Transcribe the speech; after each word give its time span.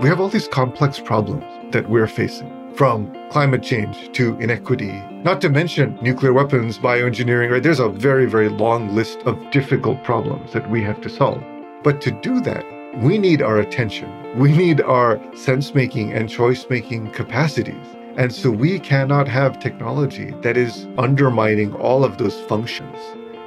We 0.00 0.08
have 0.08 0.20
all 0.20 0.28
these 0.28 0.46
complex 0.46 1.00
problems 1.00 1.44
that 1.72 1.90
we're 1.90 2.06
facing, 2.06 2.72
from 2.76 3.12
climate 3.30 3.64
change 3.64 4.12
to 4.12 4.38
inequity, 4.38 4.92
not 5.24 5.40
to 5.40 5.48
mention 5.48 5.98
nuclear 6.00 6.32
weapons, 6.32 6.78
bioengineering, 6.78 7.50
right? 7.50 7.60
There's 7.60 7.80
a 7.80 7.88
very, 7.88 8.26
very 8.26 8.48
long 8.48 8.94
list 8.94 9.18
of 9.22 9.50
difficult 9.50 10.04
problems 10.04 10.52
that 10.52 10.70
we 10.70 10.84
have 10.84 11.00
to 11.00 11.08
solve. 11.10 11.42
But 11.82 12.00
to 12.02 12.12
do 12.12 12.40
that, 12.42 12.64
we 13.02 13.18
need 13.18 13.42
our 13.42 13.58
attention. 13.58 14.38
We 14.38 14.52
need 14.52 14.80
our 14.82 15.20
sense 15.34 15.74
making 15.74 16.12
and 16.12 16.28
choice 16.28 16.64
making 16.70 17.10
capacities. 17.10 17.96
And 18.16 18.32
so 18.32 18.52
we 18.52 18.78
cannot 18.78 19.26
have 19.26 19.58
technology 19.58 20.32
that 20.42 20.56
is 20.56 20.86
undermining 20.96 21.74
all 21.74 22.04
of 22.04 22.18
those 22.18 22.40
functions. 22.42 22.96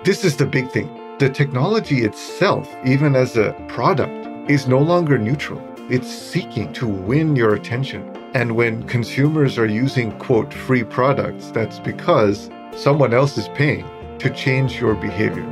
This 0.03 0.25
is 0.25 0.35
the 0.35 0.47
big 0.47 0.69
thing. 0.71 0.89
The 1.19 1.29
technology 1.29 2.03
itself, 2.03 2.67
even 2.85 3.15
as 3.15 3.37
a 3.37 3.55
product, 3.69 4.27
is 4.51 4.67
no 4.67 4.79
longer 4.79 5.17
neutral. 5.17 5.61
It's 5.91 6.07
seeking 6.07 6.71
to 6.71 6.87
win 6.87 7.35
your 7.35 7.53
attention. 7.53 8.01
And 8.33 8.55
when 8.55 8.87
consumers 8.87 9.57
are 9.57 9.65
using, 9.65 10.17
quote, 10.19 10.53
free 10.53 10.85
products, 10.85 11.51
that's 11.51 11.79
because 11.79 12.49
someone 12.73 13.13
else 13.13 13.37
is 13.37 13.49
paying 13.49 13.85
to 14.19 14.29
change 14.29 14.79
your 14.79 14.95
behavior. 14.95 15.43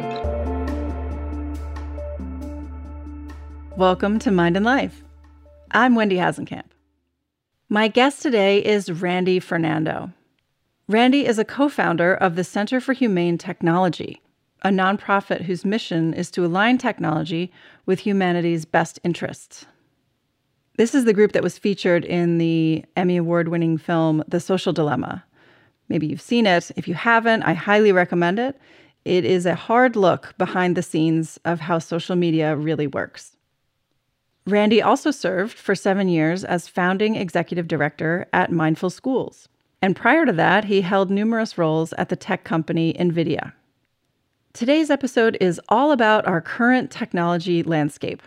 Welcome 3.76 4.18
to 4.20 4.32
Mind 4.32 4.56
and 4.56 4.66
Life. 4.66 5.04
I'm 5.72 5.94
Wendy 5.96 6.16
Hasenkamp. 6.16 6.72
My 7.68 7.90
guest 7.90 8.22
today 8.22 8.64
is 8.64 8.90
Randy 8.90 9.42
Fernando. 9.42 10.14
Randy 10.88 11.26
is 11.26 11.38
a 11.38 11.44
co 11.44 11.68
founder 11.68 12.14
of 12.14 12.38
the 12.38 12.46
Center 12.46 12.80
for 12.80 12.94
Humane 12.94 13.38
Technology, 13.38 14.22
a 14.62 14.70
nonprofit 14.70 15.42
whose 15.42 15.66
mission 15.66 16.14
is 16.14 16.32
to 16.32 16.46
align 16.46 16.78
technology 16.78 17.52
with 17.86 18.00
humanity's 18.00 18.64
best 18.64 19.02
interests. 19.04 19.66
This 20.80 20.96
is 20.96 21.04
the 21.04 21.12
group 21.12 21.34
that 21.34 21.44
was 21.44 21.58
featured 21.58 22.06
in 22.06 22.38
the 22.38 22.86
Emmy 22.96 23.18
Award 23.18 23.50
winning 23.50 23.78
film 23.78 24.24
The 24.30 24.40
Social 24.40 24.72
Dilemma. 24.72 25.26
Maybe 25.90 26.08
you've 26.08 26.22
seen 26.22 26.46
it. 26.46 26.72
If 26.78 26.88
you 26.88 26.94
haven't, 26.94 27.44
I 27.44 27.52
highly 27.52 27.92
recommend 27.92 28.40
it. 28.40 28.58
It 29.04 29.26
is 29.26 29.46
a 29.46 29.56
hard 29.56 29.98
look 29.98 30.34
behind 30.38 30.78
the 30.78 30.82
scenes 30.82 31.38
of 31.44 31.60
how 31.60 31.80
social 31.80 32.16
media 32.16 32.56
really 32.56 32.88
works. 32.88 33.36
Randy 34.48 34.82
also 34.82 35.12
served 35.12 35.58
for 35.58 35.76
seven 35.76 36.08
years 36.08 36.46
as 36.46 36.70
founding 36.70 37.16
executive 37.16 37.68
director 37.68 38.30
at 38.32 38.50
Mindful 38.50 38.90
Schools. 38.90 39.50
And 39.82 39.98
prior 39.98 40.26
to 40.26 40.32
that, 40.32 40.64
he 40.64 40.80
held 40.80 41.12
numerous 41.12 41.58
roles 41.58 41.92
at 41.98 42.08
the 42.08 42.16
tech 42.16 42.46
company 42.46 42.94
NVIDIA. 42.94 43.52
Today's 44.54 44.90
episode 44.90 45.38
is 45.42 45.60
all 45.68 45.92
about 45.92 46.26
our 46.26 46.40
current 46.40 46.90
technology 46.90 47.64
landscape. 47.64 48.24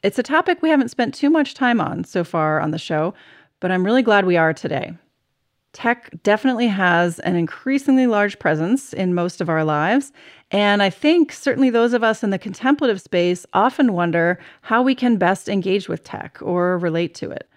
It's 0.00 0.18
a 0.18 0.22
topic 0.22 0.62
we 0.62 0.70
haven't 0.70 0.90
spent 0.92 1.12
too 1.12 1.28
much 1.28 1.54
time 1.54 1.80
on 1.80 2.04
so 2.04 2.22
far 2.22 2.60
on 2.60 2.70
the 2.70 2.78
show, 2.78 3.14
but 3.58 3.72
I'm 3.72 3.84
really 3.84 4.02
glad 4.02 4.26
we 4.26 4.36
are 4.36 4.54
today. 4.54 4.92
Tech 5.72 6.10
definitely 6.22 6.68
has 6.68 7.18
an 7.20 7.34
increasingly 7.34 8.06
large 8.06 8.38
presence 8.38 8.92
in 8.92 9.12
most 9.12 9.40
of 9.40 9.48
our 9.48 9.64
lives, 9.64 10.12
and 10.52 10.84
I 10.84 10.90
think 10.90 11.32
certainly 11.32 11.68
those 11.68 11.94
of 11.94 12.04
us 12.04 12.22
in 12.22 12.30
the 12.30 12.38
contemplative 12.38 13.00
space 13.00 13.44
often 13.52 13.92
wonder 13.92 14.38
how 14.62 14.82
we 14.82 14.94
can 14.94 15.16
best 15.16 15.48
engage 15.48 15.88
with 15.88 16.04
tech 16.04 16.38
or 16.40 16.78
relate 16.78 17.12
to 17.16 17.32
it. 17.32 17.50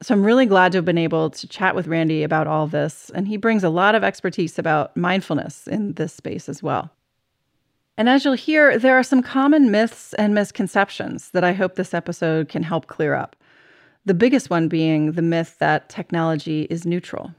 So 0.00 0.14
I'm 0.14 0.24
really 0.24 0.46
glad 0.46 0.70
to 0.72 0.78
have 0.78 0.84
been 0.84 0.98
able 0.98 1.30
to 1.30 1.48
chat 1.48 1.74
with 1.74 1.88
Randy 1.88 2.22
about 2.22 2.46
all 2.46 2.68
this, 2.68 3.10
and 3.12 3.26
he 3.26 3.36
brings 3.36 3.64
a 3.64 3.70
lot 3.70 3.96
of 3.96 4.04
expertise 4.04 4.56
about 4.56 4.96
mindfulness 4.96 5.66
in 5.66 5.94
this 5.94 6.14
space 6.14 6.48
as 6.48 6.62
well. 6.62 6.92
And 7.98 8.08
as 8.08 8.24
you'll 8.24 8.34
hear, 8.34 8.78
there 8.78 8.96
are 8.96 9.02
some 9.02 9.24
common 9.24 9.72
myths 9.72 10.14
and 10.14 10.32
misconceptions 10.32 11.30
that 11.32 11.42
I 11.42 11.52
hope 11.52 11.74
this 11.74 11.92
episode 11.92 12.48
can 12.48 12.62
help 12.62 12.86
clear 12.86 13.14
up. 13.14 13.34
The 14.04 14.14
biggest 14.14 14.50
one 14.50 14.68
being 14.68 15.12
the 15.12 15.20
myth 15.20 15.56
that 15.58 15.88
technology 15.88 16.68
is 16.70 16.86
neutral. 16.86 17.34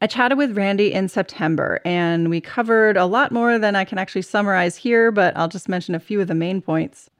I 0.00 0.06
chatted 0.06 0.38
with 0.38 0.56
Randy 0.56 0.90
in 0.90 1.10
September, 1.10 1.82
and 1.84 2.30
we 2.30 2.40
covered 2.40 2.96
a 2.96 3.04
lot 3.04 3.30
more 3.30 3.58
than 3.58 3.76
I 3.76 3.84
can 3.84 3.98
actually 3.98 4.22
summarize 4.22 4.78
here, 4.78 5.12
but 5.12 5.36
I'll 5.36 5.48
just 5.48 5.68
mention 5.68 5.94
a 5.94 6.00
few 6.00 6.18
of 6.18 6.28
the 6.28 6.34
main 6.34 6.62
points. 6.62 7.10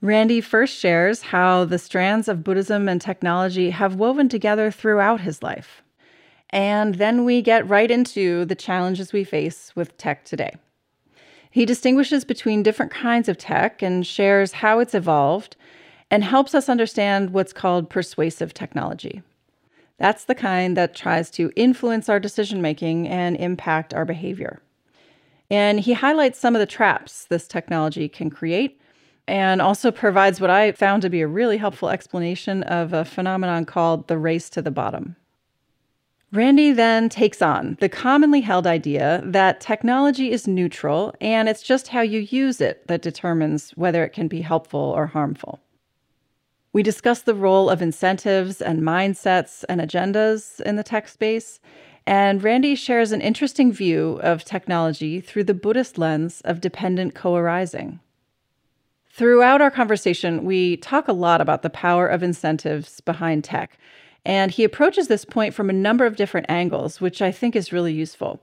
Randy 0.00 0.40
first 0.40 0.78
shares 0.78 1.20
how 1.20 1.64
the 1.64 1.80
strands 1.80 2.28
of 2.28 2.44
Buddhism 2.44 2.88
and 2.88 3.00
technology 3.00 3.70
have 3.70 3.96
woven 3.96 4.28
together 4.28 4.70
throughout 4.70 5.22
his 5.22 5.42
life. 5.42 5.82
And 6.50 6.94
then 6.94 7.24
we 7.24 7.42
get 7.42 7.68
right 7.68 7.90
into 7.90 8.44
the 8.44 8.54
challenges 8.54 9.12
we 9.12 9.24
face 9.24 9.72
with 9.74 9.96
tech 9.96 10.24
today. 10.24 10.54
He 11.54 11.66
distinguishes 11.66 12.24
between 12.24 12.64
different 12.64 12.90
kinds 12.90 13.28
of 13.28 13.38
tech 13.38 13.80
and 13.80 14.04
shares 14.04 14.54
how 14.54 14.80
it's 14.80 14.92
evolved 14.92 15.54
and 16.10 16.24
helps 16.24 16.52
us 16.52 16.68
understand 16.68 17.30
what's 17.30 17.52
called 17.52 17.88
persuasive 17.88 18.52
technology. 18.52 19.22
That's 19.96 20.24
the 20.24 20.34
kind 20.34 20.76
that 20.76 20.96
tries 20.96 21.30
to 21.30 21.52
influence 21.54 22.08
our 22.08 22.18
decision 22.18 22.60
making 22.60 23.06
and 23.06 23.36
impact 23.36 23.94
our 23.94 24.04
behavior. 24.04 24.62
And 25.48 25.78
he 25.78 25.92
highlights 25.92 26.40
some 26.40 26.56
of 26.56 26.58
the 26.58 26.66
traps 26.66 27.26
this 27.26 27.46
technology 27.46 28.08
can 28.08 28.30
create 28.30 28.80
and 29.28 29.62
also 29.62 29.92
provides 29.92 30.40
what 30.40 30.50
I 30.50 30.72
found 30.72 31.02
to 31.02 31.08
be 31.08 31.20
a 31.20 31.28
really 31.28 31.58
helpful 31.58 31.88
explanation 31.88 32.64
of 32.64 32.92
a 32.92 33.04
phenomenon 33.04 33.64
called 33.64 34.08
the 34.08 34.18
race 34.18 34.50
to 34.50 34.60
the 34.60 34.72
bottom. 34.72 35.14
Randy 36.32 36.72
then 36.72 37.08
takes 37.08 37.40
on 37.40 37.76
the 37.80 37.88
commonly 37.88 38.40
held 38.40 38.66
idea 38.66 39.22
that 39.24 39.60
technology 39.60 40.32
is 40.32 40.48
neutral 40.48 41.14
and 41.20 41.48
it's 41.48 41.62
just 41.62 41.88
how 41.88 42.00
you 42.00 42.20
use 42.20 42.60
it 42.60 42.86
that 42.88 43.02
determines 43.02 43.70
whether 43.72 44.04
it 44.04 44.12
can 44.12 44.26
be 44.26 44.40
helpful 44.40 44.80
or 44.80 45.06
harmful. 45.06 45.60
We 46.72 46.82
discuss 46.82 47.22
the 47.22 47.36
role 47.36 47.70
of 47.70 47.80
incentives 47.80 48.60
and 48.60 48.82
mindsets 48.82 49.64
and 49.68 49.80
agendas 49.80 50.60
in 50.62 50.74
the 50.74 50.82
tech 50.82 51.06
space. 51.06 51.60
And 52.04 52.42
Randy 52.42 52.74
shares 52.74 53.12
an 53.12 53.20
interesting 53.20 53.72
view 53.72 54.18
of 54.24 54.44
technology 54.44 55.20
through 55.20 55.44
the 55.44 55.54
Buddhist 55.54 55.98
lens 55.98 56.40
of 56.40 56.60
dependent 56.60 57.14
co 57.14 57.36
arising. 57.36 58.00
Throughout 59.08 59.62
our 59.62 59.70
conversation, 59.70 60.44
we 60.44 60.76
talk 60.78 61.06
a 61.06 61.12
lot 61.12 61.40
about 61.40 61.62
the 61.62 61.70
power 61.70 62.08
of 62.08 62.24
incentives 62.24 63.00
behind 63.00 63.44
tech. 63.44 63.78
And 64.24 64.50
he 64.50 64.64
approaches 64.64 65.08
this 65.08 65.24
point 65.24 65.54
from 65.54 65.68
a 65.68 65.74
number 65.74 66.06
of 66.06 66.16
different 66.16 66.46
angles, 66.48 67.00
which 67.00 67.20
I 67.20 67.30
think 67.30 67.54
is 67.54 67.72
really 67.72 67.92
useful. 67.92 68.42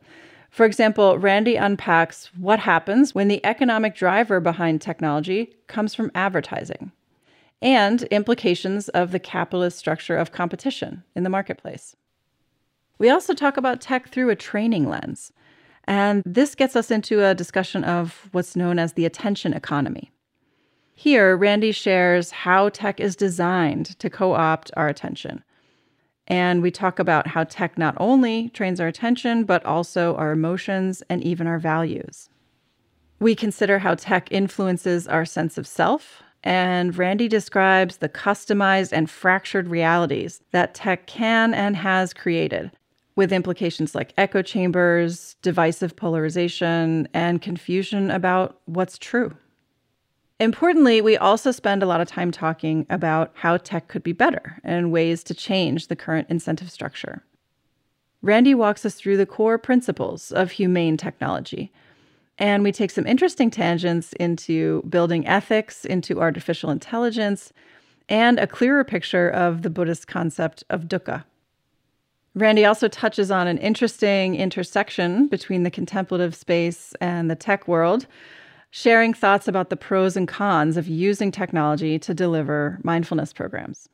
For 0.50 0.66
example, 0.66 1.18
Randy 1.18 1.56
unpacks 1.56 2.30
what 2.38 2.60
happens 2.60 3.16
when 3.16 3.30
the 3.30 3.44
economic 3.46 3.96
driver 3.96 4.40
behind 4.40 4.82
technology 4.82 5.56
comes 5.68 5.96
from 5.96 6.12
advertising 6.14 6.92
and 7.62 8.04
implications 8.04 8.90
of 8.90 9.12
the 9.12 9.20
capitalist 9.20 9.78
structure 9.78 10.18
of 10.18 10.32
competition 10.32 11.04
in 11.16 11.24
the 11.24 11.30
marketplace. 11.30 11.96
We 12.98 13.10
also 13.10 13.34
talk 13.34 13.58
about 13.58 13.82
tech 13.82 14.10
through 14.10 14.30
a 14.30 14.36
training 14.36 14.90
lens, 14.90 15.32
and 15.86 16.22
this 16.26 16.54
gets 16.54 16.76
us 16.76 16.92
into 16.92 17.24
a 17.24 17.36
discussion 17.36 17.84
of 17.84 18.30
what's 18.32 18.56
known 18.56 18.78
as 18.78 18.94
the 18.94 19.06
attention 19.06 19.54
economy. 19.54 20.12
Here, 20.94 21.36
Randy 21.36 21.72
shares 21.72 22.32
how 22.32 22.70
tech 22.70 23.00
is 23.00 23.16
designed 23.16 23.98
to 24.00 24.10
co 24.10 24.34
opt 24.34 24.70
our 24.76 24.88
attention. 24.88 25.44
And 26.28 26.62
we 26.62 26.72
talk 26.72 27.00
about 27.00 27.28
how 27.28 27.44
tech 27.44 27.78
not 27.78 27.96
only 28.00 28.50
trains 28.50 28.80
our 28.80 28.88
attention, 28.88 29.44
but 29.44 29.66
also 29.66 30.16
our 30.16 30.32
emotions 30.32 31.04
and 31.10 31.24
even 31.24 31.48
our 31.48 31.60
values. 31.60 32.30
We 33.20 33.36
consider 33.36 33.80
how 33.80 33.96
tech 33.96 34.32
influences 34.32 35.08
our 35.08 35.26
sense 35.26 35.58
of 35.58 35.68
self, 35.68 36.24
and 36.44 36.98
Randy 36.98 37.28
describes 37.28 37.98
the 37.98 38.10
customized 38.10 38.92
and 38.92 39.10
fractured 39.10 39.68
realities 39.68 40.42
that 40.52 40.74
tech 40.74 41.06
can 41.06 41.54
and 41.54 41.76
has 41.76 42.14
created, 42.14 42.72
with 43.16 43.32
implications 43.32 43.94
like 43.94 44.14
echo 44.18 44.42
chambers, 44.42 45.36
divisive 45.44 45.96
polarization, 45.96 47.08
and 47.14 47.42
confusion 47.42 48.10
about 48.10 48.60
what's 48.66 48.98
true. 48.98 49.36
Importantly, 50.42 51.02
we 51.02 51.18
also 51.18 51.52
spend 51.52 51.84
a 51.84 51.86
lot 51.86 52.02
of 52.02 52.08
time 52.08 52.32
talking 52.32 52.88
about 52.90 53.30
how 53.36 53.58
tech 53.58 53.88
could 53.88 54.02
be 54.02 54.12
better 54.12 54.60
and 54.64 54.92
ways 54.92 55.24
to 55.26 55.36
change 55.36 55.86
the 55.86 55.96
current 55.96 56.32
incentive 56.32 56.72
structure. 56.72 57.24
Randy 58.24 58.56
walks 58.56 58.84
us 58.84 58.96
through 58.96 59.18
the 59.18 59.28
core 59.28 59.60
principles 59.60 60.32
of 60.32 60.50
humane 60.50 60.98
technology, 60.98 61.72
and 62.40 62.64
we 62.64 62.72
take 62.72 62.90
some 62.90 63.06
interesting 63.06 63.52
tangents 63.52 64.14
into 64.14 64.82
building 64.90 65.28
ethics 65.28 65.86
into 65.86 66.20
artificial 66.20 66.72
intelligence 66.72 67.54
and 68.10 68.40
a 68.40 68.48
clearer 68.48 68.84
picture 68.84 69.30
of 69.30 69.62
the 69.62 69.70
Buddhist 69.70 70.08
concept 70.08 70.64
of 70.72 70.86
dukkha. 70.86 71.24
Randy 72.34 72.66
also 72.66 72.88
touches 72.88 73.30
on 73.30 73.46
an 73.46 73.60
interesting 73.60 74.34
intersection 74.34 75.28
between 75.28 75.62
the 75.62 75.70
contemplative 75.70 76.34
space 76.34 76.96
and 77.00 77.30
the 77.30 77.36
tech 77.36 77.68
world, 77.68 78.08
sharing 78.72 79.14
thoughts 79.14 79.48
about 79.48 79.70
the 79.70 79.78
pros 79.78 80.18
and 80.18 80.28
cons 80.28 80.78
of 80.78 80.88
using 80.88 81.32
technology 81.32 82.00
to 82.00 82.14
deliver 82.14 82.80
mindfulness 82.84 83.34
programs. 83.34 83.90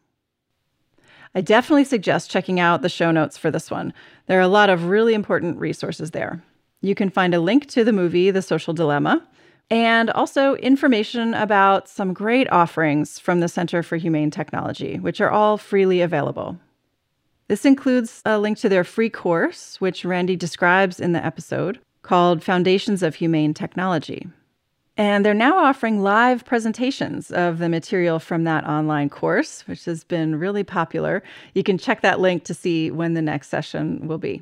I 1.36 1.42
definitely 1.42 1.84
suggest 1.84 2.32
checking 2.32 2.60
out 2.60 2.82
the 2.82 2.90
show 2.90 3.12
notes 3.12 3.38
for 3.38 3.52
this 3.52 3.70
one. 3.70 3.92
There 4.28 4.40
are 4.40 4.42
a 4.42 4.48
lot 4.48 4.70
of 4.70 4.86
really 4.86 5.14
important 5.14 5.60
resources 5.60 6.12
there. 6.12 6.42
You 6.82 6.96
can 6.96 7.10
find 7.10 7.34
a 7.34 7.40
link 7.40 7.68
to 7.70 7.84
the 7.84 7.92
movie 7.92 8.32
The 8.32 8.42
Social 8.42 8.74
Dilemma, 8.74 9.28
and 9.70 10.10
also 10.12 10.56
information 10.56 11.34
about 11.34 11.90
some 11.90 12.14
great 12.14 12.50
offerings 12.52 13.20
from 13.20 13.42
the 13.42 13.50
Center 13.50 13.84
for 13.84 13.98
Humane 13.98 14.32
Technology, 14.32 14.98
which 14.98 15.20
are 15.20 15.30
all 15.30 15.58
freely 15.58 16.02
available. 16.02 16.58
This 17.50 17.66
includes 17.66 18.22
a 18.26 18.40
link 18.40 18.58
to 18.60 18.70
their 18.70 18.84
free 18.84 19.10
course, 19.10 19.82
which 19.82 20.06
Randy 20.06 20.36
describes 20.36 21.00
in 21.00 21.12
the 21.12 21.26
episode, 21.26 21.80
called 22.02 22.44
Foundations 22.44 23.04
of 23.04 23.16
Humane 23.16 23.54
Technology. 23.54 24.28
And 24.98 25.24
they're 25.24 25.36
now 25.36 25.58
offering 25.58 26.02
live 26.02 26.44
presentations 26.44 27.30
of 27.30 27.60
the 27.60 27.70
material 27.70 28.18
from 28.18 28.46
that 28.46 28.66
online 28.66 29.10
course, 29.10 29.62
which 29.68 29.86
has 29.86 30.04
been 30.04 30.40
really 30.40 30.64
popular. 30.64 31.22
You 31.54 31.62
can 31.62 31.78
check 31.78 32.02
that 32.02 32.20
link 32.20 32.44
to 32.46 32.56
see 32.56 32.90
when 32.90 33.14
the 33.14 33.22
next 33.22 33.50
session 33.50 34.08
will 34.08 34.18
be. 34.18 34.42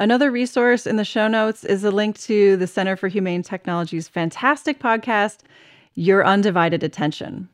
Another 0.00 0.30
resource 0.30 0.86
in 0.86 0.96
the 0.96 1.04
show 1.04 1.28
notes 1.28 1.64
is 1.64 1.84
a 1.84 1.90
link 1.90 2.18
to 2.20 2.56
the 2.56 2.66
Center 2.66 2.96
for 2.96 3.08
Humane 3.08 3.42
Technology's 3.42 4.08
fantastic 4.08 4.80
podcast, 4.80 5.40
Your 5.94 6.24
Undivided 6.24 6.82
Attention. 6.82 7.50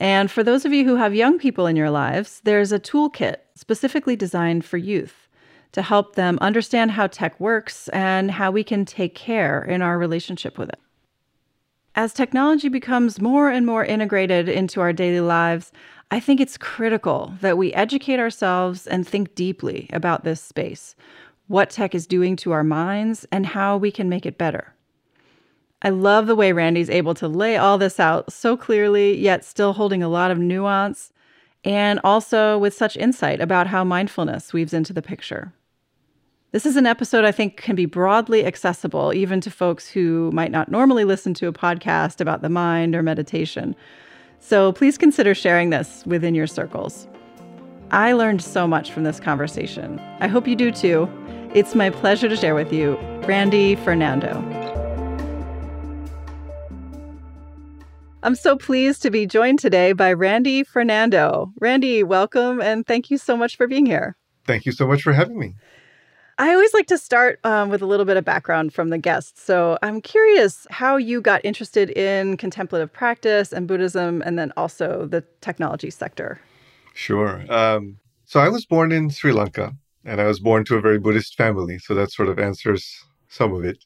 And 0.00 0.30
for 0.30 0.42
those 0.42 0.64
of 0.64 0.72
you 0.72 0.86
who 0.86 0.96
have 0.96 1.14
young 1.14 1.38
people 1.38 1.66
in 1.66 1.76
your 1.76 1.90
lives, 1.90 2.40
there's 2.44 2.72
a 2.72 2.80
toolkit 2.80 3.36
specifically 3.54 4.16
designed 4.16 4.64
for 4.64 4.78
youth 4.78 5.28
to 5.72 5.82
help 5.82 6.16
them 6.16 6.38
understand 6.40 6.92
how 6.92 7.06
tech 7.06 7.38
works 7.38 7.88
and 7.88 8.30
how 8.30 8.50
we 8.50 8.64
can 8.64 8.86
take 8.86 9.14
care 9.14 9.62
in 9.62 9.82
our 9.82 9.98
relationship 9.98 10.58
with 10.58 10.70
it. 10.70 10.80
As 11.98 12.12
technology 12.12 12.68
becomes 12.68 13.22
more 13.22 13.48
and 13.48 13.64
more 13.64 13.82
integrated 13.82 14.50
into 14.50 14.82
our 14.82 14.92
daily 14.92 15.20
lives, 15.20 15.72
I 16.10 16.20
think 16.20 16.42
it's 16.42 16.58
critical 16.58 17.32
that 17.40 17.56
we 17.56 17.72
educate 17.72 18.20
ourselves 18.20 18.86
and 18.86 19.08
think 19.08 19.34
deeply 19.34 19.88
about 19.94 20.22
this 20.22 20.38
space, 20.42 20.94
what 21.46 21.70
tech 21.70 21.94
is 21.94 22.06
doing 22.06 22.36
to 22.36 22.52
our 22.52 22.62
minds, 22.62 23.26
and 23.32 23.46
how 23.46 23.78
we 23.78 23.90
can 23.90 24.10
make 24.10 24.26
it 24.26 24.36
better. 24.36 24.74
I 25.80 25.88
love 25.88 26.26
the 26.26 26.36
way 26.36 26.52
Randy's 26.52 26.90
able 26.90 27.14
to 27.14 27.28
lay 27.28 27.56
all 27.56 27.78
this 27.78 27.98
out 27.98 28.30
so 28.30 28.58
clearly, 28.58 29.16
yet 29.16 29.42
still 29.42 29.72
holding 29.72 30.02
a 30.02 30.08
lot 30.10 30.30
of 30.30 30.38
nuance, 30.38 31.14
and 31.64 31.98
also 32.04 32.58
with 32.58 32.74
such 32.74 32.98
insight 32.98 33.40
about 33.40 33.68
how 33.68 33.84
mindfulness 33.84 34.52
weaves 34.52 34.74
into 34.74 34.92
the 34.92 35.00
picture. 35.00 35.54
This 36.52 36.64
is 36.64 36.76
an 36.76 36.86
episode 36.86 37.24
I 37.24 37.32
think 37.32 37.56
can 37.56 37.74
be 37.74 37.86
broadly 37.86 38.46
accessible 38.46 39.12
even 39.12 39.40
to 39.40 39.50
folks 39.50 39.88
who 39.88 40.30
might 40.32 40.52
not 40.52 40.70
normally 40.70 41.04
listen 41.04 41.34
to 41.34 41.48
a 41.48 41.52
podcast 41.52 42.20
about 42.20 42.40
the 42.40 42.48
mind 42.48 42.94
or 42.94 43.02
meditation. 43.02 43.74
So 44.38 44.72
please 44.72 44.96
consider 44.96 45.34
sharing 45.34 45.70
this 45.70 46.04
within 46.06 46.36
your 46.36 46.46
circles. 46.46 47.08
I 47.90 48.12
learned 48.12 48.42
so 48.42 48.66
much 48.68 48.92
from 48.92 49.02
this 49.02 49.18
conversation. 49.18 50.00
I 50.20 50.28
hope 50.28 50.46
you 50.46 50.54
do 50.54 50.70
too. 50.70 51.10
It's 51.52 51.74
my 51.74 51.90
pleasure 51.90 52.28
to 52.28 52.36
share 52.36 52.54
with 52.54 52.72
you 52.72 52.94
Randy 53.26 53.74
Fernando. 53.74 54.40
I'm 58.22 58.36
so 58.36 58.56
pleased 58.56 59.02
to 59.02 59.10
be 59.10 59.26
joined 59.26 59.58
today 59.58 59.92
by 59.92 60.12
Randy 60.12 60.62
Fernando. 60.62 61.52
Randy, 61.60 62.04
welcome 62.04 62.60
and 62.60 62.86
thank 62.86 63.10
you 63.10 63.18
so 63.18 63.36
much 63.36 63.56
for 63.56 63.66
being 63.66 63.84
here. 63.84 64.16
Thank 64.46 64.64
you 64.64 64.70
so 64.70 64.86
much 64.86 65.02
for 65.02 65.12
having 65.12 65.40
me. 65.40 65.56
I 66.38 66.52
always 66.52 66.74
like 66.74 66.86
to 66.88 66.98
start 66.98 67.40
um, 67.44 67.70
with 67.70 67.80
a 67.80 67.86
little 67.86 68.04
bit 68.04 68.18
of 68.18 68.24
background 68.24 68.74
from 68.74 68.90
the 68.90 68.98
guests. 68.98 69.42
So 69.42 69.78
I'm 69.82 70.02
curious 70.02 70.66
how 70.70 70.98
you 70.98 71.22
got 71.22 71.42
interested 71.44 71.90
in 71.90 72.36
contemplative 72.36 72.92
practice 72.92 73.52
and 73.52 73.66
Buddhism, 73.66 74.22
and 74.26 74.38
then 74.38 74.52
also 74.56 75.06
the 75.06 75.24
technology 75.40 75.88
sector. 75.88 76.38
Sure. 76.92 77.44
Um, 77.50 77.98
so 78.26 78.40
I 78.40 78.50
was 78.50 78.66
born 78.66 78.92
in 78.92 79.08
Sri 79.08 79.32
Lanka, 79.32 79.74
and 80.04 80.20
I 80.20 80.24
was 80.24 80.38
born 80.38 80.64
to 80.66 80.76
a 80.76 80.80
very 80.80 80.98
Buddhist 80.98 81.36
family. 81.36 81.78
So 81.78 81.94
that 81.94 82.12
sort 82.12 82.28
of 82.28 82.38
answers 82.38 83.04
some 83.28 83.54
of 83.54 83.64
it. 83.64 83.84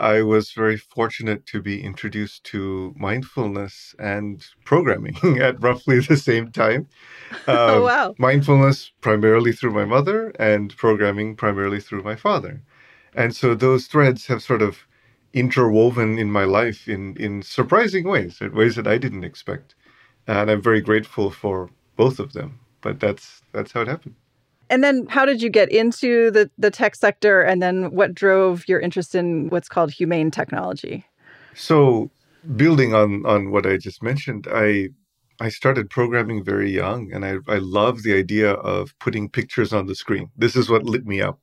I 0.00 0.22
was 0.22 0.52
very 0.52 0.76
fortunate 0.78 1.44
to 1.46 1.60
be 1.60 1.82
introduced 1.82 2.44
to 2.44 2.94
mindfulness 2.96 3.94
and 3.98 4.44
programming 4.64 5.16
at 5.40 5.62
roughly 5.62 6.00
the 6.00 6.16
same 6.16 6.50
time. 6.50 6.88
Um, 7.46 7.56
oh, 7.70 7.84
wow. 7.84 8.14
Mindfulness 8.18 8.90
primarily 9.00 9.52
through 9.52 9.72
my 9.72 9.84
mother 9.84 10.32
and 10.40 10.76
programming 10.76 11.36
primarily 11.36 11.80
through 11.80 12.02
my 12.02 12.16
father. 12.16 12.62
And 13.14 13.36
so 13.36 13.54
those 13.54 13.86
threads 13.86 14.26
have 14.26 14.42
sort 14.42 14.62
of 14.62 14.78
interwoven 15.32 16.18
in 16.18 16.32
my 16.32 16.44
life 16.44 16.88
in, 16.88 17.16
in 17.16 17.42
surprising 17.42 18.04
ways, 18.08 18.40
in 18.40 18.52
ways 18.52 18.74
that 18.76 18.88
I 18.88 18.98
didn't 18.98 19.24
expect. 19.24 19.76
And 20.26 20.50
I'm 20.50 20.62
very 20.62 20.80
grateful 20.80 21.30
for 21.30 21.70
both 21.96 22.18
of 22.18 22.32
them. 22.32 22.58
But 22.80 22.98
that's 22.98 23.42
that's 23.52 23.72
how 23.72 23.82
it 23.82 23.88
happened. 23.88 24.16
And 24.70 24.84
then 24.84 25.06
how 25.08 25.26
did 25.26 25.42
you 25.42 25.50
get 25.50 25.70
into 25.70 26.30
the, 26.30 26.48
the 26.56 26.70
tech 26.70 26.94
sector? 26.94 27.42
And 27.42 27.60
then 27.60 27.90
what 27.90 28.14
drove 28.14 28.66
your 28.68 28.80
interest 28.80 29.14
in 29.14 29.48
what's 29.50 29.68
called 29.68 29.90
humane 29.90 30.30
technology? 30.30 31.04
So, 31.54 32.10
building 32.56 32.94
on, 32.94 33.26
on 33.26 33.50
what 33.50 33.66
I 33.66 33.76
just 33.76 34.02
mentioned, 34.02 34.46
I 34.50 34.90
I 35.42 35.48
started 35.48 35.88
programming 35.88 36.44
very 36.44 36.70
young 36.70 37.10
and 37.12 37.24
I, 37.24 37.36
I 37.48 37.56
love 37.56 38.02
the 38.02 38.12
idea 38.12 38.52
of 38.52 38.96
putting 38.98 39.30
pictures 39.30 39.72
on 39.72 39.86
the 39.86 39.94
screen. 39.94 40.30
This 40.36 40.54
is 40.54 40.68
what 40.68 40.84
lit 40.84 41.06
me 41.06 41.22
up. 41.22 41.40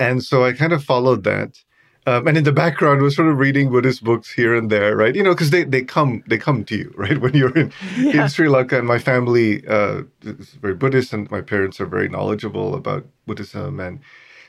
And 0.00 0.24
so 0.24 0.44
I 0.44 0.52
kind 0.52 0.72
of 0.72 0.82
followed 0.82 1.22
that. 1.22 1.56
Um, 2.04 2.26
and 2.26 2.36
in 2.36 2.42
the 2.42 2.52
background 2.52 3.00
was 3.00 3.14
sort 3.14 3.28
of 3.28 3.38
reading 3.38 3.70
Buddhist 3.70 4.02
books 4.02 4.32
here 4.32 4.56
and 4.56 4.70
there, 4.70 4.96
right? 4.96 5.14
You 5.14 5.22
know, 5.22 5.34
because 5.34 5.50
they, 5.50 5.62
they 5.62 5.82
come 5.82 6.24
they 6.26 6.36
come 6.36 6.64
to 6.64 6.76
you, 6.76 6.92
right? 6.96 7.18
When 7.18 7.34
you're 7.34 7.56
in, 7.56 7.72
yeah. 7.96 8.24
in 8.24 8.28
Sri 8.28 8.48
Lanka, 8.48 8.78
and 8.78 8.88
my 8.88 8.98
family 8.98 9.64
uh, 9.68 10.02
is 10.22 10.50
very 10.60 10.74
Buddhist, 10.74 11.12
and 11.12 11.30
my 11.30 11.40
parents 11.40 11.80
are 11.80 11.86
very 11.86 12.08
knowledgeable 12.08 12.74
about 12.74 13.06
Buddhism, 13.26 13.78
and 13.78 14.00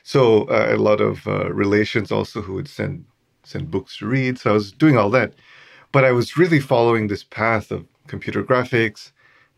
so 0.02 0.44
uh, 0.44 0.66
a 0.70 0.76
lot 0.76 1.00
of 1.00 1.26
uh, 1.28 1.52
relations 1.52 2.10
also 2.10 2.42
who 2.42 2.54
would 2.54 2.68
send 2.68 3.04
send 3.44 3.70
books 3.70 3.98
to 3.98 4.06
read. 4.06 4.38
So 4.38 4.50
I 4.50 4.54
was 4.54 4.72
doing 4.72 4.98
all 4.98 5.10
that, 5.10 5.34
but 5.92 6.04
I 6.04 6.10
was 6.10 6.36
really 6.36 6.60
following 6.60 7.06
this 7.06 7.22
path 7.22 7.70
of 7.70 7.86
computer 8.08 8.42
graphics. 8.42 9.12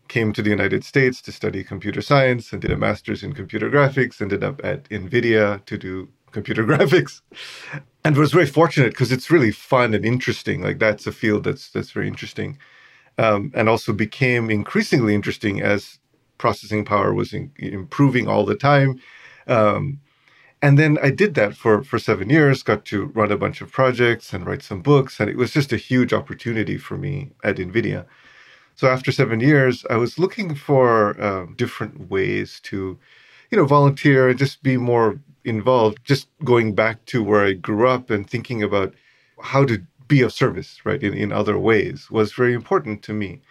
Came 0.07 0.31
to 0.33 0.41
the 0.41 0.49
United 0.51 0.85
States 0.85 1.21
to 1.23 1.33
study 1.33 1.63
computer 1.65 2.01
science 2.01 2.53
and 2.53 2.61
did 2.61 2.71
a 2.71 2.77
master's 2.77 3.23
in 3.23 3.33
computer 3.33 3.69
graphics. 3.69 4.21
Ended 4.21 4.43
up 4.43 4.61
at 4.63 4.87
NVIDIA 4.89 5.65
to 5.65 5.77
do 5.77 6.07
computer 6.37 6.63
graphics. 6.71 7.21
And 8.03 8.15
was 8.15 8.31
very 8.31 8.45
fortunate 8.45 8.91
because 8.91 9.11
it's 9.11 9.31
really 9.31 9.51
fun 9.51 9.93
and 9.93 10.05
interesting. 10.05 10.61
Like 10.61 10.79
that's 10.79 11.07
a 11.07 11.11
field 11.11 11.43
that's 11.43 11.69
that's 11.71 11.91
very 11.91 12.07
interesting. 12.07 12.57
Um, 13.17 13.51
and 13.55 13.67
also 13.67 13.93
became 13.93 14.49
increasingly 14.49 15.15
interesting 15.15 15.61
as 15.61 15.99
processing 16.37 16.85
power 16.85 17.13
was 17.13 17.33
in, 17.33 17.51
improving 17.57 18.27
all 18.27 18.45
the 18.45 18.55
time. 18.55 19.01
Um, 19.47 19.99
and 20.61 20.77
then 20.79 20.97
i 21.03 21.11
did 21.11 21.35
that 21.35 21.55
for 21.55 21.83
for 21.83 21.99
seven 21.99 22.29
years 22.31 22.63
got 22.63 22.83
to 22.83 23.05
run 23.19 23.31
a 23.31 23.37
bunch 23.37 23.61
of 23.61 23.71
projects 23.71 24.33
and 24.33 24.45
write 24.47 24.63
some 24.63 24.81
books 24.81 25.19
and 25.19 25.29
it 25.29 25.37
was 25.37 25.51
just 25.53 25.71
a 25.71 25.77
huge 25.89 26.13
opportunity 26.13 26.77
for 26.77 26.97
me 26.97 27.29
at 27.43 27.57
nvidia. 27.57 28.05
So 28.75 28.87
after 28.87 29.11
seven 29.11 29.39
years 29.39 29.85
i 29.89 29.97
was 29.97 30.17
looking 30.23 30.55
for 30.55 31.19
uh, 31.21 31.45
different 31.55 32.09
ways 32.09 32.59
to 32.69 32.77
you 33.51 33.57
know 33.57 33.65
volunteer 33.65 34.29
and 34.29 34.39
just 34.39 34.63
be 34.63 34.77
more 34.77 35.19
involved, 35.47 35.99
just 36.03 36.27
going 36.43 36.75
back 36.75 37.05
to 37.05 37.23
where 37.23 37.45
I 37.45 37.53
grew 37.53 37.87
up 37.87 38.09
and 38.09 38.29
thinking 38.29 38.61
about 38.61 38.93
how 39.41 39.65
to 39.65 39.81
be 40.07 40.21
of 40.21 40.33
service, 40.33 40.85
right, 40.85 41.01
in, 41.01 41.13
in 41.13 41.31
other 41.31 41.57
ways 41.57 42.09
was 42.11 42.33
very 42.33 42.53
important 42.53 43.01
to 43.03 43.13
me. 43.13 43.41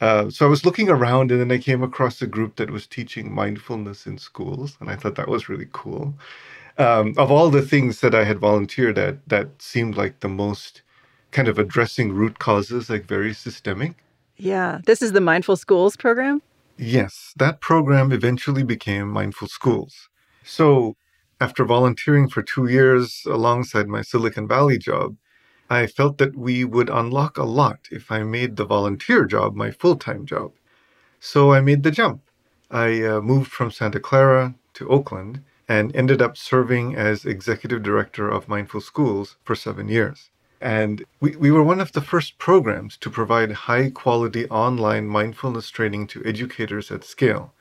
Uh, 0.00 0.28
so 0.28 0.44
I 0.44 0.48
was 0.48 0.64
looking 0.66 0.88
around 0.88 1.30
and 1.30 1.40
then 1.40 1.50
I 1.50 1.58
came 1.58 1.82
across 1.82 2.20
a 2.20 2.26
group 2.26 2.56
that 2.56 2.70
was 2.70 2.86
teaching 2.86 3.34
mindfulness 3.34 4.06
in 4.06 4.18
schools. 4.18 4.76
And 4.80 4.90
I 4.90 4.96
thought 4.96 5.14
that 5.14 5.28
was 5.28 5.48
really 5.48 5.68
cool. 5.72 6.14
Um, 6.78 7.14
of 7.16 7.30
all 7.30 7.48
the 7.48 7.62
things 7.62 8.00
that 8.00 8.14
I 8.14 8.24
had 8.24 8.38
volunteered 8.38 8.98
at, 8.98 9.26
that 9.28 9.48
seemed 9.58 9.96
like 9.96 10.20
the 10.20 10.28
most 10.28 10.82
kind 11.30 11.48
of 11.48 11.58
addressing 11.58 12.12
root 12.12 12.38
causes, 12.38 12.90
like 12.90 13.06
very 13.06 13.32
systemic. 13.32 13.94
Yeah. 14.36 14.80
This 14.84 15.00
is 15.00 15.12
the 15.12 15.20
Mindful 15.20 15.56
Schools 15.56 15.96
program? 15.96 16.42
Yes. 16.76 17.32
That 17.36 17.60
program 17.60 18.12
eventually 18.12 18.62
became 18.62 19.10
Mindful 19.10 19.48
Schools. 19.48 20.10
So 20.44 20.94
after 21.40 21.64
volunteering 21.64 22.28
for 22.28 22.42
two 22.42 22.66
years 22.66 23.22
alongside 23.26 23.88
my 23.88 24.02
Silicon 24.02 24.48
Valley 24.48 24.78
job, 24.78 25.16
I 25.68 25.86
felt 25.86 26.18
that 26.18 26.36
we 26.36 26.64
would 26.64 26.88
unlock 26.88 27.36
a 27.36 27.44
lot 27.44 27.88
if 27.90 28.10
I 28.10 28.22
made 28.22 28.56
the 28.56 28.64
volunteer 28.64 29.24
job 29.24 29.54
my 29.54 29.70
full 29.70 29.96
time 29.96 30.24
job. 30.24 30.52
So 31.20 31.52
I 31.52 31.60
made 31.60 31.82
the 31.82 31.90
jump. 31.90 32.22
I 32.70 33.02
uh, 33.02 33.20
moved 33.20 33.50
from 33.50 33.70
Santa 33.70 34.00
Clara 34.00 34.54
to 34.74 34.88
Oakland 34.88 35.42
and 35.68 35.94
ended 35.94 36.22
up 36.22 36.36
serving 36.36 36.94
as 36.94 37.24
executive 37.24 37.82
director 37.82 38.28
of 38.28 38.48
Mindful 38.48 38.80
Schools 38.80 39.36
for 39.44 39.54
seven 39.54 39.88
years. 39.88 40.30
And 40.60 41.04
we, 41.20 41.36
we 41.36 41.50
were 41.50 41.62
one 41.62 41.80
of 41.80 41.92
the 41.92 42.00
first 42.00 42.38
programs 42.38 42.96
to 42.98 43.10
provide 43.10 43.52
high 43.52 43.90
quality 43.90 44.48
online 44.48 45.06
mindfulness 45.06 45.70
training 45.70 46.06
to 46.08 46.24
educators 46.24 46.90
at 46.90 47.04
scale. 47.04 47.52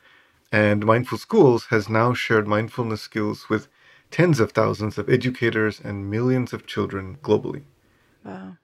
And 0.51 0.85
Mindful 0.85 1.17
Schools 1.17 1.65
has 1.65 1.89
now 1.89 2.13
shared 2.13 2.47
mindfulness 2.47 3.01
skills 3.01 3.49
with 3.49 3.67
tens 4.11 4.39
of 4.39 4.51
thousands 4.51 4.97
of 4.97 5.09
educators 5.09 5.81
and 5.83 6.09
millions 6.09 6.53
of 6.53 6.65
children 6.65 7.17
globally. 7.21 7.63
Wow. 8.23 8.57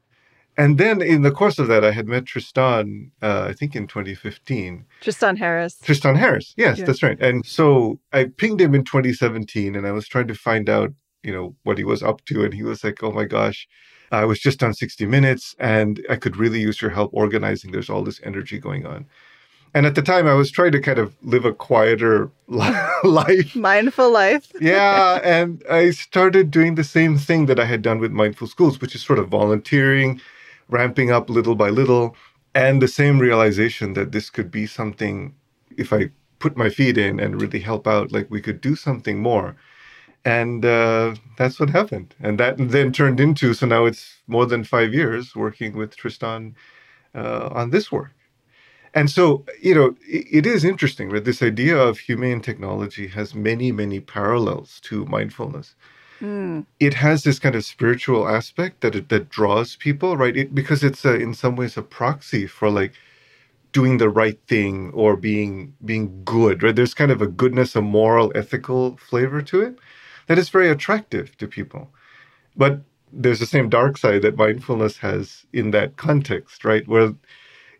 And 0.57 0.77
then 0.77 1.01
in 1.01 1.21
the 1.21 1.31
course 1.31 1.59
of 1.59 1.67
that, 1.67 1.83
I 1.83 1.91
had 1.91 2.07
met 2.07 2.25
Tristan, 2.25 3.11
uh, 3.21 3.47
I 3.49 3.53
think 3.53 3.75
in 3.75 3.87
2015. 3.87 4.85
Tristan 4.99 5.37
Harris. 5.37 5.79
Tristan 5.79 6.15
Harris. 6.15 6.53
Yes, 6.57 6.77
yeah. 6.77 6.85
that's 6.85 7.01
right. 7.01 7.19
And 7.21 7.45
so 7.45 7.99
I 8.11 8.25
pinged 8.25 8.61
him 8.61 8.75
in 8.75 8.83
2017 8.83 9.75
and 9.75 9.87
I 9.87 9.91
was 9.91 10.07
trying 10.07 10.27
to 10.27 10.35
find 10.35 10.69
out, 10.69 10.91
you 11.23 11.33
know, 11.33 11.55
what 11.63 11.77
he 11.77 11.83
was 11.83 12.03
up 12.03 12.23
to. 12.25 12.43
And 12.43 12.53
he 12.53 12.63
was 12.63 12.83
like, 12.83 13.01
oh 13.01 13.11
my 13.11 13.25
gosh, 13.25 13.67
I 14.11 14.25
was 14.25 14.39
just 14.39 14.61
on 14.61 14.73
60 14.73 15.05
Minutes 15.05 15.55
and 15.57 16.05
I 16.09 16.17
could 16.17 16.35
really 16.35 16.59
use 16.59 16.81
your 16.81 16.91
help 16.91 17.11
organizing. 17.13 17.71
There's 17.71 17.89
all 17.89 18.03
this 18.03 18.19
energy 18.23 18.59
going 18.59 18.85
on. 18.85 19.05
And 19.73 19.85
at 19.85 19.95
the 19.95 20.01
time, 20.01 20.27
I 20.27 20.33
was 20.33 20.51
trying 20.51 20.73
to 20.73 20.81
kind 20.81 20.99
of 20.99 21.15
live 21.21 21.45
a 21.45 21.53
quieter 21.53 22.29
life. 22.47 23.55
Mindful 23.55 24.11
life. 24.11 24.51
yeah. 24.61 25.19
And 25.23 25.63
I 25.69 25.91
started 25.91 26.51
doing 26.51 26.75
the 26.75 26.83
same 26.83 27.17
thing 27.17 27.45
that 27.45 27.59
I 27.59 27.65
had 27.65 27.81
done 27.81 27.99
with 27.99 28.11
Mindful 28.11 28.47
Schools, 28.47 28.81
which 28.81 28.95
is 28.95 29.01
sort 29.01 29.19
of 29.19 29.29
volunteering, 29.29 30.19
ramping 30.67 31.11
up 31.11 31.29
little 31.29 31.55
by 31.55 31.69
little, 31.69 32.15
and 32.53 32.81
the 32.81 32.87
same 32.87 33.19
realization 33.19 33.93
that 33.93 34.11
this 34.11 34.29
could 34.29 34.51
be 34.51 34.67
something, 34.67 35.33
if 35.77 35.93
I 35.93 36.09
put 36.39 36.57
my 36.57 36.69
feet 36.69 36.97
in 36.97 37.19
and 37.19 37.41
really 37.41 37.59
help 37.59 37.87
out, 37.87 38.11
like 38.11 38.29
we 38.29 38.41
could 38.41 38.59
do 38.59 38.75
something 38.75 39.21
more 39.21 39.55
and 40.23 40.65
uh, 40.65 41.15
that's 41.37 41.59
what 41.59 41.69
happened 41.69 42.13
and 42.19 42.39
that 42.39 42.55
then 42.57 42.91
turned 42.91 43.19
into 43.19 43.53
so 43.53 43.65
now 43.65 43.85
it's 43.85 44.21
more 44.27 44.45
than 44.45 44.63
five 44.63 44.93
years 44.93 45.35
working 45.35 45.75
with 45.75 45.95
tristan 45.95 46.55
uh, 47.15 47.49
on 47.51 47.71
this 47.71 47.91
work 47.91 48.11
and 48.93 49.09
so 49.09 49.45
you 49.61 49.73
know 49.75 49.95
it, 50.07 50.25
it 50.31 50.45
is 50.45 50.63
interesting 50.63 51.09
right 51.09 51.25
this 51.25 51.41
idea 51.41 51.77
of 51.77 51.99
humane 51.99 52.41
technology 52.41 53.07
has 53.07 53.35
many 53.35 53.71
many 53.71 53.99
parallels 53.99 54.79
to 54.81 55.05
mindfulness 55.05 55.75
mm. 56.19 56.65
it 56.79 56.93
has 56.93 57.23
this 57.23 57.39
kind 57.39 57.55
of 57.55 57.65
spiritual 57.65 58.27
aspect 58.27 58.81
that 58.81 58.95
it, 58.95 59.09
that 59.09 59.29
draws 59.29 59.75
people 59.75 60.17
right 60.17 60.37
it, 60.37 60.53
because 60.55 60.83
it's 60.83 61.05
a, 61.05 61.15
in 61.15 61.33
some 61.33 61.55
ways 61.55 61.77
a 61.77 61.81
proxy 61.81 62.47
for 62.47 62.69
like 62.69 62.93
doing 63.71 63.97
the 63.99 64.09
right 64.09 64.39
thing 64.47 64.91
or 64.93 65.15
being 65.15 65.73
being 65.85 66.23
good 66.25 66.61
right 66.63 66.75
there's 66.75 66.93
kind 66.93 67.11
of 67.11 67.21
a 67.21 67.27
goodness 67.27 67.75
a 67.75 67.81
moral 67.81 68.31
ethical 68.35 68.97
flavor 68.97 69.41
to 69.41 69.61
it 69.61 69.77
that 70.31 70.37
is 70.39 70.49
very 70.49 70.69
attractive 70.69 71.37
to 71.37 71.47
people. 71.47 71.89
But 72.55 72.81
there's 73.11 73.39
the 73.39 73.45
same 73.45 73.67
dark 73.67 73.97
side 73.97 74.21
that 74.21 74.37
mindfulness 74.37 74.97
has 74.97 75.45
in 75.51 75.71
that 75.71 75.97
context, 75.97 76.63
right? 76.63 76.87
Where 76.87 77.13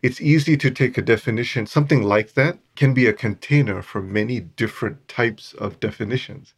it's 0.01 0.20
easy 0.22 0.58
to 0.58 0.72
take 0.72 0.98
a 0.98 1.01
definition, 1.01 1.67
something 1.67 2.01
like 2.01 2.34
that 2.34 2.58
can 2.75 2.93
be 2.93 3.05
a 3.05 3.13
container 3.13 3.81
for 3.81 4.01
many 4.01 4.39
different 4.39 5.08
types 5.08 5.53
of 5.53 5.79
definitions. 5.79 6.53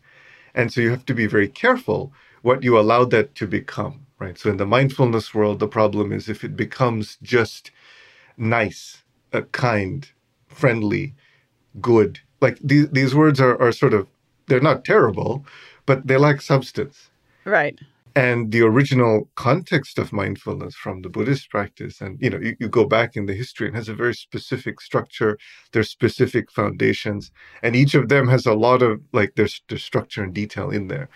And 0.56 0.72
so 0.72 0.82
you 0.82 0.92
have 0.92 1.06
to 1.06 1.14
be 1.14 1.28
very 1.28 1.48
careful 1.48 2.14
what 2.42 2.64
you 2.64 2.80
allow 2.80 3.06
that 3.06 3.36
to 3.36 3.48
become, 3.48 4.06
right? 4.20 4.38
So 4.38 4.50
in 4.50 4.58
the 4.58 4.66
mindfulness 4.66 5.34
world, 5.34 5.60
the 5.60 5.68
problem 5.68 6.12
is 6.14 6.30
if 6.30 6.44
it 6.44 6.56
becomes 6.56 7.18
just 7.22 7.72
nice, 8.38 9.04
uh, 9.34 9.42
kind, 9.52 10.10
friendly, 10.48 11.16
good, 11.82 12.20
like 12.40 12.60
these, 12.64 12.90
these 12.90 13.16
words 13.16 13.40
are, 13.42 13.60
are 13.62 13.72
sort 13.72 13.94
of, 13.94 14.08
they're 14.48 14.60
not 14.60 14.86
terrible, 14.86 15.46
but 15.86 16.08
they 16.08 16.18
lack 16.18 16.42
substance. 16.42 17.10
Right. 17.46 17.80
And 18.16 18.52
the 18.52 18.62
original 18.62 19.30
context 19.36 19.98
of 19.98 20.14
mindfulness 20.14 20.76
from 20.76 21.02
the 21.02 21.10
Buddhist 21.10 21.50
practice, 21.50 22.00
and 22.00 22.22
you 22.22 22.30
know, 22.30 22.40
you, 22.40 22.56
you 22.60 22.68
go 22.70 22.86
back 22.86 23.16
in 23.16 23.26
the 23.26 23.34
history 23.34 23.66
and 23.68 23.76
has 23.76 23.90
a 23.90 23.96
very 23.96 24.14
specific 24.14 24.80
structure, 24.82 25.38
there's 25.72 25.90
specific 25.90 26.52
foundations, 26.52 27.32
and 27.64 27.76
each 27.76 27.96
of 27.96 28.10
them 28.10 28.28
has 28.28 28.46
a 28.46 28.54
lot 28.54 28.84
of 28.84 29.02
like 29.14 29.34
there's, 29.36 29.64
there's 29.68 29.84
structure 29.84 30.22
and 30.24 30.34
detail 30.34 30.70
in 30.70 30.90
there. 30.90 31.10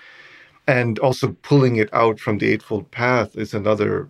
And 0.68 1.00
also 1.00 1.34
pulling 1.44 1.78
it 1.78 1.94
out 1.94 2.20
from 2.20 2.40
the 2.40 2.48
Eightfold 2.50 2.92
Path 2.92 3.38
is 3.38 3.54
another 3.54 4.10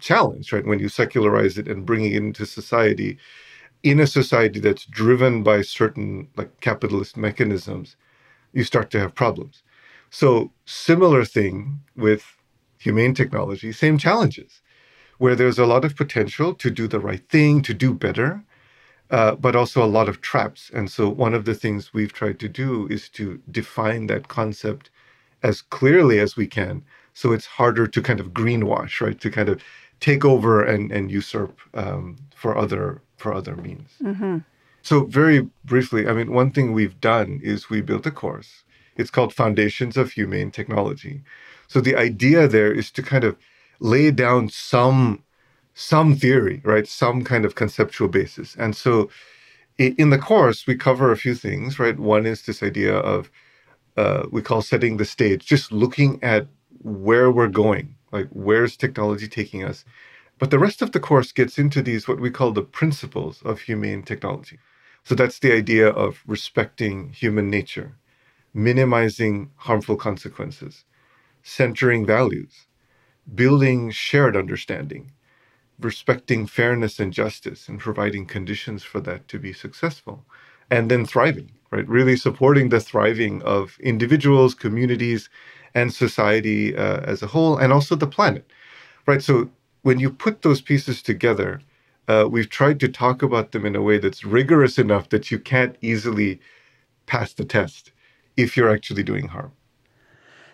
challenge, 0.00 0.52
right? 0.52 0.66
When 0.66 0.78
you 0.80 0.88
secularize 0.88 1.58
it 1.58 1.68
and 1.68 1.86
bring 1.86 2.04
it 2.06 2.14
into 2.14 2.46
society, 2.46 3.18
in 3.82 4.00
a 4.00 4.06
society 4.06 4.60
that's 4.60 4.86
driven 4.86 5.42
by 5.42 5.62
certain 5.62 6.28
like 6.36 6.60
capitalist 6.60 7.16
mechanisms, 7.16 7.96
you 8.52 8.64
start 8.64 8.90
to 8.92 9.00
have 9.00 9.14
problems. 9.14 9.62
So, 10.14 10.52
similar 10.66 11.24
thing 11.24 11.80
with 11.96 12.36
humane 12.76 13.14
technology, 13.14 13.72
same 13.72 13.96
challenges, 13.96 14.60
where 15.16 15.34
there's 15.34 15.58
a 15.58 15.64
lot 15.64 15.86
of 15.86 15.96
potential 15.96 16.52
to 16.52 16.70
do 16.70 16.86
the 16.86 17.00
right 17.00 17.26
thing, 17.30 17.62
to 17.62 17.72
do 17.72 17.94
better, 17.94 18.44
uh, 19.10 19.36
but 19.36 19.56
also 19.56 19.82
a 19.82 19.94
lot 19.96 20.10
of 20.10 20.20
traps. 20.20 20.70
And 20.74 20.90
so, 20.90 21.08
one 21.08 21.32
of 21.32 21.46
the 21.46 21.54
things 21.54 21.94
we've 21.94 22.12
tried 22.12 22.38
to 22.40 22.48
do 22.48 22.86
is 22.88 23.08
to 23.10 23.40
define 23.50 24.06
that 24.08 24.28
concept 24.28 24.90
as 25.42 25.62
clearly 25.62 26.18
as 26.18 26.36
we 26.36 26.46
can. 26.46 26.84
So, 27.14 27.32
it's 27.32 27.46
harder 27.46 27.86
to 27.86 28.02
kind 28.02 28.20
of 28.20 28.34
greenwash, 28.34 29.00
right? 29.00 29.18
To 29.18 29.30
kind 29.30 29.48
of 29.48 29.62
take 30.00 30.26
over 30.26 30.62
and, 30.62 30.92
and 30.92 31.10
usurp 31.10 31.58
um, 31.72 32.18
for 32.34 32.58
other 32.58 33.00
for 33.16 33.32
other 33.32 33.56
means. 33.56 33.92
Mm-hmm. 34.02 34.38
So, 34.82 35.04
very 35.04 35.48
briefly, 35.64 36.06
I 36.06 36.12
mean, 36.12 36.32
one 36.32 36.50
thing 36.50 36.74
we've 36.74 37.00
done 37.00 37.40
is 37.42 37.70
we 37.70 37.80
built 37.80 38.04
a 38.04 38.10
course 38.10 38.64
it's 38.96 39.10
called 39.10 39.32
Foundations 39.32 39.96
of 39.96 40.12
Humane 40.12 40.50
Technology. 40.50 41.22
So 41.68 41.80
the 41.80 41.96
idea 41.96 42.48
there 42.48 42.72
is 42.72 42.90
to 42.92 43.02
kind 43.02 43.24
of 43.24 43.36
lay 43.80 44.10
down 44.10 44.48
some 44.48 45.22
some 45.74 46.14
theory, 46.16 46.60
right? 46.64 46.86
Some 46.86 47.24
kind 47.24 47.44
of 47.46 47.54
conceptual 47.54 48.08
basis. 48.08 48.54
And 48.56 48.76
so 48.76 49.08
in 49.78 50.10
the 50.10 50.18
course, 50.18 50.66
we 50.66 50.76
cover 50.76 51.10
a 51.10 51.16
few 51.16 51.34
things, 51.34 51.78
right? 51.78 51.98
One 51.98 52.26
is 52.26 52.42
this 52.42 52.62
idea 52.62 52.94
of 52.94 53.30
uh, 53.96 54.26
we 54.30 54.42
call 54.42 54.62
setting 54.62 54.96
the 54.96 55.04
stage, 55.04 55.46
just 55.46 55.72
looking 55.72 56.22
at 56.22 56.46
where 56.82 57.30
we're 57.30 57.48
going, 57.48 57.94
like 58.10 58.28
where's 58.30 58.76
technology 58.76 59.28
taking 59.28 59.64
us. 59.64 59.84
But 60.38 60.50
the 60.50 60.58
rest 60.58 60.82
of 60.82 60.92
the 60.92 61.00
course 61.00 61.32
gets 61.32 61.58
into 61.58 61.82
these, 61.82 62.08
what 62.08 62.20
we 62.20 62.30
call 62.30 62.52
the 62.52 62.62
principles 62.62 63.42
of 63.42 63.60
humane 63.60 64.02
technology. 64.02 64.58
So 65.04 65.14
that's 65.14 65.38
the 65.38 65.52
idea 65.52 65.88
of 65.88 66.22
respecting 66.26 67.10
human 67.10 67.50
nature, 67.50 67.96
minimizing 68.54 69.50
harmful 69.56 69.96
consequences, 69.96 70.84
centering 71.42 72.06
values, 72.06 72.66
building 73.34 73.90
shared 73.90 74.36
understanding, 74.36 75.12
respecting 75.80 76.46
fairness 76.46 77.00
and 77.00 77.12
justice, 77.12 77.68
and 77.68 77.80
providing 77.80 78.26
conditions 78.26 78.82
for 78.82 79.00
that 79.00 79.28
to 79.28 79.38
be 79.38 79.52
successful, 79.52 80.24
and 80.70 80.90
then 80.90 81.06
thriving, 81.06 81.52
right? 81.70 81.88
Really 81.88 82.16
supporting 82.16 82.68
the 82.68 82.80
thriving 82.80 83.42
of 83.42 83.78
individuals, 83.80 84.54
communities, 84.54 85.28
and 85.74 85.92
society 85.92 86.76
uh, 86.76 87.00
as 87.00 87.22
a 87.22 87.28
whole, 87.28 87.56
and 87.58 87.72
also 87.72 87.96
the 87.96 88.06
planet, 88.06 88.50
right? 89.06 89.22
So 89.22 89.50
when 89.82 89.98
you 90.00 90.10
put 90.10 90.42
those 90.42 90.60
pieces 90.60 91.02
together, 91.02 91.60
uh, 92.08 92.28
we've 92.30 92.50
tried 92.50 92.80
to 92.80 92.88
talk 92.88 93.22
about 93.22 93.52
them 93.52 93.66
in 93.66 93.76
a 93.76 93.82
way 93.82 93.98
that's 93.98 94.24
rigorous 94.24 94.78
enough 94.78 95.08
that 95.10 95.30
you 95.30 95.38
can't 95.38 95.76
easily 95.80 96.40
pass 97.06 97.32
the 97.32 97.44
test 97.44 97.91
if 98.36 98.56
you're 98.56 98.70
actually 98.70 99.02
doing 99.02 99.28
harm. 99.28 99.52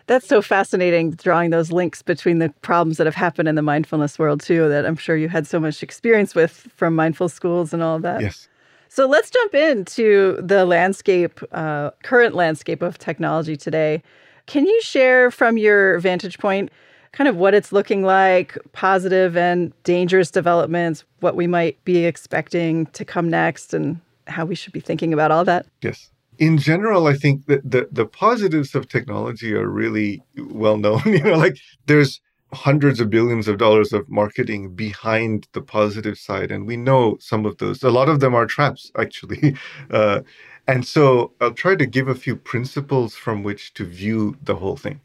That's 0.08 0.26
so 0.26 0.40
fascinating, 0.40 1.11
drawing 1.11 1.50
those 1.50 1.70
links 1.70 2.00
between 2.00 2.38
the 2.38 2.49
problems 2.62 2.97
that 2.97 3.06
have 3.06 3.14
happened 3.14 3.47
in 3.47 3.56
the 3.56 3.62
mindfulness 3.62 4.18
world, 4.18 4.40
too, 4.40 4.66
that 4.70 4.87
I'm 4.87 4.97
sure 4.97 5.16
you 5.16 5.28
had 5.28 5.47
so 5.47 5.61
much 5.61 5.82
experience 5.82 6.35
with 6.35 6.66
from 6.75 6.97
mindful 6.97 7.28
schools 7.28 7.75
and 7.75 7.82
all 7.82 7.97
of 7.97 8.02
that. 8.02 8.23
Yes. 8.23 8.49
So 8.88 9.06
let's 9.06 9.28
jump 9.28 9.54
into 9.54 10.40
the 10.40 10.64
landscape, 10.64 11.40
uh, 11.52 11.90
current 12.02 12.35
landscape 12.35 12.80
of 12.80 12.97
technology 12.97 13.54
today. 13.54 14.02
Can 14.47 14.64
you 14.64 14.80
share 14.80 15.30
from 15.30 15.58
your 15.58 15.99
vantage 15.99 16.38
point 16.38 16.73
kind 17.12 17.28
of 17.28 17.37
what 17.37 17.52
it's 17.52 17.70
looking 17.70 18.02
like, 18.02 18.56
positive 18.73 19.37
and 19.37 19.75
dangerous 19.82 20.30
developments, 20.30 21.04
what 21.20 21.37
we 21.37 21.47
might 21.47 21.82
be 21.85 22.06
expecting 22.06 22.87
to 22.87 23.04
come 23.04 23.28
next, 23.28 23.75
and 23.75 24.00
how 24.26 24.47
we 24.47 24.54
should 24.54 24.73
be 24.73 24.80
thinking 24.80 25.12
about 25.12 25.30
all 25.30 25.44
that? 25.44 25.66
Yes 25.82 26.11
in 26.38 26.59
general, 26.59 27.07
I 27.07 27.14
think 27.14 27.47
that 27.47 27.68
the, 27.68 27.88
the 27.90 28.07
positives 28.07 28.75
of 28.75 28.88
technology 28.88 29.54
are 29.54 29.68
really 29.68 30.23
well 30.37 30.76
known. 30.78 31.02
you 31.07 31.23
know, 31.23 31.37
like 31.37 31.59
there's 31.87 32.21
hundreds 32.52 33.00
of 33.00 33.11
billions 33.11 33.47
of 33.49 33.59
dollars 33.59 33.92
of 33.92 34.09
marketing 34.09 34.75
behind 34.75 35.47
the 35.52 35.61
positive 35.61 36.16
side. 36.16 36.50
And 36.50 36.66
we 36.66 36.76
know 36.76 37.18
some 37.21 37.45
of 37.45 37.59
those. 37.59 37.83
A 37.83 37.90
lot 37.90 38.09
of 38.09 38.21
them 38.21 38.35
are 38.35 38.47
traps, 38.47 38.90
actually. 38.99 39.57
Uh, 39.90 40.21
and 40.66 40.87
so 40.87 41.33
I'll 41.40 41.52
try 41.52 41.76
to 41.76 41.87
give 41.87 42.09
a 42.09 42.14
few 42.14 42.37
principles 42.37 43.14
from 43.14 43.42
which 43.42 43.75
to 43.75 43.85
view 43.85 44.37
the 44.42 44.57
whole 44.57 44.76
thing. 44.76 45.00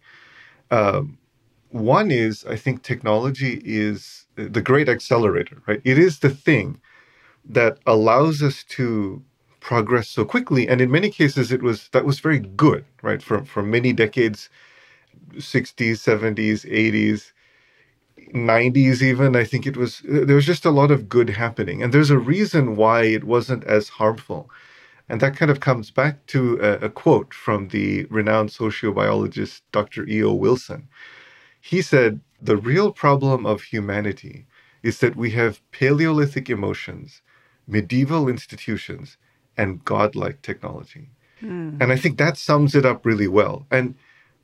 Um, 0.72 1.18
one 1.70 2.12
is 2.12 2.46
I 2.46 2.56
think 2.56 2.84
technology 2.84 3.62
is 3.66 4.28
the 4.36 4.62
great 4.62 4.90
accelerator, 4.90 5.62
right? 5.68 5.82
It 5.84 5.98
is 5.98 6.20
the 6.20 6.30
thing 6.30 6.80
that 7.46 7.80
allows 7.86 8.42
us 8.42 8.64
to 8.64 9.24
progress 9.64 10.10
so 10.10 10.26
quickly. 10.26 10.70
And 10.70 10.82
in 10.82 10.92
many 10.92 11.12
cases, 11.12 11.52
it 11.54 11.64
was 11.64 11.90
that 11.94 12.06
was 12.06 12.20
very 12.22 12.40
good, 12.40 12.86
right? 13.04 13.24
For 13.24 13.46
for 13.46 13.64
many 13.64 13.94
decades, 13.94 14.50
60s, 15.36 16.00
70s, 16.10 16.60
80s, 16.72 17.34
90s, 18.36 19.02
even. 19.04 19.36
I 19.38 19.46
think 19.46 19.68
it 19.68 19.78
was 19.78 20.02
uh, 20.12 20.26
there 20.28 20.38
was 20.38 20.48
just 20.48 20.66
a 20.66 20.72
lot 20.82 20.92
of 20.92 21.10
good 21.10 21.32
happening, 21.32 21.84
and 21.84 21.94
there's 21.94 22.12
a 22.12 22.20
reason 22.36 22.78
why 22.78 23.04
it 23.04 23.26
wasn't 23.26 23.66
as 23.66 23.90
harmful. 24.02 24.50
And 25.10 25.22
that 25.22 25.38
kind 25.38 25.52
of 25.52 25.60
comes 25.60 25.92
back 25.92 26.26
to 26.28 26.60
a, 26.62 26.88
a 26.88 26.90
quote 26.90 27.34
from 27.34 27.70
the 27.70 28.06
renowned 28.06 28.50
sociobiologist 28.50 29.62
Dr. 29.72 30.08
E.O. 30.10 30.34
Wilson. 30.34 30.90
He 31.62 31.82
said, 31.82 32.22
The 32.42 32.58
real 32.58 32.92
problem 32.92 33.46
of 33.46 33.64
humanity 33.64 34.48
is 34.84 35.00
that 35.00 35.16
we 35.16 35.32
have 35.32 35.62
Paleolithic 35.72 36.50
emotions, 36.50 37.22
medieval 37.68 38.30
institutions, 38.30 39.18
and 39.58 39.84
godlike 39.86 40.42
technology. 40.42 41.10
Mm. 41.42 41.82
And 41.82 41.92
I 41.92 41.96
think 41.96 42.18
that 42.18 42.38
sums 42.38 42.76
it 42.76 42.86
up 42.86 43.06
really 43.06 43.28
well. 43.28 43.66
And 43.70 43.96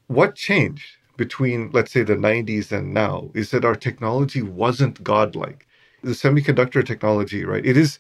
what 0.08 0.36
changed? 0.36 0.98
between, 1.20 1.70
let's 1.72 1.92
say, 1.92 2.02
the 2.02 2.16
90s 2.16 2.72
and 2.72 2.94
now 2.94 3.30
is 3.34 3.52
that 3.52 3.66
our 3.66 3.76
technology 3.76 4.42
wasn't 4.42 5.04
godlike. 5.04 5.68
The 6.02 6.12
semiconductor 6.12 6.84
technology, 6.84 7.44
right? 7.44 7.64
It 7.64 7.76
is, 7.76 8.00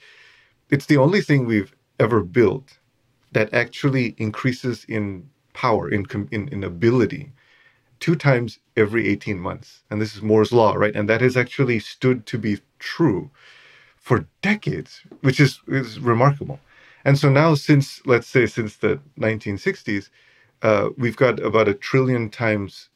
it's 0.69 0.85
the 0.85 0.95
only 0.95 1.19
thing 1.19 1.45
we've 1.45 1.75
ever 1.99 2.21
built 2.23 2.79
that 3.33 3.53
actually 3.53 4.15
increases 4.17 4.85
in 4.87 5.29
power, 5.51 5.91
in, 5.91 6.05
in, 6.31 6.47
in 6.47 6.63
ability, 6.63 7.33
two 7.99 8.15
times 8.15 8.59
every 8.77 9.09
18 9.09 9.37
months. 9.37 9.83
And 9.89 10.01
this 10.01 10.15
is 10.15 10.21
Moore's 10.21 10.53
Law, 10.53 10.75
right? 10.75 10.95
And 10.95 11.09
that 11.09 11.19
has 11.19 11.35
actually 11.35 11.79
stood 11.79 12.25
to 12.27 12.37
be 12.37 12.61
true 12.79 13.29
for 13.97 14.27
decades, 14.41 15.01
which 15.19 15.41
is, 15.41 15.59
is 15.67 15.99
remarkable. 15.99 16.61
And 17.05 17.17
so 17.17 17.29
now, 17.29 17.55
since, 17.55 18.05
let's 18.05 18.27
say, 18.27 18.45
since 18.45 18.77
the 18.77 18.99
1960s, 19.19 20.09
uh, 20.61 20.89
we've 20.97 21.15
got 21.15 21.39
about 21.39 21.67
a 21.67 21.73
trillion 21.73 22.29
times 22.29 22.89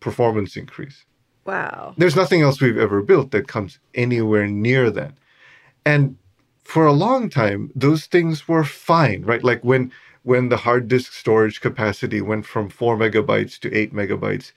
performance 0.00 0.56
increase. 0.56 1.04
Wow. 1.44 1.94
There's 1.96 2.16
nothing 2.16 2.42
else 2.42 2.60
we've 2.60 2.78
ever 2.78 3.02
built 3.02 3.30
that 3.30 3.48
comes 3.48 3.78
anywhere 3.94 4.46
near 4.46 4.90
that. 4.90 5.12
And 5.84 6.16
for 6.64 6.86
a 6.86 6.92
long 6.92 7.28
time, 7.28 7.70
those 7.74 8.06
things 8.06 8.48
were 8.48 8.64
fine, 8.64 9.22
right? 9.22 9.44
Like 9.44 9.62
when 9.62 9.92
when 10.22 10.48
the 10.48 10.56
hard 10.56 10.88
disk 10.88 11.12
storage 11.12 11.60
capacity 11.60 12.22
went 12.22 12.46
from 12.46 12.70
four 12.70 12.96
megabytes 12.96 13.58
to 13.60 13.72
eight 13.74 13.92
megabytes, 13.92 14.52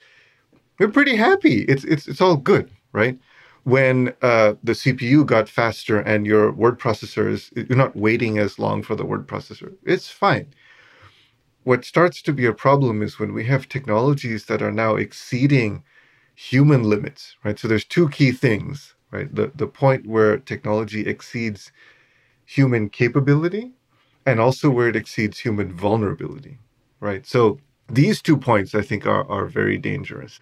we're 0.78 0.88
pretty 0.88 1.16
happy. 1.16 1.62
It's 1.64 1.84
it's 1.84 2.08
it's 2.08 2.20
all 2.22 2.36
good, 2.36 2.70
right? 2.92 3.18
When 3.64 4.14
uh, 4.22 4.54
the 4.64 4.72
CPU 4.72 5.26
got 5.26 5.48
faster 5.48 6.00
and 6.00 6.26
your 6.26 6.52
word 6.52 6.78
processor 6.80 7.30
is 7.30 7.50
you're 7.56 7.78
not 7.78 7.96
waiting 7.96 8.38
as 8.38 8.58
long 8.58 8.82
for 8.82 8.96
the 8.96 9.06
word 9.06 9.26
processor, 9.28 9.74
it's 9.84 10.10
fine. 10.10 10.48
What 11.64 11.84
starts 11.84 12.22
to 12.22 12.32
be 12.32 12.46
a 12.46 12.54
problem 12.54 13.02
is 13.02 13.18
when 13.18 13.34
we 13.34 13.44
have 13.46 13.68
technologies 13.68 14.46
that 14.46 14.62
are 14.62 14.72
now 14.72 14.96
exceeding 14.96 15.84
human 16.36 16.84
limits, 16.84 17.36
right? 17.44 17.58
So 17.58 17.68
there's 17.68 17.84
two 17.84 18.08
key 18.10 18.32
things, 18.32 18.94
right? 19.12 19.34
The 19.34 19.52
the 19.54 19.68
point 19.68 20.06
where 20.06 20.38
technology 20.38 21.06
exceeds 21.06 21.72
human 22.46 22.88
capability 22.90 23.72
and 24.26 24.40
also 24.40 24.70
where 24.70 24.88
it 24.88 24.96
exceeds 24.96 25.40
human 25.40 25.72
vulnerability, 25.72 26.58
right? 27.00 27.26
So 27.26 27.58
these 27.88 28.22
two 28.22 28.36
points 28.36 28.74
I 28.74 28.82
think 28.82 29.06
are, 29.06 29.28
are 29.30 29.46
very 29.46 29.78
dangerous. 29.78 30.40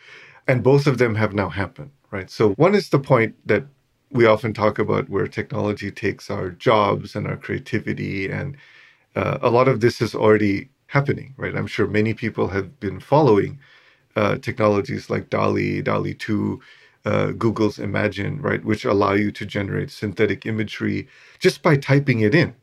And 0.48 0.62
both 0.64 0.86
of 0.88 0.98
them 0.98 1.16
have 1.16 1.34
now 1.34 1.50
happened, 1.50 1.92
right? 2.10 2.30
So 2.30 2.50
one 2.54 2.74
is 2.74 2.90
the 2.90 2.98
point 2.98 3.36
that 3.46 3.64
we 4.10 4.26
often 4.26 4.54
talk 4.54 4.78
about 4.78 5.08
where 5.08 5.26
technology 5.26 5.90
takes 5.90 6.30
our 6.30 6.50
jobs 6.50 7.16
and 7.16 7.26
our 7.26 7.36
creativity. 7.36 8.30
And 8.30 8.56
uh, 9.16 9.38
a 9.42 9.50
lot 9.50 9.68
of 9.68 9.80
this 9.80 10.00
is 10.00 10.14
already 10.14 10.70
happening, 10.88 11.34
right? 11.36 11.56
I'm 11.56 11.66
sure 11.66 11.86
many 11.86 12.14
people 12.14 12.48
have 12.48 12.80
been 12.80 13.00
following 13.00 13.58
uh, 14.16 14.36
technologies 14.38 15.10
like 15.10 15.30
DALL-E, 15.30 15.82
DALL-E 15.82 16.14
2, 16.14 16.60
uh, 17.04 17.26
Google's 17.32 17.78
Imagen, 17.78 18.42
right, 18.42 18.64
which 18.64 18.84
allow 18.84 19.12
you 19.12 19.30
to 19.32 19.46
generate 19.46 19.90
synthetic 19.90 20.46
imagery 20.46 21.08
just 21.38 21.62
by 21.62 21.76
typing 21.76 22.20
it 22.20 22.34
in, 22.34 22.54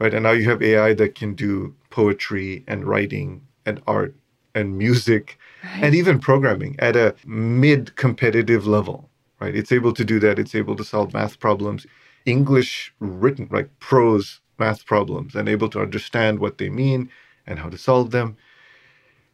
right? 0.00 0.14
And 0.14 0.24
now 0.24 0.32
you 0.32 0.48
have 0.50 0.62
AI 0.62 0.94
that 0.94 1.14
can 1.14 1.34
do 1.34 1.74
poetry 1.90 2.64
and 2.66 2.84
writing 2.84 3.42
and 3.66 3.82
art 3.86 4.14
and 4.54 4.78
music 4.78 5.38
right. 5.64 5.84
and 5.84 5.94
even 5.94 6.18
programming 6.18 6.76
at 6.78 6.96
a 6.96 7.14
mid 7.26 7.94
competitive 7.96 8.66
level, 8.66 9.08
right? 9.40 9.54
It's 9.54 9.72
able 9.72 9.92
to 9.94 10.04
do 10.04 10.18
that. 10.20 10.38
It's 10.38 10.54
able 10.54 10.76
to 10.76 10.84
solve 10.84 11.12
math 11.12 11.38
problems, 11.40 11.86
English 12.26 12.94
written, 13.00 13.48
like 13.50 13.68
prose 13.80 14.40
math 14.58 14.84
problems, 14.86 15.34
and 15.34 15.48
able 15.48 15.68
to 15.70 15.80
understand 15.80 16.38
what 16.38 16.58
they 16.58 16.68
mean 16.68 17.10
and 17.46 17.58
how 17.58 17.68
to 17.68 17.78
solve 17.78 18.10
them. 18.10 18.36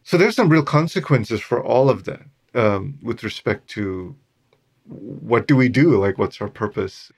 So 0.02 0.16
there's 0.16 0.36
some 0.36 0.48
real 0.48 0.62
consequences 0.62 1.40
for 1.40 1.62
all 1.62 1.90
of 1.90 2.04
that 2.04 2.22
um, 2.54 2.98
with 3.02 3.22
respect 3.22 3.68
to 3.70 4.16
what 4.84 5.46
do 5.46 5.54
we 5.54 5.68
do? 5.68 5.98
Like, 5.98 6.16
what's 6.16 6.40
our 6.40 6.48
purpose? 6.48 7.12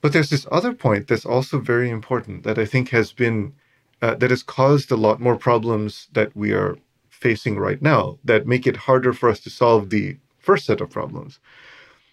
But 0.00 0.12
there's 0.12 0.30
this 0.30 0.46
other 0.50 0.72
point 0.72 1.08
that's 1.08 1.26
also 1.26 1.58
very 1.58 1.90
important 1.90 2.44
that 2.44 2.58
I 2.58 2.64
think 2.64 2.88
has 2.90 3.12
been, 3.12 3.52
uh, 4.00 4.14
that 4.14 4.30
has 4.30 4.42
caused 4.42 4.90
a 4.90 4.96
lot 4.96 5.20
more 5.20 5.36
problems 5.36 6.08
that 6.12 6.34
we 6.34 6.52
are 6.52 6.78
facing 7.20 7.58
right 7.58 7.80
now 7.82 8.18
that 8.24 8.46
make 8.46 8.66
it 8.66 8.76
harder 8.76 9.12
for 9.12 9.28
us 9.28 9.40
to 9.40 9.50
solve 9.50 9.90
the 9.90 10.16
first 10.38 10.66
set 10.66 10.80
of 10.80 10.90
problems, 10.90 11.38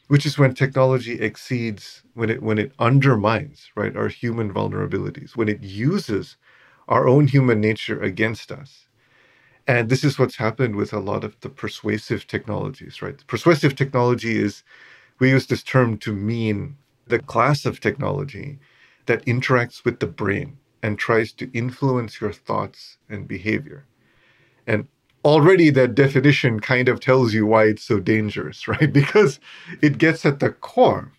which 0.07 0.25
is 0.25 0.37
when 0.37 0.53
technology 0.53 1.19
exceeds, 1.19 2.03
when 2.13 2.29
it, 2.29 2.41
when 2.43 2.57
it 2.57 2.73
undermines, 2.79 3.71
right, 3.75 3.95
our 3.95 4.09
human 4.09 4.53
vulnerabilities, 4.53 5.35
when 5.35 5.49
it 5.49 5.61
uses 5.63 6.37
our 6.87 7.07
own 7.07 7.27
human 7.27 7.59
nature 7.59 8.01
against 8.01 8.51
us. 8.51 8.87
And 9.67 9.89
this 9.89 10.03
is 10.03 10.17
what's 10.17 10.37
happened 10.37 10.75
with 10.75 10.93
a 10.93 10.99
lot 10.99 11.23
of 11.25 11.37
the 11.41 11.49
persuasive 11.49 12.27
technologies, 12.27 13.01
right? 13.01 13.25
Persuasive 13.27 13.75
technology 13.75 14.37
is 14.39 14.63
we 15.19 15.29
use 15.31 15.47
this 15.47 15.63
term 15.63 15.97
to 15.99 16.13
mean 16.13 16.77
the 17.07 17.19
class 17.19 17.65
of 17.65 17.79
technology 17.79 18.59
that 19.07 19.25
interacts 19.25 19.83
with 19.83 19.99
the 19.99 20.07
brain 20.07 20.57
and 20.83 20.97
tries 20.97 21.33
to 21.33 21.51
influence 21.53 22.21
your 22.21 22.31
thoughts 22.31 22.97
and 23.09 23.27
behavior. 23.27 23.85
And 24.65 24.87
already 25.27 25.69
that 25.71 25.93
definition 25.93 26.59
kind 26.59 26.87
of 26.87 27.01
tells 27.01 27.33
you 27.33 27.45
why 27.45 27.65
it's 27.65 27.83
so 27.83 27.99
dangerous, 27.99 28.67
right? 28.73 28.91
Because 28.91 29.39
it 29.81 29.97
gets 29.97 30.25
at 30.25 30.39
the 30.39 30.51
core 30.51 31.11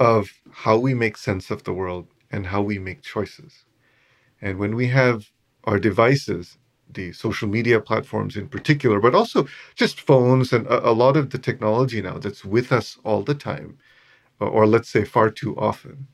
of 0.00 0.30
how 0.50 0.78
we 0.78 0.94
make 0.94 1.16
sense 1.16 1.50
of 1.50 1.64
the 1.64 1.72
world 1.72 2.06
and 2.30 2.46
how 2.46 2.62
we 2.62 2.78
make 2.78 3.02
choices. 3.02 3.64
And 4.40 4.58
when 4.58 4.74
we 4.74 4.88
have 4.88 5.30
our 5.64 5.78
devices 5.78 6.58
the 6.88 7.12
social 7.12 7.48
media 7.48 7.80
platforms 7.80 8.36
in 8.36 8.48
particular, 8.48 9.00
but 9.00 9.14
also 9.14 9.46
just 9.74 10.00
phones 10.00 10.52
and 10.52 10.66
a, 10.68 10.92
lot 10.92 11.16
of 11.16 11.30
the 11.30 11.38
technology 11.38 12.00
now 12.00 12.16
that's 12.16 12.44
with 12.44 12.72
us 12.72 12.96
all 13.04 13.22
the 13.22 13.34
time, 13.34 13.76
or 14.40 14.66
let's 14.66 14.88
say 14.88 15.04
far 15.04 15.28
too 15.30 15.56
often, 15.56 16.06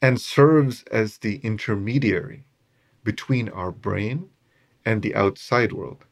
and 0.00 0.20
serves 0.20 0.84
as 0.84 1.18
the 1.18 1.36
intermediary 1.38 2.46
between 3.02 3.48
our 3.48 3.72
brain 3.72 4.30
and 4.86 5.02
the 5.02 5.14
outside 5.14 5.72
world, 5.72 6.04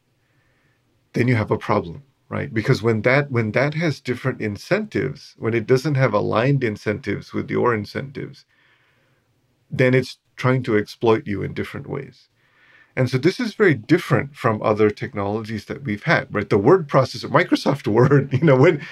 then 1.13 1.27
you 1.27 1.35
have 1.35 1.51
a 1.51 1.57
problem, 1.57 2.03
right? 2.29 2.53
Because 2.53 2.83
when 2.83 3.01
that 3.03 3.31
when 3.31 3.51
that 3.51 3.73
has 3.75 4.01
different 4.01 4.41
incentives, 4.41 5.35
when 5.37 5.53
it 5.53 5.67
doesn't 5.67 5.95
have 5.95 6.13
aligned 6.13 6.63
incentives 6.63 7.33
with 7.33 7.49
your 7.49 7.73
incentives, 7.73 8.45
then 9.69 9.93
it's 9.93 10.17
trying 10.35 10.63
to 10.63 10.77
exploit 10.77 11.25
you 11.27 11.43
in 11.43 11.53
different 11.53 11.87
ways. 11.87 12.29
And 12.95 13.09
so 13.09 13.17
this 13.17 13.39
is 13.39 13.55
very 13.55 13.73
different 13.73 14.35
from 14.35 14.61
other 14.61 14.89
technologies 14.89 15.65
that 15.65 15.83
we've 15.83 16.03
had, 16.03 16.33
right? 16.33 16.49
The 16.49 16.59
word 16.59 16.87
processor, 16.87 17.29
Microsoft 17.29 17.87
Word, 17.91 18.33
you 18.33 18.43
know, 18.43 18.55
when 18.55 18.85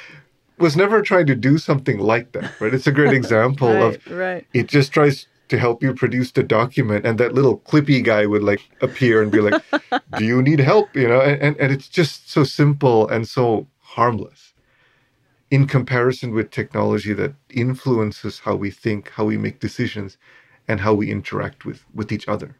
was 0.57 0.77
never 0.77 1.01
trying 1.01 1.25
to 1.27 1.35
do 1.35 1.57
something 1.57 1.99
like 1.99 2.31
that, 2.33 2.59
right? 2.59 2.73
It's 2.73 2.87
a 2.87 2.91
great 2.91 3.13
example 3.21 3.69
right, 3.69 3.95
of 3.95 4.07
right. 4.07 4.47
it 4.53 4.67
just 4.67 4.91
tries 4.91 5.27
to 5.51 5.59
help 5.59 5.83
you 5.83 5.93
produce 5.93 6.31
the 6.31 6.43
document 6.43 7.05
and 7.05 7.19
that 7.19 7.33
little 7.33 7.59
clippy 7.59 8.03
guy 8.03 8.25
would 8.25 8.41
like 8.41 8.61
appear 8.81 9.21
and 9.21 9.31
be 9.31 9.41
like, 9.41 9.61
Do 10.17 10.25
you 10.25 10.41
need 10.41 10.59
help? 10.59 10.95
You 10.95 11.07
know, 11.07 11.21
and, 11.21 11.57
and 11.57 11.71
it's 11.71 11.89
just 11.89 12.31
so 12.31 12.43
simple 12.43 13.07
and 13.09 13.27
so 13.27 13.67
harmless 13.79 14.53
in 15.51 15.67
comparison 15.67 16.33
with 16.33 16.49
technology 16.49 17.11
that 17.13 17.33
influences 17.49 18.39
how 18.39 18.55
we 18.55 18.71
think, 18.71 19.09
how 19.09 19.25
we 19.25 19.37
make 19.37 19.59
decisions, 19.59 20.17
and 20.69 20.79
how 20.79 20.93
we 20.93 21.11
interact 21.11 21.65
with 21.65 21.83
with 21.93 22.11
each 22.11 22.27
other. 22.29 22.55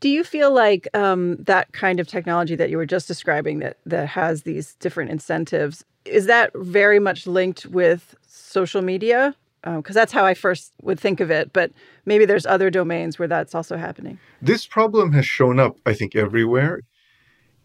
Do 0.00 0.08
you 0.08 0.22
feel 0.22 0.52
like 0.52 0.86
um, 0.94 1.36
that 1.38 1.72
kind 1.72 1.98
of 1.98 2.06
technology 2.06 2.54
that 2.54 2.70
you 2.70 2.76
were 2.76 2.86
just 2.86 3.08
describing 3.08 3.58
that 3.58 3.78
that 3.84 4.08
has 4.08 4.44
these 4.44 4.74
different 4.74 5.10
incentives 5.10 5.84
is 6.04 6.26
that 6.26 6.52
very 6.54 7.00
much 7.00 7.26
linked 7.26 7.66
with 7.66 8.14
social 8.26 8.82
media? 8.82 9.34
Because 9.62 9.96
um, 9.96 10.00
that's 10.00 10.12
how 10.12 10.24
I 10.24 10.34
first 10.34 10.72
would 10.82 11.00
think 11.00 11.20
of 11.20 11.30
it, 11.30 11.52
but 11.52 11.72
maybe 12.06 12.24
there's 12.24 12.46
other 12.46 12.70
domains 12.70 13.18
where 13.18 13.28
that's 13.28 13.54
also 13.54 13.76
happening. 13.76 14.18
This 14.40 14.66
problem 14.66 15.12
has 15.12 15.26
shown 15.26 15.58
up, 15.58 15.76
I 15.84 15.94
think, 15.94 16.14
everywhere. 16.14 16.82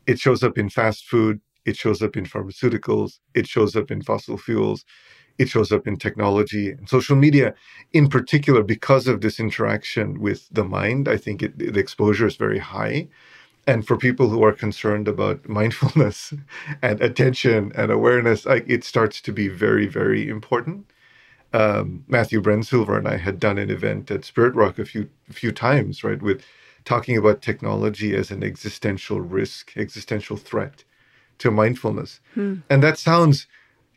It 0.07 0.19
shows 0.19 0.43
up 0.43 0.57
in 0.57 0.69
fast 0.69 1.05
food. 1.05 1.39
It 1.65 1.77
shows 1.77 2.01
up 2.01 2.17
in 2.17 2.25
pharmaceuticals. 2.25 3.19
It 3.33 3.47
shows 3.47 3.75
up 3.75 3.91
in 3.91 4.01
fossil 4.01 4.37
fuels 4.37 4.83
it 5.37 5.49
shows 5.49 5.71
up 5.71 5.87
in 5.87 5.97
technology 5.97 6.71
and 6.71 6.87
social 6.87 7.15
media 7.15 7.53
in 7.91 8.07
particular 8.07 8.63
because 8.63 9.07
of 9.07 9.21
this 9.21 9.39
interaction 9.39 10.19
with 10.19 10.47
the 10.49 10.63
mind 10.63 11.07
i 11.07 11.17
think 11.17 11.41
it, 11.41 11.57
the 11.57 11.79
exposure 11.79 12.27
is 12.27 12.35
very 12.35 12.59
high 12.59 13.07
and 13.65 13.87
for 13.87 13.97
people 13.97 14.29
who 14.29 14.43
are 14.43 14.51
concerned 14.51 15.07
about 15.07 15.47
mindfulness 15.59 16.33
and 16.81 17.01
attention 17.01 17.71
and 17.75 17.91
awareness 17.91 18.45
like 18.45 18.65
it 18.67 18.83
starts 18.83 19.21
to 19.21 19.31
be 19.31 19.47
very 19.47 19.87
very 19.87 20.29
important 20.29 20.85
um, 21.53 22.03
matthew 22.07 22.41
brensilver 22.41 22.97
and 22.97 23.07
i 23.07 23.17
had 23.17 23.39
done 23.39 23.57
an 23.57 23.69
event 23.69 24.09
at 24.11 24.25
spirit 24.25 24.55
rock 24.55 24.79
a 24.79 24.85
few 24.85 25.09
a 25.29 25.33
few 25.33 25.51
times 25.51 26.03
right 26.03 26.21
with 26.21 26.43
talking 26.85 27.17
about 27.17 27.41
technology 27.41 28.15
as 28.15 28.31
an 28.31 28.43
existential 28.43 29.21
risk 29.21 29.77
existential 29.77 30.37
threat 30.37 30.83
to 31.37 31.49
mindfulness 31.51 32.19
hmm. 32.33 32.55
and 32.69 32.83
that 32.83 32.97
sounds 32.97 33.47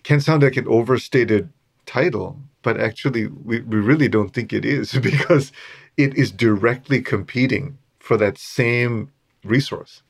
can 0.06 0.20
sound 0.20 0.42
like 0.42 0.56
an 0.56 0.68
overstated 0.68 1.48
title, 1.86 2.38
but 2.62 2.78
actually, 2.78 3.26
we, 3.26 3.60
we 3.60 3.78
really 3.78 4.08
don't 4.08 4.30
think 4.30 4.52
it 4.52 4.64
is 4.64 4.92
because 5.10 5.52
it 5.96 6.14
is 6.14 6.30
directly 6.30 7.00
competing 7.00 7.78
for 7.98 8.16
that 8.16 8.38
same 8.38 9.10
resource. 9.44 10.02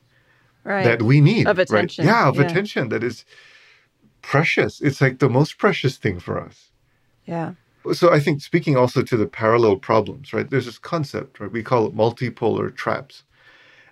right. 0.63 0.83
that 0.83 1.01
we 1.01 1.21
need. 1.21 1.47
Of 1.47 1.59
attention. 1.59 2.05
Right? 2.05 2.11
Yeah, 2.11 2.27
of 2.27 2.35
Yeah. 2.35 2.43
attention 2.43 2.89
that 2.89 3.03
is 3.03 3.25
precious. 4.21 4.81
It's 4.81 5.01
like 5.01 5.19
the 5.19 5.29
most 5.29 5.57
precious 5.57 5.97
thing 5.97 6.19
for 6.19 6.39
us. 6.39 6.71
Yeah. 7.27 7.53
So 7.93 8.11
I 8.11 8.19
think 8.19 8.41
speaking 8.41 8.75
also 8.75 9.03
to 9.03 9.17
the 9.17 9.27
parallel 9.27 9.77
problems, 9.77 10.33
right? 10.33 10.49
There's 10.49 10.65
this 10.65 10.79
concept, 10.79 11.39
right? 11.39 11.51
We 11.51 11.63
call 11.63 11.85
it 11.87 11.95
multipolar 11.95 12.75
traps. 12.75 13.23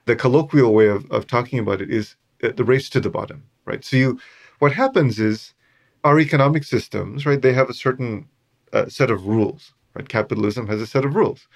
The 0.05 0.15
colloquial 0.15 0.73
way 0.73 0.87
of, 0.87 1.09
of 1.11 1.27
talking 1.27 1.59
about 1.59 1.81
it 1.81 1.91
is 1.91 2.15
uh, 2.43 2.51
the 2.55 2.63
race 2.63 2.89
to 2.89 2.99
the 2.99 3.09
bottom, 3.09 3.43
right? 3.65 3.85
So 3.85 3.97
you, 3.97 4.19
what 4.59 4.73
happens 4.73 5.19
is 5.19 5.53
our 6.03 6.19
economic 6.19 6.63
systems, 6.63 7.25
right? 7.25 7.41
They 7.41 7.53
have 7.53 7.69
a 7.69 7.73
certain 7.73 8.27
uh, 8.73 8.87
set 8.87 9.11
of 9.11 9.27
rules, 9.27 9.73
right? 9.95 10.07
Capitalism 10.07 10.67
has 10.67 10.81
a 10.81 10.87
set 10.87 11.05
of 11.05 11.15
rules. 11.15 11.47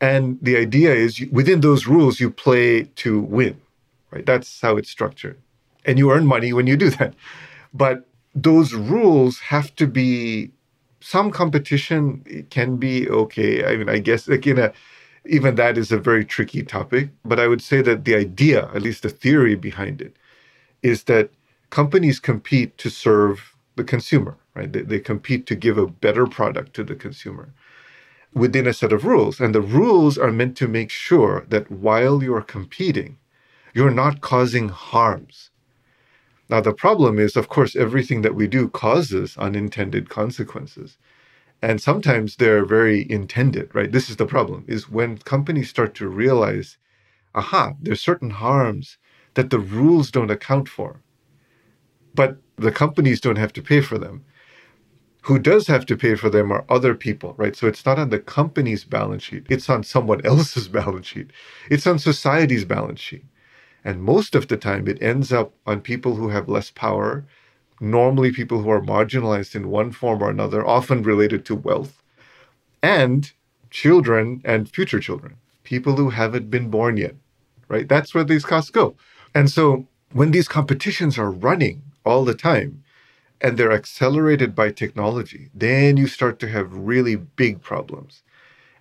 And 0.00 0.38
the 0.42 0.56
idea 0.56 0.94
is 0.94 1.20
you, 1.20 1.28
within 1.32 1.60
those 1.60 1.86
rules, 1.86 2.20
you 2.20 2.30
play 2.30 2.84
to 2.96 3.20
win, 3.20 3.60
right? 4.10 4.26
That's 4.26 4.60
how 4.60 4.76
it's 4.76 4.90
structured. 4.90 5.38
And 5.84 5.98
you 5.98 6.12
earn 6.12 6.26
money 6.26 6.52
when 6.52 6.66
you 6.66 6.76
do 6.76 6.90
that. 6.90 7.14
But 7.74 8.06
those 8.34 8.74
rules 8.74 9.40
have 9.40 9.74
to 9.76 9.86
be 9.86 10.52
some 11.00 11.30
competition 11.30 12.46
can 12.50 12.76
be 12.76 13.08
okay. 13.08 13.64
I 13.64 13.76
mean, 13.76 13.88
I 13.88 13.98
guess 13.98 14.28
like 14.28 14.46
in 14.46 14.58
a 14.58 14.72
even 15.26 15.56
that 15.56 15.78
is 15.78 15.92
a 15.92 15.98
very 15.98 16.24
tricky 16.24 16.62
topic. 16.62 17.10
But 17.24 17.40
I 17.40 17.48
would 17.48 17.62
say 17.62 17.82
that 17.82 18.04
the 18.04 18.14
idea, 18.16 18.70
at 18.74 18.82
least 18.82 19.02
the 19.02 19.10
theory 19.10 19.54
behind 19.54 20.00
it, 20.02 20.16
is 20.82 21.04
that 21.04 21.30
companies 21.70 22.20
compete 22.20 22.78
to 22.78 22.90
serve 22.90 23.54
the 23.76 23.84
consumer, 23.84 24.36
right? 24.54 24.72
They, 24.72 24.82
they 24.82 25.00
compete 25.00 25.46
to 25.46 25.54
give 25.54 25.78
a 25.78 25.86
better 25.88 26.26
product 26.26 26.74
to 26.74 26.84
the 26.84 26.96
consumer 26.96 27.52
within 28.34 28.66
a 28.66 28.72
set 28.74 28.92
of 28.92 29.04
rules. 29.04 29.40
And 29.40 29.54
the 29.54 29.60
rules 29.60 30.18
are 30.18 30.32
meant 30.32 30.56
to 30.58 30.68
make 30.68 30.90
sure 30.90 31.46
that 31.48 31.70
while 31.70 32.22
you're 32.22 32.42
competing, 32.42 33.18
you're 33.74 33.90
not 33.90 34.20
causing 34.20 34.70
harms. 34.70 35.49
Now, 36.50 36.60
the 36.62 36.74
problem 36.74 37.18
is, 37.20 37.36
of 37.36 37.48
course, 37.48 37.76
everything 37.76 38.22
that 38.22 38.36
we 38.36 38.48
do 38.48 38.68
causes 38.70 39.38
unintended 39.38 40.10
consequences. 40.10 40.98
And 41.62 41.80
sometimes 41.80 42.36
they're 42.36 42.64
very 42.64 43.10
intended, 43.10 43.74
right? 43.74 43.92
This 43.92 44.10
is 44.10 44.16
the 44.16 44.26
problem 44.26 44.64
is 44.68 44.90
when 44.90 45.18
companies 45.18 45.70
start 45.70 45.94
to 45.96 46.08
realize, 46.08 46.78
aha, 47.34 47.74
there's 47.80 48.02
certain 48.02 48.30
harms 48.30 48.98
that 49.34 49.50
the 49.50 49.60
rules 49.60 50.10
don't 50.10 50.30
account 50.30 50.68
for. 50.68 51.02
But 52.14 52.38
the 52.56 52.72
companies 52.72 53.20
don't 53.20 53.38
have 53.38 53.52
to 53.54 53.62
pay 53.62 53.80
for 53.82 53.98
them. 53.98 54.24
Who 55.24 55.38
does 55.38 55.66
have 55.68 55.86
to 55.86 55.96
pay 55.96 56.14
for 56.16 56.30
them 56.30 56.52
are 56.52 56.64
other 56.68 56.94
people, 56.94 57.34
right? 57.38 57.56
So 57.56 57.66
it's 57.68 57.86
not 57.86 57.98
on 57.98 58.10
the 58.10 58.20
company's 58.20 58.84
balance 58.84 59.24
sheet, 59.24 59.46
it's 59.50 59.70
on 59.70 59.84
someone 59.84 60.24
else's 60.26 60.68
balance 60.68 61.06
sheet, 61.06 61.32
it's 61.70 61.86
on 61.86 61.98
society's 61.98 62.64
balance 62.64 63.00
sheet. 63.00 63.24
And 63.84 64.02
most 64.02 64.34
of 64.34 64.48
the 64.48 64.56
time, 64.56 64.86
it 64.88 65.02
ends 65.02 65.32
up 65.32 65.52
on 65.66 65.80
people 65.80 66.16
who 66.16 66.28
have 66.28 66.48
less 66.48 66.70
power, 66.70 67.24
normally 67.80 68.30
people 68.32 68.62
who 68.62 68.70
are 68.70 68.80
marginalized 68.82 69.54
in 69.54 69.70
one 69.70 69.90
form 69.92 70.22
or 70.22 70.30
another, 70.30 70.66
often 70.66 71.02
related 71.02 71.44
to 71.46 71.54
wealth, 71.54 72.02
and 72.82 73.32
children 73.70 74.42
and 74.44 74.68
future 74.68 75.00
children, 75.00 75.36
people 75.64 75.96
who 75.96 76.10
haven't 76.10 76.50
been 76.50 76.70
born 76.70 76.96
yet, 76.96 77.14
right? 77.68 77.88
That's 77.88 78.14
where 78.14 78.24
these 78.24 78.44
costs 78.44 78.70
go. 78.70 78.96
And 79.34 79.50
so 79.50 79.86
when 80.12 80.32
these 80.32 80.48
competitions 80.48 81.18
are 81.18 81.30
running 81.30 81.82
all 82.04 82.24
the 82.24 82.34
time 82.34 82.82
and 83.40 83.56
they're 83.56 83.72
accelerated 83.72 84.54
by 84.54 84.70
technology, 84.70 85.48
then 85.54 85.96
you 85.96 86.06
start 86.06 86.38
to 86.40 86.48
have 86.48 86.74
really 86.74 87.16
big 87.16 87.62
problems. 87.62 88.22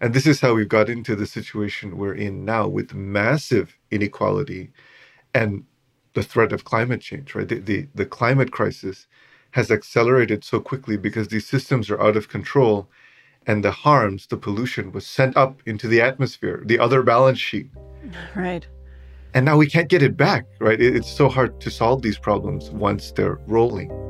And 0.02 0.14
this 0.14 0.26
is 0.26 0.42
how 0.42 0.56
we've 0.56 0.70
got 0.70 0.90
into 0.90 1.16
the 1.16 1.28
situation 1.28 1.98
we're 1.98 2.14
in 2.14 2.46
now 2.46 2.68
with 2.68 2.94
massive 2.94 3.78
inequality 3.92 4.72
and 5.34 5.64
the 6.14 6.24
threat 6.24 6.52
of 6.52 6.64
climate 6.64 7.02
change, 7.02 7.36
right? 7.36 7.48
The, 7.48 7.60
the, 7.60 7.88
the 7.96 8.06
climate 8.06 8.52
crisis 8.52 9.08
has 9.52 9.72
accelerated 9.72 10.44
so 10.44 10.60
quickly 10.60 10.98
because 10.98 11.28
these 11.30 11.48
systems 11.48 11.90
are 11.90 12.02
out 12.02 12.18
of 12.18 12.30
control 12.30 12.88
and 13.48 13.64
the 13.64 13.72
harms, 13.72 14.28
the 14.28 14.38
pollution 14.38 14.92
was 14.92 15.08
sent 15.08 15.36
up 15.38 15.62
into 15.66 15.88
the 15.88 16.02
atmosphere, 16.02 16.62
the 16.66 16.80
other 16.80 17.04
balance 17.04 17.40
sheet. 17.40 17.70
Right. 18.36 18.68
And 19.34 19.46
now 19.46 19.58
we 19.58 19.68
can't 19.68 19.90
get 19.90 20.02
it 20.02 20.18
back, 20.18 20.46
right? 20.60 20.80
It- 20.80 20.96
It's 20.96 21.12
so 21.12 21.30
hard 21.30 21.60
to 21.62 21.70
solve 21.70 22.02
these 22.02 22.18
problems 22.18 22.70
once 22.72 23.12
they're 23.12 23.40
rolling. 23.48 24.09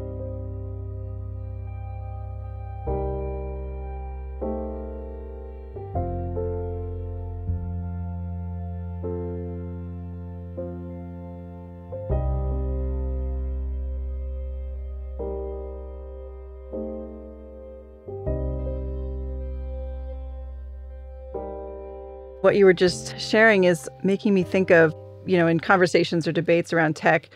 What 22.49 22.55
you 22.55 22.65
were 22.65 22.73
just 22.73 23.19
sharing 23.19 23.65
is 23.65 23.87
making 24.01 24.33
me 24.33 24.41
think 24.41 24.71
of, 24.71 24.91
you 25.27 25.37
know, 25.37 25.45
in 25.45 25.59
conversations 25.59 26.27
or 26.27 26.31
debates 26.31 26.73
around 26.73 26.95
tech, 26.95 27.29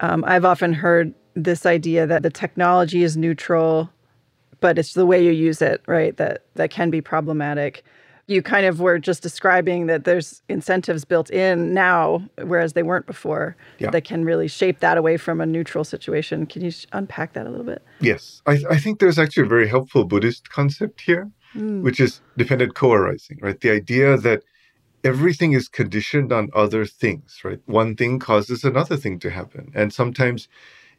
um, 0.00 0.24
I've 0.26 0.44
often 0.44 0.72
heard 0.72 1.14
this 1.36 1.64
idea 1.64 2.08
that 2.08 2.24
the 2.24 2.30
technology 2.30 3.04
is 3.04 3.16
neutral, 3.16 3.88
but 4.58 4.76
it's 4.76 4.94
the 4.94 5.06
way 5.06 5.24
you 5.24 5.30
use 5.30 5.62
it, 5.62 5.80
right? 5.86 6.16
That 6.16 6.42
that 6.56 6.70
can 6.70 6.90
be 6.90 7.00
problematic. 7.00 7.84
You 8.26 8.42
kind 8.42 8.66
of 8.66 8.80
were 8.80 8.98
just 8.98 9.22
describing 9.22 9.86
that 9.86 10.02
there's 10.02 10.42
incentives 10.48 11.04
built 11.04 11.30
in 11.30 11.72
now, 11.72 12.28
whereas 12.42 12.72
they 12.72 12.82
weren't 12.82 13.06
before, 13.06 13.56
Yeah. 13.78 13.90
that 13.90 14.02
can 14.02 14.24
really 14.24 14.48
shape 14.48 14.80
that 14.80 14.98
away 14.98 15.18
from 15.18 15.40
a 15.40 15.46
neutral 15.46 15.84
situation. 15.84 16.46
Can 16.46 16.62
you 16.64 16.72
unpack 16.92 17.34
that 17.34 17.46
a 17.46 17.50
little 17.50 17.64
bit? 17.64 17.80
Yes, 18.00 18.42
I, 18.44 18.58
I 18.68 18.78
think 18.78 18.98
there's 18.98 19.20
actually 19.20 19.44
a 19.44 19.48
very 19.48 19.68
helpful 19.68 20.04
Buddhist 20.04 20.50
concept 20.50 21.02
here, 21.02 21.30
Mm. 21.56 21.82
which 21.82 21.98
is 21.98 22.20
dependent 22.36 22.74
co-arising, 22.74 23.38
right? 23.40 23.58
The 23.60 23.70
idea 23.70 24.18
that 24.18 24.42
everything 25.02 25.52
is 25.52 25.68
conditioned 25.68 26.32
on 26.32 26.50
other 26.54 26.84
things, 26.84 27.40
right? 27.42 27.60
One 27.66 27.96
thing 27.96 28.18
causes 28.18 28.64
another 28.64 28.96
thing 28.96 29.18
to 29.20 29.30
happen. 29.30 29.72
And 29.74 29.92
sometimes 29.92 30.48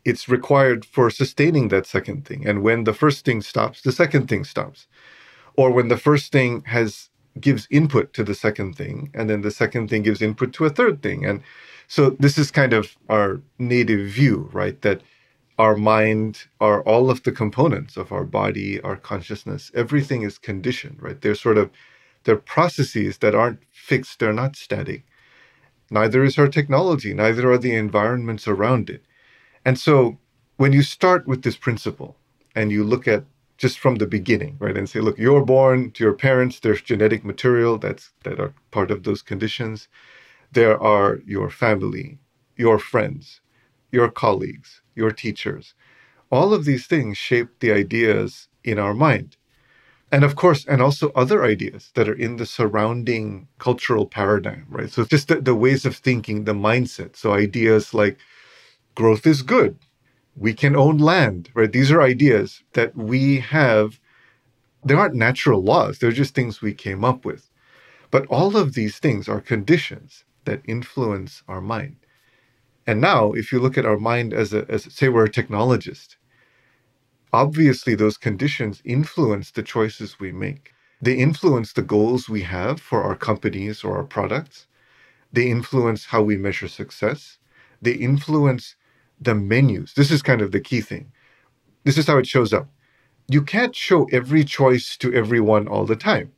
it's 0.06 0.28
required 0.30 0.86
for 0.86 1.10
sustaining 1.10 1.68
that 1.68 1.86
second 1.86 2.26
thing. 2.26 2.48
And 2.48 2.64
when 2.64 2.86
the 2.86 2.94
first 2.94 3.26
thing 3.26 3.42
stops, 3.42 3.82
the 3.82 3.92
second 3.92 4.28
thing 4.28 4.44
stops. 4.44 4.88
Or 5.56 5.72
when 5.72 5.90
the 5.90 5.98
first 5.98 6.32
thing 6.32 6.64
has 6.66 7.10
gives 7.40 7.68
input 7.70 8.14
to 8.14 8.24
the 8.24 8.36
second 8.36 8.76
thing, 8.76 9.12
and 9.14 9.30
then 9.30 9.42
the 9.42 9.52
second 9.52 9.90
thing 9.90 10.02
gives 10.04 10.22
input 10.22 10.54
to 10.54 10.66
a 10.66 10.70
third 10.70 11.02
thing. 11.04 11.26
And 11.26 11.42
so 11.88 12.12
this 12.12 12.38
is 12.38 12.50
kind 12.52 12.74
of 12.74 12.96
our 13.10 13.42
native 13.60 14.10
view, 14.10 14.50
right? 14.52 14.82
That 14.82 15.02
our 15.60 15.76
mind 15.76 16.45
are 16.62 16.82
all 16.84 17.12
of 17.12 17.24
the 17.24 17.34
components 17.34 17.98
of 17.98 18.13
our 18.13 18.24
body, 18.24 18.80
our 18.82 18.95
consciousness. 18.95 19.72
Everything 19.76 20.22
is 20.22 20.38
conditioned, 20.38 20.98
right? 21.02 21.19
They're 21.22 21.36
sort 21.36 21.58
of 21.58 21.69
they're 22.24 22.38
processes 22.38 23.17
that 23.19 23.36
aren't 23.36 23.60
fixed, 23.69 24.19
they're 24.19 24.34
not 24.34 24.56
static. 24.56 25.04
Neither 25.91 26.24
is 26.24 26.38
our 26.38 26.48
technology, 26.48 27.13
neither 27.13 27.52
are 27.52 27.58
the 27.58 27.76
environments 27.76 28.48
around 28.48 28.89
it. 28.89 29.04
And 29.65 29.78
so 29.78 30.17
when 30.56 30.72
you 30.72 30.82
start 30.82 31.28
with 31.28 31.43
this 31.43 31.58
principle 31.58 32.15
and 32.56 32.72
you 32.72 32.84
look 32.84 33.08
at 33.08 33.26
just 33.58 33.80
from 33.80 33.95
the 33.95 34.08
beginning, 34.08 34.56
right, 34.60 34.78
and 34.78 34.89
say, 34.89 35.02
look, 35.02 35.17
you're 35.17 35.43
born 35.43 35.91
to 35.91 36.04
your 36.06 36.13
parents, 36.13 36.60
there's 36.60 36.82
genetic 36.82 37.26
material 37.26 37.78
that's 37.78 38.12
that 38.24 38.39
are 38.39 38.54
part 38.72 38.91
of 38.91 39.04
those 39.04 39.22
conditions. 39.22 39.89
There 40.54 40.82
are 40.82 41.19
your 41.26 41.50
family, 41.50 42.19
your 42.56 42.80
friends, 42.80 43.41
your 43.91 44.10
colleagues, 44.10 44.82
your 45.00 45.12
teachers. 45.12 45.74
All 46.30 46.54
of 46.54 46.66
these 46.66 46.86
things 46.86 47.18
shape 47.18 47.50
the 47.60 47.72
ideas 47.72 48.50
in 48.64 48.78
our 48.78 48.94
mind. 48.94 49.38
And 50.12 50.24
of 50.24 50.36
course, 50.36 50.66
and 50.66 50.82
also 50.82 51.12
other 51.16 51.44
ideas 51.44 51.92
that 51.94 52.10
are 52.10 52.22
in 52.26 52.38
the 52.38 52.46
surrounding 52.46 53.48
cultural 53.60 54.08
paradigm, 54.08 54.66
right? 54.70 54.90
So 54.90 55.06
just 55.06 55.28
the, 55.28 55.40
the 55.40 55.56
ways 55.56 55.86
of 55.86 55.96
thinking, 55.96 56.46
the 56.46 56.54
mindset. 56.54 57.16
So 57.16 57.34
ideas 57.34 57.94
like 57.94 58.18
growth 58.96 59.26
is 59.28 59.44
good, 59.44 59.78
we 60.36 60.54
can 60.54 60.76
own 60.76 60.98
land, 60.98 61.50
right? 61.54 61.72
These 61.72 61.92
are 61.92 62.02
ideas 62.02 62.64
that 62.74 62.96
we 62.96 63.40
have. 63.40 64.00
They 64.84 64.96
aren't 64.96 65.16
natural 65.16 65.62
laws, 65.62 66.00
they're 66.00 66.12
just 66.12 66.34
things 66.34 66.62
we 66.62 66.74
came 66.74 67.04
up 67.06 67.26
with. 67.26 67.50
But 68.12 68.26
all 68.28 68.58
of 68.58 68.74
these 68.74 68.98
things 68.98 69.30
are 69.30 69.42
conditions 69.42 70.24
that 70.46 70.62
influence 70.66 71.44
our 71.48 71.62
mind. 71.62 71.98
And 72.89 73.02
now, 73.02 73.34
if 73.34 73.52
you 73.52 73.60
look 73.60 73.78
at 73.78 73.86
our 73.86 73.99
mind 73.99 74.34
as 74.34 74.52
a, 74.52 74.65
as 74.67 74.84
say 74.97 75.10
we're 75.10 75.25
a 75.25 75.38
technologist, 75.39 76.10
obviously 77.32 77.93
those 77.95 78.17
conditions 78.17 78.82
influence 78.84 79.52
the 79.52 79.63
choices 79.63 80.19
we 80.19 80.32
make. 80.32 80.73
They 80.99 81.15
influence 81.15 81.73
the 81.73 81.84
goals 81.95 82.30
we 82.30 82.41
have 82.58 82.82
for 82.82 83.04
our 83.04 83.15
companies 83.15 83.84
or 83.84 83.97
our 83.97 84.06
products. 84.17 84.67
They 85.34 85.52
influence 85.52 86.06
how 86.08 86.23
we 86.23 86.38
measure 86.38 86.67
success. 86.67 87.39
They 87.82 87.93
influence 87.93 88.75
the 89.21 89.36
menus. 89.36 89.93
This 89.93 90.12
is 90.12 90.23
kind 90.23 90.41
of 90.41 90.52
the 90.52 90.62
key 90.69 90.82
thing. 90.82 91.12
This 91.86 91.97
is 91.99 92.08
how 92.08 92.17
it 92.17 92.28
shows 92.28 92.54
up. 92.54 92.69
You 93.30 93.43
can't 93.43 93.75
show 93.75 94.06
every 94.19 94.43
choice 94.43 94.97
to 94.97 95.13
everyone 95.13 95.67
all 95.67 95.86
the 95.86 95.97
time. 96.12 96.34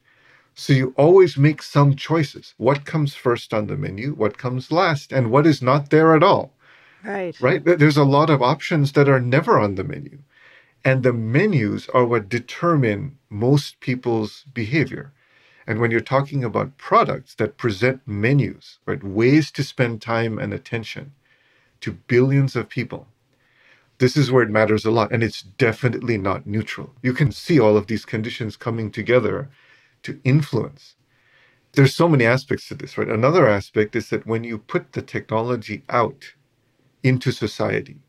So 0.55 0.73
you 0.73 0.93
always 0.97 1.37
make 1.37 1.63
some 1.63 1.95
choices. 1.95 2.53
What 2.57 2.85
comes 2.85 3.15
first 3.15 3.53
on 3.53 3.67
the 3.67 3.77
menu? 3.77 4.13
What 4.13 4.37
comes 4.37 4.71
last? 4.71 5.11
And 5.11 5.31
what 5.31 5.47
is 5.47 5.61
not 5.61 5.89
there 5.89 6.15
at 6.15 6.23
all? 6.23 6.53
Right. 7.03 7.39
Right? 7.39 7.63
There's 7.63 7.97
a 7.97 8.03
lot 8.03 8.29
of 8.29 8.41
options 8.41 8.91
that 8.93 9.09
are 9.09 9.19
never 9.19 9.59
on 9.59 9.75
the 9.75 9.83
menu. 9.83 10.19
And 10.83 11.03
the 11.03 11.13
menus 11.13 11.87
are 11.89 12.05
what 12.05 12.29
determine 12.29 13.17
most 13.29 13.79
people's 13.79 14.45
behavior. 14.53 15.13
And 15.67 15.79
when 15.79 15.91
you're 15.91 16.01
talking 16.01 16.43
about 16.43 16.77
products 16.77 17.35
that 17.35 17.57
present 17.57 18.01
menus, 18.05 18.79
right, 18.85 19.03
ways 19.03 19.51
to 19.51 19.63
spend 19.63 20.01
time 20.01 20.39
and 20.39 20.53
attention 20.53 21.13
to 21.81 21.91
billions 21.91 22.55
of 22.55 22.67
people, 22.67 23.07
this 23.99 24.17
is 24.17 24.31
where 24.31 24.43
it 24.43 24.49
matters 24.49 24.85
a 24.85 24.91
lot. 24.91 25.11
And 25.11 25.23
it's 25.23 25.43
definitely 25.43 26.17
not 26.17 26.47
neutral. 26.47 26.93
You 27.03 27.13
can 27.13 27.31
see 27.31 27.59
all 27.59 27.77
of 27.77 27.87
these 27.87 28.05
conditions 28.05 28.57
coming 28.57 28.91
together 28.91 29.49
to 30.03 30.19
influence. 30.23 30.95
There's 31.73 31.95
so 31.95 32.09
many 32.09 32.25
aspects 32.25 32.67
to 32.67 32.75
this, 32.75 32.97
right? 32.97 33.07
Another 33.07 33.47
aspect 33.47 33.95
is 33.95 34.09
that 34.09 34.27
when 34.27 34.43
you 34.43 34.57
put 34.57 34.93
the 34.93 35.01
technology 35.01 35.83
out 35.89 36.33
into 37.03 37.31
society, 37.31 37.99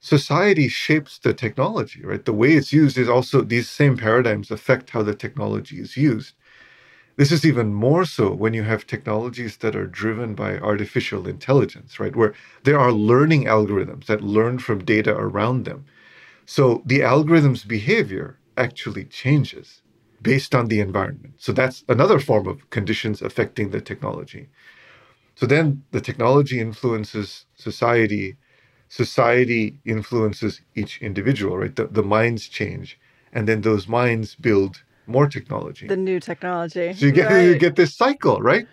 society 0.00 0.68
shapes 0.68 1.18
the 1.18 1.34
technology, 1.34 2.02
right? 2.04 2.24
The 2.24 2.32
way 2.32 2.52
it's 2.54 2.72
used 2.72 2.98
is 2.98 3.08
also 3.08 3.42
these 3.42 3.68
same 3.68 3.96
paradigms 3.96 4.50
affect 4.50 4.90
how 4.90 5.02
the 5.02 5.14
technology 5.14 5.80
is 5.80 5.96
used. 5.96 6.34
This 7.16 7.32
is 7.32 7.46
even 7.46 7.74
more 7.74 8.04
so 8.04 8.34
when 8.34 8.54
you 8.54 8.62
have 8.64 8.86
technologies 8.86 9.58
that 9.58 9.76
are 9.76 9.86
driven 9.86 10.34
by 10.34 10.58
artificial 10.58 11.26
intelligence, 11.28 12.00
right? 12.00 12.14
Where 12.14 12.34
there 12.64 12.78
are 12.78 12.92
learning 12.92 13.44
algorithms 13.44 14.06
that 14.06 14.22
learn 14.22 14.58
from 14.58 14.84
data 14.84 15.14
around 15.16 15.64
them. 15.64 15.86
So 16.46 16.82
the 16.86 17.02
algorithm's 17.02 17.64
behavior 17.64 18.38
actually 18.56 19.04
changes 19.06 19.82
based 20.22 20.54
on 20.54 20.68
the 20.68 20.80
environment. 20.80 21.34
So 21.38 21.52
that's 21.52 21.84
another 21.88 22.18
form 22.18 22.46
of 22.46 22.68
conditions 22.70 23.22
affecting 23.22 23.70
the 23.70 23.80
technology. 23.80 24.48
So 25.34 25.46
then 25.46 25.82
the 25.90 26.00
technology 26.00 26.60
influences 26.60 27.46
society, 27.54 28.36
society 28.88 29.78
influences 29.84 30.62
each 30.74 31.00
individual, 31.02 31.58
right? 31.58 31.74
The, 31.74 31.86
the 31.86 32.02
minds 32.02 32.48
change, 32.48 32.98
and 33.32 33.46
then 33.46 33.60
those 33.60 33.86
minds 33.86 34.34
build 34.34 34.82
more 35.06 35.28
technology. 35.28 35.86
The 35.86 35.96
new 35.96 36.20
technology. 36.20 36.94
So 36.94 37.06
you 37.06 37.12
get 37.12 37.30
right. 37.30 37.42
you 37.42 37.58
get 37.58 37.76
this 37.76 37.94
cycle, 37.94 38.40
right? 38.40 38.66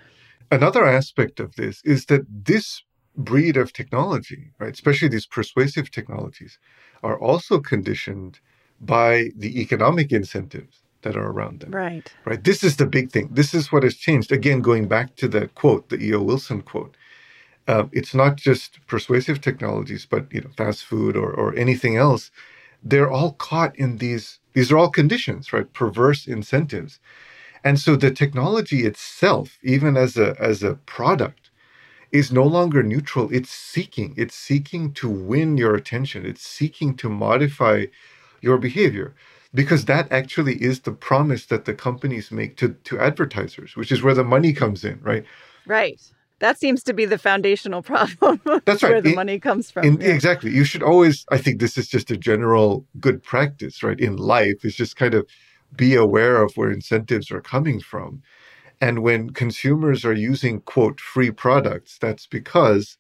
Another 0.52 0.86
aspect 0.86 1.40
of 1.40 1.56
this 1.56 1.82
is 1.84 2.06
that 2.06 2.22
this 2.30 2.84
breed 3.16 3.58
of 3.58 3.74
technology, 3.74 4.52
right, 4.60 4.74
especially 4.74 5.10
these 5.10 5.28
persuasive 5.28 5.92
technologies, 5.92 6.58
are 7.04 7.20
also 7.20 7.60
conditioned 7.60 8.40
by 8.80 9.30
the 9.36 9.62
economic 9.62 10.12
incentives 10.12 10.83
that 11.04 11.16
are 11.16 11.32
around 11.32 11.60
them. 11.60 11.72
Right. 11.72 12.12
Right. 12.26 12.44
This 12.44 12.64
is 12.64 12.78
the 12.78 12.86
big 12.86 13.12
thing. 13.12 13.30
This 13.32 13.54
is 13.54 13.72
what 13.72 13.84
has 13.84 13.96
changed. 13.96 14.32
Again, 14.32 14.62
going 14.62 14.88
back 14.88 15.16
to 15.18 15.28
the 15.28 15.48
quote, 15.50 15.90
the 15.90 15.98
E.O. 16.02 16.22
Wilson 16.22 16.62
quote. 16.62 16.96
Uh, 17.68 17.86
it's 17.94 18.14
not 18.14 18.36
just 18.36 18.86
persuasive 18.88 19.40
technologies, 19.40 20.06
but 20.06 20.32
you 20.34 20.42
know, 20.42 20.50
fast 20.58 20.84
food 20.84 21.16
or 21.16 21.32
or 21.32 21.56
anything 21.56 21.96
else. 21.96 22.32
They're 22.84 23.10
all 23.10 23.34
caught 23.34 23.76
in 23.78 23.98
these 23.98 24.40
these 24.54 24.72
are 24.72 24.78
all 24.78 24.90
conditions, 24.90 25.54
right? 25.54 25.72
Perverse 25.72 26.28
incentives. 26.28 27.00
And 27.64 27.80
so 27.80 27.96
the 27.96 28.12
technology 28.12 28.86
itself, 28.86 29.58
even 29.64 29.96
as 29.96 30.18
a 30.18 30.36
as 30.40 30.64
a 30.64 30.76
product, 30.86 31.52
is 32.12 32.32
no 32.32 32.46
longer 32.46 32.84
neutral. 32.84 33.30
It's 33.32 33.50
seeking. 33.50 34.14
It's 34.18 34.36
seeking 34.36 34.94
to 34.94 35.10
win 35.10 35.58
your 35.58 35.76
attention. 35.76 36.26
It's 36.26 36.46
seeking 36.46 36.96
to 36.98 37.10
modify 37.10 37.86
your 38.42 38.58
behavior. 38.58 39.16
Because 39.54 39.86
that 39.86 40.12
actually 40.12 40.56
is 40.56 40.82
the 40.82 40.92
promise 40.92 41.46
that 41.48 41.66
the 41.66 41.74
companies 41.74 42.32
make 42.32 42.58
to, 42.58 42.70
to 42.86 43.00
advertisers, 43.00 43.76
which 43.76 43.92
is 43.92 44.02
where 44.02 44.16
the 44.16 44.24
money 44.24 44.52
comes 44.54 44.84
in, 44.84 45.00
right? 45.02 45.26
Right. 45.68 46.02
That 46.40 46.60
seems 46.60 46.84
to 46.84 46.94
be 46.94 47.06
the 47.06 47.18
foundational 47.18 47.82
problem. 47.94 48.42
That's 48.66 48.82
right. 48.84 48.94
Where 48.94 49.02
the 49.02 49.10
In- 49.10 49.16
money 49.16 49.40
comes 49.40 49.70
from. 49.72 49.86
In, 49.86 50.02
Yeah. 50.02 50.08
Exactly. 50.08 50.52
You 50.52 50.64
should 50.64 50.84
always, 50.84 51.26
I 51.32 51.38
think 51.38 51.60
this 51.60 51.78
is 51.78 51.88
just 51.88 52.12
a 52.12 52.18
general 52.18 52.86
good 53.00 53.24
practice, 53.24 53.84
right? 53.84 54.00
In 54.00 54.18
life, 54.18 54.66
is 54.66 54.76
just 54.76 54.96
kind 54.96 55.14
of 55.14 55.28
be 55.76 55.96
aware 55.96 56.42
of 56.44 56.54
where 56.56 56.72
incentives 56.72 57.32
are 57.32 57.42
coming 57.42 57.80
from. 57.80 58.22
And 58.82 59.00
when 59.04 59.30
consumers 59.30 60.04
are 60.04 60.14
using, 60.14 60.62
quote, 60.62 61.00
free 61.00 61.32
products, 61.32 61.98
that's 62.00 62.28
because 62.28 62.98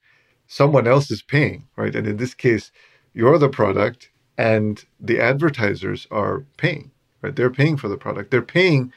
someone 0.48 0.88
else 0.88 1.12
is 1.12 1.22
paying, 1.22 1.68
right? 1.76 1.96
And 1.96 2.08
in 2.08 2.18
this 2.18 2.34
case, 2.34 2.72
you're 3.14 3.38
the 3.38 3.50
product 3.50 4.10
and 4.38 4.84
the 5.00 5.20
advertisers 5.20 6.08
are 6.12 6.46
paying, 6.58 6.92
right? 7.22 7.36
They're 7.36 7.50
paying 7.50 7.78
for 7.78 7.88
the 7.88 7.98
product. 7.98 8.32
They're 8.32 8.42
paying 8.42 8.92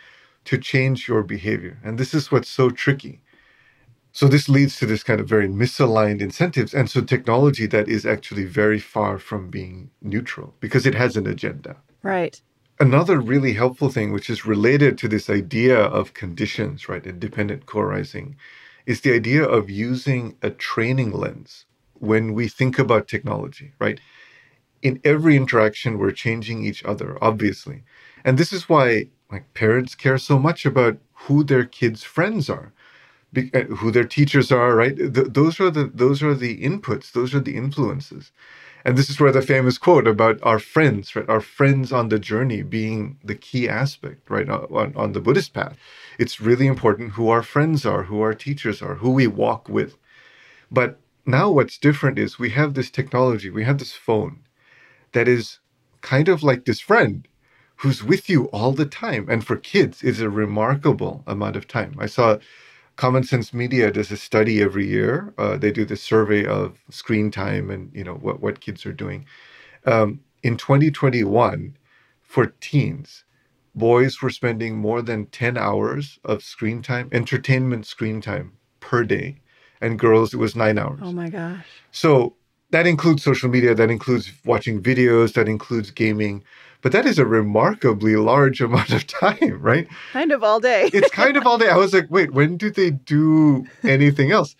to 0.45 0.59
change 0.59 1.09
your 1.09 1.23
behavior. 1.23 1.79
And 1.85 1.99
this 1.99 2.15
is 2.15 2.31
what's 2.31 2.49
so 2.49 2.71
tricky. 2.71 3.21
So 4.13 4.29
this 4.29 4.49
leads 4.49 4.79
to 4.79 4.87
this 4.87 5.03
kind 5.03 5.21
of 5.21 5.29
very 5.29 5.49
misaligned 5.49 6.23
incentives. 6.23 6.73
And 6.73 6.89
so 6.89 7.03
technology 7.03 7.67
that 7.67 7.89
is 7.89 8.07
actually 8.07 8.45
very 8.45 8.79
far 8.79 9.19
from 9.19 9.51
being 9.51 9.91
neutral 10.01 10.55
because 10.61 10.87
it 10.87 10.95
has 10.95 11.17
an 11.17 11.27
agenda. 11.27 11.77
Right. 12.03 12.41
Another 12.79 13.21
really 13.21 13.55
helpful 13.55 13.91
thing, 13.91 14.13
which 14.13 14.31
is 14.31 14.47
related 14.47 14.97
to 14.99 15.09
this 15.09 15.29
idea 15.29 15.79
of 15.79 16.15
conditions, 16.15 16.89
right, 16.89 17.07
independent 17.07 17.67
co-arising, 17.67 18.37
is 18.87 19.01
the 19.01 19.13
idea 19.13 19.45
of 19.45 19.69
using 19.69 20.37
a 20.43 20.51
training 20.51 21.11
lens 21.11 21.67
when 21.95 22.35
we 22.35 22.49
think 22.49 22.79
about 22.79 23.09
technology, 23.09 23.73
right? 23.79 24.01
In 24.83 25.01
every 25.05 25.37
interaction, 25.37 25.99
we're 25.99 26.13
changing 26.13 26.65
each 26.65 26.85
other, 26.85 27.19
obviously. 27.23 27.85
And 28.25 28.39
this 28.39 28.53
is 28.53 28.69
why 28.69 29.09
like 29.33 29.53
parents 29.55 29.95
care 29.95 30.19
so 30.19 30.39
much 30.39 30.67
about 30.67 30.99
who 31.27 31.45
their 31.45 31.65
kids' 31.65 32.05
friends 32.05 32.51
are 32.51 32.73
be- 33.33 33.53
uh, 33.55 33.65
who 33.77 33.93
their 33.93 34.05
teachers 34.05 34.53
are, 34.53 34.77
right? 34.77 34.97
Th- 34.97 35.29
those 35.31 35.61
are 35.61 35.71
the 35.71 35.87
those 35.95 36.23
are 36.25 36.35
the 36.35 36.59
inputs, 36.63 37.13
those 37.13 37.35
are 37.35 37.41
the 37.41 37.57
influences, 37.57 38.33
and 38.85 38.97
this 38.99 39.11
is 39.11 39.21
where 39.21 39.33
the 39.33 39.43
famous 39.43 39.79
quote 39.79 40.09
about 40.09 40.41
our 40.43 40.61
friends, 40.61 41.17
right? 41.17 41.29
Our 41.29 41.43
friends 41.43 41.93
on 41.93 42.11
the 42.11 42.19
journey 42.19 42.63
being 42.63 43.19
the 43.25 43.37
key 43.37 43.69
aspect, 43.69 44.31
right? 44.31 44.49
On, 44.49 44.95
on 44.97 45.13
the 45.13 45.21
Buddhist 45.21 45.55
path, 45.55 45.77
it's 46.19 46.41
really 46.41 46.67
important 46.67 47.13
who 47.13 47.31
our 47.31 47.43
friends 47.43 47.87
are, 47.87 48.05
who 48.05 48.21
our 48.23 48.35
teachers 48.35 48.83
are, 48.83 48.97
who 48.97 49.11
we 49.11 49.27
walk 49.29 49.69
with. 49.69 49.97
But 50.71 51.01
now 51.27 51.51
what's 51.51 51.79
different 51.79 52.19
is 52.19 52.39
we 52.39 52.51
have 52.51 52.75
this 52.75 52.91
technology, 52.91 53.51
we 53.51 53.65
have 53.65 53.79
this 53.79 53.95
phone 53.95 54.41
that 55.13 55.29
is 55.29 55.59
kind 56.01 56.29
of 56.29 56.43
like 56.43 56.65
this 56.65 56.81
friend 56.81 57.27
who's 57.77 58.03
with 58.03 58.29
you 58.29 58.45
all 58.47 58.73
the 58.73 58.87
time. 58.87 59.29
And 59.29 59.45
for 59.47 59.57
kids, 59.57 60.03
it's 60.03 60.21
a 60.21 60.31
remarkable 60.31 61.23
amount 61.27 61.57
of 61.57 61.69
time. 61.69 61.95
I 61.99 62.07
saw 62.07 62.39
Common 62.97 63.25
Sense 63.25 63.53
Media 63.53 63.91
does 63.91 64.11
a 64.11 64.17
study 64.17 64.63
every 64.63 64.87
year. 64.87 65.35
Uh, 65.37 65.57
they 65.57 65.71
do 65.71 65.85
the 65.85 65.97
survey 65.97 66.47
of 66.47 66.79
screen 66.91 67.31
time 67.31 67.71
and 67.71 67.91
you 67.95 68.03
know 68.05 68.15
what 68.15 68.41
what 68.41 68.61
kids 68.61 68.87
are 68.87 68.93
doing. 68.93 69.27
Um, 69.85 70.21
in 70.43 70.57
2021, 70.57 71.77
for 72.23 72.47
teens, 72.61 73.25
boys 73.75 74.23
were 74.23 74.31
spending 74.31 74.77
more 74.79 75.03
than 75.03 75.27
10 75.27 75.57
hours 75.57 76.19
of 76.25 76.43
screen 76.43 76.83
time, 76.83 77.09
entertainment 77.13 77.87
screen 77.87 78.21
time 78.21 78.53
per 78.81 79.05
day, 79.05 79.37
and 79.81 79.99
girls 79.99 80.33
it 80.33 80.39
was 80.39 80.57
nine 80.57 80.79
hours. 80.79 81.01
Oh 81.03 81.13
my 81.13 81.29
gosh. 81.29 81.67
So 81.91 82.37
that 82.71 82.87
includes 82.87 83.23
social 83.23 83.49
media, 83.49 83.75
that 83.75 83.91
includes 83.91 84.33
watching 84.45 84.83
videos, 84.83 85.35
that 85.35 85.49
includes 85.49 85.91
gaming, 85.91 86.43
but 86.83 86.93
that 86.93 87.07
is 87.07 87.19
a 87.19 87.27
remarkably 87.27 88.17
large 88.17 88.61
amount 88.67 88.91
of 88.91 89.07
time, 89.07 89.61
right? 89.61 89.89
Kind 90.13 90.33
of 90.33 90.43
all 90.43 90.61
day. 90.61 90.91
It's 90.93 91.11
kind 91.11 91.37
of 91.37 91.47
all 91.47 91.59
day. 91.59 91.69
I 91.69 91.77
was 91.77 91.93
like, 91.95 92.07
wait, 92.11 92.33
when 92.33 92.57
do 92.57 92.71
they 92.71 92.91
do 92.91 93.67
anything 93.83 94.31
else? 94.33 94.57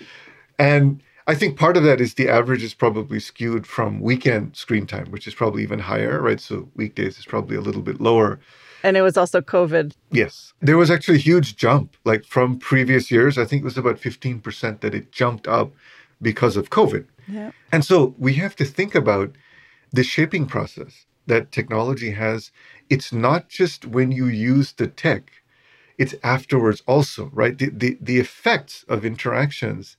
And 0.59 1.03
I 1.27 1.35
think 1.35 1.59
part 1.59 1.77
of 1.77 1.83
that 1.83 2.01
is 2.01 2.15
the 2.15 2.29
average 2.29 2.63
is 2.63 2.73
probably 2.75 3.19
skewed 3.21 3.67
from 3.67 4.01
weekend 4.01 4.57
screen 4.57 4.87
time, 4.87 5.11
which 5.11 5.27
is 5.27 5.35
probably 5.35 5.63
even 5.65 5.81
higher, 5.81 6.21
right? 6.23 6.41
So 6.41 6.69
weekdays 6.77 7.19
is 7.19 7.25
probably 7.27 7.57
a 7.57 7.61
little 7.61 7.83
bit 7.83 8.01
lower. 8.01 8.39
and 8.85 8.97
it 8.97 9.03
was 9.03 9.17
also 9.17 9.41
COVID. 9.41 9.93
Yes. 10.13 10.53
There 10.61 10.77
was 10.79 10.91
actually 10.91 11.17
a 11.17 11.27
huge 11.31 11.57
jump, 11.57 11.97
like 12.05 12.25
from 12.25 12.59
previous 12.59 13.11
years. 13.11 13.37
I 13.39 13.45
think 13.45 13.63
it 13.63 13.65
was 13.65 13.77
about 13.77 13.97
15% 14.01 14.81
that 14.81 14.95
it 14.95 15.11
jumped 15.11 15.49
up 15.49 15.73
because 16.23 16.57
of 16.57 16.71
COVID. 16.71 17.05
And 17.73 17.85
so 17.85 18.15
we 18.19 18.35
have 18.35 18.57
to 18.57 18.65
think 18.65 18.95
about 18.95 19.33
the 19.93 20.05
shaping 20.05 20.47
process 20.47 21.07
that 21.27 21.53
technology 21.53 22.13
has. 22.13 22.51
It's 22.89 23.13
not 23.13 23.49
just 23.49 23.87
when 23.87 24.13
you 24.13 24.27
use 24.27 24.73
the 24.73 24.87
tech, 24.87 25.33
it's 25.99 26.15
afterwards 26.23 26.83
also, 26.87 27.31
right? 27.33 27.57
The, 27.59 27.71
the, 27.71 27.99
the 28.01 28.19
effects 28.19 28.85
of 28.89 29.05
interactions 29.05 29.97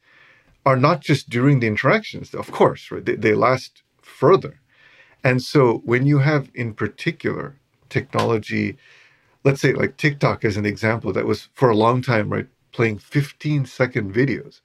are 0.66 0.78
not 0.78 1.02
just 1.02 1.30
during 1.30 1.60
the 1.60 1.68
interactions, 1.68 2.34
of 2.34 2.52
course, 2.52 2.92
right? 2.92 3.06
They, 3.06 3.16
they 3.16 3.34
last 3.34 3.84
further. 4.02 4.60
And 5.24 5.42
so 5.42 5.82
when 5.86 6.06
you 6.06 6.20
have, 6.20 6.50
in 6.54 6.74
particular, 6.74 7.58
technology, 7.90 8.78
let's 9.44 9.62
say 9.62 9.74
like 9.74 9.98
TikTok 9.98 10.46
as 10.46 10.58
an 10.58 10.66
example, 10.66 11.12
that 11.14 11.26
was 11.26 11.50
for 11.54 11.70
a 11.70 11.76
long 11.78 12.02
time, 12.02 12.30
right, 12.30 12.48
playing 12.72 13.00
15 13.00 13.66
second 13.66 14.14
videos, 14.14 14.62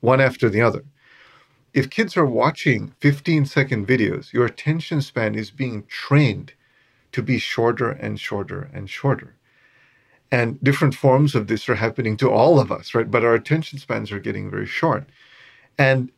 one 0.00 0.20
after 0.20 0.50
the 0.50 0.60
other 0.60 0.84
if 1.74 1.90
kids 1.90 2.16
are 2.16 2.24
watching 2.24 2.94
15 3.00 3.46
second 3.46 3.86
videos, 3.86 4.32
your 4.32 4.46
attention 4.46 5.02
span 5.02 5.34
is 5.34 5.50
being 5.50 5.84
trained 5.88 6.52
to 7.12 7.20
be 7.22 7.38
shorter 7.38 7.90
and 7.90 8.18
shorter 8.18 8.70
and 8.72 8.88
shorter. 8.88 9.34
And 10.30 10.62
different 10.62 10.94
forms 10.94 11.34
of 11.34 11.48
this 11.48 11.68
are 11.68 11.74
happening 11.74 12.16
to 12.18 12.30
all 12.30 12.60
of 12.60 12.72
us, 12.72 12.94
right? 12.94 13.10
But 13.10 13.24
our 13.24 13.34
attention 13.34 13.78
spans 13.78 14.12
are 14.12 14.20
getting 14.20 14.50
very 14.50 14.66
short. 14.66 15.08
And 15.76 16.10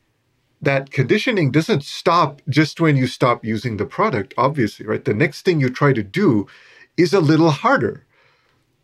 that 0.60 0.90
conditioning 0.90 1.50
doesn't 1.50 1.84
stop 1.84 2.42
just 2.48 2.80
when 2.80 2.96
you 2.96 3.06
stop 3.06 3.44
using 3.44 3.76
the 3.76 3.86
product, 3.86 4.34
obviously, 4.36 4.86
right? 4.86 5.04
The 5.04 5.14
next 5.14 5.42
thing 5.42 5.60
you 5.60 5.70
try 5.70 5.92
to 5.92 6.02
do 6.02 6.46
is 6.96 7.12
a 7.12 7.20
little 7.20 7.50
harder 7.50 8.06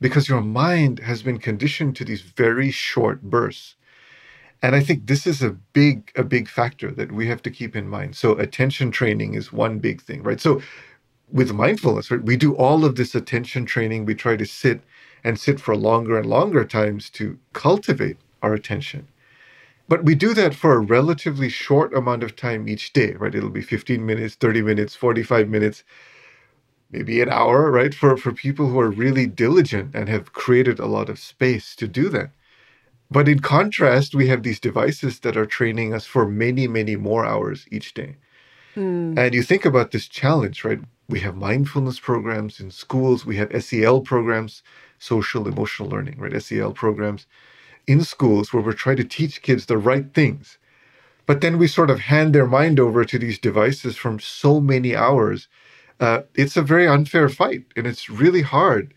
because 0.01 0.29
your 0.29 0.41
mind 0.41 1.01
has 1.01 1.23
been 1.23 1.39
conditioned 1.39 1.97
to 1.97 2.05
these 2.05 2.23
very 2.23 2.71
short 2.71 3.23
bursts. 3.23 3.77
And 4.63 4.77
I 4.77 4.81
think 4.83 5.07
this 5.07 5.27
is 5.27 5.43
a 5.43 5.51
big, 5.51 6.13
a 6.17 6.25
big 6.25 6.49
factor 6.49 6.91
that 6.93 7.13
we 7.13 7.29
have 7.29 7.43
to 7.45 7.51
keep 7.51 7.77
in 7.77 7.89
mind. 7.89 8.17
So 8.17 8.33
attention 8.39 8.93
training 8.93 9.35
is 9.35 9.53
one 9.53 9.81
big 9.81 10.03
thing, 10.03 10.23
right? 10.23 10.41
So 10.41 10.63
with 11.33 11.53
mindfulness, 11.53 12.11
right, 12.11 12.23
we 12.23 12.37
do 12.37 12.55
all 12.57 12.85
of 12.85 12.97
this 12.97 13.15
attention 13.15 13.67
training. 13.67 14.07
We 14.07 14.15
try 14.15 14.37
to 14.37 14.47
sit 14.47 14.83
and 15.25 15.39
sit 15.41 15.61
for 15.61 15.77
longer 15.77 16.19
and 16.19 16.27
longer 16.29 16.65
times 16.65 17.11
to 17.11 17.39
cultivate 17.55 18.19
our 18.43 18.55
attention. 18.55 19.09
But 19.89 20.05
we 20.05 20.15
do 20.17 20.35
that 20.35 20.55
for 20.55 20.75
a 20.75 20.81
relatively 20.81 21.49
short 21.51 21.95
amount 21.95 22.23
of 22.25 22.37
time 22.37 22.69
each 22.69 22.93
day, 22.93 23.13
right? 23.15 23.35
It'll 23.35 23.51
be 23.51 23.63
15 23.63 24.05
minutes, 24.07 24.35
30 24.37 24.63
minutes, 24.63 24.97
45 24.97 25.49
minutes, 25.49 25.85
maybe 26.91 27.21
an 27.23 27.31
hour, 27.31 27.71
right? 27.71 27.95
For, 27.95 28.17
for 28.17 28.33
people 28.33 28.69
who 28.69 28.81
are 28.81 28.91
really 28.91 29.27
diligent 29.27 29.95
and 29.95 30.09
have 30.09 30.33
created 30.35 30.79
a 30.81 30.87
lot 30.87 31.09
of 31.11 31.19
space 31.19 31.77
to 31.77 31.89
do 31.89 32.09
that. 32.11 32.31
But 33.13 33.29
in 33.29 33.41
contrast, 33.41 34.15
we 34.15 34.29
have 34.29 34.43
these 34.43 34.59
devices 34.59 35.21
that 35.21 35.37
are 35.37 35.45
training 35.45 35.93
us 35.93 36.07
for 36.07 36.27
many, 36.27 36.67
many 36.67 36.97
more 36.97 37.27
hours 37.27 37.67
each 37.71 37.93
day. 37.93 38.17
Mm. 38.75 39.19
And 39.19 39.35
you 39.35 39.43
think 39.43 39.67
about 39.67 39.91
this 39.91 40.09
challenge, 40.09 40.65
right? 40.65 40.81
We 41.09 41.21
have 41.21 41.37
mindfulness 41.37 42.01
programs 42.01 42.59
in 42.59 42.71
schools, 42.71 43.27
we 43.27 43.37
have 43.37 43.63
SEL 43.63 44.01
programs, 44.01 44.63
social 44.99 45.47
emotional 45.47 45.91
learning, 45.91 46.19
right? 46.19 46.43
SEL 46.43 46.73
programs 46.73 47.27
in 47.87 48.03
schools 48.03 48.53
where 48.53 48.63
we're 48.63 48.73
trying 48.73 48.97
to 48.97 49.05
teach 49.05 49.43
kids 49.43 49.67
the 49.67 49.77
right 49.77 50.15
things. 50.15 50.57
But 51.27 51.43
then 51.43 51.59
we 51.59 51.67
sort 51.67 51.91
of 51.91 52.01
hand 52.01 52.35
their 52.35 52.47
mind 52.47 52.81
over 52.81 53.05
to 53.05 53.19
these 53.19 53.39
devices 53.39 53.97
from 53.97 54.21
so 54.21 54.59
many 54.59 54.97
hours. 54.97 55.49
Uh, 56.01 56.23
it's 56.35 56.57
a 56.57 56.63
very 56.63 56.89
unfair 56.89 57.29
fight, 57.29 57.65
and 57.77 57.87
it's 57.87 58.09
really 58.09 58.43
hard. 58.43 58.95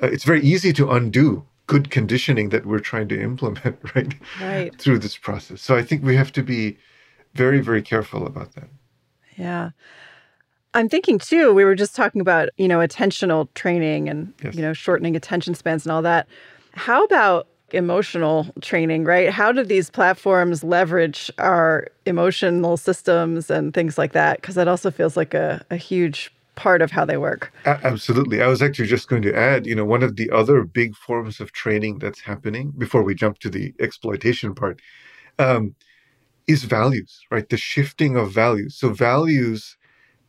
Uh, 0.00 0.06
it's 0.06 0.24
very 0.24 0.42
easy 0.42 0.72
to 0.74 0.90
undo 0.90 1.44
good 1.66 1.90
conditioning 1.90 2.50
that 2.50 2.66
we're 2.66 2.78
trying 2.78 3.08
to 3.08 3.20
implement, 3.20 3.76
right? 3.94 4.14
Right. 4.40 4.78
Through 4.78 5.00
this 5.00 5.16
process. 5.16 5.60
So 5.60 5.76
I 5.76 5.82
think 5.82 6.04
we 6.04 6.16
have 6.16 6.32
to 6.32 6.42
be 6.42 6.78
very, 7.34 7.60
very 7.60 7.82
careful 7.82 8.26
about 8.26 8.54
that. 8.54 8.68
Yeah. 9.36 9.70
I'm 10.74 10.88
thinking 10.88 11.18
too, 11.18 11.52
we 11.54 11.64
were 11.64 11.74
just 11.74 11.96
talking 11.96 12.20
about, 12.20 12.50
you 12.56 12.68
know, 12.68 12.78
attentional 12.78 13.52
training 13.54 14.08
and, 14.08 14.32
yes. 14.42 14.54
you 14.54 14.62
know, 14.62 14.72
shortening 14.72 15.16
attention 15.16 15.54
spans 15.54 15.84
and 15.84 15.92
all 15.92 16.02
that. 16.02 16.28
How 16.72 17.04
about 17.04 17.48
emotional 17.72 18.46
training, 18.60 19.04
right? 19.04 19.30
How 19.30 19.52
do 19.52 19.64
these 19.64 19.90
platforms 19.90 20.62
leverage 20.62 21.30
our 21.38 21.88
emotional 22.04 22.76
systems 22.76 23.50
and 23.50 23.74
things 23.74 23.98
like 23.98 24.12
that? 24.12 24.40
Because 24.40 24.54
that 24.54 24.68
also 24.68 24.90
feels 24.90 25.16
like 25.16 25.34
a, 25.34 25.64
a 25.70 25.76
huge 25.76 26.32
part 26.56 26.82
of 26.82 26.90
how 26.90 27.04
they 27.04 27.16
work. 27.16 27.52
absolutely. 27.64 28.42
I 28.42 28.48
was 28.48 28.62
actually 28.62 28.88
just 28.88 29.08
going 29.08 29.22
to 29.22 29.36
add, 29.36 29.66
you 29.66 29.74
know, 29.74 29.84
one 29.84 30.02
of 30.02 30.16
the 30.16 30.30
other 30.30 30.64
big 30.64 30.96
forms 30.96 31.40
of 31.40 31.52
training 31.52 31.98
that's 31.98 32.20
happening 32.20 32.72
before 32.76 33.02
we 33.02 33.14
jump 33.14 33.38
to 33.40 33.50
the 33.50 33.74
exploitation 33.80 34.54
part 34.54 34.80
um, 35.38 35.74
is 36.46 36.64
values, 36.64 37.20
right? 37.30 37.48
The 37.48 37.56
shifting 37.56 38.16
of 38.16 38.32
values. 38.32 38.74
So 38.76 38.90
values 38.90 39.76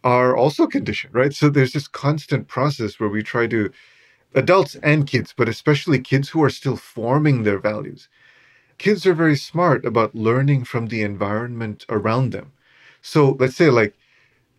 are 0.03 0.35
also 0.35 0.67
conditioned, 0.67 1.13
right? 1.13 1.33
So 1.33 1.49
there's 1.49 1.73
this 1.73 1.87
constant 1.87 2.47
process 2.47 2.99
where 2.99 3.09
we 3.09 3.23
try 3.23 3.47
to 3.47 3.71
adults 4.35 4.75
and 4.83 5.07
kids, 5.07 5.33
but 5.35 5.49
especially 5.49 5.99
kids 5.99 6.29
who 6.29 6.43
are 6.43 6.49
still 6.49 6.75
forming 6.77 7.43
their 7.43 7.59
values. 7.59 8.09
Kids 8.77 9.05
are 9.05 9.13
very 9.13 9.35
smart 9.35 9.85
about 9.85 10.15
learning 10.15 10.65
from 10.65 10.87
the 10.87 11.01
environment 11.01 11.85
around 11.89 12.31
them. 12.31 12.51
So 13.01 13.37
let's 13.39 13.55
say, 13.55 13.69
like, 13.69 13.95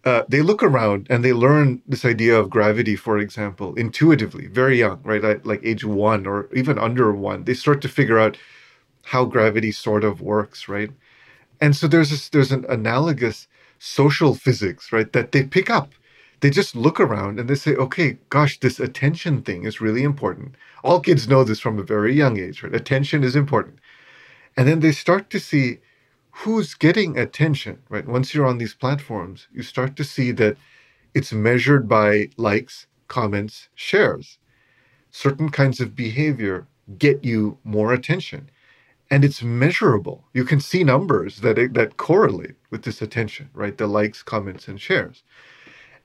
uh, 0.05 0.23
they 0.29 0.43
look 0.43 0.63
around 0.63 1.07
and 1.11 1.25
they 1.25 1.33
learn 1.33 1.83
this 1.87 2.05
idea 2.05 2.39
of 2.39 2.51
gravity, 2.51 2.97
for 2.97 3.19
example, 3.19 3.75
intuitively, 3.75 4.47
very 4.47 4.79
young, 4.79 5.01
right? 5.03 5.23
Like, 5.23 5.47
like 5.47 5.61
age 5.65 5.85
one 5.85 6.27
or 6.27 6.49
even 6.55 6.79
under 6.79 7.13
one. 7.13 7.45
They 7.45 7.55
start 7.55 7.83
to 7.83 7.89
figure 7.89 8.19
out 8.19 8.39
how 9.05 9.25
gravity 9.25 9.73
sort 9.73 10.05
of 10.05 10.21
works, 10.21 10.69
right? 10.69 10.91
And 11.61 11.77
so 11.77 11.89
there's 11.89 12.11
this, 12.11 12.29
there's 12.29 12.53
an 12.53 12.67
analogous 12.69 13.49
social 13.79 14.35
physics, 14.35 14.93
right, 14.93 15.13
that 15.13 15.33
they 15.33 15.45
pick 15.45 15.71
up 15.71 15.93
they 16.41 16.51
just 16.51 16.77
look 16.77 17.01
around 17.01 17.41
and 17.41 17.49
they 17.49 17.55
say, 17.55 17.75
okay, 17.75 18.19
gosh, 18.31 18.61
this 18.61 18.79
attention 18.79 19.43
thing 19.43 19.65
is 19.65 19.81
really 19.81 20.03
important. 20.03 20.55
All 20.85 21.01
kids 21.01 21.29
know 21.29 21.45
this 21.45 21.61
from 21.61 21.79
a 21.79 21.83
very 21.83 22.15
young 22.15 22.39
age, 22.39 22.63
right? 22.63 22.75
Attention 22.75 23.25
is 23.25 23.35
important. 23.35 23.79
And 24.57 24.69
then 24.69 24.81
they 24.81 24.93
start 24.93 25.31
to 25.31 25.41
see 25.41 25.79
who's 26.39 26.75
getting 26.75 27.19
attention, 27.19 27.79
right? 27.89 28.07
Once 28.07 28.33
you're 28.33 28.47
on 28.47 28.59
these 28.59 28.75
platforms, 28.75 29.49
you 29.53 29.63
start 29.63 29.97
to 29.97 30.05
see 30.05 30.31
that 30.33 30.57
it's 31.15 31.33
measured 31.33 31.89
by 31.89 32.29
likes, 32.37 32.87
comments, 33.09 33.69
shares. 33.75 34.39
Certain 35.11 35.49
kinds 35.51 35.81
of 35.81 35.97
behavior 35.97 36.69
get 36.97 37.25
you 37.25 37.59
more 37.65 37.93
attention. 37.93 38.51
And 39.11 39.25
it's 39.25 39.43
measurable. 39.43 40.25
You 40.33 40.45
can 40.45 40.61
see 40.61 40.85
numbers 40.85 41.41
that, 41.41 41.75
that 41.75 41.97
correlate 41.97 42.57
with 42.71 42.83
this 42.83 43.03
attention, 43.03 43.51
right? 43.53 43.77
The 43.77 43.87
likes, 43.89 44.23
comments, 44.23 44.69
and 44.69 44.81
shares. 44.81 45.25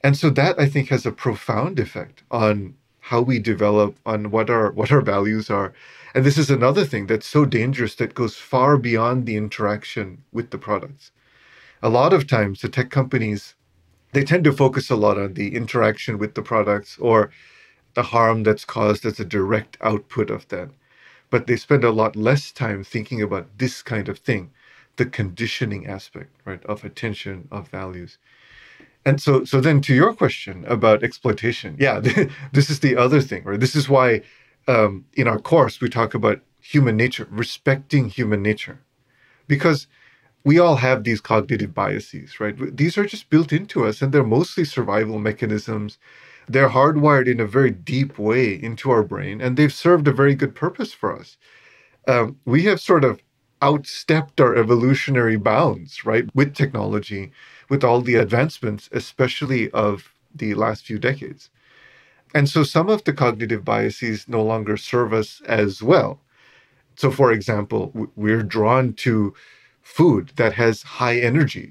And 0.04 0.17
so 0.17 0.30
that 0.32 0.60
I 0.60 0.67
think 0.67 0.89
has 0.89 1.06
a 1.06 1.12
profound 1.12 1.80
effect 1.80 2.24
on 2.32 2.76
how 3.10 3.22
we 3.22 3.39
develop, 3.39 3.98
on 4.06 4.32
what 4.32 4.50
our 4.50 4.72
what 4.72 4.92
our 4.92 5.02
values 5.02 5.50
are. 5.50 5.74
And 6.16 6.26
this 6.26 6.38
is 6.38 6.50
another 6.52 6.86
thing 6.86 7.08
that's 7.08 7.28
so 7.28 7.46
dangerous 7.46 7.96
that 7.96 8.16
goes 8.16 8.36
far 8.38 8.78
beyond 8.78 9.26
the 9.26 9.38
interaction 9.38 10.24
with 10.34 10.52
the 10.52 10.60
products. 10.60 11.12
A 11.84 11.89
lot 11.89 12.13
of 12.13 12.28
times 12.28 12.62
the 12.62 12.70
tech 12.70 12.89
companies 12.92 13.56
they 14.13 14.24
tend 14.24 14.44
to 14.46 14.54
focus 14.54 14.89
a 14.89 14.96
lot 14.96 15.18
on 15.20 15.36
the 15.36 15.56
interaction 15.56 16.18
with 16.20 16.36
the 16.36 16.42
products 16.42 16.98
or 17.00 17.32
the 17.96 18.04
harm 18.04 18.44
that's 18.44 18.66
caused 18.66 19.06
as 19.06 19.20
a 19.20 19.26
direct 19.26 19.78
output 19.82 20.30
of 20.32 20.48
that. 20.50 20.70
But 21.30 21.48
they 21.48 21.58
spend 21.58 21.84
a 21.84 21.92
lot 21.92 22.16
less 22.16 22.52
time 22.52 22.84
thinking 22.84 23.22
about 23.22 23.58
this 23.58 23.84
kind 23.84 24.10
of 24.10 24.20
thing, 24.20 24.52
the 24.98 25.06
conditioning 25.06 25.88
aspect, 25.88 26.32
right, 26.46 26.63
of 26.66 26.86
attention, 26.86 27.48
of 27.52 27.70
values. 27.70 28.18
And 29.06 29.22
so, 29.22 29.44
so 29.44 29.60
then 29.60 29.82
to 29.82 29.94
your 29.94 30.13
question 30.13 30.66
about 30.68 31.04
exploitation, 31.04 31.76
yeah, 31.80 32.00
this 32.54 32.70
is 32.70 32.80
the 32.80 32.96
other 32.96 33.22
thing, 33.22 33.44
right? 33.44 33.60
This 33.60 33.76
is 33.76 33.89
why 33.89 34.22
um, 34.68 35.06
in 35.13 35.28
our 35.28 35.39
course 35.39 35.82
we 35.82 35.89
talk 35.89 36.13
about 36.13 36.42
human 36.62 36.96
nature, 36.96 37.28
respecting 37.30 38.10
human 38.10 38.42
nature, 38.42 38.80
because 39.48 39.88
we 40.46 40.60
all 40.60 40.78
have 40.78 41.04
these 41.04 41.22
cognitive 41.22 41.74
biases, 41.74 42.39
right? 42.39 42.56
These 42.76 42.98
are 42.98 43.06
just 43.06 43.30
built 43.30 43.54
into 43.54 43.86
us, 43.86 44.02
and 44.02 44.12
they're 44.12 44.24
mostly 44.24 44.66
survival 44.66 45.20
mechanisms. 45.20 45.98
They're 46.48 46.70
hardwired 46.70 47.28
in 47.28 47.39
a 47.39 47.48
very 47.48 47.72
deep 47.72 48.20
way 48.20 48.54
into 48.54 48.92
our 48.92 49.04
brain, 49.04 49.42
and 49.42 49.56
they've 49.58 49.74
served 49.74 50.08
a 50.08 50.13
very 50.13 50.36
good 50.36 50.56
purpose 50.56 50.94
for 50.94 51.18
us. 51.18 51.38
Um, 52.08 52.38
we 52.46 52.63
have 52.63 52.82
sort 52.82 53.06
of 53.06 53.22
outstepped 53.62 54.42
our 54.42 54.56
evolutionary 54.56 55.38
bounds, 55.38 56.06
right, 56.06 56.26
with 56.36 56.54
technology 56.54 57.32
with 57.74 57.84
all 57.84 58.02
the 58.02 58.18
advancements, 58.26 58.84
especially 59.02 59.64
of 59.72 60.14
the 60.42 60.54
last 60.64 60.86
few 60.86 61.00
decades. 61.00 61.44
And 62.38 62.48
so 62.54 62.62
some 62.64 62.88
of 62.96 63.04
the 63.04 63.14
cognitive 63.24 63.64
biases 63.66 64.28
no 64.28 64.44
longer 64.52 64.78
serve 64.78 65.12
us 65.22 65.42
as 65.62 65.72
well. 65.92 66.12
So, 66.96 67.08
for 67.20 67.32
example, 67.32 67.82
we're 68.16 68.44
drawn 68.58 68.94
to 69.06 69.34
food 69.82 70.26
that 70.42 70.54
has 70.64 70.84
high 71.00 71.18
energy 71.32 71.68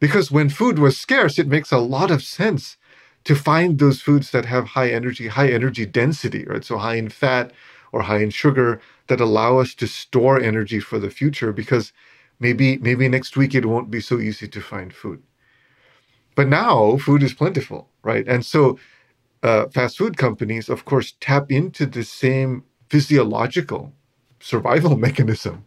because 0.00 0.30
when 0.36 0.48
food 0.60 0.78
was 0.78 0.96
scarce, 1.06 1.38
it 1.38 1.48
makes 1.56 1.72
a 1.72 1.86
lot 1.96 2.10
of 2.10 2.22
sense 2.40 2.78
to 3.24 3.34
find 3.34 3.70
those 3.78 4.00
foods 4.06 4.30
that 4.32 4.46
have 4.46 4.68
high 4.78 4.90
energy, 5.00 5.28
high 5.28 5.50
energy 5.60 5.86
density, 5.86 6.44
right? 6.44 6.64
So, 6.64 6.78
high 6.78 6.96
in 7.04 7.10
fat 7.10 7.52
or 7.92 8.02
high 8.02 8.22
in 8.26 8.30
sugar 8.30 8.80
that 9.08 9.20
allow 9.20 9.58
us 9.58 9.74
to 9.80 9.86
store 9.86 10.40
energy 10.40 10.80
for 10.80 10.98
the 10.98 11.10
future 11.20 11.52
because 11.52 11.92
maybe 12.40 12.78
maybe 12.88 13.08
next 13.08 13.36
week 13.36 13.54
it 13.54 13.66
won't 13.66 13.90
be 13.96 14.00
so 14.10 14.16
easy 14.28 14.48
to 14.48 14.60
find 14.72 14.94
food. 15.02 15.22
But 16.36 16.48
now 16.48 16.98
food 16.98 17.22
is 17.22 17.34
plentiful, 17.34 17.88
right? 18.02 18.26
And 18.28 18.44
so 18.46 18.78
uh, 19.42 19.68
fast 19.68 19.98
food 19.98 20.16
companies, 20.18 20.68
of 20.68 20.84
course, 20.84 21.14
tap 21.20 21.50
into 21.52 21.86
the 21.86 22.04
same 22.04 22.64
physiological 22.90 23.92
survival 24.40 24.96
mechanism, 25.08 25.64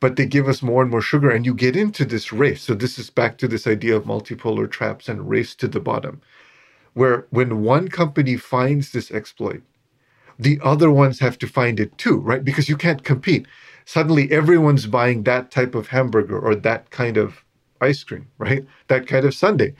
but 0.00 0.16
they 0.16 0.26
give 0.26 0.48
us 0.48 0.62
more 0.62 0.82
and 0.82 0.90
more 0.90 1.02
sugar, 1.02 1.30
and 1.30 1.46
you 1.46 1.54
get 1.54 1.76
into 1.76 2.04
this 2.04 2.32
race. 2.32 2.62
So 2.62 2.74
this 2.74 2.98
is 2.98 3.10
back 3.10 3.38
to 3.38 3.48
this 3.48 3.66
idea 3.66 3.96
of 3.96 4.04
multipolar 4.04 4.70
traps 4.70 5.08
and 5.08 5.28
race 5.30 5.54
to 5.56 5.68
the 5.68 5.80
bottom, 5.80 6.22
where 6.94 7.26
when 7.30 7.62
one 7.62 7.88
company 7.88 8.36
finds 8.36 8.92
this 8.92 9.10
exploit, 9.12 9.62
the 10.38 10.60
other 10.62 10.90
ones 10.90 11.20
have 11.20 11.38
to 11.40 11.48
find 11.48 11.80
it 11.80 11.98
too, 11.98 12.18
right? 12.18 12.44
Because 12.44 12.68
you 12.68 12.76
can't 12.76 13.04
compete 13.04 13.46
suddenly 13.86 14.30
everyone's 14.32 14.86
buying 14.86 15.24
that 15.24 15.50
type 15.50 15.74
of 15.74 15.88
hamburger 15.88 16.38
or 16.38 16.54
that 16.56 16.90
kind 16.90 17.18
of 17.18 17.43
ice 17.80 18.02
cream, 18.04 18.28
right? 18.38 18.64
That 18.88 19.06
kind 19.06 19.24
of 19.24 19.34
sundae. 19.34 19.72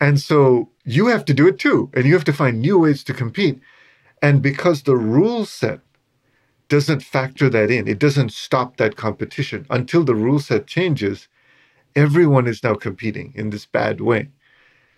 And 0.00 0.20
so 0.20 0.70
you 0.84 1.06
have 1.06 1.24
to 1.26 1.34
do 1.34 1.46
it 1.48 1.58
too. 1.58 1.90
And 1.94 2.04
you 2.04 2.14
have 2.14 2.24
to 2.24 2.32
find 2.32 2.60
new 2.60 2.78
ways 2.78 3.04
to 3.04 3.14
compete. 3.14 3.60
And 4.22 4.42
because 4.42 4.82
the 4.82 4.96
rule 4.96 5.44
set 5.44 5.80
doesn't 6.68 7.02
factor 7.02 7.48
that 7.50 7.70
in, 7.70 7.86
it 7.86 7.98
doesn't 7.98 8.32
stop 8.32 8.76
that 8.76 8.96
competition 8.96 9.66
until 9.70 10.04
the 10.04 10.14
rule 10.14 10.38
set 10.38 10.66
changes, 10.66 11.28
everyone 11.94 12.46
is 12.46 12.62
now 12.62 12.74
competing 12.74 13.32
in 13.36 13.50
this 13.50 13.66
bad 13.66 14.00
way. 14.00 14.30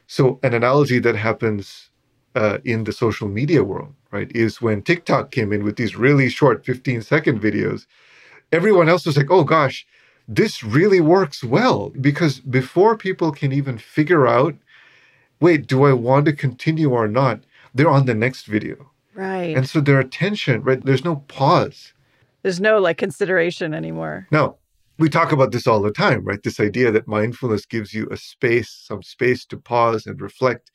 So, 0.07 0.39
an 0.43 0.55
analogy 0.55 1.01
that 1.01 1.17
happens 1.17 1.91
uh, 2.37 2.59
in 2.65 2.85
the 2.85 2.93
social 2.93 3.29
media 3.29 3.65
world, 3.65 3.95
right, 4.13 4.31
is 4.35 4.63
when 4.63 4.83
TikTok 4.83 5.31
came 5.31 5.53
in 5.53 5.65
with 5.65 5.77
these 5.77 5.97
really 5.97 6.29
short 6.29 6.65
15 6.65 7.03
second 7.03 7.41
videos, 7.41 7.87
everyone 8.53 8.89
else 8.89 9.05
was 9.05 9.17
like, 9.17 9.31
oh 9.31 9.43
gosh, 9.43 9.87
this 10.29 10.63
really 10.63 11.01
works 11.01 11.45
well. 11.45 11.91
Because 12.01 12.41
before 12.41 12.97
people 12.97 13.33
can 13.33 13.53
even 13.53 13.79
figure 13.79 14.27
out, 14.27 14.55
wait, 15.41 15.67
do 15.67 15.85
I 15.85 15.93
want 15.93 16.27
to 16.27 16.33
continue 16.33 16.91
or 16.91 17.09
not? 17.09 17.41
They're 17.75 17.91
on 17.91 18.07
the 18.07 18.15
next 18.15 18.47
video. 18.47 18.91
Right. 19.15 19.57
And 19.57 19.69
so 19.69 19.81
their 19.81 19.99
attention, 20.01 20.63
right, 20.63 20.85
there's 20.85 21.05
no 21.05 21.17
pause. 21.29 21.93
There's 22.43 22.61
no 22.61 22.79
like 22.79 22.99
consideration 22.99 23.75
anymore. 23.75 24.29
No, 24.31 24.57
we 24.99 25.09
talk 25.09 25.33
about 25.33 25.53
this 25.53 25.67
all 25.67 25.83
the 25.83 25.91
time, 25.91 26.25
right? 26.25 26.43
This 26.43 26.61
idea 26.61 26.91
that 26.91 27.09
mindfulness 27.09 27.67
gives 27.67 27.93
you 27.93 28.07
a 28.11 28.17
space, 28.17 28.71
some 28.71 29.03
space 29.03 29.45
to 29.47 29.57
pause 29.57 30.07
and 30.07 30.21
reflect. 30.21 30.71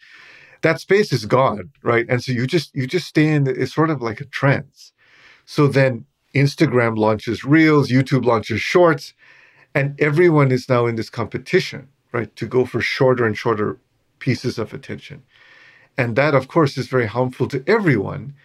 That 0.61 0.79
space 0.79 1.11
is 1.11 1.25
gone, 1.25 1.71
right? 1.81 2.05
And 2.09 2.23
so 2.23 2.31
you 2.31 2.45
just 2.45 2.75
you 2.75 2.87
just 2.87 3.07
stay 3.07 3.27
in 3.27 3.47
it's 3.47 3.73
sort 3.73 3.89
of 3.89 4.01
like 4.01 4.21
a 4.21 4.25
trance. 4.25 4.91
So 5.45 5.67
then 5.67 6.05
Instagram 6.35 6.97
launches 6.97 7.43
Reels, 7.43 7.89
YouTube 7.89 8.25
launches 8.25 8.61
Shorts, 8.61 9.13
and 9.75 9.99
everyone 10.01 10.51
is 10.51 10.69
now 10.69 10.85
in 10.87 10.95
this 10.95 11.09
competition, 11.09 11.89
right, 12.13 12.35
to 12.37 12.47
go 12.47 12.65
for 12.65 12.81
shorter 12.81 13.25
and 13.25 13.37
shorter 13.37 13.79
pieces 14.19 14.59
of 14.59 14.73
attention. 14.73 15.23
And 15.97 16.15
that 16.17 16.35
of 16.35 16.47
course 16.49 16.77
is 16.77 16.87
very 16.87 17.07
harmful 17.07 17.47
to 17.49 17.63
everyone. 17.67 18.35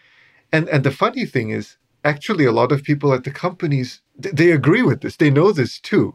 And 0.53 0.69
and 0.71 0.85
the 0.85 0.91
funny 0.93 1.27
thing 1.27 1.51
is 1.51 1.77
actually 2.05 2.47
a 2.47 2.53
lot 2.53 2.73
of 2.73 2.83
people 2.85 3.13
at 3.15 3.25
the 3.25 3.31
companies 3.33 4.03
they 4.19 4.53
agree 4.53 4.83
with 4.83 5.01
this 5.03 5.17
they 5.17 5.31
know 5.31 5.53
this 5.53 5.81
too 5.81 6.15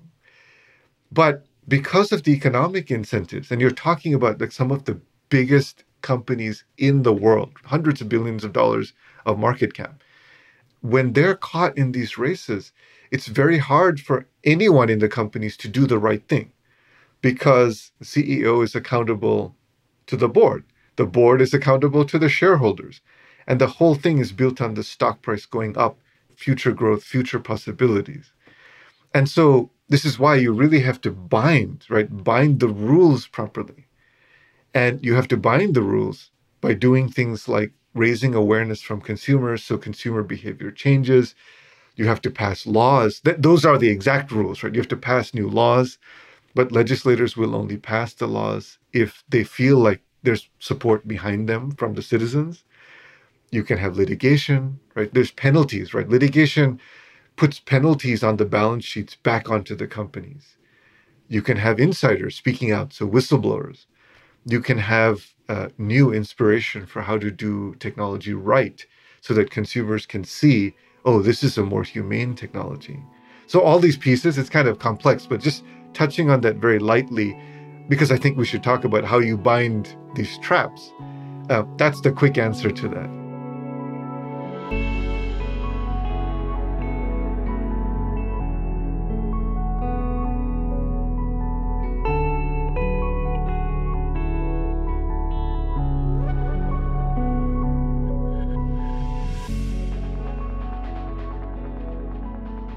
but 1.11 1.45
because 1.67 2.13
of 2.13 2.23
the 2.23 2.33
economic 2.33 2.91
incentives 2.91 3.51
and 3.51 3.61
you're 3.61 3.71
talking 3.71 4.15
about 4.15 4.41
like 4.41 4.53
some 4.53 4.71
of 4.71 4.85
the 4.85 4.99
biggest 5.29 5.85
companies 6.03 6.65
in 6.77 7.03
the 7.03 7.13
world 7.13 7.51
hundreds 7.65 8.01
of 8.01 8.09
billions 8.09 8.45
of 8.45 8.53
dollars 8.53 8.93
of 9.25 9.39
market 9.39 9.73
cap 9.75 10.03
when 10.81 11.13
they're 11.13 11.35
caught 11.35 11.77
in 11.77 11.91
these 11.93 12.17
races 12.17 12.73
it's 13.11 13.27
very 13.27 13.59
hard 13.59 13.99
for 13.99 14.27
anyone 14.43 14.89
in 14.89 14.99
the 14.99 15.09
companies 15.09 15.57
to 15.57 15.67
do 15.67 15.87
the 15.87 15.99
right 15.99 16.27
thing 16.27 16.51
because 17.21 17.91
ceo 18.03 18.63
is 18.63 18.75
accountable 18.75 19.55
to 20.07 20.17
the 20.17 20.29
board 20.29 20.63
the 20.97 21.05
board 21.05 21.41
is 21.41 21.53
accountable 21.53 22.05
to 22.05 22.19
the 22.19 22.29
shareholders 22.29 23.01
and 23.47 23.59
the 23.59 23.67
whole 23.67 23.95
thing 23.95 24.19
is 24.19 24.31
built 24.31 24.61
on 24.61 24.75
the 24.75 24.83
stock 24.83 25.21
price 25.21 25.45
going 25.45 25.77
up, 25.77 25.99
future 26.35 26.71
growth, 26.71 27.03
future 27.03 27.39
possibilities. 27.39 28.31
And 29.13 29.29
so 29.29 29.71
this 29.89 30.05
is 30.05 30.19
why 30.19 30.35
you 30.35 30.53
really 30.53 30.81
have 30.81 31.01
to 31.01 31.11
bind, 31.11 31.85
right? 31.89 32.23
Bind 32.23 32.59
the 32.59 32.69
rules 32.69 33.27
properly. 33.27 33.87
And 34.73 35.03
you 35.03 35.15
have 35.15 35.27
to 35.29 35.37
bind 35.37 35.75
the 35.75 35.81
rules 35.81 36.31
by 36.61 36.73
doing 36.73 37.09
things 37.09 37.47
like 37.47 37.73
raising 37.93 38.35
awareness 38.35 38.81
from 38.81 39.01
consumers 39.01 39.63
so 39.63 39.77
consumer 39.77 40.23
behavior 40.23 40.71
changes. 40.71 41.35
You 41.95 42.05
have 42.07 42.21
to 42.21 42.31
pass 42.31 42.67
laws. 42.67 43.21
Th- 43.21 43.37
those 43.39 43.65
are 43.65 43.77
the 43.77 43.89
exact 43.89 44.31
rules, 44.31 44.63
right? 44.63 44.73
You 44.73 44.81
have 44.81 44.87
to 44.89 44.97
pass 44.97 45.33
new 45.33 45.49
laws, 45.49 45.97
but 46.55 46.71
legislators 46.71 47.37
will 47.37 47.55
only 47.55 47.77
pass 47.77 48.13
the 48.13 48.27
laws 48.27 48.79
if 48.93 49.23
they 49.29 49.43
feel 49.43 49.77
like 49.79 50.01
there's 50.23 50.49
support 50.59 51.07
behind 51.07 51.49
them 51.49 51.71
from 51.71 51.95
the 51.95 52.03
citizens 52.03 52.55
you 53.51 53.63
can 53.63 53.77
have 53.77 53.97
litigation, 53.97 54.79
right? 54.95 55.13
There's 55.13 55.31
penalties, 55.31 55.93
right? 55.93 56.07
Litigation 56.09 56.79
puts 57.37 57.59
penalties 57.59 58.23
on 58.23 58.37
the 58.37 58.45
balance 58.45 58.85
sheets 58.85 59.15
back 59.15 59.49
onto 59.49 59.75
the 59.75 59.87
companies. 59.87 60.57
You 61.29 61.41
can 61.41 61.57
have 61.57 61.79
insiders 61.79 62.35
speaking 62.35 62.71
out, 62.71 62.93
so 62.93 63.07
whistleblowers. 63.07 63.85
You 64.45 64.61
can 64.61 64.79
have 64.79 65.27
uh, 65.49 65.69
new 65.77 66.13
inspiration 66.13 66.85
for 66.85 67.03
how 67.03 67.17
to 67.19 67.31
do 67.31 67.75
technology 67.79 68.33
right 68.33 68.85
so 69.21 69.33
that 69.35 69.51
consumers 69.51 70.05
can 70.05 70.23
see, 70.25 70.75
oh, 71.05 71.21
this 71.21 71.43
is 71.43 71.57
a 71.57 71.63
more 71.63 71.83
humane 71.83 72.35
technology. 72.35 72.99
So, 73.47 73.61
all 73.61 73.79
these 73.79 73.97
pieces, 73.97 74.37
it's 74.37 74.49
kind 74.49 74.67
of 74.67 74.79
complex, 74.79 75.25
but 75.25 75.41
just 75.41 75.63
touching 75.93 76.29
on 76.29 76.41
that 76.41 76.55
very 76.57 76.79
lightly, 76.79 77.37
because 77.89 78.11
I 78.11 78.17
think 78.17 78.37
we 78.37 78.45
should 78.45 78.63
talk 78.63 78.83
about 78.83 79.03
how 79.03 79.19
you 79.19 79.37
bind 79.37 79.95
these 80.15 80.37
traps. 80.39 80.91
Uh, 81.49 81.63
that's 81.77 82.01
the 82.01 82.11
quick 82.11 82.37
answer 82.37 82.71
to 82.71 82.87
that. 82.89 83.20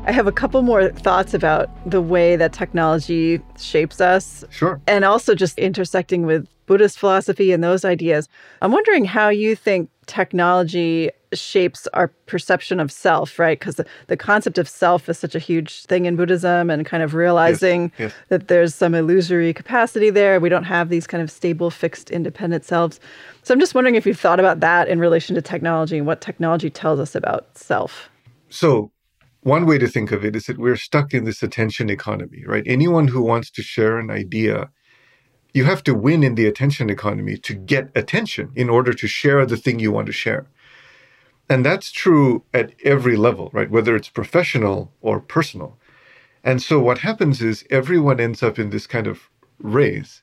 I 0.06 0.12
have 0.12 0.26
a 0.26 0.32
couple 0.32 0.60
more 0.60 0.90
thoughts 0.90 1.32
about 1.32 1.70
the 1.90 2.02
way 2.02 2.36
that 2.36 2.52
technology 2.52 3.40
shapes 3.58 4.02
us. 4.02 4.44
Sure. 4.50 4.78
And 4.86 5.02
also 5.02 5.34
just 5.34 5.58
intersecting 5.58 6.26
with 6.26 6.46
Buddhist 6.66 6.98
philosophy 6.98 7.52
and 7.52 7.64
those 7.64 7.86
ideas. 7.86 8.28
I'm 8.60 8.70
wondering 8.70 9.06
how 9.06 9.30
you 9.30 9.56
think 9.56 9.88
technology 10.06 11.10
shapes 11.32 11.86
our 11.94 12.08
perception 12.26 12.80
of 12.80 12.92
self, 12.92 13.38
right? 13.38 13.58
Because 13.58 13.76
the, 13.76 13.86
the 14.08 14.16
concept 14.16 14.58
of 14.58 14.68
self 14.68 15.08
is 15.08 15.18
such 15.18 15.34
a 15.34 15.38
huge 15.38 15.86
thing 15.86 16.04
in 16.04 16.16
Buddhism 16.16 16.68
and 16.68 16.84
kind 16.84 17.02
of 17.02 17.14
realizing 17.14 17.90
yes, 17.98 18.12
yes. 18.12 18.14
that 18.28 18.48
there's 18.48 18.74
some 18.74 18.94
illusory 18.94 19.54
capacity 19.54 20.10
there. 20.10 20.38
We 20.38 20.50
don't 20.50 20.64
have 20.64 20.90
these 20.90 21.06
kind 21.06 21.22
of 21.22 21.30
stable, 21.30 21.70
fixed, 21.70 22.10
independent 22.10 22.64
selves. 22.64 23.00
So 23.42 23.54
I'm 23.54 23.60
just 23.60 23.74
wondering 23.74 23.94
if 23.94 24.04
you've 24.04 24.20
thought 24.20 24.38
about 24.38 24.60
that 24.60 24.86
in 24.86 24.98
relation 24.98 25.34
to 25.34 25.42
technology 25.42 25.96
and 25.96 26.06
what 26.06 26.20
technology 26.20 26.68
tells 26.68 27.00
us 27.00 27.14
about 27.14 27.56
self. 27.56 28.10
So 28.50 28.90
one 29.44 29.66
way 29.66 29.78
to 29.78 29.86
think 29.86 30.10
of 30.10 30.24
it 30.24 30.34
is 30.34 30.46
that 30.46 30.58
we're 30.58 30.76
stuck 30.76 31.14
in 31.14 31.24
this 31.24 31.42
attention 31.42 31.90
economy, 31.90 32.42
right? 32.46 32.64
Anyone 32.66 33.08
who 33.08 33.22
wants 33.22 33.50
to 33.52 33.62
share 33.62 33.98
an 33.98 34.10
idea, 34.10 34.70
you 35.52 35.64
have 35.64 35.84
to 35.84 35.94
win 35.94 36.24
in 36.24 36.34
the 36.34 36.46
attention 36.46 36.90
economy 36.90 37.36
to 37.36 37.54
get 37.54 37.90
attention 37.94 38.50
in 38.56 38.68
order 38.68 38.92
to 38.94 39.06
share 39.06 39.46
the 39.46 39.58
thing 39.58 39.78
you 39.78 39.92
want 39.92 40.06
to 40.06 40.12
share. 40.12 40.46
And 41.48 41.64
that's 41.64 41.92
true 41.92 42.44
at 42.52 42.72
every 42.84 43.16
level, 43.16 43.50
right? 43.52 43.70
Whether 43.70 43.94
it's 43.94 44.08
professional 44.08 44.92
or 45.02 45.20
personal. 45.20 45.78
And 46.42 46.62
so 46.62 46.80
what 46.80 46.98
happens 46.98 47.42
is 47.42 47.64
everyone 47.70 48.20
ends 48.20 48.42
up 48.42 48.58
in 48.58 48.70
this 48.70 48.86
kind 48.86 49.06
of 49.06 49.28
race. 49.58 50.22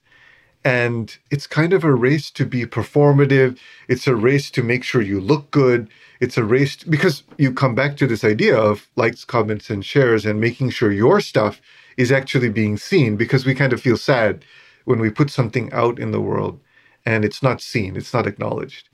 And 0.63 1.17
it's 1.31 1.47
kind 1.47 1.73
of 1.73 1.83
a 1.83 1.93
race 1.93 2.31
to 2.31 2.45
be 2.45 2.65
performative. 2.65 3.57
It's 3.87 4.07
a 4.07 4.15
race 4.15 4.51
to 4.51 4.63
make 4.63 4.83
sure 4.83 5.01
you 5.01 5.19
look 5.19 5.51
good 5.51 5.89
it's 6.21 6.37
a 6.37 6.43
race 6.43 6.75
because 6.83 7.23
you 7.37 7.51
come 7.51 7.73
back 7.73 7.97
to 7.97 8.07
this 8.07 8.23
idea 8.23 8.55
of 8.55 8.87
likes, 8.95 9.25
comments, 9.25 9.71
and 9.71 9.83
shares 9.83 10.23
and 10.25 10.39
making 10.39 10.69
sure 10.69 10.91
your 10.91 11.19
stuff 11.19 11.59
is 11.97 12.11
actually 12.11 12.49
being 12.49 12.77
seen 12.77 13.17
because 13.17 13.43
we 13.45 13.55
kind 13.55 13.73
of 13.73 13.81
feel 13.81 13.97
sad 13.97 14.45
when 14.85 14.99
we 14.99 15.09
put 15.09 15.31
something 15.31 15.73
out 15.73 15.99
in 15.99 16.11
the 16.11 16.21
world 16.21 16.59
and 17.07 17.25
it's 17.25 17.41
not 17.41 17.59
seen, 17.59 17.97
it's 17.97 18.13
not 18.13 18.27
acknowledged. 18.27 18.87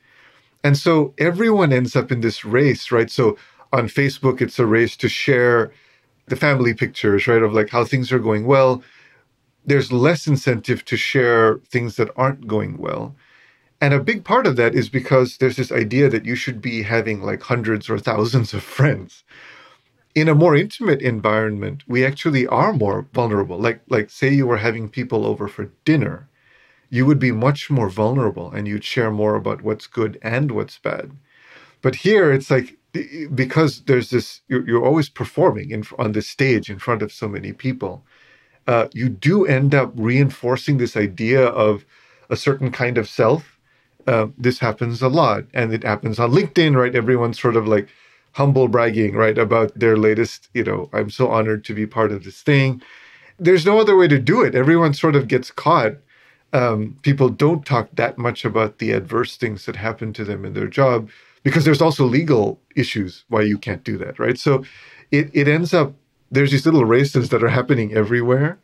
And 0.64 0.78
so 0.78 1.14
everyone 1.18 1.74
ends 1.74 1.96
up 1.96 2.12
in 2.12 2.22
this 2.22 2.46
race, 2.46 2.92
right? 2.92 3.12
So 3.12 3.38
on 3.74 3.88
Facebook, 3.90 4.42
it's 4.42 4.58
a 4.58 4.66
race 4.66 4.96
to 4.98 5.10
share 5.10 5.72
the 6.28 6.38
family 6.38 6.74
pictures, 6.74 7.28
right? 7.28 7.44
Of 7.44 7.54
like 7.54 7.70
how 7.70 7.84
things 7.84 8.12
are 8.14 8.20
going 8.20 8.46
well. 8.46 8.84
There's 9.68 9.94
less 9.94 10.28
incentive 10.28 10.86
to 10.88 10.98
share 10.98 11.60
things 11.70 11.98
that 11.98 12.12
aren't 12.18 12.48
going 12.48 12.78
well. 12.80 13.16
And 13.82 13.94
a 13.94 14.00
big 14.02 14.24
part 14.26 14.48
of 14.48 14.56
that 14.58 14.76
is 14.76 14.90
because 14.90 15.38
there's 15.38 15.58
this 15.58 15.72
idea 15.72 16.10
that 16.10 16.26
you 16.26 16.36
should 16.36 16.62
be 16.62 16.84
having 16.84 17.22
like 17.22 17.44
hundreds 17.44 17.90
or 17.90 18.00
thousands 18.00 18.54
of 18.54 18.64
friends. 18.64 19.24
In 20.16 20.30
a 20.30 20.36
more 20.36 20.56
intimate 20.56 21.02
environment, 21.02 21.84
we 21.88 22.06
actually 22.06 22.48
are 22.48 22.74
more 22.74 23.08
vulnerable. 23.14 23.60
Like 23.60 23.82
like 23.90 24.10
say 24.10 24.30
you 24.34 24.48
were 24.48 24.58
having 24.58 24.90
people 24.90 25.26
over 25.26 25.48
for 25.48 25.72
dinner, 25.86 26.30
you 26.90 27.06
would 27.06 27.20
be 27.20 27.32
much 27.34 27.70
more 27.72 27.90
vulnerable 27.90 28.52
and 28.52 28.68
you'd 28.68 28.86
share 28.86 29.12
more 29.12 29.36
about 29.36 29.64
what's 29.64 29.88
good 29.88 30.20
and 30.24 30.52
what's 30.52 30.80
bad. 30.80 31.12
But 31.82 31.96
here 31.98 32.34
it's 32.34 32.52
like 32.52 32.78
because 33.36 33.84
there's 33.84 34.12
this 34.12 34.42
you're, 34.50 34.66
always 34.86 35.10
performing 35.10 35.72
in, 35.72 35.86
on 36.00 36.14
the 36.14 36.24
stage 36.24 36.70
in 36.72 36.80
front 36.80 37.04
of 37.04 37.14
so 37.14 37.30
many 37.30 37.54
people. 37.54 38.06
Uh, 38.68 38.88
you 38.94 39.10
do 39.10 39.46
end 39.46 39.76
up 39.76 39.92
reinforcing 39.96 40.78
this 40.78 40.98
idea 40.98 41.46
of 41.48 41.86
a 42.30 42.36
certain 42.36 42.72
kind 42.72 42.98
of 42.98 43.10
self. 43.10 43.58
Uh, 44.08 44.28
this 44.38 44.60
happens 44.60 45.02
a 45.02 45.10
lot 45.10 45.46
and 45.54 45.74
it 45.74 45.84
happens 45.84 46.20
on 46.20 46.32
linkedin 46.32 46.76
right? 46.76 46.96
Everyone's 46.96 47.40
sort 47.40 47.58
of 47.58 47.68
like 47.68 47.90
humble 48.34 48.68
bragging 48.68 49.16
right 49.16 49.38
about 49.38 49.78
their 49.80 49.98
latest 49.98 50.50
you 50.54 50.64
know 50.64 50.90
i'm 50.94 51.10
so 51.10 51.28
honored 51.30 51.64
to 51.66 51.74
be 51.74 51.88
part 51.88 52.12
of 52.12 52.24
this 52.24 52.42
thing. 52.42 52.82
There's 53.40 53.66
no 53.66 53.80
other 53.80 53.96
way 53.98 54.08
to 54.08 54.20
do 54.20 54.42
it. 54.44 54.56
Everyone 54.56 54.94
sort 54.94 55.16
of 55.16 55.28
gets 55.28 55.52
caught. 55.52 55.94
Um, 56.54 56.98
people 57.04 57.30
don't 57.30 57.66
talk 57.66 57.90
that 57.94 58.18
much 58.18 58.46
about 58.46 58.80
the 58.80 58.92
adverse 58.94 59.38
things 59.38 59.66
that 59.66 59.76
happen 59.76 60.14
to 60.14 60.24
them 60.24 60.46
in 60.46 60.54
their 60.54 60.68
job 60.68 61.10
because 61.44 61.66
there's 61.66 61.82
also 61.82 62.06
legal 62.06 62.60
issues 62.76 63.26
why 63.30 63.42
you 63.42 63.58
can't 63.58 63.84
do 63.84 63.98
that, 64.00 64.20
right? 64.20 64.40
So 64.40 64.64
it, 65.12 65.30
it 65.34 65.48
ends 65.48 65.74
up, 65.74 65.94
there's 66.32 66.52
these 66.52 66.66
little 66.66 66.86
races 66.86 67.30
that 67.30 67.44
are 67.44 67.50
happening 67.50 67.94
everywhere. 67.94 68.60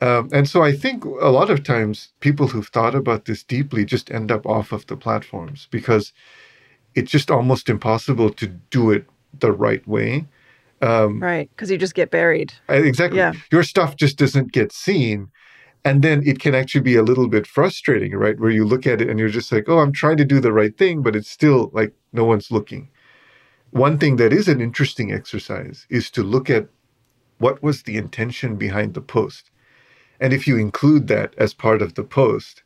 Um, 0.00 0.28
and 0.32 0.48
so 0.48 0.62
I 0.62 0.72
think 0.72 1.04
a 1.04 1.30
lot 1.30 1.50
of 1.50 1.62
times 1.62 2.12
people 2.20 2.48
who've 2.48 2.66
thought 2.66 2.94
about 2.94 3.24
this 3.24 3.42
deeply 3.42 3.84
just 3.84 4.10
end 4.10 4.30
up 4.32 4.44
off 4.46 4.72
of 4.72 4.86
the 4.86 4.96
platforms 4.96 5.68
because 5.70 6.12
it's 6.94 7.10
just 7.10 7.30
almost 7.30 7.68
impossible 7.68 8.30
to 8.30 8.46
do 8.46 8.90
it 8.90 9.06
the 9.38 9.52
right 9.52 9.86
way. 9.86 10.26
Um, 10.82 11.20
right, 11.20 11.48
because 11.50 11.70
you 11.70 11.78
just 11.78 11.94
get 11.94 12.10
buried. 12.10 12.52
Exactly. 12.68 13.18
Yeah. 13.18 13.32
Your 13.50 13.62
stuff 13.62 13.96
just 13.96 14.18
doesn't 14.18 14.52
get 14.52 14.72
seen. 14.72 15.30
And 15.84 16.02
then 16.02 16.22
it 16.26 16.40
can 16.40 16.54
actually 16.54 16.80
be 16.80 16.96
a 16.96 17.02
little 17.02 17.28
bit 17.28 17.46
frustrating, 17.46 18.12
right? 18.12 18.38
Where 18.38 18.50
you 18.50 18.64
look 18.64 18.86
at 18.86 19.00
it 19.00 19.08
and 19.08 19.18
you're 19.18 19.28
just 19.28 19.52
like, 19.52 19.68
oh, 19.68 19.78
I'm 19.78 19.92
trying 19.92 20.16
to 20.16 20.24
do 20.24 20.40
the 20.40 20.52
right 20.52 20.76
thing, 20.76 21.02
but 21.02 21.14
it's 21.14 21.30
still 21.30 21.70
like 21.74 21.92
no 22.12 22.24
one's 22.24 22.50
looking. 22.50 22.88
One 23.70 23.98
thing 23.98 24.16
that 24.16 24.32
is 24.32 24.48
an 24.48 24.60
interesting 24.60 25.12
exercise 25.12 25.86
is 25.90 26.10
to 26.12 26.22
look 26.22 26.48
at 26.48 26.68
what 27.38 27.62
was 27.62 27.82
the 27.82 27.96
intention 27.96 28.56
behind 28.56 28.94
the 28.94 29.00
post. 29.00 29.50
And 30.20 30.32
if 30.32 30.46
you 30.46 30.56
include 30.56 31.08
that 31.08 31.34
as 31.36 31.54
part 31.54 31.82
of 31.82 31.94
the 31.94 32.04
post, 32.04 32.62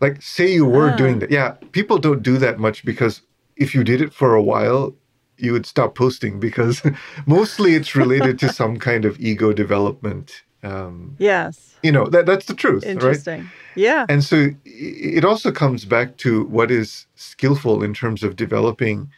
like 0.00 0.20
say 0.22 0.52
you 0.52 0.66
were 0.66 0.94
doing 0.96 1.16
ah. 1.16 1.18
that. 1.20 1.30
Yeah, 1.30 1.50
people 1.72 1.98
don't 1.98 2.22
do 2.22 2.38
that 2.38 2.58
much 2.58 2.84
because 2.84 3.22
if 3.56 3.74
you 3.74 3.84
did 3.84 4.00
it 4.00 4.12
for 4.12 4.34
a 4.34 4.42
while, 4.42 4.94
you 5.36 5.52
would 5.52 5.66
stop 5.66 5.94
posting 5.94 6.40
because 6.40 6.82
mostly 7.26 7.74
it's 7.74 7.94
related 7.94 8.38
to 8.40 8.52
some 8.52 8.78
kind 8.88 9.04
of 9.04 9.18
ego 9.20 9.52
development. 9.52 10.42
Um, 10.62 11.16
yes. 11.18 11.76
You 11.82 11.92
know, 11.92 12.06
that, 12.06 12.26
that's 12.26 12.46
the 12.46 12.54
truth. 12.54 12.84
Interesting. 12.84 13.42
Right? 13.42 13.50
Yeah. 13.76 14.06
And 14.08 14.22
so 14.22 14.50
it 14.64 15.24
also 15.24 15.50
comes 15.50 15.84
back 15.84 16.18
to 16.18 16.44
what 16.46 16.70
is 16.70 17.06
skillful 17.14 17.82
in 17.82 17.94
terms 17.94 18.22
of 18.22 18.36
developing 18.36 19.10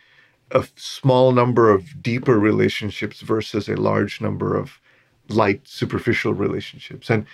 a 0.53 0.67
small 0.77 1.33
number 1.33 1.71
of 1.71 2.03
deeper 2.03 2.39
relationships 2.39 3.21
versus 3.21 3.69
a 3.69 3.77
large 3.77 4.21
number 4.21 4.57
of 4.57 4.81
light, 5.29 5.67
superficial 5.67 6.35
relationships. 6.35 7.11
And 7.11 7.27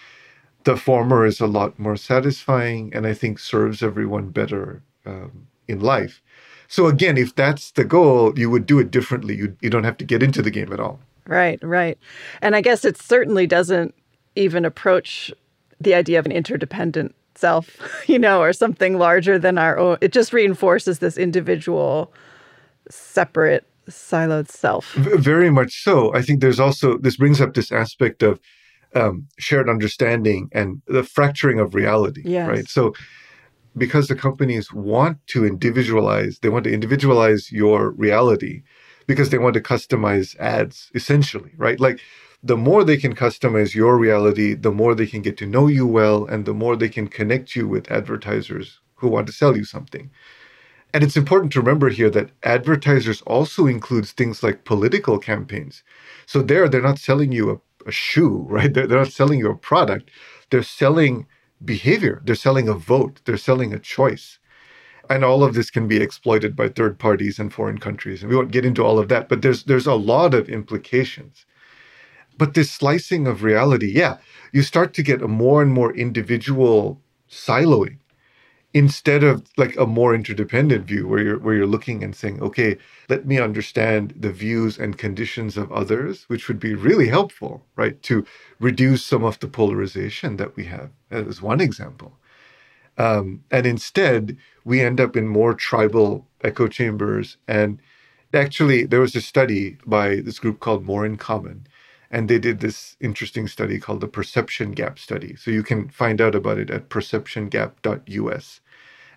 the 0.65 0.77
former 0.77 1.25
is 1.25 1.41
a 1.41 1.47
lot 1.47 1.79
more 1.79 1.97
satisfying 1.97 2.93
and 2.95 3.07
I 3.07 3.15
think 3.15 3.39
serves 3.39 3.83
everyone 3.83 4.31
better 4.31 4.83
um, 5.07 5.47
in 5.67 5.81
life. 5.81 6.23
So 6.69 6.87
again, 6.87 7.17
if 7.17 7.35
that's 7.35 7.71
the 7.71 7.85
goal, 7.85 8.39
you 8.39 8.51
would 8.51 8.67
do 8.67 8.79
it 8.79 8.91
differently. 8.91 9.35
You 9.37 9.57
you 9.61 9.71
don't 9.71 9.85
have 9.85 9.97
to 9.99 10.05
get 10.05 10.23
into 10.23 10.43
the 10.43 10.51
game 10.51 10.73
at 10.73 10.81
all. 10.81 11.01
Right, 11.27 11.59
right. 11.63 11.99
And 12.43 12.55
I 12.55 12.61
guess 12.61 12.85
it 12.85 12.97
certainly 12.97 13.47
doesn't 13.47 13.95
even 14.37 14.65
approach 14.65 15.33
the 15.81 15.95
idea 15.95 16.19
of 16.19 16.27
an 16.27 16.33
interdependent 16.33 17.15
self, 17.35 17.79
you 18.07 18.19
know, 18.19 18.41
or 18.41 18.53
something 18.53 18.99
larger 18.99 19.39
than 19.39 19.59
our 19.59 19.79
own. 19.79 19.99
It 20.01 20.13
just 20.13 20.33
reinforces 20.33 20.99
this 20.99 21.17
individual, 21.17 22.13
separate, 22.91 23.67
siloed 23.89 24.49
self. 24.49 24.93
V- 24.93 25.17
very 25.17 25.51
much 25.51 25.83
so. 25.83 26.15
I 26.15 26.23
think 26.23 26.41
there's 26.41 26.61
also, 26.61 26.99
this 26.99 27.17
brings 27.17 27.41
up 27.41 27.55
this 27.55 27.73
aspect 27.73 28.23
of 28.23 28.41
um, 28.95 29.27
shared 29.39 29.69
understanding 29.69 30.49
and 30.53 30.83
the 30.87 31.03
fracturing 31.03 31.59
of 31.61 31.75
reality, 31.75 32.23
yes. 32.25 32.49
right? 32.49 32.69
So 32.69 32.95
because 33.77 34.09
the 34.09 34.15
companies 34.15 34.73
want 34.73 35.19
to 35.29 35.45
individualize, 35.45 36.39
they 36.41 36.49
want 36.49 36.65
to 36.65 36.73
individualize 36.73 37.53
your 37.53 37.91
reality 37.91 38.63
because 39.07 39.31
they 39.31 39.39
want 39.39 39.55
to 39.55 39.61
customize 39.61 40.37
ads 40.39 40.91
essentially, 40.95 41.53
right? 41.57 41.81
Like 41.81 42.01
the 42.43 42.57
more 42.57 42.85
they 42.85 42.97
can 42.97 43.15
customize 43.15 43.75
your 43.75 43.99
reality, 43.99 44.55
the 44.55 44.71
more 44.71 44.95
they 44.95 45.07
can 45.07 45.23
get 45.23 45.37
to 45.39 45.47
know 45.47 45.67
you 45.67 45.87
well 45.87 46.25
and 46.27 46.45
the 46.45 46.55
more 46.55 46.77
they 46.77 46.89
can 46.89 47.09
connect 47.09 47.57
you 47.57 47.67
with 47.67 47.91
advertisers 47.91 48.81
who 48.97 49.09
want 49.09 49.27
to 49.27 49.33
sell 49.33 49.57
you 49.57 49.65
something. 49.65 50.11
And 50.95 51.05
it's 51.05 51.17
important 51.17 51.53
to 51.53 51.61
remember 51.61 51.91
here 51.91 52.11
that 52.11 52.31
advertisers 52.43 53.23
also 53.23 53.67
includes 53.67 54.13
things 54.13 54.43
like 54.43 54.65
political 54.65 55.19
campaigns. 55.19 55.83
So 56.27 56.43
there, 56.43 56.69
they're 56.69 56.83
not 56.83 56.99
selling 56.99 57.33
you 57.33 57.51
a, 57.51 57.89
a 57.89 57.93
shoe, 57.93 58.47
right? 58.49 58.73
They're, 58.73 58.87
they're 58.87 58.99
not 58.99 59.13
selling 59.13 59.39
you 59.39 59.51
a 59.51 59.57
product. 59.57 60.11
They're 60.51 60.63
selling 60.63 61.27
behavior. 61.65 62.23
They're 62.25 62.35
selling 62.35 62.69
a 62.69 62.75
vote, 62.75 63.21
they're 63.25 63.37
selling 63.37 63.75
a 63.75 63.79
choice. 63.79 64.39
And 65.11 65.25
all 65.25 65.43
of 65.43 65.55
this 65.55 65.71
can 65.71 65.89
be 65.89 66.03
exploited 66.03 66.55
by 66.55 66.69
third 66.69 66.99
parties 66.99 67.39
and 67.39 67.53
foreign 67.53 67.79
countries. 67.79 68.23
And 68.23 68.31
we 68.31 68.37
won't 68.37 68.51
get 68.53 68.67
into 68.67 68.85
all 68.85 68.99
of 68.99 69.09
that, 69.09 69.29
but 69.29 69.43
there's 69.43 69.65
there's 69.65 69.87
a 69.87 69.95
lot 69.95 70.35
of 70.35 70.49
implications. 70.51 71.47
But 72.39 72.55
this 72.55 72.71
slicing 72.71 73.27
of 73.27 73.43
reality, 73.43 73.93
yeah, 73.95 74.19
you 74.53 74.63
start 74.63 74.95
to 74.95 75.03
get 75.03 75.23
a 75.23 75.29
more 75.29 75.63
and 75.63 75.73
more 75.73 75.95
individual 75.95 77.01
siloing 77.31 77.99
instead 78.75 79.25
of 79.25 79.45
like 79.57 79.77
a 79.79 79.87
more 79.87 80.15
interdependent 80.15 80.87
view 80.87 81.07
where 81.09 81.23
you're 81.23 81.39
where 81.41 81.55
you're 81.57 81.67
looking 81.67 82.05
and 82.05 82.17
saying 82.17 82.41
okay 82.43 82.77
let 83.09 83.27
me 83.27 83.39
understand 83.41 84.15
the 84.19 84.31
views 84.33 84.79
and 84.79 84.99
conditions 84.99 85.57
of 85.57 85.73
others 85.73 86.25
which 86.29 86.49
would 86.49 86.61
be 86.61 86.75
really 86.75 87.09
helpful 87.09 87.65
right 87.77 88.03
to 88.03 88.17
reduce 88.61 89.05
some 89.05 89.25
of 89.25 89.39
the 89.41 89.49
polarization 89.49 90.37
that 90.37 90.57
we 90.57 90.65
have 90.65 90.91
as 91.11 91.43
one 91.43 91.61
example. 91.61 92.19
Um, 92.99 93.45
and 93.51 93.67
instead 93.67 94.37
we 94.65 94.81
end 94.83 95.01
up 95.01 95.17
in 95.17 95.29
more 95.29 95.55
tribal 95.55 96.27
echo 96.43 96.69
chambers. 96.69 97.39
And 97.49 97.81
actually 98.35 98.85
there 98.87 99.01
was 99.01 99.17
a 99.17 99.21
study 99.23 99.79
by 99.87 100.17
this 100.17 100.39
group 100.39 100.61
called 100.61 100.85
more 100.85 101.07
in 101.07 101.17
common 101.17 101.67
and 102.11 102.29
they 102.29 102.39
did 102.39 102.61
this 102.61 102.97
interesting 103.01 103.47
study 103.49 103.79
called 103.79 104.01
the 104.01 104.09
perception 104.09 104.73
gap 104.73 104.99
study. 104.99 105.37
So 105.37 105.51
you 105.51 105.63
can 105.63 105.89
find 105.91 106.21
out 106.21 106.35
about 106.35 106.59
it 106.59 106.71
at 106.71 106.89
perceptiongap.us. 106.89 108.61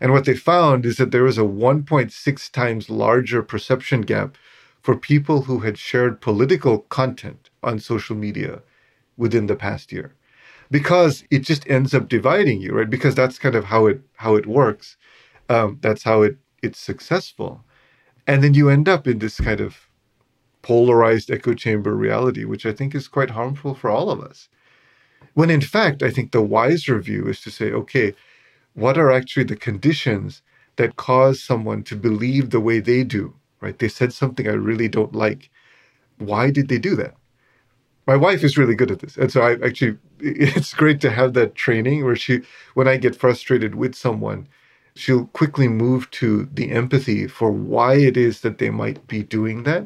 And 0.02 0.12
what 0.12 0.26
they 0.26 0.36
found 0.36 0.86
is 0.86 0.98
that 0.98 1.12
there 1.12 1.24
was 1.24 1.38
a 1.38 1.42
1.6 1.42 2.52
times 2.52 2.90
larger 2.90 3.44
perception 3.44 4.02
gap 4.02 4.36
for 4.82 4.98
people 4.98 5.44
who 5.44 5.60
had 5.60 5.78
shared 5.78 6.22
political 6.22 6.80
content 6.80 7.50
on 7.62 7.80
social 7.80 8.16
media 8.16 8.62
within 9.16 9.46
the 9.46 9.56
past 9.56 9.92
year 9.92 10.16
because 10.72 11.24
it 11.30 11.40
just 11.40 11.70
ends 11.70 11.94
up 11.94 12.08
dividing 12.08 12.62
you 12.62 12.74
right 12.74 12.90
because 12.90 13.14
that's 13.14 13.38
kind 13.38 13.56
of 13.56 13.66
how 13.66 13.86
it 13.86 14.02
how 14.16 14.36
it 14.36 14.48
works 14.48 14.98
um, 15.50 15.78
that's 15.82 16.04
how 16.04 16.24
it 16.24 16.38
it's 16.64 16.80
successful 16.80 17.64
and 18.26 18.44
then 18.44 18.54
you 18.54 18.70
end 18.70 18.90
up 18.90 19.08
in 19.08 19.20
this 19.20 19.40
kind 19.40 19.60
of 19.60 19.88
polarized 20.62 21.32
echo 21.32 21.54
chamber 21.54 21.96
reality, 21.96 22.46
which 22.46 22.66
I 22.66 22.74
think 22.74 22.94
is 22.96 23.08
quite 23.08 23.32
harmful 23.32 23.74
for 23.74 23.90
all 23.90 24.10
of 24.10 24.22
us. 24.22 24.50
When 25.34 25.50
in 25.50 25.62
fact, 25.62 26.04
I 26.04 26.12
think 26.12 26.32
the 26.32 26.42
wiser 26.42 27.00
view 27.00 27.28
is 27.28 27.42
to 27.42 27.52
say, 27.52 27.72
okay, 27.72 28.14
what 28.74 28.98
are 28.98 29.12
actually 29.12 29.44
the 29.44 29.56
conditions 29.56 30.42
that 30.76 30.96
cause 30.96 31.42
someone 31.42 31.84
to 31.84 31.96
believe 31.96 32.50
the 32.50 32.60
way 32.60 32.80
they 32.80 33.04
do, 33.04 33.36
right? 33.60 33.78
They 33.78 33.88
said 33.88 34.14
something 34.14 34.48
I 34.48 34.54
really 34.54 34.88
don't 34.88 35.14
like. 35.14 35.50
Why 36.18 36.52
did 36.52 36.68
they 36.68 36.80
do 36.80 36.96
that? 36.96 37.16
My 38.08 38.16
wife 38.16 38.44
is 38.44 38.58
really 38.58 38.76
good 38.76 38.92
at 38.92 39.00
this. 39.00 39.18
And 39.18 39.32
so 39.32 39.42
I 39.42 39.54
actually, 39.66 39.98
it's 40.20 40.74
great 40.74 41.02
to 41.02 41.12
have 41.12 41.34
that 41.34 41.56
training 41.56 42.04
where 42.04 42.16
she, 42.16 42.42
when 42.74 42.88
I 42.88 42.98
get 42.98 43.16
frustrated 43.16 43.76
with 43.76 43.96
someone, 43.96 44.48
she'll 44.96 45.28
quickly 45.28 45.68
move 45.68 46.10
to 46.12 46.50
the 46.54 46.72
empathy 46.72 47.28
for 47.28 47.52
why 47.52 47.96
it 47.96 48.18
is 48.18 48.42
that 48.42 48.58
they 48.58 48.70
might 48.70 49.08
be 49.08 49.24
doing 49.24 49.64
that 49.64 49.86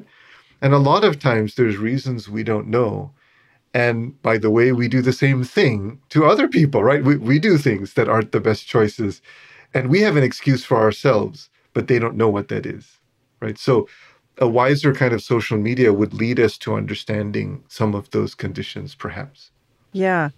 and 0.62 0.74
a 0.74 0.80
lot 0.80 1.04
of 1.04 1.20
times 1.20 1.56
there's 1.56 1.78
reasons 1.78 2.30
we 2.30 2.44
don't 2.44 2.68
know. 2.68 3.12
And 3.74 4.20
by 4.22 4.38
the 4.38 4.50
way, 4.50 4.72
we 4.72 4.88
do 4.88 5.02
the 5.02 5.14
same 5.14 5.44
thing 5.44 6.00
to 6.10 6.26
other 6.26 6.48
people, 6.48 6.84
right? 6.84 7.04
We, 7.04 7.18
we 7.18 7.40
do 7.40 7.58
things 7.58 7.94
that 7.94 8.08
aren't 8.08 8.32
the 8.32 8.40
best 8.40 8.66
choices. 8.66 9.22
And 9.74 9.90
we 9.90 10.02
have 10.02 10.16
an 10.16 10.24
excuse 10.24 10.64
for 10.64 10.78
ourselves, 10.78 11.50
but 11.74 11.88
they 11.88 12.00
don't 12.00 12.16
know 12.16 12.30
what 12.30 12.48
that 12.48 12.66
is, 12.66 13.00
right? 13.42 13.58
So 13.58 13.88
a 14.38 14.48
wiser 14.48 14.94
kind 14.94 15.14
of 15.14 15.22
social 15.22 15.58
media 15.58 15.92
would 15.92 16.14
lead 16.14 16.40
us 16.40 16.58
to 16.60 16.76
understanding 16.76 17.64
some 17.68 17.94
of 17.94 18.10
those 18.12 18.34
conditions, 18.34 18.96
perhaps. 18.96 19.52
Yeah. 19.92 20.30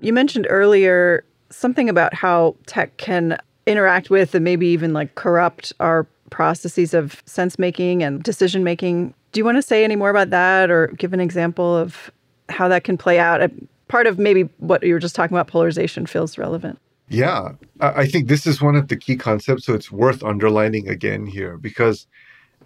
You 0.00 0.12
mentioned 0.12 0.46
earlier 0.50 1.24
something 1.50 1.88
about 1.88 2.12
how 2.12 2.56
tech 2.66 2.96
can 2.96 3.38
interact 3.66 4.10
with 4.10 4.34
and 4.34 4.44
maybe 4.44 4.66
even 4.66 4.92
like 4.92 5.14
corrupt 5.14 5.72
our 5.80 6.06
processes 6.30 6.94
of 6.94 7.22
sense 7.26 7.58
making 7.58 8.02
and 8.02 8.22
decision 8.22 8.64
making 8.64 9.14
do 9.32 9.40
you 9.40 9.44
want 9.44 9.56
to 9.56 9.62
say 9.62 9.82
any 9.82 9.96
more 9.96 10.10
about 10.10 10.30
that 10.30 10.70
or 10.70 10.88
give 10.88 11.12
an 11.12 11.20
example 11.20 11.76
of 11.76 12.10
how 12.48 12.68
that 12.68 12.84
can 12.84 12.96
play 12.96 13.18
out? 13.18 13.50
Part 13.88 14.06
of 14.06 14.18
maybe 14.18 14.42
what 14.58 14.82
you 14.82 14.94
were 14.94 15.00
just 15.00 15.14
talking 15.14 15.36
about, 15.36 15.48
polarization, 15.48 16.06
feels 16.06 16.38
relevant. 16.38 16.78
Yeah, 17.08 17.52
I 17.80 18.06
think 18.06 18.28
this 18.28 18.46
is 18.46 18.62
one 18.62 18.76
of 18.76 18.88
the 18.88 18.96
key 18.96 19.16
concepts. 19.16 19.66
So 19.66 19.74
it's 19.74 19.92
worth 19.92 20.22
underlining 20.22 20.88
again 20.88 21.26
here 21.26 21.58
because 21.58 22.06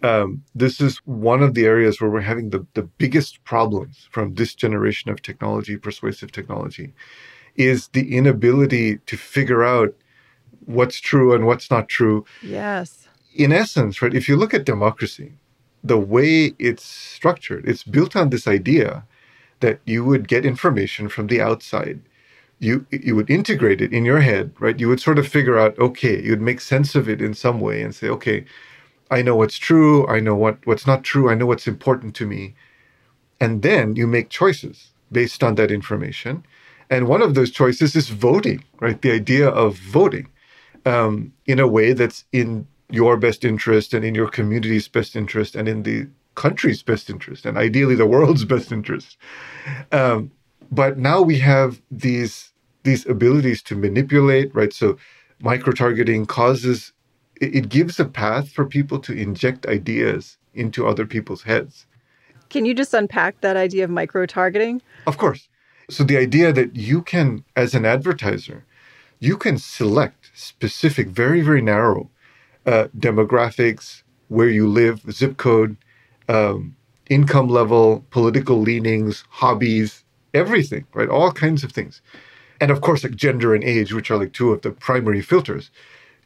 um, 0.02 0.44
this 0.54 0.80
is 0.80 0.98
one 1.04 1.42
of 1.42 1.54
the 1.54 1.64
areas 1.64 2.00
where 2.00 2.10
we're 2.10 2.20
having 2.20 2.50
the, 2.50 2.64
the 2.74 2.82
biggest 2.82 3.42
problems 3.44 4.08
from 4.10 4.34
this 4.34 4.54
generation 4.54 5.10
of 5.10 5.22
technology, 5.22 5.76
persuasive 5.76 6.30
technology, 6.30 6.94
is 7.56 7.88
the 7.88 8.14
inability 8.14 8.98
to 8.98 9.16
figure 9.16 9.64
out 9.64 9.94
what's 10.66 11.00
true 11.00 11.34
and 11.34 11.46
what's 11.46 11.70
not 11.70 11.88
true. 11.88 12.24
Yes. 12.42 13.08
In 13.34 13.52
essence, 13.52 14.00
right, 14.00 14.14
if 14.14 14.28
you 14.28 14.36
look 14.36 14.54
at 14.54 14.64
democracy, 14.64 15.32
the 15.87 15.99
way 15.99 16.55
it's 16.59 16.84
structured, 16.84 17.68
it's 17.68 17.84
built 17.84 18.16
on 18.16 18.30
this 18.30 18.47
idea 18.47 19.05
that 19.61 19.80
you 19.84 20.05
would 20.05 20.28
get 20.28 20.45
information 20.45 21.09
from 21.09 21.26
the 21.28 21.41
outside. 21.41 22.01
You 22.59 22.87
you 22.91 23.14
would 23.16 23.30
integrate 23.30 23.80
it 23.80 23.93
in 23.93 24.05
your 24.05 24.20
head, 24.20 24.53
right? 24.59 24.80
You 24.80 24.89
would 24.89 25.01
sort 25.01 25.18
of 25.18 25.28
figure 25.28 25.59
out, 25.59 25.78
okay, 25.78 26.22
you'd 26.22 26.41
make 26.41 26.61
sense 26.61 26.95
of 26.95 27.09
it 27.09 27.20
in 27.20 27.34
some 27.34 27.61
way 27.61 27.82
and 27.82 27.95
say, 27.95 28.09
okay, 28.09 28.45
I 29.11 29.22
know 29.22 29.37
what's 29.37 29.59
true. 29.59 30.07
I 30.09 30.20
know 30.20 30.34
what, 30.34 30.66
what's 30.66 30.87
not 30.87 31.05
true. 31.05 31.30
I 31.30 31.34
know 31.34 31.47
what's 31.47 31.68
important 31.68 32.14
to 32.16 32.26
me. 32.26 32.55
And 33.41 33.62
then 33.62 33.97
you 33.97 34.07
make 34.07 34.30
choices 34.30 34.91
based 35.12 35.45
on 35.45 35.55
that 35.57 35.70
information. 35.70 36.45
And 36.91 37.09
one 37.09 37.22
of 37.22 37.34
those 37.34 37.51
choices 37.51 37.95
is 37.95 38.09
voting, 38.09 38.64
right? 38.80 39.01
The 39.01 39.12
idea 39.12 39.49
of 39.49 39.76
voting 39.76 40.28
um, 40.84 41.32
in 41.47 41.61
a 41.61 41.68
way 41.68 41.93
that's 41.93 42.24
in 42.32 42.66
your 42.91 43.16
best 43.16 43.45
interest 43.45 43.95
and 43.95 44.05
in 44.05 44.14
your 44.14 44.28
community's 44.28 44.89
best 44.89 45.16
interest 45.16 45.55
and 45.57 45.68
in 45.68 45.82
the 45.82 46.07
country's 46.34 46.82
best 46.82 47.09
interest 47.11 47.47
and 47.47 47.57
ideally 47.57 47.95
the 47.95 48.07
world's 48.07 48.45
best 48.55 48.72
interest. 48.72 49.16
Um, 49.93 50.30
but 50.70 50.99
now 50.99 51.22
we 51.22 51.39
have 51.39 51.80
these 51.91 52.53
these 52.82 53.05
abilities 53.07 53.62
to 53.62 53.74
manipulate, 53.74 54.55
right? 54.55 54.72
So 54.72 54.97
micro 55.41 55.72
targeting 55.72 56.24
causes 56.24 56.93
it, 57.41 57.55
it 57.55 57.68
gives 57.68 57.99
a 57.99 58.05
path 58.05 58.51
for 58.51 58.64
people 58.64 58.99
to 59.01 59.12
inject 59.12 59.66
ideas 59.66 60.39
into 60.55 60.87
other 60.87 61.07
people's 61.07 61.43
heads. 61.43 61.87
Can 62.49 62.64
you 62.64 62.74
just 62.74 62.95
unpack 62.95 63.41
that 63.41 63.57
idea 63.57 63.84
of 63.84 63.91
micro 63.91 64.24
targeting? 64.26 64.80
Of 65.07 65.18
course. 65.18 65.49
So 65.91 66.05
the 66.05 66.16
idea 66.16 66.53
that 66.53 66.76
you 66.76 67.03
can, 67.03 67.45
as 67.55 67.74
an 67.74 67.84
advertiser, 67.84 68.64
you 69.18 69.37
can 69.37 69.59
select 69.59 70.30
specific, 70.34 71.09
very, 71.09 71.41
very 71.41 71.62
narrow 71.62 72.11
uh, 72.66 72.88
demographics, 72.98 74.02
where 74.28 74.48
you 74.48 74.68
live, 74.68 75.00
zip 75.10 75.36
code, 75.36 75.76
um, 76.28 76.76
income 77.08 77.48
level, 77.48 78.04
political 78.10 78.60
leanings, 78.60 79.24
hobbies, 79.30 80.04
everything, 80.34 80.84
right? 80.92 81.08
All 81.08 81.32
kinds 81.32 81.62
of 81.64 81.72
things. 81.72 82.02
And 82.60 82.70
of 82.70 82.80
course, 82.80 83.04
like 83.04 83.14
gender 83.14 83.54
and 83.54 83.62
age, 83.62 83.92
which 83.92 84.10
are 84.10 84.18
like 84.18 84.32
two 84.32 84.52
of 84.52 84.62
the 84.62 84.70
primary 84.70 85.22
filters. 85.22 85.70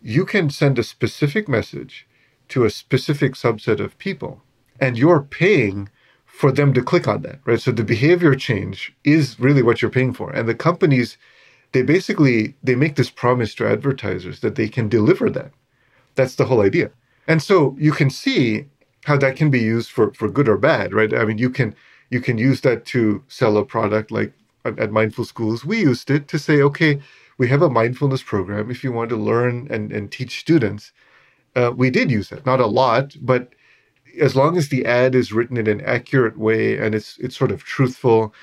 You 0.01 0.25
can 0.25 0.49
send 0.51 0.79
a 0.79 0.83
specific 0.83 1.49
message 1.49 2.07
to 2.49 2.65
a 2.65 2.71
specific 2.71 3.35
subset 3.35 3.81
of 3.81 3.99
people, 3.99 4.43
and 4.81 4.97
you're 4.97 5.23
paying 5.23 5.89
for 6.25 6.51
them 6.51 6.73
to 6.73 6.83
click 6.83 7.07
on 7.07 7.23
that, 7.23 7.41
right? 7.45 7.61
So 7.61 7.71
the 7.71 7.85
behavior 7.85 8.35
change 8.35 8.95
is 9.05 9.39
really 9.39 9.63
what 9.63 9.83
you're 9.83 9.91
paying 9.91 10.15
for. 10.15 10.31
And 10.31 10.49
the 10.49 10.55
companies, 10.55 11.19
they 11.73 11.83
basically 11.83 12.55
they 12.63 12.75
make 12.75 12.97
this 12.97 13.11
promise 13.11 13.55
to 13.57 13.69
advertisers 13.69 14.41
that 14.41 14.55
they 14.55 14.69
can 14.69 14.89
deliver 14.89 15.29
that. 15.31 15.53
That's 16.15 16.35
the 16.35 16.47
whole 16.47 16.61
idea. 16.63 16.91
And 17.27 17.43
so 17.43 17.77
you 17.79 17.93
can 17.93 18.11
see 18.11 18.67
how 19.05 19.17
that 19.19 19.37
can 19.37 19.51
be 19.51 19.61
used 19.61 19.91
for 19.91 20.13
for 20.15 20.29
good 20.29 20.49
or 20.49 20.59
bad, 20.59 20.93
right? 20.93 21.13
I 21.15 21.25
mean, 21.25 21.39
you 21.39 21.51
can 21.51 21.75
you 22.11 22.21
can 22.21 22.39
use 22.39 22.61
that 22.63 22.85
to 22.87 23.23
sell 23.29 23.57
a 23.57 23.65
product 23.65 24.11
like 24.11 24.33
at 24.65 24.93
Mindful 24.93 25.25
Schools. 25.25 25.65
We 25.65 25.81
used 25.81 26.11
it 26.11 26.29
to 26.29 26.39
say, 26.39 26.61
okay, 26.63 27.01
we 27.39 27.49
have 27.49 27.63
a 27.63 27.71
mindfulness 27.71 28.23
program. 28.23 28.71
If 28.71 28.85
you 28.85 28.93
want 28.93 29.09
to 29.11 29.17
learn 29.17 29.69
and, 29.71 29.91
and 29.91 30.13
teach 30.13 30.41
students, 30.41 30.93
uh, 31.57 31.73
we 31.75 31.89
did 31.91 32.11
use 32.11 32.31
it. 32.31 32.45
Not 32.45 32.61
a 32.61 32.67
lot, 32.67 33.17
but 33.21 33.55
as 34.21 34.37
long 34.37 34.57
as 34.57 34.69
the 34.69 34.85
ad 34.85 35.15
is 35.15 35.33
written 35.33 35.57
in 35.57 35.67
an 35.67 35.81
accurate 35.83 36.39
way 36.39 36.79
and 36.79 36.95
it's 36.95 37.19
it's 37.19 37.37
sort 37.37 37.51
of 37.53 37.65
truthful 37.65 38.35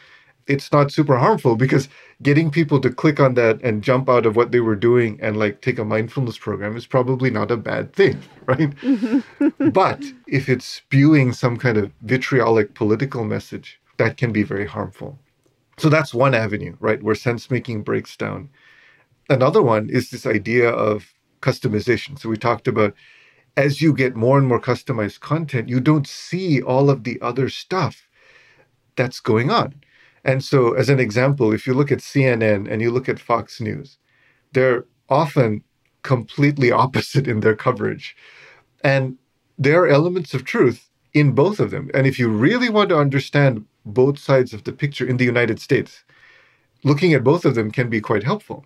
it's 0.47 0.71
not 0.71 0.91
super 0.91 1.17
harmful 1.17 1.55
because 1.55 1.89
getting 2.21 2.49
people 2.49 2.79
to 2.79 2.89
click 2.89 3.19
on 3.19 3.33
that 3.35 3.61
and 3.61 3.83
jump 3.83 4.09
out 4.09 4.25
of 4.25 4.35
what 4.35 4.51
they 4.51 4.59
were 4.59 4.75
doing 4.75 5.19
and 5.21 5.37
like 5.37 5.61
take 5.61 5.77
a 5.77 5.85
mindfulness 5.85 6.37
program 6.37 6.75
is 6.75 6.87
probably 6.87 7.29
not 7.29 7.51
a 7.51 7.57
bad 7.57 7.93
thing, 7.93 8.19
right? 8.45 8.73
but 9.73 10.03
if 10.27 10.49
it's 10.49 10.65
spewing 10.65 11.33
some 11.33 11.57
kind 11.57 11.77
of 11.77 11.91
vitriolic 12.01 12.73
political 12.73 13.23
message, 13.23 13.79
that 13.97 14.17
can 14.17 14.31
be 14.31 14.43
very 14.43 14.65
harmful. 14.65 15.19
So 15.77 15.89
that's 15.89 16.13
one 16.13 16.33
avenue, 16.33 16.75
right, 16.79 17.03
where 17.03 17.15
sense 17.15 17.51
making 17.51 17.83
breaks 17.83 18.15
down. 18.15 18.49
Another 19.29 19.61
one 19.61 19.89
is 19.89 20.09
this 20.09 20.25
idea 20.25 20.69
of 20.69 21.13
customization. 21.41 22.17
So 22.17 22.29
we 22.29 22.37
talked 22.37 22.67
about 22.67 22.95
as 23.57 23.81
you 23.81 23.93
get 23.93 24.15
more 24.15 24.37
and 24.37 24.47
more 24.47 24.61
customized 24.61 25.19
content, 25.19 25.67
you 25.67 25.79
don't 25.79 26.07
see 26.07 26.61
all 26.61 26.89
of 26.89 27.03
the 27.03 27.19
other 27.21 27.49
stuff 27.49 28.07
that's 28.95 29.19
going 29.19 29.51
on 29.51 29.73
and 30.23 30.43
so, 30.43 30.73
as 30.73 30.89
an 30.89 30.99
example, 30.99 31.53
if 31.53 31.65
you 31.65 31.73
look 31.73 31.91
at 31.91 31.99
CNN 31.99 32.69
and 32.69 32.81
you 32.81 32.91
look 32.91 33.07
at 33.07 33.19
Fox 33.19 33.61
News, 33.61 33.97
they're 34.53 34.85
often 35.09 35.63
completely 36.03 36.71
opposite 36.83 37.27
in 37.27 37.39
their 37.41 37.55
coverage. 37.55 38.15
And 38.83 39.17
there 39.57 39.81
are 39.83 39.87
elements 39.87 40.33
of 40.33 40.43
truth 40.43 40.89
in 41.13 41.31
both 41.31 41.59
of 41.59 41.71
them. 41.71 41.89
And 41.93 42.05
if 42.05 42.19
you 42.19 42.29
really 42.29 42.69
want 42.69 42.89
to 42.89 42.99
understand 42.99 43.65
both 43.85 44.19
sides 44.19 44.53
of 44.53 44.63
the 44.63 44.73
picture 44.73 45.07
in 45.07 45.17
the 45.17 45.25
United 45.25 45.59
States, 45.59 46.03
looking 46.83 47.13
at 47.13 47.23
both 47.23 47.45
of 47.45 47.55
them 47.55 47.71
can 47.71 47.89
be 47.89 48.01
quite 48.01 48.23
helpful. 48.23 48.65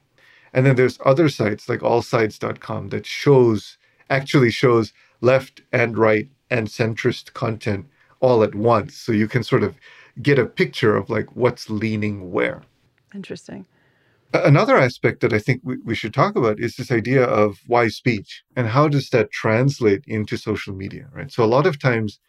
And 0.54 0.66
then 0.66 0.76
there's 0.76 1.00
other 1.06 1.30
sites 1.30 1.70
like 1.70 1.80
allsides.com 1.80 2.90
that 2.90 3.06
shows 3.06 3.78
actually 4.10 4.52
shows 4.52 4.92
left 5.22 5.62
and 5.72 5.98
right 5.98 6.28
and 6.50 6.68
centrist 6.68 7.34
content 7.34 7.86
all 8.20 8.44
at 8.44 8.54
once. 8.54 8.96
So 8.96 9.14
you 9.14 9.28
can 9.28 9.44
sort 9.44 9.64
of 9.64 9.76
get 10.22 10.40
a 10.40 10.46
picture 10.46 10.96
of 10.96 11.10
like 11.10 11.36
what's 11.36 11.70
leaning 11.70 12.32
where. 12.32 12.62
Interesting. 13.14 13.66
Another 14.34 14.78
aspect 14.78 15.20
that 15.22 15.34
I 15.34 15.40
think 15.40 15.62
we, 15.64 15.78
we 15.84 15.96
should 15.96 16.14
talk 16.14 16.38
about 16.38 16.60
is 16.60 16.76
this 16.76 16.92
idea 16.92 17.24
of 17.24 17.60
wise 17.68 17.96
speech 17.96 18.44
and 18.56 18.68
how 18.68 18.88
does 18.88 19.10
that 19.10 19.32
translate 19.32 20.04
into 20.08 20.38
social 20.38 20.74
media, 20.74 21.08
right? 21.12 21.32
So 21.32 21.44
a 21.44 21.46
lot 21.46 21.68
of 21.68 21.80
times 21.80 22.20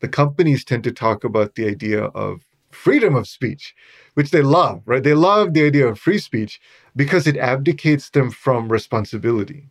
the 0.00 0.08
companies 0.08 0.64
tend 0.64 0.84
to 0.84 0.92
talk 0.92 1.24
about 1.24 1.54
the 1.54 1.66
idea 1.66 2.04
of 2.04 2.42
freedom 2.70 3.14
of 3.14 3.28
speech, 3.28 3.74
which 4.14 4.30
they 4.30 4.42
love, 4.42 4.82
right? 4.86 5.02
They 5.02 5.14
love 5.14 5.52
the 5.52 5.64
idea 5.64 5.86
of 5.88 5.98
free 5.98 6.18
speech 6.18 6.60
because 6.94 7.26
it 7.26 7.36
abdicates 7.36 8.10
them 8.10 8.30
from 8.30 8.70
responsibility. 8.70 9.68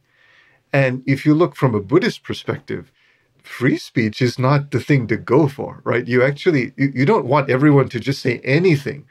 And 0.73 1.03
if 1.05 1.25
you 1.25 1.33
look 1.33 1.55
from 1.55 1.75
a 1.75 1.81
Buddhist 1.81 2.23
perspective, 2.23 2.91
free 3.43 3.77
speech 3.77 4.21
is 4.21 4.39
not 4.39 4.71
the 4.71 4.79
thing 4.79 5.07
to 5.07 5.17
go 5.17 5.47
for, 5.47 5.81
right? 5.83 6.07
You 6.07 6.23
actually 6.23 6.73
you, 6.77 6.91
you 6.95 7.05
don't 7.05 7.25
want 7.25 7.49
everyone 7.49 7.89
to 7.89 7.99
just 7.99 8.21
say 8.21 8.39
anything. 8.43 9.05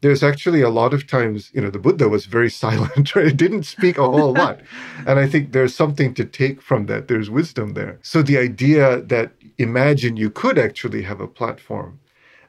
There's 0.00 0.22
actually 0.22 0.60
a 0.60 0.68
lot 0.68 0.92
of 0.92 1.06
times, 1.06 1.50
you 1.54 1.62
know, 1.62 1.70
the 1.70 1.78
Buddha 1.78 2.08
was 2.08 2.26
very 2.26 2.50
silent, 2.64 3.14
right? 3.16 3.26
It 3.28 3.36
didn't 3.36 3.64
speak 3.64 3.98
a 3.98 4.08
whole 4.08 4.34
lot. 4.34 4.60
and 5.06 5.18
I 5.18 5.26
think 5.26 5.52
there's 5.52 5.74
something 5.74 6.14
to 6.14 6.24
take 6.24 6.60
from 6.62 6.86
that. 6.86 7.08
There's 7.08 7.30
wisdom 7.30 7.74
there. 7.74 7.98
So 8.02 8.22
the 8.22 8.38
idea 8.38 9.00
that 9.02 9.32
imagine 9.58 10.16
you 10.16 10.30
could 10.30 10.58
actually 10.58 11.02
have 11.02 11.20
a 11.20 11.28
platform 11.28 12.00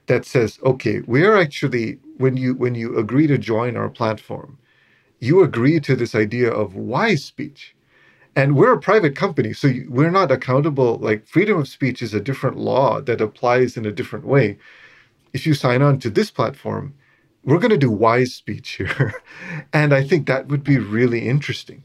that 0.08 0.26
says, 0.26 0.60
okay, 0.64 1.02
we're 1.08 1.38
actually 1.38 2.00
when 2.18 2.38
you 2.38 2.56
when 2.56 2.76
you 2.76 2.98
agree 2.98 3.28
to 3.28 3.38
join 3.38 3.76
our 3.78 3.90
platform, 3.90 4.58
you 5.20 5.44
agree 5.44 5.80
to 5.82 5.96
this 5.96 6.16
idea 6.16 6.52
of 6.52 6.76
wise 6.76 7.24
speech 7.24 7.75
and 8.36 8.56
we're 8.56 8.74
a 8.74 8.80
private 8.80 9.16
company 9.16 9.54
so 9.54 9.72
we're 9.88 10.12
not 10.12 10.32
accountable 10.32 10.98
like 10.98 11.26
freedom 11.26 11.60
of 11.60 11.68
speech 11.68 12.02
is 12.02 12.14
a 12.14 12.20
different 12.20 12.58
law 12.58 13.02
that 13.02 13.22
applies 13.22 13.78
in 13.78 13.86
a 13.86 13.92
different 13.92 14.26
way. 14.26 14.58
If 15.34 15.46
you 15.46 15.54
sign 15.54 15.82
on 15.82 16.00
to 16.00 16.10
this 16.10 16.32
platform 16.32 16.94
we're 17.44 17.60
going 17.60 17.70
to 17.70 17.78
do 17.78 17.92
wise 17.92 18.34
speech 18.34 18.72
here. 18.72 19.14
And 19.74 19.94
i 19.94 20.04
think 20.04 20.28
that 20.28 20.48
would 20.48 20.64
be 20.64 20.78
really 20.78 21.28
interesting. 21.28 21.84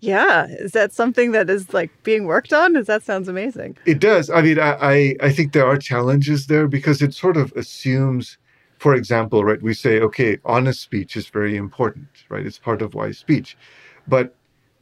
Yeah 0.00 0.46
is 0.48 0.72
that 0.72 0.92
something 0.92 1.32
that 1.32 1.48
is 1.48 1.72
like 1.72 1.90
being 2.02 2.24
worked 2.24 2.52
on? 2.52 2.72
Does 2.74 2.86
that 2.86 3.02
sounds 3.02 3.28
amazing. 3.28 3.76
It 3.86 4.00
does. 4.00 4.30
I 4.30 4.42
mean 4.42 4.58
I, 4.58 4.72
I 4.80 5.14
i 5.28 5.32
think 5.32 5.52
there 5.52 5.66
are 5.66 5.78
challenges 5.78 6.46
there 6.46 6.66
because 6.68 7.02
it 7.02 7.14
sort 7.14 7.36
of 7.36 7.52
assumes 7.52 8.38
for 8.78 8.94
example 8.94 9.44
right 9.44 9.62
we 9.62 9.74
say 9.74 10.00
okay 10.00 10.38
honest 10.44 10.80
speech 10.82 11.16
is 11.16 11.28
very 11.28 11.56
important 11.56 12.08
right? 12.28 12.46
It's 12.46 12.58
part 12.58 12.82
of 12.82 12.94
wise 12.94 13.18
speech. 13.18 13.56
But 14.06 14.34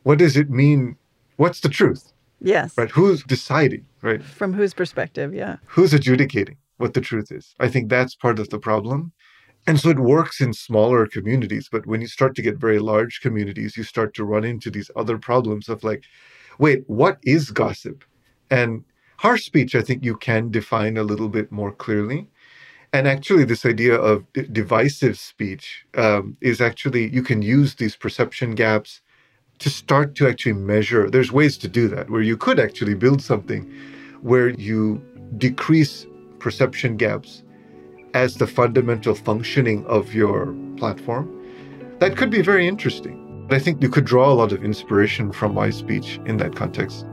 what 0.04 0.18
does 0.18 0.36
it 0.36 0.50
mean 0.50 0.96
what's 1.43 1.61
the 1.61 1.68
truth? 1.68 2.12
Yes. 2.40 2.78
Right? 2.78 2.90
Who's 2.90 3.24
deciding, 3.24 3.84
right? 4.01 4.22
From 4.22 4.53
whose 4.53 4.74
perspective, 4.74 5.34
yeah. 5.34 5.57
Who's 5.66 5.93
adjudicating 5.93 6.57
what 6.76 6.95
the 6.95 7.01
truth 7.01 7.32
is? 7.32 7.55
I 7.59 7.68
think 7.68 7.88
that's 7.88 8.14
part 8.14 8.38
of 8.38 8.49
the 8.51 8.61
problem. 8.61 9.12
And 9.66 9.78
so 9.80 9.90
it 9.90 9.99
works 9.99 10.40
in 10.40 10.53
smaller 10.53 11.07
communities, 11.07 11.68
but 11.70 11.84
when 11.84 12.01
you 12.01 12.07
start 12.07 12.36
to 12.36 12.43
get 12.43 12.59
very 12.59 12.78
large 12.78 13.20
communities, 13.20 13.76
you 13.76 13.82
start 13.82 14.14
to 14.14 14.24
run 14.24 14.45
into 14.45 14.70
these 14.70 14.90
other 14.95 15.18
problems 15.18 15.68
of 15.68 15.82
like, 15.82 16.05
wait, 16.59 16.84
what 16.86 17.18
is 17.24 17.51
gossip? 17.51 18.05
And 18.51 18.84
harsh 19.18 19.45
speech, 19.45 19.74
I 19.74 19.82
think 19.82 20.05
you 20.05 20.16
can 20.16 20.51
define 20.51 20.97
a 20.97 21.09
little 21.11 21.28
bit 21.28 21.51
more 21.51 21.72
clearly. 21.72 22.28
And 22.93 23.09
actually, 23.09 23.45
this 23.45 23.66
idea 23.66 23.97
of 23.97 24.32
d- 24.32 24.47
divisive 24.61 25.18
speech 25.18 25.86
um, 25.97 26.36
is 26.40 26.61
actually, 26.61 27.09
you 27.09 27.22
can 27.22 27.40
use 27.43 27.74
these 27.74 27.97
perception 27.97 28.55
gaps 28.55 29.01
to 29.59 29.70
start 29.70 30.14
to 30.16 30.28
actually 30.28 30.55
measure. 30.55 31.09
There's 31.09 31.32
ways 31.32 31.57
to 31.59 31.68
do 31.68 31.88
that 31.88 32.11
where 32.11 32.22
you 32.22 32.36
could 32.36 32.59
actually 32.59 32.94
build 32.94 33.22
something 33.22 33.70
where 34.22 34.50
you 34.50 35.00
decrease 35.38 36.07
perception 36.38 36.96
gaps 36.96 37.42
as 38.14 38.36
the 38.36 38.46
fundamental 38.46 39.14
functioning 39.14 39.86
of 39.86 40.12
your 40.12 40.55
platform. 40.76 41.30
That 42.00 42.16
could 42.16 42.30
be 42.30 42.42
very 42.42 42.66
interesting. 42.66 43.46
I 43.50 43.59
think 43.59 43.82
you 43.82 43.88
could 43.88 44.05
draw 44.05 44.32
a 44.32 44.34
lot 44.34 44.53
of 44.53 44.64
inspiration 44.64 45.32
from 45.32 45.55
my 45.55 45.70
speech 45.70 46.18
in 46.26 46.38
that 46.38 46.57
context. 46.57 47.07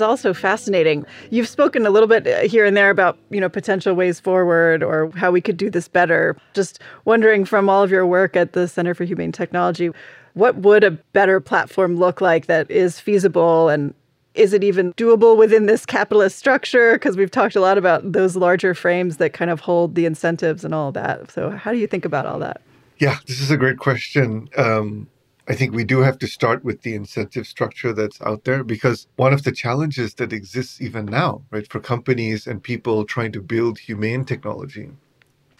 Is 0.00 0.02
also 0.02 0.32
fascinating. 0.32 1.04
You've 1.28 1.48
spoken 1.48 1.86
a 1.86 1.90
little 1.90 2.08
bit 2.08 2.26
uh, 2.26 2.48
here 2.48 2.64
and 2.64 2.76
there 2.76 2.90
about, 2.90 3.18
you 3.28 3.40
know, 3.40 3.48
potential 3.50 3.94
ways 3.94 4.18
forward 4.18 4.82
or 4.82 5.10
how 5.14 5.30
we 5.30 5.40
could 5.40 5.56
do 5.56 5.68
this 5.68 5.88
better. 5.88 6.36
Just 6.54 6.80
wondering 7.04 7.44
from 7.44 7.68
all 7.68 7.82
of 7.82 7.90
your 7.90 8.06
work 8.06 8.34
at 8.34 8.54
the 8.54 8.66
Center 8.66 8.94
for 8.94 9.04
Humane 9.04 9.32
Technology, 9.32 9.90
what 10.34 10.56
would 10.56 10.84
a 10.84 10.90
better 10.90 11.38
platform 11.40 11.96
look 11.96 12.20
like 12.20 12.46
that 12.46 12.70
is 12.70 12.98
feasible 12.98 13.68
and 13.68 13.94
is 14.34 14.52
it 14.52 14.62
even 14.62 14.92
doable 14.94 15.36
within 15.36 15.66
this 15.66 15.84
capitalist 15.84 16.38
structure? 16.38 16.92
Because 16.94 17.16
we've 17.16 17.32
talked 17.32 17.56
a 17.56 17.60
lot 17.60 17.76
about 17.76 18.12
those 18.12 18.36
larger 18.36 18.74
frames 18.74 19.16
that 19.16 19.32
kind 19.32 19.50
of 19.50 19.60
hold 19.60 19.96
the 19.96 20.06
incentives 20.06 20.64
and 20.64 20.72
all 20.72 20.92
that. 20.92 21.30
So, 21.32 21.50
how 21.50 21.72
do 21.72 21.78
you 21.78 21.88
think 21.88 22.04
about 22.04 22.26
all 22.26 22.38
that? 22.38 22.60
Yeah, 23.00 23.18
this 23.26 23.40
is 23.40 23.50
a 23.50 23.56
great 23.56 23.78
question. 23.78 24.48
Um, 24.56 25.08
I 25.50 25.54
think 25.56 25.74
we 25.74 25.84
do 25.84 26.00
have 26.00 26.18
to 26.20 26.28
start 26.28 26.64
with 26.64 26.82
the 26.82 26.94
incentive 26.94 27.46
structure 27.46 27.92
that's 27.92 28.22
out 28.22 28.44
there 28.44 28.64
because 28.64 29.08
one 29.16 29.34
of 29.34 29.42
the 29.42 29.52
challenges 29.52 30.14
that 30.14 30.32
exists 30.32 30.80
even 30.80 31.06
now, 31.06 31.42
right, 31.50 31.68
for 31.70 31.80
companies 31.80 32.46
and 32.46 32.62
people 32.62 33.04
trying 33.04 33.32
to 33.32 33.42
build 33.42 33.80
humane 33.80 34.24
technology 34.24 34.90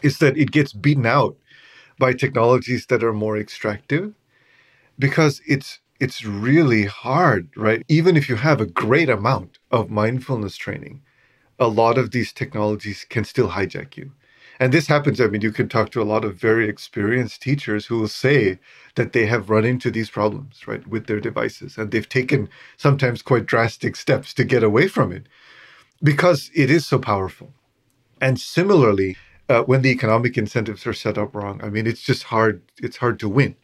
is 0.02 0.18
that 0.18 0.38
it 0.38 0.52
gets 0.52 0.72
beaten 0.72 1.06
out 1.06 1.36
by 1.98 2.12
technologies 2.14 2.86
that 2.86 3.04
are 3.04 3.12
more 3.14 3.38
extractive 3.38 4.14
because 4.98 5.42
it's 5.46 5.80
it's 6.00 6.24
really 6.24 6.84
hard, 6.86 7.50
right? 7.56 7.82
Even 7.88 8.16
if 8.16 8.28
you 8.28 8.36
have 8.36 8.60
a 8.60 8.66
great 8.66 9.10
amount 9.10 9.58
of 9.70 9.90
mindfulness 9.90 10.56
training, 10.56 11.02
a 11.58 11.68
lot 11.68 11.98
of 11.98 12.12
these 12.12 12.32
technologies 12.32 13.06
can 13.08 13.24
still 13.24 13.50
hijack 13.50 13.96
you. 13.96 14.12
And 14.60 14.74
this 14.74 14.88
happens. 14.88 15.22
I 15.22 15.26
mean, 15.26 15.40
you 15.40 15.52
can 15.52 15.70
talk 15.70 15.90
to 15.92 16.02
a 16.02 16.04
lot 16.04 16.22
of 16.22 16.36
very 16.36 16.68
experienced 16.68 17.40
teachers 17.40 17.86
who 17.86 17.98
will 17.98 18.08
say 18.08 18.58
that 18.94 19.14
they 19.14 19.24
have 19.24 19.48
run 19.48 19.64
into 19.64 19.90
these 19.90 20.10
problems, 20.10 20.68
right, 20.68 20.86
with 20.86 21.06
their 21.06 21.18
devices. 21.18 21.78
And 21.78 21.90
they've 21.90 22.08
taken 22.08 22.50
sometimes 22.76 23.22
quite 23.22 23.46
drastic 23.46 23.96
steps 23.96 24.34
to 24.34 24.44
get 24.44 24.62
away 24.62 24.86
from 24.86 25.12
it 25.12 25.26
because 26.02 26.50
it 26.54 26.70
is 26.70 26.86
so 26.86 26.98
powerful. 26.98 27.54
And 28.20 28.38
similarly, 28.38 29.16
uh, 29.48 29.62
when 29.62 29.80
the 29.80 29.90
economic 29.90 30.36
incentives 30.36 30.86
are 30.86 30.92
set 30.92 31.16
up 31.16 31.34
wrong, 31.34 31.60
I 31.64 31.70
mean, 31.70 31.86
it's 31.86 32.02
just 32.02 32.24
hard, 32.24 32.62
it's 32.78 32.98
hard 32.98 33.18
to 33.20 33.30
win. 33.30 33.56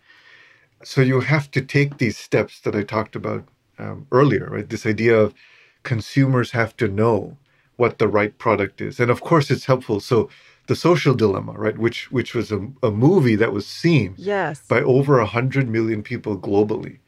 So 0.83 1.03
you 1.03 1.21
have 1.21 1.51
to 1.51 1.61
take 1.61 1.99
these 1.99 2.17
steps 2.17 2.61
that 2.61 2.75
I 2.75 2.83
talked 2.83 3.15
about 3.15 3.45
um, 3.79 4.07
earlier, 4.11 4.49
right? 4.51 4.69
This 4.69 4.87
idea 4.87 5.19
of 5.19 5.35
consumers 5.83 6.53
have 6.53 6.75
to 6.79 6.89
know 6.89 7.37
what 7.77 7.99
the 7.99 8.09
right 8.09 8.37
product 8.39 8.81
is. 8.81 8.99
And 8.99 9.11
of 9.11 9.21
course, 9.21 9.51
it's 9.51 9.67
helpful. 9.67 10.01
So 10.01 10.31
the 10.67 10.77
Social 10.77 11.15
Dilemma, 11.15 11.53
right, 11.53 11.79
which 11.79 12.11
which 12.11 12.35
was 12.35 12.53
a, 12.53 12.69
a 12.83 12.91
movie 12.91 13.37
that 13.37 13.53
was 13.53 13.67
seen 13.67 14.15
yes. 14.17 14.61
by 14.67 14.81
over 14.81 15.19
a 15.19 15.27
hundred 15.27 15.69
million 15.69 16.03
people 16.03 16.39
globally. 16.39 16.99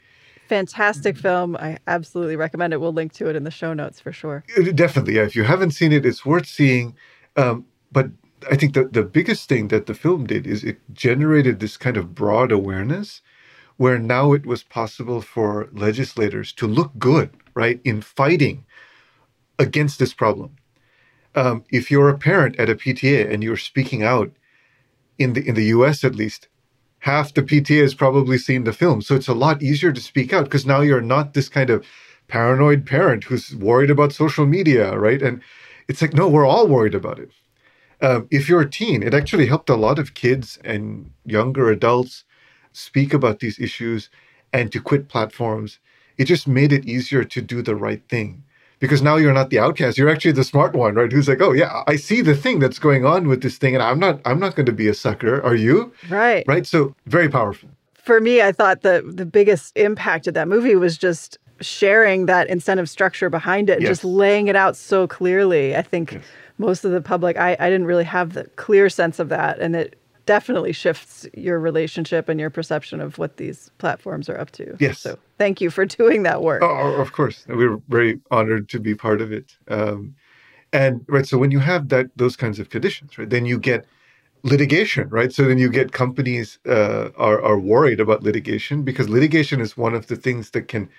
Fantastic 0.49 1.19
film. 1.19 1.57
I 1.57 1.79
absolutely 1.87 2.37
recommend 2.37 2.73
it. 2.73 2.81
We'll 2.81 2.93
link 2.93 3.13
to 3.15 3.29
it 3.29 3.37
in 3.37 3.45
the 3.45 3.51
show 3.51 3.75
notes 3.75 4.01
for 4.01 4.13
sure. 4.13 4.45
Uh, 4.57 4.73
definitely, 4.73 5.17
yeah. 5.17 5.23
If 5.23 5.37
you 5.37 5.45
haven't 5.45 5.73
seen 5.73 5.93
it, 5.93 6.07
it's 6.07 6.25
worth 6.25 6.47
seeing. 6.47 6.95
Um, 7.37 7.67
but 7.93 8.11
I 8.51 8.57
think 8.57 8.75
that 8.75 8.93
the 8.93 9.03
biggest 9.03 9.49
thing 9.49 9.69
that 9.69 9.87
the 9.87 9.95
film 9.95 10.27
did 10.27 10.47
is 10.47 10.65
it 10.65 10.79
generated 10.93 11.61
this 11.61 11.77
kind 11.77 11.97
of 11.97 12.15
broad 12.15 12.51
awareness 12.51 13.21
where 13.77 13.99
now 13.99 14.33
it 14.33 14.47
was 14.47 14.63
possible 14.63 15.21
for 15.21 15.69
legislators 15.73 16.53
to 16.53 16.67
look 16.67 16.93
good, 16.99 17.31
right, 17.55 17.81
in 17.85 18.01
fighting 18.01 18.65
against 19.59 19.99
this 19.99 20.15
problem 20.15 20.57
um, 21.39 21.65
if 21.71 21.89
you're 21.89 22.09
a 22.09 22.19
parent 22.19 22.59
at 22.59 22.69
a 22.69 22.75
PTA 22.75 23.33
and 23.33 23.45
you're 23.45 23.57
speaking 23.57 24.03
out 24.03 24.33
in 25.19 25.35
the 25.35 25.47
in 25.49 25.55
the 25.55 25.67
U.S. 25.77 26.03
at 26.03 26.17
least, 26.17 26.49
half 27.01 27.33
the 27.33 27.43
PTA 27.43 27.81
has 27.81 27.95
probably 27.95 28.39
seen 28.39 28.65
the 28.65 28.73
film, 28.73 29.01
so 29.03 29.15
it's 29.15 29.29
a 29.29 29.35
lot 29.35 29.63
easier 29.63 29.93
to 29.93 30.01
speak 30.01 30.33
out 30.33 30.45
because 30.45 30.67
now 30.67 30.81
you're 30.81 31.01
not 31.01 31.35
this 31.35 31.49
kind 31.49 31.71
of 31.71 31.87
paranoid 32.27 32.85
parent 32.85 33.25
who's 33.25 33.55
worried 33.55 33.91
about 33.91 34.13
social 34.13 34.47
media, 34.47 34.99
right? 34.99 35.23
And 35.23 35.41
it's 35.87 36.03
like, 36.03 36.13
no, 36.13 36.29
we're 36.29 36.47
all 36.47 36.67
worried 36.67 36.95
about 36.95 37.21
it. 37.21 37.31
Um, 38.01 38.27
if 38.31 38.49
you're 38.49 38.61
a 38.61 38.71
teen, 38.71 39.03
it 39.03 39.15
actually 39.15 39.47
helped 39.47 39.71
a 39.71 39.77
lot 39.77 39.99
of 39.99 40.15
kids 40.15 40.59
and 40.65 41.11
younger 41.25 41.71
adults 41.71 42.25
speak 42.73 43.15
about 43.15 43.39
these 43.39 43.59
issues 43.59 44.11
and 44.53 44.71
to 44.73 44.81
quit 44.81 45.09
platforms. 45.09 45.79
It 46.17 46.25
just 46.25 46.47
made 46.49 46.73
it 46.73 46.85
easier 46.85 47.25
to 47.25 47.41
do 47.41 47.63
the 47.63 47.77
right 47.77 48.03
thing 48.09 48.45
because 48.79 49.03
now 49.03 49.17
you're 49.17 49.33
not 49.33 49.51
the 49.51 49.59
outcast 49.59 49.99
you're 49.99 50.09
actually 50.09 50.33
the 50.33 50.45
smart 50.45 50.75
one 50.75 50.95
right? 50.95 51.13
Who's 51.13 51.29
like 51.29 51.41
oh 51.41 51.53
yeah 51.53 51.83
i 51.87 51.97
see 51.97 52.21
the 52.21 52.35
thing 52.35 52.59
that's 52.59 52.79
going 52.79 53.05
on 53.05 53.29
with 53.29 53.43
this 53.43 53.59
thing 53.59 53.75
and 53.75 53.83
i'm 53.83 53.99
not 53.99 54.21
i'm 54.25 54.39
not 54.39 54.55
going 54.55 54.67
to 54.67 54.73
be 54.73 54.89
a 54.89 54.95
sucker. 54.95 55.43
Are 55.43 55.55
you? 55.55 55.93
Right. 56.09 56.45
Right? 56.47 56.67
So 56.67 56.95
very 57.07 57.29
powerful. 57.29 57.69
For 57.95 58.21
me 58.21 58.43
i 58.43 58.53
thought 58.53 58.83
the 58.83 59.03
the 59.07 59.27
biggest 59.27 59.77
impact 59.77 60.27
of 60.27 60.35
that 60.35 60.49
movie 60.49 60.77
was 60.77 60.97
just 60.97 61.39
sharing 61.61 62.27
that 62.27 62.49
incentive 62.49 62.89
structure 62.89 63.29
behind 63.29 63.69
it 63.69 63.81
yes. 63.81 63.89
just 63.89 64.05
laying 64.05 64.49
it 64.49 64.57
out 64.57 64.77
so 64.77 65.07
clearly. 65.07 65.77
I 65.77 65.83
think 65.83 66.13
yes. 66.13 66.25
most 66.59 66.85
of 66.85 66.93
the 66.93 67.01
public 67.01 67.37
I, 67.37 67.57
I 67.59 67.69
didn't 67.69 67.87
really 67.87 68.05
have 68.05 68.35
the 68.35 68.45
clear 68.57 68.89
sense 68.89 69.19
of 69.19 69.29
that 69.31 69.59
and 69.59 69.75
it 69.75 69.99
definitely 70.29 70.75
shifts 70.75 71.27
your 71.33 71.59
relationship 71.59 72.29
and 72.29 72.39
your 72.39 72.51
perception 72.51 73.01
of 73.01 73.17
what 73.17 73.39
these 73.39 73.71
platforms 73.79 74.29
are 74.29 74.39
up 74.39 74.51
to. 74.51 74.77
Yes. 74.79 74.99
So 74.99 75.19
thank 75.39 75.63
you 75.63 75.71
for 75.71 75.87
doing 76.01 76.23
that 76.25 76.43
work. 76.43 76.63
Oh, 76.63 77.01
of 77.01 77.13
course. 77.13 77.47
We're 77.49 77.79
very 77.89 78.21
honored 78.31 78.69
to 78.69 78.79
be 78.79 78.95
part 78.95 79.23
of 79.23 79.33
it. 79.33 79.57
Um, 79.69 80.15
and 80.71 81.03
right, 81.09 81.27
so 81.27 81.39
when 81.39 81.51
you 81.51 81.61
have 81.61 81.89
that 81.89 82.11
those 82.17 82.37
kinds 82.37 82.59
of 82.59 82.69
conditions, 82.69 83.17
right, 83.17 83.31
then 83.31 83.47
you 83.47 83.59
get 83.59 83.87
litigation, 84.43 85.09
right? 85.09 85.33
So 85.33 85.45
then 85.45 85.57
you 85.57 85.71
get 85.71 85.93
companies 85.93 86.59
uh, 86.67 87.09
are 87.17 87.41
are 87.43 87.59
worried 87.59 87.99
about 87.99 88.23
litigation 88.23 88.83
because 88.83 89.09
litigation 89.09 89.63
is 89.63 89.79
one 89.79 89.95
of 89.95 90.09
the 90.09 90.17
things 90.17 90.51
that 90.51 90.69
can 90.69 90.91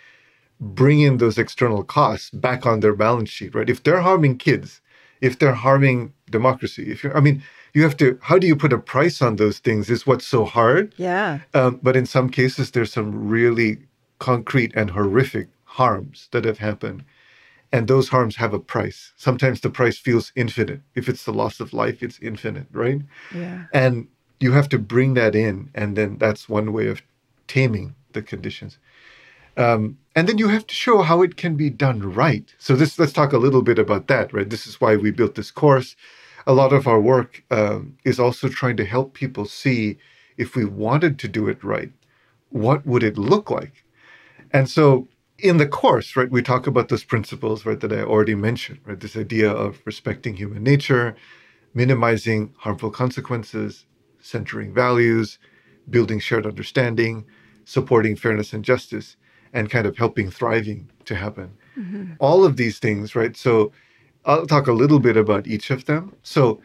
bring 0.59 1.01
in 1.01 1.17
those 1.17 1.37
external 1.37 1.83
costs 1.83 2.31
back 2.31 2.65
on 2.65 2.79
their 2.79 2.95
balance 2.95 3.29
sheet, 3.29 3.53
right? 3.53 3.69
If 3.69 3.83
they're 3.83 4.01
harming 4.01 4.39
kids, 4.39 4.81
if 5.21 5.37
they're 5.37 5.61
harming 5.67 6.13
democracy, 6.31 6.91
if 6.91 7.03
you're, 7.03 7.15
I 7.15 7.21
mean, 7.21 7.43
you 7.73 7.83
have 7.83 7.97
to 7.97 8.17
how 8.21 8.37
do 8.37 8.47
you 8.47 8.55
put 8.55 8.73
a 8.73 8.77
price 8.77 9.21
on 9.21 9.35
those 9.35 9.59
things 9.59 9.89
is 9.89 10.07
what's 10.07 10.25
so 10.25 10.45
hard. 10.45 10.93
Yeah. 10.97 11.39
Um, 11.53 11.79
but 11.81 11.95
in 11.95 12.05
some 12.05 12.29
cases 12.29 12.71
there's 12.71 12.91
some 12.91 13.29
really 13.29 13.77
concrete 14.19 14.73
and 14.75 14.91
horrific 14.91 15.47
harms 15.63 16.27
that 16.31 16.45
have 16.45 16.59
happened. 16.59 17.03
And 17.71 17.87
those 17.87 18.09
harms 18.09 18.37
have 18.37 18.53
a 18.53 18.59
price. 18.59 19.13
Sometimes 19.15 19.61
the 19.61 19.69
price 19.69 19.97
feels 19.99 20.31
infinite. 20.35 20.81
If 20.95 21.07
it's 21.07 21.23
the 21.23 21.33
loss 21.33 21.59
of 21.59 21.73
life 21.73 22.01
it's 22.01 22.19
infinite 22.19 22.67
right? 22.71 23.01
Yeah. 23.33 23.65
And 23.73 24.07
you 24.39 24.53
have 24.53 24.69
to 24.69 24.79
bring 24.79 25.13
that 25.15 25.35
in 25.35 25.69
and 25.75 25.95
then 25.95 26.17
that's 26.17 26.49
one 26.49 26.73
way 26.73 26.87
of 26.87 27.01
taming 27.47 27.95
the 28.13 28.21
conditions. 28.21 28.77
Um, 29.57 29.97
and 30.15 30.27
then 30.27 30.37
you 30.37 30.47
have 30.47 30.65
to 30.67 30.75
show 30.75 31.01
how 31.01 31.21
it 31.21 31.35
can 31.35 31.55
be 31.55 31.69
done 31.69 32.13
right. 32.13 32.53
So 32.57 32.75
this 32.75 32.97
let's 32.97 33.13
talk 33.13 33.33
a 33.33 33.37
little 33.37 33.61
bit 33.61 33.77
about 33.77 34.07
that 34.07 34.33
right? 34.33 34.49
This 34.49 34.65
is 34.65 34.81
why 34.81 34.95
we 34.95 35.11
built 35.11 35.35
this 35.35 35.51
course 35.51 35.95
a 36.47 36.53
lot 36.53 36.73
of 36.73 36.87
our 36.87 36.99
work 36.99 37.43
um, 37.51 37.97
is 38.03 38.19
also 38.19 38.49
trying 38.49 38.77
to 38.77 38.85
help 38.85 39.13
people 39.13 39.45
see 39.45 39.97
if 40.37 40.55
we 40.55 40.65
wanted 40.65 41.19
to 41.19 41.27
do 41.27 41.47
it 41.47 41.63
right, 41.63 41.91
what 42.49 42.85
would 42.85 43.03
it 43.03 43.17
look 43.17 43.51
like? 43.51 43.83
And 44.51 44.69
so 44.69 45.07
in 45.37 45.57
the 45.57 45.67
course, 45.67 46.15
right, 46.15 46.29
we 46.29 46.41
talk 46.41 46.67
about 46.67 46.89
those 46.89 47.03
principles, 47.03 47.65
right, 47.65 47.79
that 47.79 47.93
I 47.93 48.01
already 48.01 48.35
mentioned, 48.35 48.79
right? 48.85 48.99
This 48.99 49.15
idea 49.15 49.51
of 49.51 49.81
respecting 49.85 50.35
human 50.35 50.63
nature, 50.63 51.15
minimizing 51.73 52.53
harmful 52.57 52.91
consequences, 52.91 53.85
centering 54.19 54.73
values, 54.73 55.39
building 55.89 56.19
shared 56.19 56.45
understanding, 56.45 57.25
supporting 57.65 58.15
fairness 58.15 58.53
and 58.53 58.65
justice, 58.65 59.15
and 59.53 59.69
kind 59.69 59.85
of 59.85 59.97
helping 59.97 60.29
thriving 60.29 60.89
to 61.05 61.15
happen. 61.15 61.51
Mm-hmm. 61.77 62.13
All 62.19 62.43
of 62.45 62.57
these 62.57 62.79
things, 62.79 63.15
right? 63.15 63.35
So 63.35 63.71
I'll 64.25 64.47
talk 64.47 64.67
a 64.67 64.73
little 64.73 64.99
bit 64.99 65.17
about 65.17 65.47
each 65.47 65.71
of 65.71 65.85
them. 65.85 66.15
So, 66.23 66.61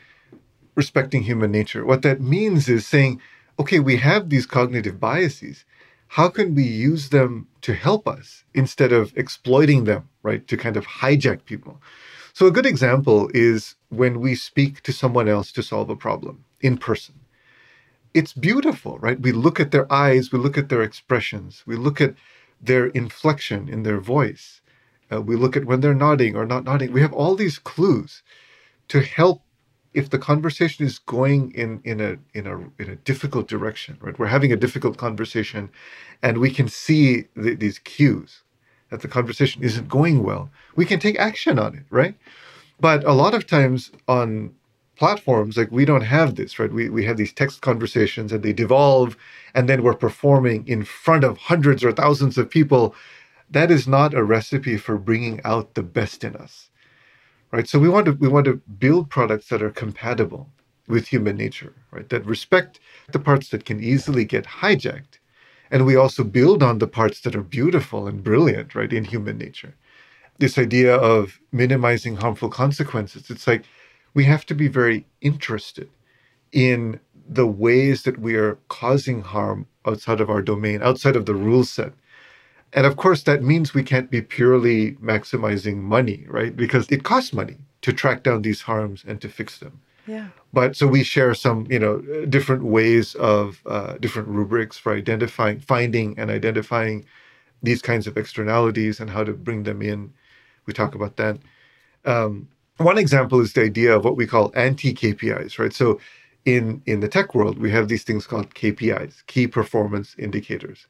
respecting 0.75 1.23
human 1.23 1.53
nature, 1.53 1.85
what 1.85 2.03
that 2.03 2.21
means 2.21 2.69
is 2.69 2.87
saying, 2.87 3.21
okay, 3.59 3.81
we 3.81 3.97
have 3.99 4.29
these 4.31 4.47
cognitive 4.47 5.01
biases. 5.01 5.65
How 6.09 6.29
can 6.29 6.55
we 6.55 6.65
use 6.65 7.11
them 7.11 7.49
to 7.63 7.75
help 7.75 8.09
us 8.09 8.45
instead 8.55 8.93
of 8.93 9.17
exploiting 9.17 9.85
them, 9.85 10.09
right? 10.23 10.47
To 10.49 10.57
kind 10.57 10.77
of 10.77 10.87
hijack 10.87 11.45
people. 11.45 11.81
So, 12.33 12.47
a 12.47 12.53
good 12.53 12.67
example 12.67 13.31
is 13.35 13.77
when 13.91 14.21
we 14.21 14.35
speak 14.35 14.83
to 14.83 14.93
someone 14.93 15.29
else 15.29 15.53
to 15.53 15.63
solve 15.63 15.91
a 15.91 15.97
problem 15.97 16.45
in 16.61 16.79
person. 16.79 17.15
It's 18.15 18.33
beautiful, 18.33 18.99
right? 18.99 19.21
We 19.21 19.33
look 19.33 19.61
at 19.61 19.71
their 19.71 19.93
eyes, 19.93 20.33
we 20.33 20.39
look 20.39 20.59
at 20.59 20.69
their 20.69 20.83
expressions, 20.83 21.63
we 21.67 21.77
look 21.77 22.01
at 22.01 22.15
their 22.61 22.87
inflection 22.89 23.69
in 23.69 23.85
their 23.85 24.01
voice. 24.01 24.61
Uh, 25.13 25.23
we 25.23 25.37
look 25.37 25.57
at 25.57 25.67
when 25.67 25.81
they're 25.81 25.95
nodding 25.95 26.37
or 26.37 26.47
not 26.47 26.65
nodding. 26.65 26.93
We 26.93 27.03
have 27.03 27.13
all 27.13 27.35
these 27.37 27.59
clues 27.59 28.23
to 28.89 29.01
help 29.01 29.43
if 29.95 30.11
the 30.11 30.19
conversation 30.19 30.87
is 30.87 30.99
going 30.99 31.53
in 31.53 31.81
in 31.85 32.01
a 32.01 32.19
in 32.35 32.47
a 32.47 32.59
in 32.83 32.91
a 32.91 32.97
difficult 32.97 33.49
direction. 33.49 33.99
Right, 34.01 34.19
we're 34.19 34.27
having 34.27 34.53
a 34.53 34.57
difficult 34.57 34.99
conversation, 34.99 35.71
and 36.23 36.39
we 36.39 36.51
can 36.51 36.69
see 36.69 37.27
the, 37.37 37.55
these 37.55 37.79
cues 37.81 38.43
that 38.91 39.03
the 39.03 39.09
conversation 39.09 39.63
isn't 39.65 39.89
going 39.89 40.23
well. 40.23 40.51
We 40.77 40.87
can 40.87 41.01
take 41.01 41.19
action 41.19 41.59
on 41.59 41.75
it, 41.77 41.85
right? 41.91 42.15
But 42.81 43.05
a 43.05 43.13
lot 43.13 43.35
of 43.35 43.47
times 43.47 43.91
on 44.09 44.55
platforms 44.97 45.57
like 45.57 45.71
we 45.73 45.85
don't 45.85 46.03
have 46.03 46.37
this 46.37 46.59
right 46.59 46.73
we, 46.73 46.89
we 46.89 47.05
have 47.05 47.17
these 47.17 47.33
text 47.33 47.63
conversations 47.63 48.33
and 48.33 48.43
they 48.43 48.53
devolve 48.53 49.17
and 49.55 49.69
then 49.69 49.83
we're 49.83 49.95
performing 49.95 50.67
in 50.69 50.85
front 50.85 51.25
of 51.25 51.37
hundreds 51.39 51.85
or 51.85 51.93
thousands 51.93 52.39
of 52.39 52.51
people 52.51 52.95
that 53.55 53.71
is 53.71 53.89
not 53.89 54.15
a 54.15 54.25
recipe 54.25 54.77
for 54.77 54.99
bringing 54.99 55.41
out 55.45 55.75
the 55.75 55.83
best 55.83 56.25
in 56.25 56.37
us. 56.37 56.71
Right? 57.53 57.69
So 57.69 57.79
we 57.79 57.89
want 57.89 58.07
to 58.07 58.13
we 58.13 58.29
want 58.29 58.47
to 58.47 58.61
build 58.79 59.11
products 59.11 59.49
that 59.49 59.63
are 59.63 59.71
compatible 59.71 60.51
with 60.89 61.09
human 61.09 61.37
nature, 61.37 61.75
right? 61.91 62.09
That 62.09 62.27
respect 62.27 62.81
the 63.13 63.19
parts 63.19 63.49
that 63.51 63.65
can 63.65 63.83
easily 63.83 64.25
get 64.25 64.45
hijacked. 64.45 65.19
And 65.71 65.87
we 65.87 65.97
also 65.97 66.25
build 66.25 66.63
on 66.63 66.79
the 66.79 66.87
parts 66.87 67.21
that 67.23 67.35
are 67.35 67.43
beautiful 67.43 68.07
and 68.07 68.23
brilliant, 68.23 68.75
right, 68.75 68.93
in 68.93 69.05
human 69.05 69.39
nature. 69.39 69.75
This 70.39 70.59
idea 70.59 70.97
of 70.97 71.41
minimizing 71.53 72.17
harmful 72.17 72.51
consequences, 72.51 73.31
it's 73.31 73.47
like 73.47 73.65
we 74.15 74.25
have 74.25 74.45
to 74.47 74.55
be 74.55 74.69
very 74.69 75.07
interested 75.21 75.89
in 76.53 77.01
the 77.29 77.47
ways 77.47 78.03
that 78.03 78.19
we 78.19 78.37
are 78.37 78.59
causing 78.69 79.23
harm 79.23 79.67
outside 79.87 80.21
of 80.21 80.31
our 80.31 80.43
domain, 80.43 80.83
outside 80.83 81.17
of 81.17 81.27
the 81.27 81.35
rule 81.35 81.65
set. 81.65 81.93
And 82.75 82.87
of 82.87 82.97
course, 82.97 83.23
that 83.23 83.43
means 83.43 83.73
we 83.73 83.85
can't 83.85 84.11
be 84.11 84.21
purely 84.21 84.93
maximizing 84.97 85.77
money, 85.77 86.27
right? 86.29 86.55
Because 86.55 86.91
it 86.91 87.05
costs 87.05 87.33
money 87.33 87.57
to 87.83 87.93
track 87.93 88.25
down 88.25 88.43
these 88.43 88.63
harms 88.63 89.05
and 89.07 89.21
to 89.21 89.29
fix 89.29 89.59
them. 89.59 89.81
Yeah. 90.07 90.29
But 90.53 90.77
so 90.77 90.87
we 90.87 91.03
share 91.03 91.35
some, 91.35 91.67
you 91.71 91.79
know, 91.79 92.01
different 92.27 92.65
ways 92.65 93.15
of 93.15 93.63
uh, 93.67 93.95
different 93.99 94.29
rubrics 94.29 94.77
for 94.77 94.95
identifying, 94.95 95.61
finding, 95.61 96.19
and 96.19 96.31
identifying 96.31 97.07
these 97.63 97.81
kinds 97.81 98.07
of 98.07 98.19
externalities 98.19 99.01
and 99.01 99.09
how 99.09 99.25
to 99.25 99.33
bring 99.33 99.63
them 99.63 99.81
in. 99.81 100.13
We 100.67 100.75
talk 100.75 100.95
about 100.95 101.17
that. 101.17 101.39
Um, 102.05 102.49
one 102.77 102.99
example 102.99 103.41
is 103.41 103.53
the 103.53 103.63
idea 103.63 103.97
of 103.97 104.05
what 104.05 104.17
we 104.17 104.27
call 104.27 104.53
anti-KPIs, 104.55 105.59
right? 105.59 105.73
So 105.73 106.01
in 106.45 106.83
in 106.87 107.01
the 107.01 107.09
tech 107.09 107.35
world, 107.35 107.59
we 107.59 107.71
have 107.71 107.89
these 107.89 108.03
things 108.03 108.27
called 108.27 108.55
KPIs, 108.55 109.27
key 109.27 109.47
performance 109.47 110.15
indicators, 110.19 110.87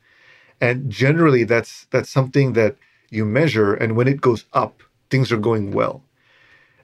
and 0.60 0.90
generally 0.90 1.44
that's 1.44 1.86
that's 1.90 2.10
something 2.10 2.54
that 2.54 2.76
you 3.10 3.24
measure, 3.24 3.74
and 3.74 3.96
when 3.96 4.08
it 4.08 4.20
goes 4.20 4.46
up, 4.52 4.82
things 5.10 5.30
are 5.32 5.38
going 5.38 5.72
well. 5.72 6.02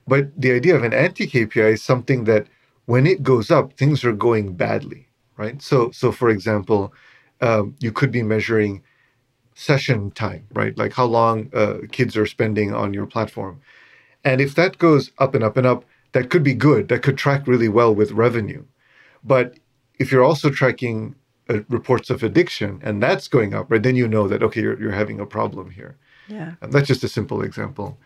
But 0.06 0.40
the 0.40 0.52
idea 0.52 0.76
of 0.76 0.84
an 0.84 0.92
anti 0.92 1.26
KPI 1.26 1.74
is 1.74 1.82
something 1.82 2.24
that 2.24 2.46
when 2.86 3.06
it 3.06 3.22
goes 3.22 3.50
up, 3.50 3.74
things 3.74 4.04
are 4.04 4.12
going 4.12 4.54
badly, 4.54 5.08
right? 5.36 5.62
So, 5.62 5.90
so 5.92 6.10
for 6.12 6.30
example, 6.30 6.92
um, 7.40 7.76
you 7.78 7.92
could 7.92 8.10
be 8.10 8.22
measuring 8.22 8.82
session 9.54 10.10
time, 10.10 10.46
right? 10.52 10.76
Like 10.76 10.94
how 10.94 11.04
long 11.04 11.50
uh, 11.54 11.78
kids 11.92 12.16
are 12.16 12.26
spending 12.26 12.74
on 12.74 12.94
your 12.94 13.06
platform. 13.06 13.60
And 14.24 14.40
if 14.40 14.54
that 14.54 14.78
goes 14.78 15.12
up 15.18 15.34
and 15.34 15.44
up 15.44 15.56
and 15.56 15.66
up, 15.66 15.84
that 16.12 16.30
could 16.30 16.42
be 16.42 16.54
good. 16.54 16.88
That 16.88 17.02
could 17.02 17.18
track 17.18 17.46
really 17.46 17.68
well 17.68 17.94
with 17.94 18.12
revenue. 18.12 18.64
But 19.22 19.58
if 19.98 20.10
you're 20.10 20.24
also 20.24 20.50
tracking 20.50 21.14
reports 21.68 22.10
of 22.10 22.22
addiction 22.22 22.80
and 22.82 23.02
that's 23.02 23.28
going 23.28 23.54
up, 23.54 23.70
right, 23.70 23.82
then 23.82 23.96
you 23.96 24.08
know 24.08 24.28
that, 24.28 24.42
okay, 24.42 24.60
you're, 24.60 24.80
you're 24.80 24.92
having 25.02 25.20
a 25.20 25.26
problem 25.26 25.70
here. 25.70 25.96
Yeah. 26.28 26.54
And 26.60 26.72
that's 26.72 26.88
just 26.88 27.04
a 27.04 27.08
simple 27.08 27.42
example. 27.42 27.98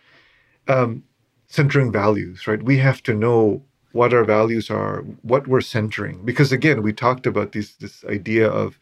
Um, 0.66 1.04
centering 1.46 1.92
values, 1.92 2.46
right? 2.46 2.62
We 2.62 2.78
have 2.78 3.02
to 3.04 3.14
know 3.14 3.62
what 3.92 4.12
our 4.12 4.24
values 4.24 4.70
are, 4.70 5.02
what 5.22 5.46
we're 5.46 5.60
centering. 5.60 6.24
Because 6.24 6.50
again, 6.52 6.82
we 6.82 6.92
talked 6.92 7.26
about 7.26 7.52
this 7.52 7.74
this 7.74 8.04
idea 8.06 8.48
of 8.48 8.78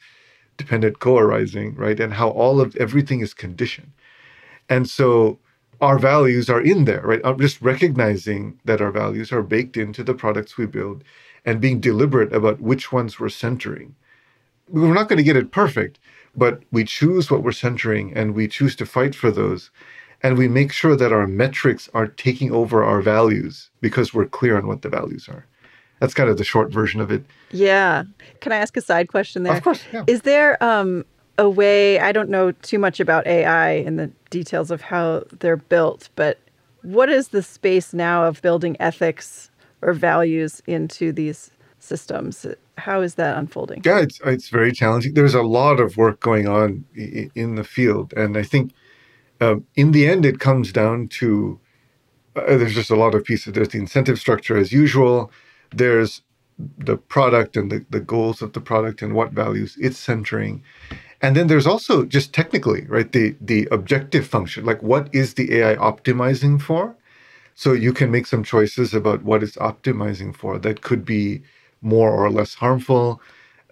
dependent 0.56 1.00
co-arising, 1.00 1.74
right? 1.74 2.00
And 2.00 2.14
how 2.14 2.30
all 2.30 2.60
of 2.60 2.76
everything 2.76 3.20
is 3.20 3.34
conditioned. 3.34 3.92
And 4.68 4.88
so 4.88 5.38
our 5.80 5.98
values 5.98 6.48
are 6.48 6.60
in 6.60 6.84
there, 6.84 7.02
right? 7.02 7.20
I'm 7.24 7.38
just 7.38 7.60
recognizing 7.60 8.60
that 8.64 8.80
our 8.80 8.92
values 8.92 9.32
are 9.32 9.42
baked 9.42 9.76
into 9.76 10.04
the 10.04 10.14
products 10.14 10.56
we 10.56 10.66
build 10.66 11.02
and 11.44 11.60
being 11.60 11.80
deliberate 11.80 12.32
about 12.32 12.60
which 12.60 12.92
ones 12.92 13.18
we're 13.18 13.28
centering. 13.28 13.96
We're 14.72 14.94
not 14.94 15.08
going 15.08 15.18
to 15.18 15.22
get 15.22 15.36
it 15.36 15.52
perfect, 15.52 16.00
but 16.34 16.62
we 16.72 16.84
choose 16.84 17.30
what 17.30 17.42
we're 17.42 17.52
centering 17.52 18.12
and 18.14 18.34
we 18.34 18.48
choose 18.48 18.74
to 18.76 18.86
fight 18.86 19.14
for 19.14 19.30
those 19.30 19.70
and 20.22 20.38
we 20.38 20.48
make 20.48 20.72
sure 20.72 20.96
that 20.96 21.12
our 21.12 21.26
metrics 21.26 21.88
are 21.94 22.06
taking 22.06 22.52
over 22.52 22.84
our 22.84 23.00
values 23.00 23.70
because 23.80 24.14
we're 24.14 24.26
clear 24.26 24.56
on 24.56 24.66
what 24.66 24.82
the 24.82 24.88
values 24.88 25.28
are. 25.28 25.46
That's 26.00 26.14
kind 26.14 26.30
of 26.30 26.38
the 26.38 26.44
short 26.44 26.72
version 26.72 27.00
of 27.00 27.10
it. 27.10 27.24
Yeah. 27.50 28.04
Can 28.40 28.52
I 28.52 28.56
ask 28.56 28.76
a 28.76 28.80
side 28.80 29.08
question 29.08 29.42
there? 29.42 29.56
Of 29.56 29.62
course. 29.62 29.82
Yeah. 29.92 30.04
Is 30.06 30.22
there 30.22 30.62
um, 30.62 31.04
a 31.38 31.48
way? 31.48 31.98
I 31.98 32.12
don't 32.12 32.28
know 32.28 32.52
too 32.52 32.78
much 32.78 33.00
about 33.00 33.26
AI 33.26 33.70
and 33.70 33.98
the 33.98 34.10
details 34.30 34.70
of 34.70 34.80
how 34.80 35.24
they're 35.40 35.56
built, 35.56 36.08
but 36.16 36.38
what 36.82 37.08
is 37.08 37.28
the 37.28 37.42
space 37.42 37.92
now 37.92 38.24
of 38.24 38.42
building 38.42 38.76
ethics 38.80 39.50
or 39.80 39.92
values 39.92 40.62
into 40.66 41.12
these 41.12 41.50
systems? 41.78 42.46
How 42.82 43.00
is 43.00 43.14
that 43.14 43.38
unfolding? 43.38 43.82
Yeah, 43.84 44.00
it's 44.00 44.20
it's 44.24 44.48
very 44.48 44.72
challenging. 44.72 45.14
There's 45.14 45.34
a 45.34 45.42
lot 45.42 45.78
of 45.78 45.96
work 45.96 46.18
going 46.20 46.48
on 46.48 46.84
in 46.94 47.54
the 47.54 47.64
field, 47.64 48.12
and 48.16 48.36
I 48.36 48.42
think 48.42 48.72
um, 49.40 49.66
in 49.76 49.92
the 49.92 50.08
end, 50.08 50.26
it 50.26 50.40
comes 50.40 50.72
down 50.72 51.08
to 51.20 51.60
uh, 52.34 52.56
there's 52.58 52.74
just 52.74 52.90
a 52.90 52.96
lot 52.96 53.14
of 53.14 53.24
pieces. 53.24 53.52
There's 53.52 53.68
the 53.68 53.78
incentive 53.78 54.18
structure 54.18 54.56
as 54.56 54.72
usual. 54.72 55.30
There's 55.70 56.22
the 56.78 56.96
product 56.96 57.56
and 57.56 57.70
the, 57.70 57.84
the 57.90 58.00
goals 58.00 58.42
of 58.42 58.52
the 58.52 58.60
product 58.60 59.00
and 59.02 59.14
what 59.14 59.32
values 59.32 59.76
it's 59.80 59.98
centering. 59.98 60.62
And 61.20 61.36
then 61.36 61.46
there's 61.46 61.66
also 61.66 62.04
just 62.04 62.32
technically, 62.32 62.84
right, 62.86 63.10
the 63.10 63.36
the 63.40 63.68
objective 63.70 64.26
function. 64.26 64.64
Like 64.64 64.82
what 64.82 65.08
is 65.14 65.34
the 65.34 65.54
AI 65.54 65.76
optimizing 65.76 66.60
for? 66.60 66.96
So 67.54 67.72
you 67.72 67.92
can 67.92 68.10
make 68.10 68.26
some 68.26 68.42
choices 68.42 68.92
about 68.92 69.22
what 69.22 69.42
it's 69.42 69.56
optimizing 69.56 70.34
for 70.34 70.58
that 70.58 70.82
could 70.82 71.04
be 71.04 71.42
more 71.82 72.10
or 72.10 72.30
less 72.30 72.54
harmful. 72.54 73.20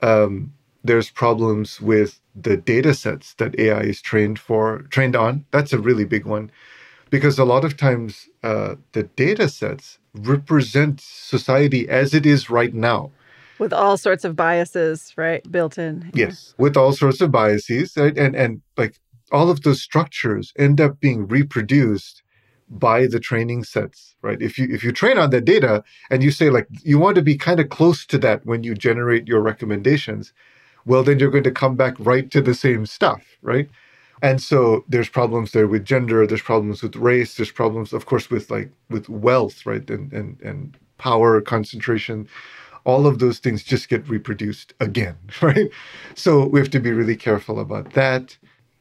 Um, 0.03 0.53
there's 0.83 1.11
problems 1.11 1.81
with 1.81 2.21
the 2.35 2.57
data 2.57 2.95
sets 2.95 3.35
that 3.35 3.59
AI 3.59 3.81
is 3.81 4.01
trained 4.01 4.39
for, 4.39 4.83
trained 4.91 5.17
on. 5.17 5.45
That's 5.51 5.73
a 5.73 5.79
really 5.79 6.05
big 6.05 6.25
one, 6.25 6.51
because 7.11 7.39
a 7.39 7.45
lot 7.45 7.65
of 7.65 7.77
times 7.77 8.29
uh, 8.43 8.77
the 8.93 9.05
data 9.05 9.49
sets 9.49 9.99
represent 10.15 11.01
society 11.01 11.89
as 11.89 12.15
it 12.15 12.27
is 12.27 12.51
right 12.51 12.75
now. 12.75 13.11
With 13.59 13.73
all 13.73 13.99
sorts 13.99 14.25
of 14.25 14.37
biases, 14.37 15.13
right, 15.17 15.43
built 15.51 15.77
in. 15.77 16.11
Yes, 16.15 16.55
with 16.57 16.77
all 16.77 16.93
sorts 16.93 17.21
of 17.21 17.31
biases, 17.31 17.97
and 17.97 18.17
and, 18.17 18.35
and 18.35 18.63
like 18.79 18.99
all 19.31 19.51
of 19.51 19.63
those 19.63 19.83
structures 19.83 20.53
end 20.59 20.81
up 20.81 20.99
being 20.99 21.29
reproduced 21.29 22.23
by 22.71 23.07
the 23.07 23.21
training 23.21 23.65
sets 23.65 24.15
right 24.23 24.41
if 24.41 24.59
you 24.59 24.69
if 24.71 24.85
you 24.85 24.93
train 24.93 25.19
on 25.19 25.31
that 25.31 25.45
data 25.45 25.83
and 26.11 26.23
you 26.23 26.31
say 26.31 26.51
like 26.51 26.69
you 26.85 26.99
want 26.99 27.17
to 27.17 27.23
be 27.23 27.37
kind 27.37 27.61
of 27.61 27.69
close 27.69 28.07
to 28.07 28.19
that 28.19 28.47
when 28.47 28.63
you 28.65 28.75
generate 28.75 29.29
your 29.29 29.41
recommendations 29.41 30.33
well, 30.87 31.03
then 31.03 31.19
you're 31.19 31.31
going 31.31 31.45
to 31.45 31.51
come 31.51 31.77
back 31.77 31.95
right 31.99 32.31
to 32.31 32.41
the 32.41 32.55
same 32.55 32.87
stuff, 32.87 33.39
right? 33.43 33.69
And 34.23 34.43
so 34.43 34.85
there's 34.89 35.09
problems 35.09 35.53
there 35.53 35.67
with 35.67 35.85
gender, 35.85 36.27
there's 36.27 36.43
problems 36.43 36.83
with 36.83 36.97
race, 36.97 37.37
there's 37.37 37.53
problems, 37.53 37.93
of 37.93 38.07
course, 38.07 38.31
with 38.31 38.51
like 38.51 38.71
with 38.91 39.09
wealth, 39.09 39.65
right? 39.67 39.89
And 39.91 40.13
and 40.13 40.41
and 40.43 40.77
power 40.99 41.41
concentration. 41.41 42.29
All 42.85 43.07
of 43.07 43.19
those 43.19 43.41
things 43.41 43.63
just 43.63 43.89
get 43.89 44.09
reproduced 44.09 44.75
again, 44.81 45.17
right? 45.43 45.71
So 46.15 46.47
we 46.47 46.61
have 46.61 46.71
to 46.71 46.81
be 46.81 46.93
really 46.93 47.17
careful 47.17 47.61
about 47.61 47.93
that. 47.95 48.39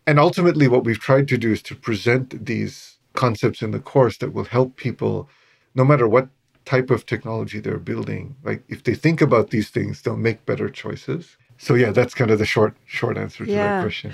And 0.08 0.20
ultimately, 0.20 0.68
what 0.68 0.86
we've 0.86 1.00
tried 1.00 1.28
to 1.30 1.38
do 1.38 1.52
is 1.54 1.62
to 1.64 1.76
present 1.76 2.46
these 2.46 2.99
concepts 3.24 3.62
in 3.66 3.72
the 3.72 3.86
course 3.94 4.18
that 4.20 4.34
will 4.34 4.50
help 4.58 4.70
people, 4.88 5.30
no 5.76 5.84
matter 5.84 6.08
what 6.08 6.28
type 6.66 6.90
of 6.96 7.06
technology 7.06 7.60
they're 7.60 7.88
building. 7.92 8.36
Like 8.44 8.62
if 8.76 8.80
they 8.84 8.96
think 8.96 9.20
about 9.22 9.50
these 9.50 9.70
things, 9.70 10.02
they'll 10.02 10.28
make 10.30 10.46
better 10.46 10.70
choices 10.70 11.38
so 11.60 11.76
yeah, 11.76 11.92
that's 11.92 12.16
kind 12.16 12.32
of 12.32 12.40
the 12.40 12.46
short 12.46 12.76
short 12.86 13.18
answer 13.18 13.46
to 13.46 13.52
yeah. 13.52 13.76
that 13.76 13.82
question. 13.84 14.14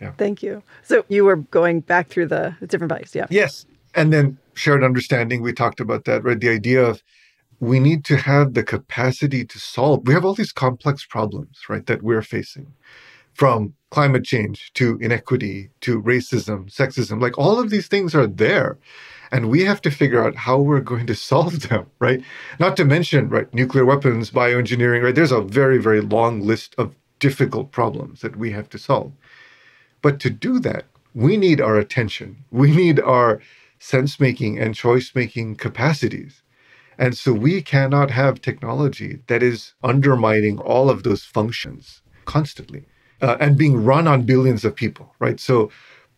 Yeah. 0.00 0.12
Thank 0.18 0.42
you. 0.42 0.62
So 0.82 1.04
you 1.08 1.24
were 1.24 1.36
going 1.36 1.80
back 1.80 2.08
through 2.08 2.26
the 2.26 2.54
different 2.66 2.90
values, 2.90 3.14
yeah. 3.14 3.26
Yes. 3.30 3.64
And 3.94 4.12
then 4.12 4.38
shared 4.52 4.84
understanding, 4.84 5.40
we 5.40 5.54
talked 5.54 5.80
about 5.80 6.04
that, 6.04 6.22
right? 6.22 6.38
The 6.38 6.50
idea 6.50 6.84
of 6.84 7.02
we 7.60 7.80
need 7.80 8.04
to 8.04 8.18
have 8.18 8.52
the 8.52 8.62
capacity 8.62 9.42
to 9.46 9.58
solve. 9.58 10.06
We 10.06 10.12
have 10.12 10.26
all 10.26 10.34
these 10.34 10.52
complex 10.52 11.06
problems, 11.06 11.62
right, 11.70 11.86
that 11.86 12.02
we're 12.02 12.20
facing 12.20 12.74
from 13.36 13.74
climate 13.90 14.24
change 14.24 14.72
to 14.72 14.98
inequity 15.00 15.70
to 15.82 16.02
racism, 16.02 16.70
sexism. 16.72 17.20
Like 17.20 17.36
all 17.36 17.60
of 17.60 17.68
these 17.70 17.86
things 17.86 18.14
are 18.14 18.26
there 18.26 18.78
and 19.30 19.50
we 19.50 19.64
have 19.64 19.82
to 19.82 19.90
figure 19.90 20.24
out 20.24 20.36
how 20.36 20.58
we're 20.58 20.80
going 20.80 21.06
to 21.06 21.14
solve 21.14 21.68
them, 21.68 21.86
right? 21.98 22.22
Not 22.58 22.76
to 22.78 22.84
mention, 22.84 23.28
right, 23.28 23.52
nuclear 23.52 23.84
weapons, 23.84 24.30
bioengineering, 24.30 25.02
right? 25.02 25.14
There's 25.14 25.32
a 25.32 25.42
very, 25.42 25.78
very 25.78 26.00
long 26.00 26.40
list 26.40 26.74
of 26.78 26.94
difficult 27.18 27.72
problems 27.72 28.20
that 28.22 28.36
we 28.36 28.52
have 28.52 28.68
to 28.70 28.78
solve. 28.78 29.12
But 30.00 30.18
to 30.20 30.30
do 30.30 30.58
that, 30.60 30.84
we 31.14 31.36
need 31.36 31.60
our 31.60 31.76
attention. 31.76 32.44
We 32.50 32.74
need 32.74 33.00
our 33.00 33.40
sense 33.78 34.18
making 34.18 34.58
and 34.58 34.74
choice 34.74 35.12
making 35.14 35.56
capacities. 35.56 36.42
And 36.98 37.16
so 37.16 37.32
we 37.34 37.60
cannot 37.60 38.10
have 38.10 38.40
technology 38.40 39.18
that 39.26 39.42
is 39.42 39.74
undermining 39.82 40.58
all 40.58 40.88
of 40.88 41.02
those 41.02 41.24
functions 41.24 42.00
constantly 42.24 42.86
uh, 43.22 43.36
and 43.40 43.58
being 43.58 43.84
run 43.84 44.08
on 44.08 44.22
billions 44.22 44.64
of 44.64 44.74
people, 44.76 45.14
right? 45.20 45.40
So 45.40 45.70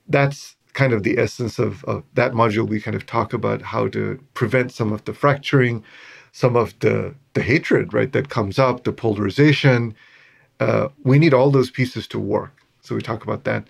that's 0.09 0.57
kind 0.75 0.93
of 0.93 1.03
the 1.05 1.19
essence 1.19 1.59
of, 1.59 1.85
of 1.85 2.05
that 2.15 2.33
module. 2.33 2.69
We 2.69 2.81
kind 2.81 2.97
of 2.97 3.07
talk 3.07 3.33
about 3.33 3.63
how 3.63 3.89
to 3.89 4.21
prevent 4.35 4.73
some 4.73 4.93
of 4.93 5.05
the 5.07 5.15
fracturing, 5.15 5.85
some 6.33 6.57
of 6.57 6.79
the, 6.81 7.15
the 7.35 7.43
hatred, 7.43 7.95
right, 7.95 8.13
that 8.13 8.31
comes 8.31 8.59
up, 8.59 8.85
the 8.85 8.93
polarization. 8.93 9.95
Uh, 10.61 10.89
we 11.05 11.19
need 11.19 11.35
all 11.35 11.51
those 11.51 11.71
pieces 11.71 12.09
to 12.09 12.19
work. 12.21 12.53
So 12.83 12.95
we 12.97 13.03
talk 13.03 13.25
about 13.25 13.45
that. 13.45 13.65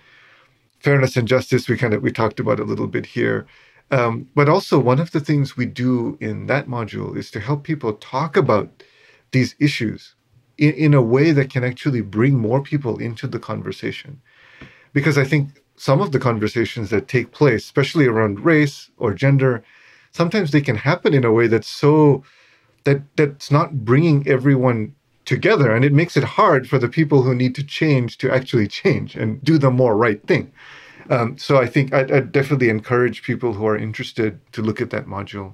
fairness 0.81 1.16
and 1.16 1.29
justice, 1.29 1.68
we 1.68 1.76
kind 1.79 1.95
of 1.95 2.03
we 2.03 2.12
talked 2.12 2.41
about 2.41 2.61
a 2.61 2.64
little 2.64 2.87
bit 2.87 3.07
here. 3.07 3.47
Um, 3.91 4.29
but 4.35 4.49
also, 4.49 4.79
one 4.79 5.01
of 5.01 5.12
the 5.12 5.20
things 5.20 5.57
we 5.57 5.66
do 5.66 6.18
in 6.20 6.47
that 6.47 6.68
module 6.68 7.16
is 7.16 7.31
to 7.33 7.41
help 7.41 7.64
people 7.64 7.95
talk 7.95 8.37
about 8.37 8.85
these 9.33 9.57
issues 9.61 10.14
in, 10.59 10.74
in 10.74 10.94
a 10.94 11.02
way 11.02 11.30
that 11.32 11.50
can 11.50 11.64
actually 11.64 12.02
bring 12.02 12.38
more 12.38 12.62
people 12.62 12.98
into 12.98 13.26
the 13.26 13.38
conversation. 13.38 14.20
Because 14.92 15.16
I 15.16 15.24
think 15.24 15.62
some 15.76 16.00
of 16.00 16.12
the 16.12 16.18
conversations 16.18 16.90
that 16.90 17.09
take 17.09 17.30
place, 17.30 17.64
especially 17.64 18.06
around 18.06 18.44
race 18.44 18.90
or 18.98 19.14
gender, 19.14 19.62
sometimes 20.12 20.50
they 20.50 20.61
can 20.61 20.76
happen 20.76 21.14
in 21.14 21.24
a 21.24 21.32
way 21.32 21.46
that's 21.46 21.68
so 21.68 22.24
that 22.84 23.02
that's 23.16 23.50
not 23.50 23.84
bringing 23.84 24.26
everyone 24.26 24.94
together 25.24 25.74
and 25.74 25.84
it 25.84 25.92
makes 25.92 26.16
it 26.16 26.24
hard 26.24 26.66
for 26.66 26.78
the 26.78 26.88
people 26.88 27.22
who 27.22 27.34
need 27.34 27.54
to 27.54 27.62
change 27.62 28.16
to 28.16 28.32
actually 28.32 28.66
change 28.66 29.14
and 29.14 29.44
do 29.44 29.59
the 29.59 29.70
more 29.70 29.94
right 29.94 30.26
thing 30.26 30.50
um, 31.11 31.36
so 31.36 31.59
i 31.59 31.66
think 31.66 31.92
i 31.92 32.00
i 32.00 32.20
definitely 32.20 32.70
encourage 32.70 33.22
people 33.22 33.52
who 33.52 33.66
are 33.66 33.76
interested 33.76 34.40
to 34.52 34.62
look 34.62 34.80
at 34.80 34.88
that 34.88 35.06
module 35.06 35.52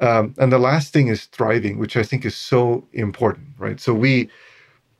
um, 0.00 0.34
and 0.38 0.52
the 0.52 0.58
last 0.58 0.92
thing 0.92 1.08
is 1.08 1.24
thriving 1.26 1.78
which 1.78 1.96
i 1.96 2.02
think 2.02 2.24
is 2.24 2.36
so 2.36 2.86
important 2.92 3.48
right 3.58 3.80
so 3.80 3.92
we 3.94 4.28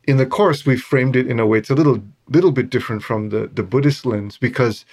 in 0.05 0.17
the 0.17 0.27
course 0.27 0.65
we 0.65 0.77
framed 0.77 1.17
it 1.17 1.27
in 1.27 1.39
a 1.39 1.47
way 1.47 1.59
it's 1.59 1.71
a 1.71 1.75
little 1.75 2.03
little 2.29 2.53
bit 2.53 2.71
different 2.71 3.03
from 3.03 3.31
the 3.31 3.49
the 3.55 3.63
buddhist 3.63 4.07
lens 4.07 4.37
because 4.39 4.85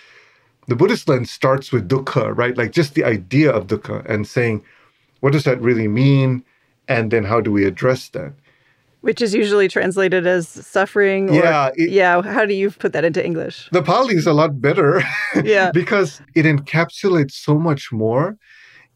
the 0.68 0.76
buddhist 0.76 1.08
lens 1.08 1.32
starts 1.32 1.72
with 1.72 1.88
dukkha 1.88 2.36
right 2.38 2.58
like 2.58 2.72
just 2.72 2.94
the 2.94 3.04
idea 3.04 3.52
of 3.52 3.68
dukkha 3.68 4.04
and 4.10 4.28
saying 4.28 4.64
what 5.22 5.34
does 5.34 5.44
that 5.44 5.60
really 5.62 5.88
mean 5.88 6.44
and 6.88 7.12
then 7.12 7.24
how 7.24 7.42
do 7.42 7.52
we 7.52 7.66
address 7.66 8.10
that 8.10 8.34
which 9.06 9.22
is 9.22 9.36
usually 9.36 9.68
translated 9.68 10.26
as 10.26 10.48
suffering. 10.48 11.30
Or, 11.30 11.36
yeah. 11.36 11.70
It, 11.76 11.92
yeah. 11.92 12.24
How 12.24 12.44
do 12.44 12.56
you 12.56 12.72
put 12.72 12.92
that 12.94 13.06
into 13.06 13.24
English? 13.24 13.70
The 13.72 13.84
Pali 13.84 14.16
is 14.16 14.26
a 14.26 14.34
lot 14.34 14.60
better. 14.60 15.04
yeah. 15.44 15.70
because 15.74 16.22
it 16.34 16.46
encapsulates 16.46 17.34
so 17.34 17.60
much 17.60 17.92
more. 17.92 18.36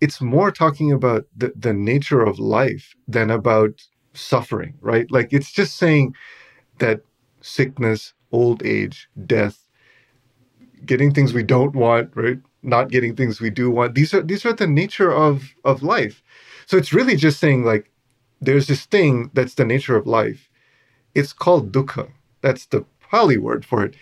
It's 0.01 0.21
more 0.21 0.51
talking 0.51 0.91
about 0.91 1.25
the, 1.35 1.53
the 1.55 1.73
nature 1.73 2.21
of 2.21 2.39
life 2.39 2.95
than 3.07 3.29
about 3.31 3.81
suffering, 4.13 4.75
right? 4.81 5.09
Like 5.11 5.33
it's 5.33 5.51
just 5.51 5.77
saying 5.77 6.15
that 6.79 7.01
sickness, 7.41 8.13
old 8.31 8.65
age, 8.65 9.09
death, 9.25 9.59
getting 10.85 11.13
things 11.13 11.33
we 11.33 11.43
don't 11.43 11.75
want, 11.75 12.11
right? 12.15 12.39
Not 12.63 12.89
getting 12.89 13.15
things 13.15 13.41
we 13.41 13.49
do 13.49 13.71
want. 13.71 13.95
These 13.95 14.13
are 14.13 14.21
these 14.21 14.45
are 14.45 14.53
the 14.53 14.67
nature 14.67 15.11
of 15.13 15.53
of 15.63 15.83
life. 15.83 16.23
So 16.65 16.77
it's 16.77 16.93
really 16.93 17.15
just 17.15 17.39
saying 17.39 17.63
like 17.63 17.91
there's 18.41 18.67
this 18.67 18.85
thing 18.85 19.31
that's 19.33 19.55
the 19.55 19.65
nature 19.65 19.95
of 19.95 20.07
life. 20.07 20.49
It's 21.15 21.33
called 21.33 21.71
dukkha. 21.71 22.11
That's 22.41 22.65
the 22.67 22.85
Pali 23.11 23.37
word 23.37 23.65
for 23.65 23.83
it. 23.85 23.95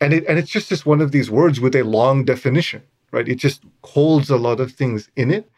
And 0.00 0.12
it 0.14 0.24
and 0.28 0.38
it's 0.38 0.50
just 0.50 0.70
this 0.70 0.86
one 0.86 1.00
of 1.00 1.12
these 1.12 1.30
words 1.30 1.60
with 1.60 1.76
a 1.76 1.84
long 1.84 2.24
definition, 2.24 2.82
right? 3.12 3.28
It 3.28 3.36
just 3.36 3.62
holds 3.84 4.30
a 4.30 4.36
lot 4.36 4.60
of 4.60 4.72
things 4.72 5.08
in 5.16 5.30
it. 5.30 5.50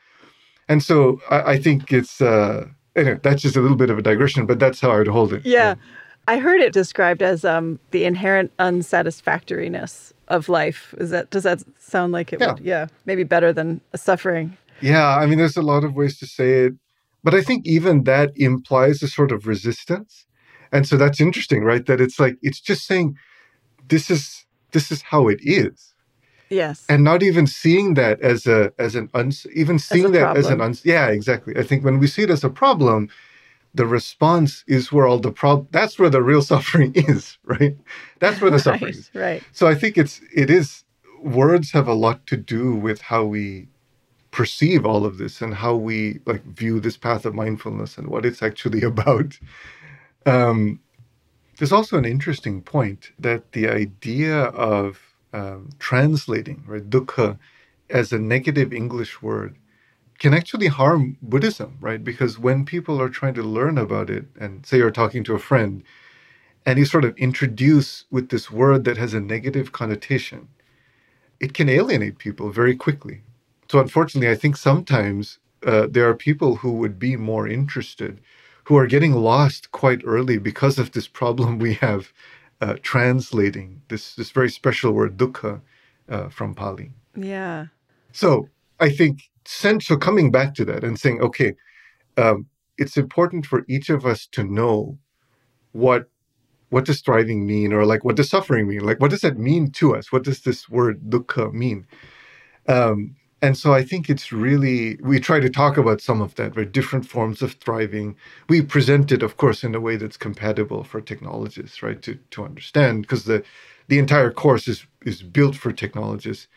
And 0.68 0.82
so 0.82 1.20
I, 1.30 1.52
I 1.52 1.58
think 1.58 1.92
it's 1.92 2.20
uh 2.20 2.66
anyway, 2.96 3.18
that's 3.22 3.42
just 3.42 3.56
a 3.56 3.60
little 3.60 3.76
bit 3.76 3.90
of 3.90 3.98
a 3.98 4.02
digression, 4.02 4.46
but 4.46 4.58
that's 4.58 4.80
how 4.80 4.90
I 4.90 4.98
would 4.98 5.08
hold 5.08 5.32
it. 5.32 5.44
Yeah. 5.44 5.74
I 6.26 6.38
heard 6.38 6.60
it 6.60 6.72
described 6.72 7.22
as 7.22 7.44
um, 7.44 7.78
the 7.90 8.04
inherent 8.04 8.50
unsatisfactoriness 8.58 10.12
of 10.28 10.48
life. 10.48 10.94
Is 10.98 11.10
that 11.10 11.30
does 11.30 11.42
that 11.42 11.62
sound 11.78 12.12
like 12.12 12.32
it 12.32 12.40
yeah. 12.40 12.52
would? 12.52 12.60
Yeah, 12.64 12.86
maybe 13.04 13.24
better 13.24 13.52
than 13.52 13.80
suffering. 13.94 14.56
Yeah, 14.80 15.16
I 15.16 15.26
mean, 15.26 15.38
there's 15.38 15.56
a 15.56 15.62
lot 15.62 15.84
of 15.84 15.94
ways 15.94 16.18
to 16.18 16.26
say 16.26 16.64
it. 16.64 16.74
But 17.22 17.34
I 17.34 17.42
think 17.42 17.66
even 17.66 18.04
that 18.04 18.32
implies 18.36 19.02
a 19.02 19.08
sort 19.08 19.32
of 19.32 19.46
resistance. 19.46 20.26
And 20.72 20.86
so 20.86 20.96
that's 20.96 21.20
interesting, 21.20 21.62
right? 21.62 21.84
That 21.86 22.00
it's 22.00 22.18
like 22.18 22.36
it's 22.42 22.60
just 22.60 22.86
saying 22.86 23.16
this 23.88 24.10
is 24.10 24.46
this 24.72 24.90
is 24.90 25.02
how 25.02 25.28
it 25.28 25.40
is. 25.42 25.93
Yes. 26.50 26.84
And 26.88 27.04
not 27.04 27.22
even 27.22 27.46
seeing 27.46 27.94
that 27.94 28.20
as 28.20 28.46
a 28.46 28.72
as 28.78 28.94
an 28.94 29.08
uns 29.14 29.46
even 29.54 29.78
seeing 29.78 30.06
as 30.06 30.12
that 30.12 30.20
problem. 30.20 30.44
as 30.44 30.50
an 30.50 30.60
uns 30.60 30.84
yeah, 30.84 31.08
exactly. 31.08 31.56
I 31.56 31.62
think 31.62 31.84
when 31.84 31.98
we 31.98 32.06
see 32.06 32.22
it 32.22 32.30
as 32.30 32.44
a 32.44 32.50
problem, 32.50 33.08
the 33.74 33.86
response 33.86 34.64
is 34.66 34.92
where 34.92 35.06
all 35.06 35.18
the 35.18 35.32
prob 35.32 35.66
that's 35.70 35.98
where 35.98 36.10
the 36.10 36.22
real 36.22 36.42
suffering 36.52 36.92
is, 36.94 37.38
right? 37.44 37.76
That's 38.20 38.40
where 38.40 38.50
the 38.50 38.56
right, 38.64 38.64
suffering 38.64 38.94
is. 38.94 39.10
Right. 39.14 39.42
So 39.52 39.66
I 39.66 39.74
think 39.74 39.98
it's 39.98 40.20
it 40.34 40.50
is 40.50 40.84
words 41.22 41.72
have 41.72 41.88
a 41.88 41.94
lot 41.94 42.26
to 42.26 42.36
do 42.36 42.74
with 42.74 43.00
how 43.00 43.24
we 43.24 43.68
perceive 44.30 44.84
all 44.84 45.06
of 45.06 45.16
this 45.16 45.40
and 45.40 45.54
how 45.54 45.76
we 45.76 46.18
like 46.26 46.44
view 46.44 46.80
this 46.80 46.96
path 46.96 47.24
of 47.24 47.34
mindfulness 47.34 47.96
and 47.96 48.08
what 48.08 48.26
it's 48.26 48.42
actually 48.42 48.82
about. 48.92 49.38
Um, 50.26 50.80
there's 51.58 51.72
also 51.72 51.96
an 51.96 52.04
interesting 52.04 52.60
point 52.60 53.12
that 53.18 53.52
the 53.52 53.68
idea 53.68 54.46
of 54.46 55.03
um, 55.34 55.70
translating 55.80 56.64
right 56.68 56.90
dukkha 56.90 57.38
as 57.90 58.12
a 58.12 58.20
negative 58.20 58.72
English 58.72 59.22
word 59.22 59.56
can 60.18 60.34
actually 60.34 60.68
harm 60.68 61.18
Buddhism, 61.22 61.78
right? 61.80 62.02
Because 62.04 62.38
when 62.38 62.64
people 62.66 63.00
are 63.00 63.10
trying 63.10 63.34
to 63.34 63.42
learn 63.42 63.78
about 63.78 64.10
it, 64.10 64.26
and 64.40 64.66
say 64.66 64.78
you're 64.78 64.90
talking 64.92 65.24
to 65.24 65.34
a 65.34 65.40
friend, 65.40 65.84
and 66.66 66.78
you 66.78 66.86
sort 66.86 67.04
of 67.04 67.16
introduce 67.18 68.06
with 68.10 68.30
this 68.30 68.50
word 68.50 68.84
that 68.84 68.98
has 68.98 69.14
a 69.14 69.20
negative 69.20 69.72
connotation, 69.72 70.48
it 71.40 71.54
can 71.54 71.68
alienate 71.68 72.18
people 72.18 72.50
very 72.50 72.76
quickly, 72.76 73.22
so 73.70 73.80
unfortunately, 73.80 74.30
I 74.30 74.36
think 74.36 74.56
sometimes 74.56 75.38
uh, 75.66 75.88
there 75.90 76.08
are 76.08 76.14
people 76.14 76.56
who 76.56 76.72
would 76.74 76.98
be 76.98 77.16
more 77.16 77.48
interested, 77.48 78.20
who 78.64 78.76
are 78.76 78.86
getting 78.86 79.12
lost 79.14 79.72
quite 79.72 80.02
early 80.04 80.38
because 80.38 80.78
of 80.78 80.92
this 80.92 81.08
problem 81.08 81.58
we 81.58 81.74
have 81.74 82.12
uh, 82.60 82.76
translating 82.82 83.82
this 83.88 84.14
this 84.14 84.30
very 84.30 84.50
special 84.50 84.92
word 84.92 85.16
dukkha 85.16 85.60
uh, 86.08 86.28
from 86.28 86.54
Pali. 86.54 86.92
Yeah. 87.16 87.66
So 88.12 88.48
I 88.80 88.90
think 88.90 89.22
so 89.46 89.96
coming 89.96 90.30
back 90.30 90.54
to 90.54 90.64
that 90.64 90.84
and 90.84 90.98
saying, 90.98 91.20
okay, 91.20 91.54
um, 92.16 92.46
it's 92.78 92.96
important 92.96 93.46
for 93.46 93.64
each 93.68 93.90
of 93.90 94.06
us 94.06 94.26
to 94.32 94.44
know 94.44 94.98
what 95.72 96.08
what 96.70 96.84
does 96.86 97.00
thriving 97.02 97.46
mean, 97.46 97.72
or 97.72 97.84
like 97.84 98.04
what 98.04 98.16
does 98.16 98.30
suffering 98.30 98.66
mean? 98.66 98.80
Like 98.80 99.00
what 99.00 99.10
does 99.10 99.20
that 99.20 99.38
mean 99.38 99.70
to 99.72 99.94
us? 99.94 100.10
What 100.10 100.24
does 100.24 100.40
this 100.40 100.68
word 100.68 101.10
dukkha 101.10 101.52
mean? 101.52 101.86
Um, 102.66 103.16
and 103.44 103.58
so 103.58 103.74
I 103.74 103.84
think 103.84 104.08
it's 104.08 104.32
really, 104.32 104.96
we 105.02 105.20
try 105.20 105.38
to 105.38 105.50
talk 105.50 105.76
about 105.76 106.00
some 106.00 106.22
of 106.22 106.34
that, 106.36 106.56
right? 106.56 106.72
Different 106.72 107.06
forms 107.06 107.42
of 107.42 107.52
thriving. 107.54 108.16
We 108.48 108.62
present 108.62 109.12
it, 109.12 109.22
of 109.22 109.36
course, 109.36 109.62
in 109.62 109.74
a 109.74 109.80
way 109.80 109.96
that's 109.96 110.16
compatible 110.16 110.82
for 110.84 111.00
technologists, 111.02 111.82
right? 111.82 112.00
To, 112.02 112.14
to 112.30 112.44
understand, 112.44 113.02
because 113.02 113.24
the, 113.24 113.44
the 113.88 113.98
entire 113.98 114.32
course 114.32 114.66
is, 114.66 114.86
is 115.04 115.22
built 115.22 115.56
for 115.56 115.72
technologists. 115.72 116.48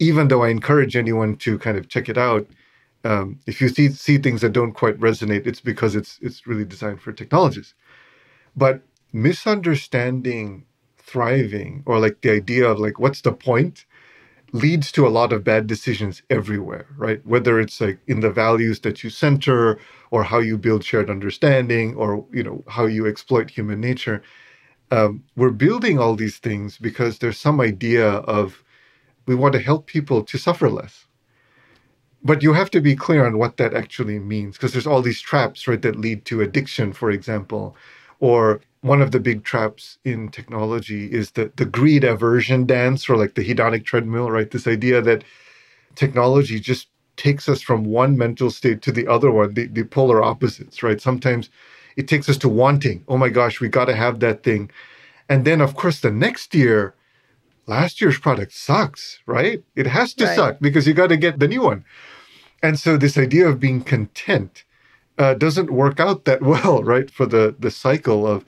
Even 0.00 0.28
though 0.28 0.42
I 0.42 0.48
encourage 0.48 0.96
anyone 0.96 1.36
to 1.38 1.58
kind 1.58 1.78
of 1.78 1.88
check 1.88 2.08
it 2.08 2.18
out, 2.18 2.46
um, 3.04 3.40
if 3.46 3.60
you 3.60 3.68
see, 3.68 3.88
see 3.90 4.18
things 4.18 4.40
that 4.42 4.52
don't 4.52 4.72
quite 4.72 4.98
resonate, 4.98 5.46
it's 5.46 5.60
because 5.60 5.94
it's, 5.94 6.18
it's 6.20 6.46
really 6.48 6.64
designed 6.64 7.00
for 7.00 7.12
technologists. 7.12 7.74
But 8.56 8.82
misunderstanding 9.12 10.66
thriving 10.98 11.82
or 11.86 12.00
like 12.00 12.20
the 12.22 12.30
idea 12.30 12.68
of 12.68 12.80
like, 12.80 12.98
what's 12.98 13.22
the 13.22 13.32
point? 13.32 13.86
Leads 14.52 14.92
to 14.92 15.06
a 15.06 15.10
lot 15.10 15.32
of 15.32 15.44
bad 15.44 15.66
decisions 15.66 16.22
everywhere, 16.30 16.86
right? 16.96 17.24
Whether 17.26 17.60
it's 17.60 17.80
like 17.80 17.98
in 18.06 18.20
the 18.20 18.30
values 18.30 18.80
that 18.80 19.04
you 19.04 19.10
center 19.10 19.78
or 20.10 20.24
how 20.24 20.38
you 20.38 20.58
build 20.58 20.84
shared 20.84 21.10
understanding 21.10 21.94
or, 21.96 22.24
you 22.32 22.42
know, 22.42 22.64
how 22.68 22.86
you 22.86 23.06
exploit 23.06 23.50
human 23.50 23.80
nature. 23.80 24.22
Um, 24.90 25.24
we're 25.36 25.50
building 25.50 25.98
all 25.98 26.16
these 26.16 26.38
things 26.38 26.78
because 26.78 27.18
there's 27.18 27.38
some 27.38 27.60
idea 27.60 28.08
of 28.08 28.64
we 29.26 29.34
want 29.34 29.52
to 29.54 29.60
help 29.60 29.86
people 29.86 30.22
to 30.24 30.38
suffer 30.38 30.70
less. 30.70 31.06
But 32.22 32.42
you 32.42 32.54
have 32.54 32.70
to 32.72 32.80
be 32.80 32.96
clear 32.96 33.26
on 33.26 33.38
what 33.38 33.58
that 33.58 33.74
actually 33.74 34.18
means 34.18 34.56
because 34.56 34.72
there's 34.72 34.86
all 34.86 35.02
these 35.02 35.20
traps, 35.20 35.68
right, 35.68 35.80
that 35.82 35.96
lead 35.96 36.24
to 36.26 36.40
addiction, 36.40 36.92
for 36.92 37.10
example, 37.10 37.76
or 38.20 38.60
one 38.80 39.02
of 39.02 39.10
the 39.10 39.20
big 39.20 39.44
traps 39.44 39.98
in 40.04 40.28
technology 40.28 41.10
is 41.10 41.32
the, 41.32 41.50
the 41.56 41.64
greed 41.64 42.04
aversion 42.04 42.66
dance 42.66 43.08
or 43.08 43.16
like 43.16 43.34
the 43.34 43.44
hedonic 43.44 43.84
treadmill, 43.84 44.30
right? 44.30 44.50
This 44.50 44.66
idea 44.66 45.02
that 45.02 45.24
technology 45.94 46.60
just 46.60 46.88
takes 47.16 47.48
us 47.48 47.60
from 47.60 47.84
one 47.84 48.16
mental 48.16 48.50
state 48.50 48.80
to 48.82 48.92
the 48.92 49.06
other 49.08 49.30
one, 49.30 49.54
the, 49.54 49.66
the 49.66 49.82
polar 49.84 50.22
opposites, 50.22 50.82
right? 50.82 51.00
Sometimes 51.00 51.50
it 51.96 52.06
takes 52.06 52.28
us 52.28 52.36
to 52.38 52.48
wanting, 52.48 53.04
oh 53.08 53.18
my 53.18 53.28
gosh, 53.28 53.60
we 53.60 53.68
got 53.68 53.86
to 53.86 53.96
have 53.96 54.20
that 54.20 54.44
thing. 54.44 54.70
And 55.28 55.44
then, 55.44 55.60
of 55.60 55.74
course, 55.74 56.00
the 56.00 56.12
next 56.12 56.54
year, 56.54 56.94
last 57.66 58.00
year's 58.00 58.18
product 58.18 58.52
sucks, 58.52 59.18
right? 59.26 59.62
It 59.74 59.88
has 59.88 60.14
to 60.14 60.24
right. 60.24 60.36
suck 60.36 60.58
because 60.60 60.86
you 60.86 60.94
got 60.94 61.08
to 61.08 61.16
get 61.16 61.40
the 61.40 61.48
new 61.48 61.62
one. 61.62 61.84
And 62.62 62.78
so, 62.78 62.96
this 62.96 63.18
idea 63.18 63.48
of 63.48 63.60
being 63.60 63.82
content 63.82 64.64
uh, 65.18 65.34
doesn't 65.34 65.70
work 65.70 65.98
out 66.00 66.24
that 66.24 66.42
well, 66.52 66.82
right? 66.82 67.10
For 67.10 67.26
the 67.26 67.54
the 67.58 67.70
cycle 67.70 68.26
of 68.26 68.44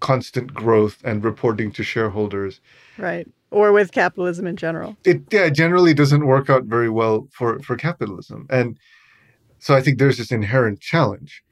constant 0.00 0.52
growth 0.52 0.98
and 1.04 1.24
reporting 1.24 1.70
to 1.72 1.82
shareholders. 1.82 2.60
Right. 2.98 3.28
Or 3.50 3.72
with 3.72 3.92
capitalism 3.92 4.46
in 4.46 4.56
general. 4.56 4.96
It 5.04 5.22
yeah, 5.30 5.48
generally 5.48 5.94
doesn't 5.94 6.26
work 6.26 6.48
out 6.50 6.64
very 6.64 6.90
well 6.90 7.28
for, 7.32 7.58
for 7.60 7.76
capitalism. 7.76 8.46
And 8.50 8.78
so 9.58 9.74
I 9.74 9.80
think 9.80 9.98
there's 9.98 10.18
this 10.18 10.32
inherent 10.32 10.80
challenge. 10.80 11.42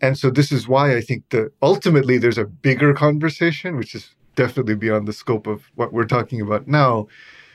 And 0.00 0.18
so 0.18 0.30
this 0.30 0.52
is 0.52 0.68
why 0.68 0.94
I 0.94 1.00
think 1.00 1.28
that 1.30 1.52
ultimately 1.62 2.18
there's 2.18 2.38
a 2.38 2.44
bigger 2.44 2.92
conversation, 2.92 3.76
which 3.76 3.94
is 3.94 4.14
definitely 4.34 4.74
beyond 4.74 5.08
the 5.08 5.12
scope 5.12 5.46
of 5.46 5.64
what 5.74 5.92
we're 5.92 6.04
talking 6.04 6.40
about 6.40 6.68
now, 6.68 7.06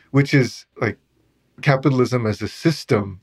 which 0.10 0.34
is 0.34 0.66
like 0.80 0.98
capitalism 1.62 2.26
as 2.26 2.42
a 2.42 2.48
system, 2.48 3.22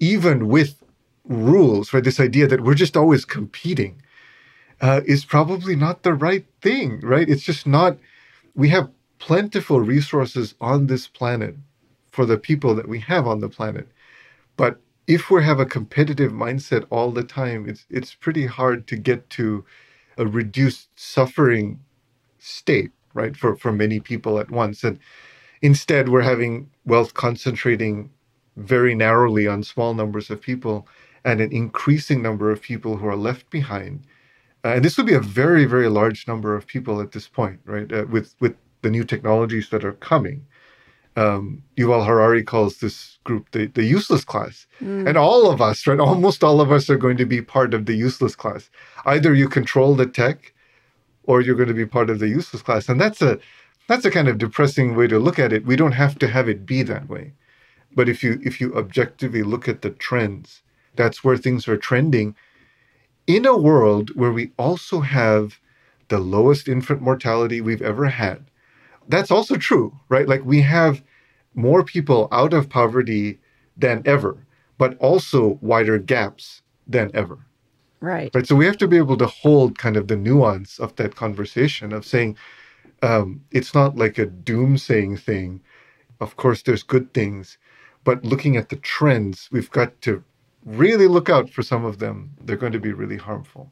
even 0.00 0.48
with 0.48 0.82
rules, 1.24 1.92
right? 1.92 2.04
This 2.04 2.20
idea 2.20 2.46
that 2.46 2.62
we're 2.62 2.74
just 2.74 2.96
always 2.96 3.24
competing 3.24 4.00
uh, 4.84 5.02
is 5.06 5.26
probably 5.26 5.76
not 5.76 6.04
the 6.04 6.14
right 6.14 6.46
thing, 6.62 7.00
right? 7.02 7.30
It's 7.30 7.44
just 7.44 7.66
not. 7.66 7.98
We 8.54 8.70
have 8.70 8.90
plentiful 9.18 9.80
resources 9.80 10.54
on 10.60 10.88
this 10.88 11.08
planet 11.08 11.56
for 12.12 12.26
the 12.26 12.38
people 12.38 12.74
that 12.76 12.88
we 12.88 13.00
have 13.00 13.26
on 13.26 13.40
the 13.40 13.50
planet. 13.50 13.88
But 14.56 14.80
if 15.08 15.30
we 15.30 15.44
have 15.44 15.60
a 15.60 15.66
competitive 15.66 16.32
mindset 16.32 16.86
all 16.90 17.12
the 17.12 17.24
time, 17.24 17.68
it's 17.68 17.86
it's 17.90 18.14
pretty 18.14 18.46
hard 18.46 18.86
to 18.88 18.96
get 18.96 19.30
to 19.32 19.64
a 20.18 20.26
reduced 20.26 20.88
suffering 20.96 21.80
state, 22.38 22.92
right? 23.14 23.36
For 23.36 23.56
for 23.56 23.72
many 23.72 24.00
people 24.00 24.38
at 24.40 24.50
once. 24.50 24.84
And 24.84 24.98
instead 25.62 26.08
we're 26.10 26.22
having 26.22 26.70
wealth 26.86 27.14
concentrating 27.14 28.10
very 28.56 28.94
narrowly 28.94 29.46
on 29.48 29.62
small 29.62 29.94
numbers 29.94 30.30
of 30.30 30.40
people 30.42 30.88
and 31.24 31.40
an 31.40 31.52
increasing 31.52 32.22
number 32.22 32.50
of 32.50 32.62
people 32.62 32.98
who 32.98 33.08
are 33.08 33.16
left 33.16 33.50
behind. 33.50 34.04
Uh, 34.64 34.74
and 34.76 34.84
this 34.84 34.96
would 34.96 35.06
be 35.06 35.14
a 35.14 35.20
very, 35.20 35.66
very 35.66 35.88
large 35.88 36.26
number 36.26 36.56
of 36.56 36.66
people 36.66 37.00
at 37.00 37.12
this 37.12 37.28
point, 37.28 37.60
right? 37.64 37.92
Uh, 37.92 38.06
with 38.10 38.34
with 38.40 38.56
the 38.82 38.90
new 38.90 39.04
technologies 39.04 39.68
that 39.70 39.84
are 39.84 39.92
coming. 39.94 40.46
Um, 41.16 41.62
Yuval 41.76 42.04
Harari 42.04 42.42
calls 42.42 42.78
this 42.78 43.18
group 43.22 43.50
the, 43.52 43.66
the 43.66 43.84
useless 43.84 44.24
class. 44.24 44.66
Mm. 44.80 45.08
And 45.08 45.16
all 45.16 45.48
of 45.50 45.62
us, 45.62 45.86
right? 45.86 46.00
Almost 46.10 46.42
all 46.42 46.60
of 46.60 46.72
us 46.72 46.90
are 46.90 46.96
going 46.96 47.16
to 47.18 47.24
be 47.24 47.40
part 47.40 47.72
of 47.72 47.86
the 47.86 47.94
useless 47.94 48.34
class. 48.34 48.68
Either 49.06 49.32
you 49.32 49.48
control 49.48 49.94
the 49.94 50.06
tech 50.06 50.52
or 51.22 51.40
you're 51.40 51.54
going 51.54 51.68
to 51.68 51.74
be 51.74 51.86
part 51.86 52.10
of 52.10 52.18
the 52.18 52.28
useless 52.28 52.62
class. 52.62 52.88
And 52.88 53.00
that's 53.00 53.22
a 53.22 53.38
that's 53.88 54.04
a 54.04 54.10
kind 54.10 54.28
of 54.28 54.38
depressing 54.38 54.96
way 54.96 55.06
to 55.08 55.18
look 55.18 55.38
at 55.38 55.52
it. 55.52 55.66
We 55.66 55.76
don't 55.76 55.92
have 55.92 56.18
to 56.18 56.28
have 56.28 56.48
it 56.48 56.66
be 56.66 56.82
that 56.82 57.08
way. 57.08 57.32
But 57.94 58.08
if 58.08 58.22
you 58.22 58.40
if 58.42 58.60
you 58.60 58.74
objectively 58.74 59.42
look 59.42 59.68
at 59.68 59.82
the 59.82 59.90
trends, 59.90 60.62
that's 60.96 61.22
where 61.22 61.36
things 61.36 61.68
are 61.68 61.76
trending 61.76 62.34
in 63.26 63.46
a 63.46 63.56
world 63.56 64.14
where 64.14 64.32
we 64.32 64.52
also 64.58 65.00
have 65.00 65.58
the 66.08 66.18
lowest 66.18 66.68
infant 66.68 67.00
mortality 67.00 67.60
we've 67.60 67.82
ever 67.82 68.06
had. 68.06 68.44
That's 69.08 69.30
also 69.30 69.56
true, 69.56 69.98
right? 70.08 70.28
Like 70.28 70.44
we 70.44 70.62
have 70.62 71.02
more 71.54 71.84
people 71.84 72.28
out 72.32 72.52
of 72.52 72.68
poverty 72.68 73.38
than 73.76 74.02
ever, 74.04 74.46
but 74.78 74.96
also 74.98 75.58
wider 75.60 75.98
gaps 75.98 76.62
than 76.86 77.10
ever. 77.14 77.38
Right. 78.00 78.30
Right. 78.34 78.46
So 78.46 78.54
we 78.54 78.66
have 78.66 78.76
to 78.78 78.88
be 78.88 78.98
able 78.98 79.16
to 79.16 79.26
hold 79.26 79.78
kind 79.78 79.96
of 79.96 80.08
the 80.08 80.16
nuance 80.16 80.78
of 80.78 80.94
that 80.96 81.16
conversation 81.16 81.92
of 81.92 82.04
saying 82.04 82.36
um, 83.02 83.42
it's 83.50 83.74
not 83.74 83.96
like 83.96 84.18
a 84.18 84.26
doomsaying 84.26 85.18
thing. 85.18 85.60
Of 86.20 86.36
course, 86.36 86.62
there's 86.62 86.82
good 86.82 87.12
things, 87.14 87.58
but 88.04 88.24
looking 88.24 88.56
at 88.56 88.68
the 88.68 88.76
trends, 88.76 89.48
we've 89.50 89.70
got 89.70 90.00
to 90.02 90.22
really 90.64 91.06
look 91.06 91.28
out 91.28 91.50
for 91.50 91.62
some 91.62 91.84
of 91.84 91.98
them. 91.98 92.32
They're 92.40 92.56
going 92.56 92.72
to 92.72 92.80
be 92.80 92.92
really 92.92 93.16
harmful. 93.16 93.70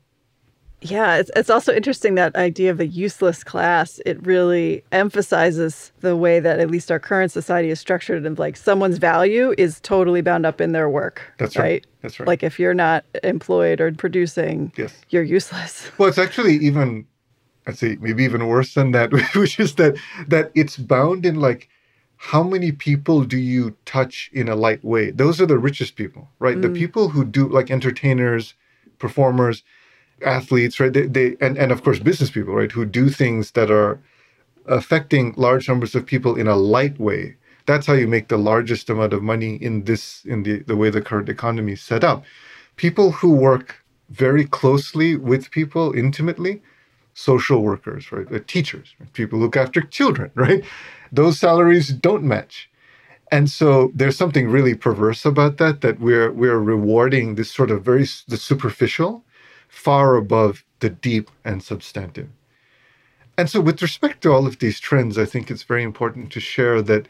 Yeah, 0.85 1.17
it's, 1.17 1.31
it's 1.37 1.51
also 1.51 1.73
interesting 1.73 2.17
that 2.17 2.35
idea 2.35 2.71
of 2.71 2.81
a 2.81 2.87
useless 2.87 3.45
class. 3.45 4.01
It 4.05 4.25
really 4.27 4.83
emphasizes 4.91 5.93
the 6.01 6.17
way 6.17 6.41
that 6.41 6.59
at 6.59 6.71
least 6.71 6.91
our 6.91 6.99
current 6.99 7.31
society 7.31 7.71
is 7.71 7.79
structured 7.79 8.27
and 8.27 8.39
like 8.39 8.57
someone's 8.57 8.99
value 8.99 9.55
is 9.57 9.81
totally 9.81 10.23
bound 10.23 10.45
up 10.45 10.61
in 10.61 10.73
their 10.73 10.91
work. 10.91 11.23
That's 11.39 11.57
right. 11.57 11.65
right. 11.65 11.87
That's 12.03 12.19
right. 12.19 12.27
Like 12.27 12.43
if 12.43 12.59
you're 12.59 12.75
not 12.75 13.05
employed 13.23 13.81
or 13.81 13.93
producing, 13.93 14.73
yes. 14.77 14.93
you're 15.11 15.23
useless. 15.23 15.91
Well, 15.99 16.09
it's 16.09 16.19
actually 16.19 16.55
even 16.57 17.07
I'd 17.67 17.79
say 17.79 17.97
maybe 18.01 18.25
even 18.25 18.49
worse 18.49 18.75
than 18.75 18.91
that, 18.91 19.13
which 19.37 19.61
is 19.61 19.77
that 19.77 19.97
that 20.27 20.51
it's 20.55 20.77
bound 20.77 21.25
in 21.25 21.37
like 21.37 21.69
how 22.27 22.45
many 22.45 22.71
people 22.71 23.25
do 23.25 23.37
you 23.37 23.77
touch 23.85 24.31
in 24.33 24.49
a 24.49 24.55
light 24.55 24.85
way? 24.85 25.11
Those 25.11 25.41
are 25.41 25.47
the 25.47 25.59
richest 25.59 25.97
people, 25.97 26.29
right? 26.39 26.57
Mm. 26.57 26.63
The 26.63 26.69
people 26.69 27.09
who 27.09 27.25
do 27.25 27.49
like 27.49 27.69
entertainers, 27.69 28.55
performers, 29.01 29.65
athletes, 30.25 30.79
right? 30.79 30.93
They, 30.93 31.07
they 31.09 31.37
and, 31.41 31.59
and 31.59 31.73
of 31.73 31.83
course 31.83 31.99
business 31.99 32.31
people, 32.31 32.55
right, 32.55 32.71
who 32.71 32.85
do 32.85 33.09
things 33.09 33.51
that 33.51 33.73
are 33.73 34.01
affecting 34.67 35.35
large 35.37 35.69
numbers 35.69 35.97
of 35.97 36.07
people 36.07 36.37
in 36.37 36.47
a 36.47 36.55
light 36.55 36.99
way. 37.01 37.35
That's 37.67 37.89
how 37.89 37.95
you 37.95 38.07
make 38.07 38.29
the 38.29 38.39
largest 38.39 38.89
amount 38.89 39.13
of 39.13 39.23
money 39.25 39.57
in 39.57 39.83
this 39.83 40.25
in 40.25 40.45
the, 40.45 40.61
the 40.61 40.77
way 40.77 40.91
the 40.91 41.03
current 41.03 41.29
economy 41.29 41.73
is 41.73 41.83
set 41.83 42.05
up. 42.05 42.25
People 42.77 43.11
who 43.11 43.33
work 43.35 43.85
very 44.11 44.45
closely 44.45 45.17
with 45.17 45.51
people 45.51 45.93
intimately, 45.93 46.63
social 47.15 47.63
workers, 47.63 48.13
right? 48.13 48.29
The 48.31 48.39
teachers, 48.39 48.95
right? 49.01 49.13
people 49.13 49.41
look 49.41 49.57
after 49.57 49.81
children, 49.81 50.31
right? 50.37 50.63
Those 51.13 51.39
salaries 51.39 51.89
don't 51.91 52.25
match. 52.25 52.71
And 53.31 53.51
so 53.51 53.93
there's 53.95 54.17
something 54.17 54.49
really 54.49 54.75
perverse 54.75 55.25
about 55.25 55.59
that, 55.59 55.81
that 55.83 56.01
we're 56.01 56.33
we're 56.33 56.59
rewarding 56.59 57.35
this 57.35 57.51
sort 57.51 57.71
of 57.71 57.85
very 57.85 58.07
the 58.29 58.37
superficial 58.37 59.25
far 59.69 60.17
above 60.17 60.65
the 60.81 60.91
deep 60.91 61.31
and 61.45 61.63
substantive. 61.63 62.29
And 63.39 63.49
so, 63.49 63.61
with 63.61 63.83
respect 63.83 64.23
to 64.23 64.33
all 64.33 64.47
of 64.47 64.59
these 64.59 64.81
trends, 64.81 65.19
I 65.19 65.25
think 65.25 65.51
it's 65.51 65.63
very 65.63 65.83
important 65.83 66.31
to 66.33 66.41
share 66.41 66.83
that 66.83 67.09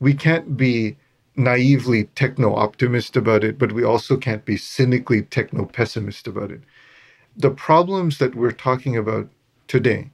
we 0.00 0.14
can't 0.14 0.56
be 0.56 0.96
naively 1.36 2.04
techno 2.14 2.54
optimist 2.54 3.16
about 3.16 3.42
it, 3.42 3.58
but 3.58 3.72
we 3.72 3.82
also 3.84 4.16
can't 4.16 4.44
be 4.44 4.56
cynically 4.56 5.22
techno 5.22 5.64
pessimist 5.64 6.26
about 6.26 6.50
it. 6.50 6.60
The 7.36 7.50
problems 7.50 8.18
that 8.18 8.34
we're 8.34 8.52
talking 8.52 8.96
about 8.96 9.28
today 9.66 10.10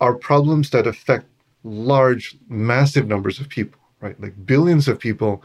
are 0.00 0.14
problems 0.14 0.70
that 0.70 0.86
affect 0.86 1.26
large, 1.66 2.36
massive 2.48 3.08
numbers 3.08 3.40
of 3.40 3.48
people, 3.48 3.80
right? 4.00 4.20
Like 4.20 4.46
billions 4.46 4.88
of 4.88 4.98
people 5.00 5.42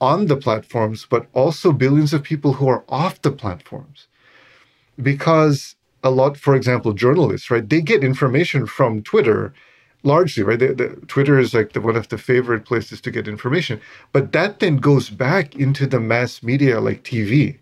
on 0.00 0.26
the 0.26 0.36
platforms, 0.36 1.06
but 1.08 1.28
also 1.34 1.72
billions 1.72 2.12
of 2.14 2.22
people 2.22 2.54
who 2.54 2.68
are 2.68 2.84
off 2.88 3.22
the 3.22 3.32
platforms 3.32 4.08
because 5.02 5.76
a 6.02 6.10
lot, 6.10 6.36
for 6.36 6.54
example, 6.54 6.92
journalists, 6.92 7.50
right, 7.50 7.68
they 7.68 7.80
get 7.80 8.04
information 8.04 8.66
from 8.66 9.02
Twitter 9.02 9.54
largely, 10.02 10.42
right? 10.42 10.58
The, 10.58 10.74
the, 10.74 10.88
Twitter 11.06 11.38
is 11.38 11.54
like 11.54 11.72
the, 11.72 11.80
one 11.80 11.96
of 11.96 12.08
the 12.08 12.18
favorite 12.18 12.66
places 12.66 13.00
to 13.02 13.10
get 13.10 13.26
information, 13.28 13.80
but 14.12 14.32
that 14.32 14.60
then 14.60 14.76
goes 14.76 15.10
back 15.10 15.56
into 15.56 15.86
the 15.86 16.00
mass 16.00 16.42
media 16.42 16.80
like 16.80 17.04
TV. 17.04 17.58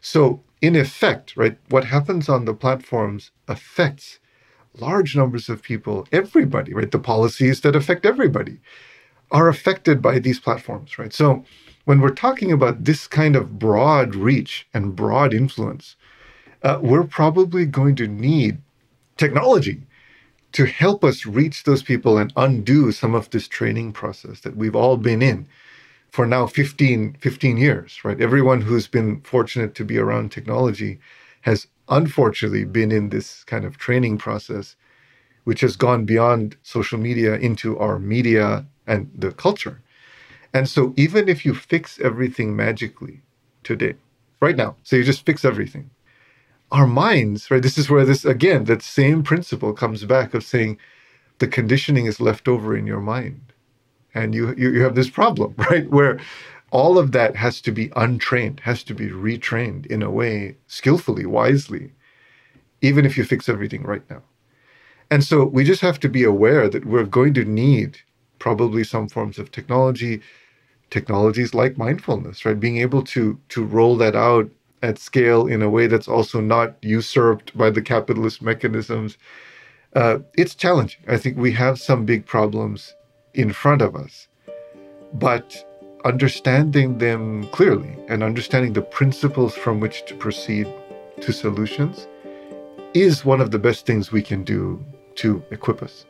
So, 0.00 0.42
in 0.60 0.74
effect, 0.76 1.36
right, 1.36 1.56
what 1.68 1.84
happens 1.84 2.28
on 2.28 2.44
the 2.44 2.54
platforms 2.54 3.30
affects 3.46 4.18
large 4.78 5.16
numbers 5.16 5.48
of 5.48 5.62
people, 5.62 6.06
everybody, 6.12 6.74
right? 6.74 6.90
The 6.90 6.98
policies 6.98 7.60
that 7.62 7.76
affect 7.76 8.06
everybody 8.06 8.58
are 9.30 9.48
affected 9.48 10.00
by 10.02 10.18
these 10.18 10.40
platforms, 10.40 10.98
right? 10.98 11.12
So, 11.12 11.44
when 11.84 12.00
we're 12.00 12.10
talking 12.10 12.52
about 12.52 12.84
this 12.84 13.06
kind 13.06 13.34
of 13.34 13.58
broad 13.58 14.14
reach 14.14 14.68
and 14.74 14.94
broad 14.94 15.32
influence, 15.32 15.96
uh, 16.62 16.78
we're 16.82 17.04
probably 17.04 17.64
going 17.64 17.96
to 17.96 18.06
need 18.06 18.58
technology 19.16 19.82
to 20.52 20.66
help 20.66 21.04
us 21.04 21.26
reach 21.26 21.64
those 21.64 21.82
people 21.82 22.18
and 22.18 22.32
undo 22.36 22.92
some 22.92 23.14
of 23.14 23.30
this 23.30 23.48
training 23.48 23.92
process 23.92 24.40
that 24.40 24.56
we've 24.56 24.76
all 24.76 24.96
been 24.96 25.22
in 25.22 25.46
for 26.10 26.26
now 26.26 26.46
15, 26.46 27.16
15 27.20 27.56
years, 27.56 28.04
right? 28.04 28.20
Everyone 28.20 28.62
who's 28.62 28.88
been 28.88 29.20
fortunate 29.22 29.74
to 29.76 29.84
be 29.84 29.98
around 29.98 30.32
technology 30.32 30.98
has 31.42 31.66
unfortunately 31.88 32.64
been 32.64 32.92
in 32.92 33.08
this 33.08 33.44
kind 33.44 33.64
of 33.64 33.78
training 33.78 34.18
process, 34.18 34.76
which 35.44 35.60
has 35.60 35.76
gone 35.76 36.04
beyond 36.04 36.56
social 36.62 36.98
media 36.98 37.34
into 37.36 37.78
our 37.78 37.98
media 37.98 38.66
and 38.86 39.10
the 39.14 39.32
culture. 39.32 39.80
And 40.52 40.68
so, 40.68 40.94
even 40.96 41.28
if 41.28 41.44
you 41.44 41.54
fix 41.54 42.00
everything 42.00 42.56
magically 42.56 43.22
today, 43.62 43.94
right 44.40 44.56
now, 44.56 44.76
so 44.82 44.96
you 44.96 45.04
just 45.04 45.26
fix 45.26 45.44
everything, 45.44 45.90
our 46.70 46.86
minds, 46.86 47.50
right? 47.50 47.62
This 47.62 47.78
is 47.78 47.90
where 47.90 48.04
this, 48.04 48.24
again, 48.24 48.64
that 48.64 48.82
same 48.82 49.22
principle 49.22 49.72
comes 49.72 50.04
back 50.04 50.34
of 50.34 50.44
saying 50.44 50.78
the 51.38 51.48
conditioning 51.48 52.06
is 52.06 52.20
left 52.20 52.48
over 52.48 52.76
in 52.76 52.86
your 52.86 53.00
mind. 53.00 53.52
And 54.14 54.34
you, 54.34 54.54
you, 54.56 54.70
you 54.72 54.82
have 54.82 54.94
this 54.94 55.10
problem, 55.10 55.54
right? 55.70 55.88
Where 55.90 56.18
all 56.70 56.98
of 56.98 57.12
that 57.12 57.36
has 57.36 57.60
to 57.62 57.72
be 57.72 57.90
untrained, 57.96 58.60
has 58.60 58.82
to 58.84 58.94
be 58.94 59.08
retrained 59.08 59.86
in 59.86 60.02
a 60.02 60.10
way 60.10 60.56
skillfully, 60.66 61.24
wisely, 61.24 61.92
even 62.82 63.06
if 63.06 63.16
you 63.16 63.24
fix 63.24 63.48
everything 63.48 63.82
right 63.84 64.08
now. 64.10 64.22
And 65.10 65.24
so 65.24 65.44
we 65.44 65.64
just 65.64 65.80
have 65.80 65.98
to 66.00 66.08
be 66.08 66.24
aware 66.24 66.68
that 66.68 66.84
we're 66.84 67.04
going 67.04 67.34
to 67.34 67.44
need 67.44 67.98
probably 68.38 68.84
some 68.84 69.08
forms 69.08 69.38
of 69.38 69.50
technology, 69.50 70.20
technologies 70.90 71.54
like 71.54 71.78
mindfulness, 71.78 72.44
right? 72.44 72.58
Being 72.58 72.78
able 72.78 73.02
to 73.04 73.38
to 73.48 73.64
roll 73.64 73.96
that 73.96 74.14
out 74.14 74.50
at 74.82 74.98
scale 74.98 75.46
in 75.46 75.62
a 75.62 75.70
way 75.70 75.86
that's 75.86 76.08
also 76.08 76.40
not 76.40 76.76
usurped 76.82 77.56
by 77.56 77.70
the 77.70 77.82
capitalist 77.82 78.42
mechanisms. 78.42 79.16
Uh, 79.96 80.18
it's 80.36 80.54
challenging. 80.54 81.00
I 81.08 81.16
think 81.16 81.36
we 81.36 81.52
have 81.52 81.80
some 81.80 82.04
big 82.04 82.26
problems 82.26 82.94
in 83.34 83.52
front 83.52 83.82
of 83.82 83.96
us, 83.96 84.28
but 85.14 85.67
understanding 86.08 86.96
them 86.96 87.46
clearly 87.48 87.94
and 88.08 88.22
understanding 88.22 88.72
the 88.72 88.80
principles 88.80 89.54
from 89.54 89.78
which 89.78 90.06
to 90.06 90.14
proceed 90.14 90.66
to 91.20 91.32
solutions 91.32 92.08
is 92.94 93.26
one 93.26 93.42
of 93.42 93.50
the 93.50 93.58
best 93.58 93.84
things 93.84 94.10
we 94.10 94.22
can 94.22 94.42
do 94.42 94.82
to 95.16 95.42
equip 95.50 95.82
us. 95.82 96.06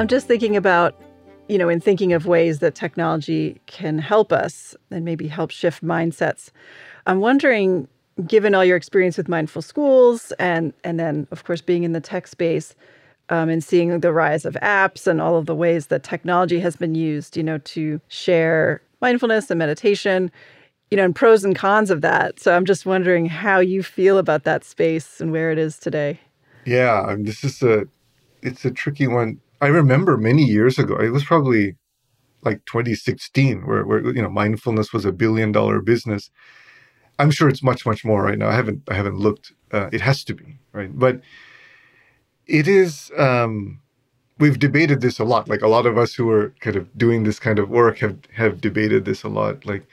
I'm 0.00 0.08
just 0.08 0.26
thinking 0.26 0.56
about, 0.56 0.98
you 1.50 1.58
know, 1.58 1.68
in 1.68 1.78
thinking 1.78 2.14
of 2.14 2.24
ways 2.24 2.60
that 2.60 2.74
technology 2.74 3.60
can 3.66 3.98
help 3.98 4.32
us 4.32 4.74
and 4.90 5.04
maybe 5.04 5.28
help 5.28 5.50
shift 5.50 5.84
mindsets. 5.84 6.48
I'm 7.04 7.20
wondering, 7.20 7.86
given 8.26 8.54
all 8.54 8.64
your 8.64 8.78
experience 8.78 9.18
with 9.18 9.28
mindful 9.28 9.60
schools 9.60 10.32
and 10.38 10.72
and 10.84 10.98
then 10.98 11.26
of 11.32 11.44
course 11.44 11.60
being 11.60 11.84
in 11.84 11.92
the 11.92 12.00
tech 12.00 12.26
space 12.28 12.74
um, 13.28 13.50
and 13.50 13.62
seeing 13.62 14.00
the 14.00 14.10
rise 14.10 14.46
of 14.46 14.54
apps 14.62 15.06
and 15.06 15.20
all 15.20 15.36
of 15.36 15.44
the 15.44 15.54
ways 15.54 15.88
that 15.88 16.02
technology 16.02 16.60
has 16.60 16.76
been 16.76 16.94
used, 16.94 17.36
you 17.36 17.42
know, 17.42 17.58
to 17.58 18.00
share 18.08 18.80
mindfulness 19.02 19.50
and 19.50 19.58
meditation, 19.58 20.30
you 20.90 20.96
know, 20.96 21.04
and 21.04 21.14
pros 21.14 21.44
and 21.44 21.54
cons 21.54 21.90
of 21.90 22.00
that. 22.00 22.40
So 22.40 22.56
I'm 22.56 22.64
just 22.64 22.86
wondering 22.86 23.26
how 23.26 23.58
you 23.58 23.82
feel 23.82 24.16
about 24.16 24.44
that 24.44 24.64
space 24.64 25.20
and 25.20 25.30
where 25.30 25.52
it 25.52 25.58
is 25.58 25.78
today. 25.78 26.18
Yeah, 26.64 27.14
this 27.18 27.44
is 27.44 27.62
a 27.62 27.84
it's 28.40 28.64
a 28.64 28.70
tricky 28.70 29.06
one 29.06 29.38
I 29.60 29.66
remember 29.68 30.16
many 30.16 30.44
years 30.44 30.78
ago, 30.78 30.96
it 30.96 31.10
was 31.10 31.24
probably 31.24 31.76
like 32.42 32.64
2016, 32.64 33.66
where, 33.66 33.84
where 33.84 34.00
you 34.00 34.22
know 34.22 34.30
mindfulness 34.30 34.92
was 34.92 35.04
a 35.04 35.12
billion 35.12 35.52
dollar 35.52 35.80
business. 35.80 36.30
I'm 37.18 37.30
sure 37.30 37.48
it's 37.48 37.62
much, 37.62 37.84
much 37.84 38.04
more 38.04 38.22
right 38.22 38.38
now. 38.38 38.48
I 38.48 38.54
haven't 38.54 38.82
I 38.88 38.94
haven't 38.94 39.18
looked. 39.18 39.52
Uh, 39.72 39.90
it 39.92 40.00
has 40.00 40.24
to 40.24 40.34
be 40.34 40.58
right, 40.72 40.90
but 40.98 41.20
it 42.46 42.66
is. 42.66 43.10
Um, 43.16 43.80
we've 44.38 44.58
debated 44.58 45.02
this 45.02 45.18
a 45.18 45.24
lot. 45.24 45.48
Like 45.48 45.62
a 45.62 45.68
lot 45.68 45.86
of 45.86 45.98
us 45.98 46.14
who 46.14 46.30
are 46.30 46.54
kind 46.60 46.76
of 46.76 46.96
doing 46.96 47.24
this 47.24 47.38
kind 47.38 47.58
of 47.58 47.68
work 47.68 47.98
have 47.98 48.18
have 48.34 48.60
debated 48.60 49.04
this 49.04 49.22
a 49.22 49.28
lot. 49.28 49.66
Like, 49.66 49.86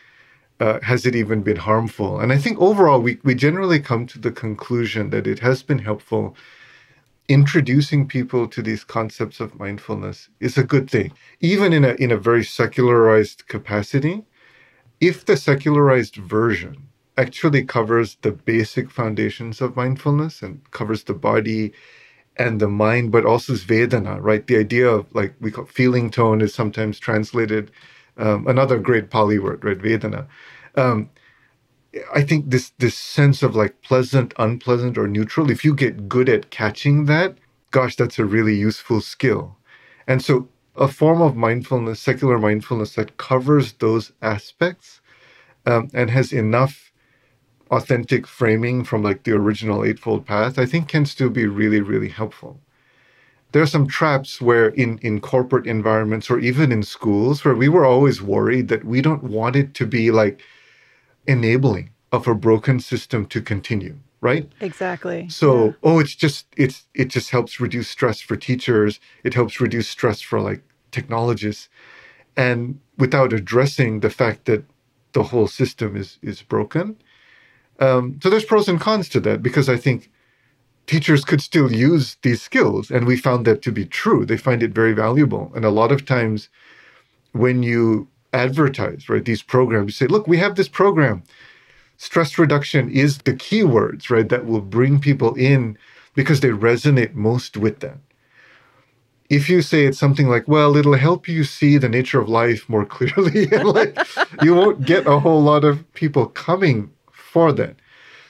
uh, 0.62 0.80
has 0.82 1.06
it 1.06 1.16
even 1.16 1.42
been 1.44 1.58
harmful? 1.58 2.20
And 2.20 2.32
I 2.32 2.38
think 2.38 2.60
overall, 2.60 3.02
we 3.02 3.20
we 3.24 3.36
generally 3.36 3.80
come 3.80 4.08
to 4.08 4.20
the 4.20 4.32
conclusion 4.32 5.10
that 5.12 5.28
it 5.28 5.40
has 5.40 5.64
been 5.64 5.80
helpful 5.80 6.36
introducing 7.30 8.08
people 8.08 8.48
to 8.48 8.62
these 8.62 8.84
concepts 8.84 9.40
of 9.40 9.60
mindfulness 9.60 10.30
is 10.40 10.58
a 10.58 10.64
good 10.64 10.90
thing, 10.90 11.14
even 11.42 11.74
in 11.74 11.86
a, 11.86 11.94
in 11.96 12.12
a 12.12 12.18
very 12.18 12.44
secularized 12.44 13.48
capacity. 13.48 14.24
If 15.02 15.26
the 15.26 15.38
secularized 15.38 16.18
version 16.18 16.90
actually 17.18 17.66
covers 17.66 18.18
the 18.24 18.32
basic 18.32 18.92
foundations 18.92 19.62
of 19.62 19.76
mindfulness 19.76 20.42
and 20.44 20.62
covers 20.72 21.04
the 21.06 21.14
body 21.16 21.74
and 22.38 22.60
the 22.60 22.68
mind, 22.70 23.12
but 23.12 23.26
also 23.26 23.54
Vedana, 23.54 24.20
right? 24.22 24.46
The 24.48 24.58
idea 24.58 24.90
of 24.90 25.08
like 25.16 25.36
we 25.42 25.52
call 25.52 25.66
feeling 25.66 26.10
tone 26.10 26.42
is 26.42 26.54
sometimes 26.54 27.00
translated 27.00 27.72
um, 28.18 28.48
another 28.48 28.80
great 28.80 29.10
Pali 29.12 29.40
word, 29.40 29.64
right? 29.66 29.78
Vedana. 29.80 30.28
Um, 30.76 31.10
I 32.14 32.24
think 32.24 32.50
this 32.50 32.72
this 32.78 32.96
sense 32.96 33.44
of 33.44 33.56
like 33.56 33.82
pleasant, 33.82 34.34
unpleasant, 34.38 34.98
or 34.98 35.08
neutral, 35.08 35.52
if 35.52 35.64
you 35.66 35.74
get 35.76 36.10
good 36.10 36.30
at 36.30 36.50
catching 36.52 37.06
that, 37.06 37.38
gosh, 37.72 37.96
that's 37.96 38.20
a 38.20 38.26
really 38.26 38.56
useful 38.56 39.02
skill. 39.02 39.58
And 40.08 40.22
so 40.24 40.50
a 40.76 40.88
form 40.88 41.22
of 41.22 41.36
mindfulness, 41.36 42.00
secular 42.00 42.38
mindfulness 42.40 42.96
that 42.96 43.18
covers 43.18 43.74
those 43.74 44.12
aspects 44.22 45.02
um, 45.66 45.90
and 45.94 46.10
has 46.10 46.32
enough 46.32 46.92
authentic 47.72 48.28
framing 48.28 48.84
from 48.84 49.04
like 49.04 49.24
the 49.24 49.32
original 49.32 49.84
Eightfold 49.84 50.26
Path, 50.26 50.58
I 50.58 50.66
think 50.66 50.88
can 50.88 51.06
still 51.06 51.30
be 51.30 51.46
really, 51.46 51.82
really 51.82 52.10
helpful. 52.10 52.60
There 53.52 53.62
are 53.62 53.68
some 53.68 53.88
traps 53.88 54.42
where 54.42 54.70
in, 54.70 55.00
in 55.00 55.22
corporate 55.22 55.68
environments 55.68 56.30
or 56.30 56.40
even 56.40 56.72
in 56.72 56.84
schools 56.84 57.44
where 57.44 57.56
we 57.56 57.70
were 57.70 57.86
always 57.86 58.22
worried 58.22 58.68
that 58.68 58.86
we 58.86 59.02
don't 59.02 59.24
want 59.24 59.56
it 59.56 59.74
to 59.76 59.86
be 59.86 60.12
like 60.12 60.42
enabling 61.28 61.92
of 62.12 62.28
a 62.28 62.36
broken 62.36 62.80
system 62.80 63.26
to 63.28 63.42
continue 63.42 63.98
right? 64.20 64.52
Exactly. 64.62 65.30
So 65.30 65.66
yeah. 65.66 65.72
oh 65.84 66.00
it's 66.00 66.16
just 66.16 66.48
it's 66.58 66.88
it 66.96 67.10
just 67.10 67.30
helps 67.30 67.60
reduce 67.60 67.88
stress 67.88 68.20
for 68.20 68.36
teachers. 68.36 69.00
It 69.24 69.36
helps 69.36 69.62
reduce 69.62 69.88
stress 69.88 70.22
for 70.22 70.42
like 70.42 70.64
technologists. 70.90 71.70
And 72.36 72.80
without 72.98 73.32
addressing 73.32 74.00
the 74.00 74.10
fact 74.10 74.46
that 74.46 74.64
the 75.14 75.24
whole 75.24 75.48
system 75.48 75.96
is 75.96 76.18
is 76.24 76.42
broken 76.42 76.98
um, 77.80 78.20
so 78.22 78.30
there's 78.30 78.44
pros 78.44 78.68
and 78.68 78.82
cons 78.82 79.08
to 79.10 79.20
that 79.20 79.42
because 79.42 79.70
i 79.70 79.78
think 79.78 80.10
teachers 80.88 81.26
could 81.26 81.42
still 81.42 81.72
use 81.72 82.18
these 82.24 82.42
skills 82.42 82.90
and 82.90 83.06
we 83.06 83.18
found 83.18 83.46
that 83.46 83.62
to 83.62 83.72
be 83.72 83.86
true. 83.86 84.26
They 84.26 84.38
find 84.38 84.64
it 84.64 84.72
very 84.72 84.94
valuable. 84.94 85.52
And 85.54 85.66
a 85.66 85.70
lot 85.70 85.92
of 85.92 86.06
times 86.06 86.50
when 87.34 87.62
you 87.62 88.08
advertise, 88.34 89.10
right? 89.10 89.24
These 89.24 89.44
programs, 89.44 89.88
you 89.88 90.08
say, 90.08 90.08
look, 90.08 90.28
we 90.28 90.38
have 90.38 90.56
this 90.56 90.68
program. 90.68 91.24
Stress 91.98 92.38
reduction 92.38 92.90
is 92.90 93.20
the 93.20 93.34
keywords, 93.34 94.10
right? 94.10 94.28
That 94.30 94.46
will 94.46 94.62
bring 94.62 95.00
people 95.00 95.34
in 95.36 95.78
because 96.14 96.42
they 96.42 96.50
resonate 96.50 97.14
most 97.14 97.58
with 97.58 97.80
that. 97.80 97.98
If 99.30 99.50
you 99.50 99.62
say 99.62 99.86
it's 99.86 100.00
something 100.00 100.30
like, 100.30 100.48
well, 100.48 100.78
it'll 100.78 100.94
help 100.94 101.28
you 101.28 101.44
see 101.44 101.78
the 101.78 101.90
nature 101.90 102.20
of 102.20 102.30
life 102.30 102.68
more 102.70 102.86
clearly, 102.98 103.48
like 103.48 103.98
you 104.42 104.54
won't 104.54 104.86
get 104.86 105.08
a 105.08 105.20
whole 105.20 105.42
lot 105.42 105.64
of 105.64 105.92
people 105.94 106.28
coming 106.28 106.92
for 107.12 107.52
that. 107.54 107.76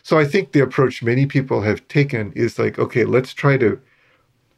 So 0.02 0.18
I 0.18 0.26
think 0.26 0.52
the 0.52 0.62
approach 0.62 1.04
many 1.04 1.26
people 1.26 1.62
have 1.62 1.88
taken 1.90 2.32
is 2.34 2.58
like, 2.58 2.80
okay, 2.80 3.04
let's 3.04 3.34
try 3.34 3.58
to 3.58 3.80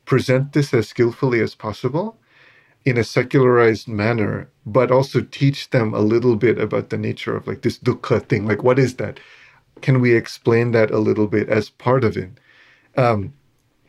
present 0.05 0.53
this 0.53 0.73
as 0.73 0.87
skillfully 0.87 1.41
as 1.41 1.55
possible 1.55 2.17
in 2.85 2.97
a 2.97 3.03
secularized 3.03 3.87
manner, 3.87 4.49
but 4.65 4.91
also 4.91 5.21
teach 5.21 5.69
them 5.69 5.93
a 5.93 5.99
little 5.99 6.35
bit 6.35 6.57
about 6.57 6.89
the 6.89 6.97
nature 6.97 7.35
of 7.35 7.47
like 7.47 7.61
this 7.61 7.77
dukkha 7.77 8.25
thing. 8.27 8.45
Like, 8.47 8.63
what 8.63 8.79
is 8.79 8.95
that? 8.95 9.19
Can 9.81 10.01
we 10.01 10.13
explain 10.15 10.71
that 10.71 10.91
a 10.91 10.99
little 10.99 11.27
bit 11.27 11.49
as 11.49 11.69
part 11.69 12.03
of 12.03 12.17
it? 12.17 12.31
Um, 12.97 13.33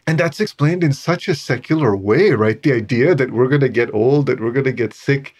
and 0.06 0.18
that's 0.18 0.40
explained 0.40 0.82
in 0.82 0.92
such 0.92 1.28
a 1.28 1.34
secular 1.34 1.96
way, 1.96 2.32
right? 2.32 2.62
The 2.62 2.72
idea 2.72 3.14
that 3.14 3.30
we're 3.30 3.48
going 3.48 3.60
to 3.60 3.68
get 3.68 3.94
old, 3.94 4.26
that 4.26 4.40
we're 4.40 4.52
going 4.52 4.64
to 4.64 4.72
get 4.72 4.92
sick, 4.92 5.34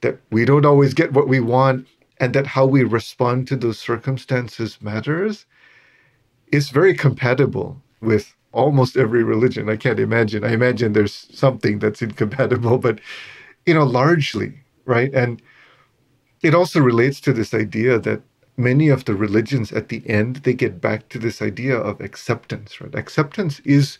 that 0.00 0.18
we 0.30 0.44
don't 0.44 0.66
always 0.66 0.94
get 0.94 1.12
what 1.12 1.28
we 1.28 1.40
want, 1.40 1.86
and 2.18 2.34
that 2.34 2.46
how 2.46 2.66
we 2.66 2.84
respond 2.84 3.48
to 3.48 3.56
those 3.56 3.78
circumstances 3.78 4.80
matters 4.80 5.44
is 6.52 6.70
very 6.70 6.94
compatible 6.94 7.82
with 8.00 8.36
almost 8.52 8.96
every 8.96 9.24
religion. 9.24 9.68
I 9.70 9.76
can't 9.76 10.00
imagine. 10.00 10.44
I 10.44 10.52
imagine 10.52 10.92
there's 10.92 11.28
something 11.32 11.80
that's 11.80 12.02
incompatible, 12.02 12.78
but 12.78 13.00
you 13.66 13.74
know, 13.74 13.84
largely, 13.84 14.54
right? 14.86 15.12
And 15.14 15.42
it 16.42 16.54
also 16.54 16.80
relates 16.80 17.20
to 17.22 17.32
this 17.32 17.54
idea 17.54 17.98
that 18.00 18.22
many 18.56 18.88
of 18.88 19.04
the 19.06 19.14
religions 19.14 19.72
at 19.72 19.88
the 19.88 20.02
end 20.08 20.36
they 20.38 20.54
get 20.54 20.80
back 20.80 21.08
to 21.10 21.18
this 21.18 21.42
idea 21.42 21.76
of 21.76 22.00
acceptance, 22.00 22.80
right? 22.80 22.94
Acceptance 22.94 23.60
is 23.60 23.98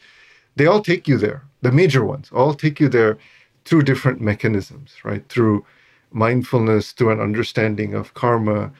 they 0.57 0.67
all 0.67 0.83
take 0.83 1.09
you 1.09 1.19
there. 1.19 1.45
The 1.63 1.73
major 1.73 2.05
ones 2.05 2.31
all 2.33 2.55
take 2.55 2.81
you 2.81 2.89
there 2.89 3.19
through 3.65 3.83
different 3.83 4.21
mechanisms, 4.21 4.97
right? 5.05 5.27
Through 5.29 5.65
mindfulness, 6.13 6.93
through 6.93 7.11
an 7.13 7.21
understanding 7.21 7.95
of 7.95 8.15
karma, 8.15 8.73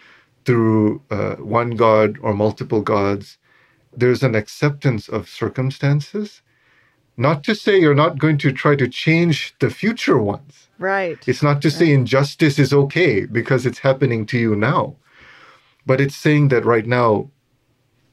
through 0.45 1.03
uh, 1.11 1.37
one 1.37 1.71
God 1.73 2.19
or 2.23 2.35
multiple 2.35 2.83
gods, 2.83 3.39
there's 3.93 4.23
an 4.23 4.35
acceptance 4.35 5.09
of 5.09 5.29
circumstances. 5.29 6.43
Not 7.17 7.45
to 7.45 7.55
say 7.55 7.79
you're 7.79 7.95
not 7.95 8.19
going 8.19 8.39
to 8.39 8.53
try 8.53 8.75
to 8.77 8.89
change 8.89 9.55
the 9.59 9.71
future 9.71 10.19
ones. 10.19 10.69
Right. 10.79 11.19
It's 11.29 11.43
not 11.43 11.61
to 11.63 11.69
right. 11.69 11.79
say 11.79 11.93
injustice 11.93 12.59
is 12.59 12.73
okay 12.73 13.27
because 13.27 13.67
it's 13.67 13.81
happening 13.81 14.25
to 14.27 14.39
you 14.39 14.57
now. 14.57 14.97
But 15.85 16.01
it's 16.01 16.17
saying 16.17 16.49
that 16.49 16.65
right 16.65 16.87
now 16.87 17.31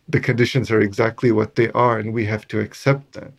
the 0.07 0.19
conditions 0.19 0.69
are 0.71 0.81
exactly 0.81 1.31
what 1.31 1.55
they 1.55 1.69
are 1.71 1.97
and 1.97 2.13
we 2.13 2.25
have 2.25 2.47
to 2.49 2.59
accept 2.59 3.13
that. 3.13 3.31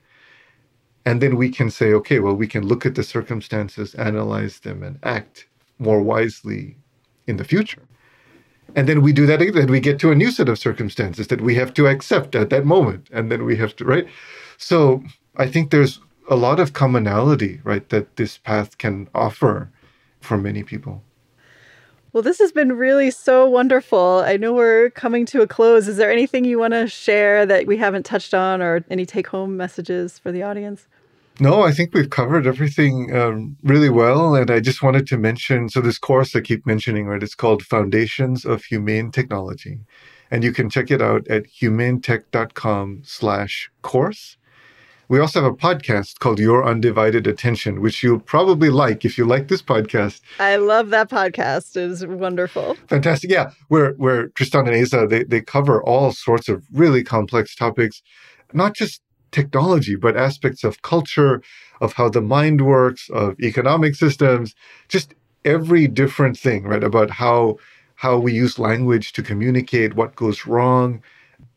And 1.05 1.21
then 1.21 1.37
we 1.37 1.51
can 1.51 1.71
say, 1.71 1.93
okay, 1.95 2.21
well, 2.21 2.35
we 2.35 2.47
can 2.47 2.67
look 2.67 2.87
at 2.87 2.95
the 2.95 3.03
circumstances, 3.03 3.95
analyze 3.95 4.61
them, 4.61 4.83
and 4.83 4.99
act 5.03 5.47
more 5.79 6.03
wisely 6.03 6.77
in 7.27 7.37
the 7.37 7.45
future. 7.45 7.83
And 8.75 8.89
then 8.89 9.03
we 9.03 9.13
do 9.13 9.27
that 9.27 9.43
again. 9.43 9.67
We 9.67 9.81
get 9.81 9.99
to 10.01 10.11
a 10.11 10.15
new 10.15 10.31
set 10.31 10.49
of 10.49 10.59
circumstances 10.59 11.27
that 11.29 11.41
we 11.41 11.55
have 11.57 11.75
to 11.75 11.87
accept 11.87 12.35
at 12.35 12.51
that 12.51 12.65
moment. 12.65 13.09
And 13.13 13.31
then 13.31 13.45
we 13.45 13.57
have 13.57 13.75
to, 13.77 13.85
right? 13.85 14.07
So 14.57 15.03
I 15.37 15.49
think 15.49 15.71
there's 15.71 16.01
a 16.29 16.37
lot 16.37 16.61
of 16.61 16.73
commonality, 16.73 17.61
right, 17.65 17.89
that 17.89 18.17
this 18.17 18.39
path 18.39 18.79
can 18.79 19.09
offer 19.15 19.71
for 20.21 20.39
many 20.39 20.63
people. 20.63 21.03
Well, 22.13 22.23
this 22.23 22.39
has 22.41 22.51
been 22.51 22.73
really 22.73 23.11
so 23.13 23.49
wonderful. 23.49 24.23
I 24.27 24.37
know 24.37 24.53
we're 24.53 24.91
coming 24.91 25.27
to 25.27 25.43
a 25.43 25.47
close. 25.47 25.87
Is 25.87 25.97
there 25.97 26.11
anything 26.11 26.45
you 26.45 26.59
want 26.59 26.75
to 26.75 26.89
share 26.89 27.47
that 27.47 27.67
we 27.67 27.77
haven't 27.77 28.05
touched 28.05 28.35
on 28.35 28.61
or 28.61 28.85
any 28.91 29.07
take 29.07 29.29
home 29.29 29.57
messages 29.57 30.19
for 30.19 30.33
the 30.33 30.43
audience? 30.43 30.89
No, 31.41 31.63
I 31.63 31.73
think 31.73 31.95
we've 31.95 32.11
covered 32.11 32.47
everything 32.47 33.17
um, 33.17 33.57
really 33.63 33.89
well. 33.89 34.35
And 34.35 34.51
I 34.51 34.61
just 34.61 34.83
wanted 34.83 35.07
to 35.07 35.17
mention 35.17 35.71
so, 35.71 35.81
this 35.81 35.99
course 35.99 36.37
I 36.37 36.41
keep 36.41 36.67
mentioning, 36.67 37.07
right? 37.07 37.23
It's 37.23 37.35
called 37.35 37.63
Foundations 37.63 38.45
of 38.45 38.65
Humane 38.65 39.11
Technology. 39.11 39.79
And 40.31 40.45
you 40.45 40.53
can 40.53 40.69
check 40.69 40.91
it 40.91 41.01
out 41.01 41.27
at 41.29 41.45
humanetech.com 41.45 43.03
slash 43.05 43.71
course. 43.81 44.37
We 45.09 45.19
also 45.19 45.43
have 45.43 45.53
a 45.53 45.57
podcast 45.57 46.21
called 46.21 46.39
Your 46.39 46.65
Undivided 46.65 47.27
Attention, 47.27 47.81
which 47.81 48.01
you'll 48.01 48.21
probably 48.21 48.71
like 48.71 49.05
if 49.05 49.19
you 49.19 49.25
like 49.25 49.49
this 49.49 49.63
podcast. 49.63 50.21
I 50.39 50.55
love 50.55 50.91
that 50.91 51.11
podcast. 51.11 51.77
It 51.77 51.91
is 51.91 52.07
wonderful. 52.07 52.77
Fantastic. 52.89 53.31
Yeah. 53.31 53.51
Where 53.67 53.95
where 53.95 54.29
Tristan 54.29 54.69
and 54.69 54.77
Aza, 54.77 55.09
they, 55.09 55.25
they 55.25 55.41
cover 55.41 55.83
all 55.83 56.13
sorts 56.13 56.49
of 56.49 56.63
really 56.73 57.03
complex 57.03 57.57
topics, 57.57 58.03
not 58.53 58.77
just 58.77 59.01
technology, 59.33 59.97
but 59.97 60.17
aspects 60.17 60.65
of 60.65 60.83
culture, 60.83 61.43
of 61.81 61.93
how 61.95 62.09
the 62.09 62.21
mind 62.21 62.67
works, 62.67 63.09
of 63.11 63.39
economic 63.41 63.95
systems, 63.95 64.55
just 64.89 65.15
every 65.45 65.87
different 65.87 66.39
thing, 66.39 66.65
right? 66.65 66.85
About 66.85 67.11
how 67.11 67.59
how 67.97 68.19
we 68.19 68.33
use 68.33 68.59
language 68.59 69.13
to 69.13 69.23
communicate 69.23 69.95
what 69.95 70.17
goes 70.17 70.47
wrong, 70.47 71.03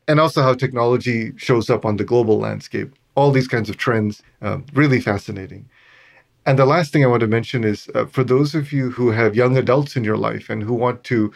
and 0.08 0.20
also 0.20 0.42
how 0.42 0.54
technology 0.54 1.32
shows 1.38 1.70
up 1.70 1.86
on 1.86 1.98
the 1.98 2.04
global 2.04 2.38
landscape 2.38 2.94
all 3.16 3.32
these 3.32 3.48
kinds 3.48 3.70
of 3.70 3.78
trends. 3.78 4.22
Um, 4.42 4.66
really 4.74 5.00
fascinating. 5.00 5.70
And 6.46 6.60
the 6.60 6.66
last 6.66 6.92
thing 6.92 7.04
I 7.04 7.08
want 7.08 7.22
to 7.22 7.28
mention 7.28 7.64
is 7.64 7.90
uh, 7.96 8.06
for 8.06 8.24
those 8.24 8.54
of 8.54 8.74
you 8.74 8.92
who 8.92 9.12
have 9.12 9.36
young 9.36 9.58
adults 9.58 9.96
in 9.96 10.04
your 10.04 10.18
life 10.18 10.50
and 10.50 10.62
who 10.62 10.74
want 10.74 11.04
to 11.06 11.32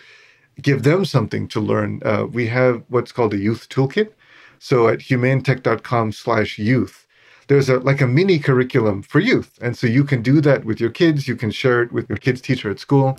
give 0.61 0.83
them 0.83 1.05
something 1.05 1.47
to 1.49 1.59
learn, 1.59 2.01
uh, 2.03 2.25
we 2.29 2.47
have 2.47 2.83
what's 2.89 3.11
called 3.11 3.33
a 3.33 3.37
youth 3.37 3.69
toolkit. 3.69 4.11
So 4.59 4.87
at 4.87 4.99
humanetech.com 4.99 6.11
slash 6.11 6.57
youth, 6.57 7.07
there's 7.47 7.69
a 7.69 7.79
like 7.79 8.01
a 8.01 8.07
mini 8.07 8.39
curriculum 8.39 9.01
for 9.01 9.19
youth. 9.19 9.57
And 9.61 9.77
so 9.77 9.87
you 9.87 10.03
can 10.03 10.21
do 10.21 10.41
that 10.41 10.65
with 10.65 10.79
your 10.79 10.89
kids. 10.89 11.27
You 11.27 11.35
can 11.35 11.51
share 11.51 11.81
it 11.81 11.91
with 11.91 12.09
your 12.09 12.17
kids' 12.17 12.41
teacher 12.41 12.69
at 12.69 12.79
school. 12.79 13.17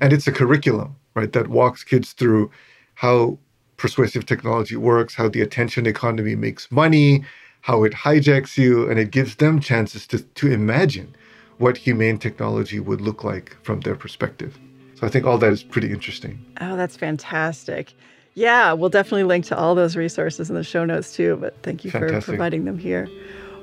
And 0.00 0.12
it's 0.12 0.26
a 0.26 0.32
curriculum, 0.32 0.96
right, 1.14 1.32
that 1.32 1.48
walks 1.48 1.84
kids 1.84 2.12
through 2.12 2.50
how 2.94 3.38
persuasive 3.76 4.26
technology 4.26 4.76
works, 4.76 5.14
how 5.14 5.28
the 5.28 5.40
attention 5.40 5.86
economy 5.86 6.34
makes 6.34 6.70
money, 6.70 7.24
how 7.62 7.84
it 7.84 7.92
hijacks 7.92 8.56
you, 8.56 8.88
and 8.88 8.98
it 8.98 9.10
gives 9.10 9.36
them 9.36 9.60
chances 9.60 10.06
to, 10.06 10.20
to 10.20 10.50
imagine 10.50 11.14
what 11.58 11.76
humane 11.76 12.18
technology 12.18 12.80
would 12.80 13.00
look 13.00 13.24
like 13.24 13.56
from 13.62 13.80
their 13.80 13.94
perspective. 13.94 14.58
So 14.94 15.06
I 15.06 15.10
think 15.10 15.26
all 15.26 15.38
that 15.38 15.52
is 15.52 15.62
pretty 15.62 15.92
interesting. 15.92 16.44
Oh, 16.60 16.76
that's 16.76 16.96
fantastic. 16.96 17.94
Yeah, 18.38 18.72
we'll 18.72 18.88
definitely 18.88 19.24
link 19.24 19.46
to 19.46 19.58
all 19.58 19.74
those 19.74 19.96
resources 19.96 20.48
in 20.48 20.54
the 20.54 20.62
show 20.62 20.84
notes 20.84 21.12
too, 21.12 21.36
but 21.40 21.60
thank 21.64 21.84
you 21.84 21.90
Fantastic. 21.90 22.22
for 22.22 22.30
providing 22.30 22.66
them 22.66 22.78
here. 22.78 23.08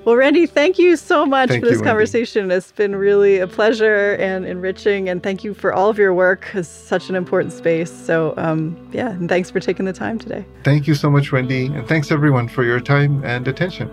Well, 0.03 0.18
Randy, 0.18 0.45
thank 0.45 0.77
you 0.77 0.97
so 0.97 1.26
much 1.26 1.47
thank 1.47 1.64
for 1.64 1.69
this 1.69 1.80
you, 1.80 1.85
conversation. 1.85 2.52
It's 2.52 2.73
been 2.73 2.93
really 2.93 3.39
a 3.39 3.47
pleasure 3.47 4.15
and 4.15 4.45
enriching, 4.45 5.07
and 5.07 5.23
thank 5.23 5.45
you 5.45 5.53
for 5.53 5.73
all 5.73 5.89
of 5.89 5.97
your 5.97 6.14
work. 6.14 6.52
It's 6.53 6.68
such 6.68 7.10
an 7.10 7.15
important 7.15 7.53
space. 7.53 7.89
So, 7.89 8.34
um, 8.35 8.77
yeah, 8.91 9.11
and 9.11 9.30
thanks 9.30 9.49
for 9.49 9.61
taking 9.61 9.85
the 9.85 9.93
time 9.93 10.19
today. 10.19 10.45
Thank 10.65 10.88
you 10.88 10.93
so 10.93 11.10
much, 11.10 11.31
Wendy, 11.31 11.68
and 11.68 11.88
thanks 11.88 12.11
everyone 12.11 12.49
for 12.49 12.65
your 12.65 12.81
time 12.81 13.23
and 13.23 13.47
attention. 13.47 13.89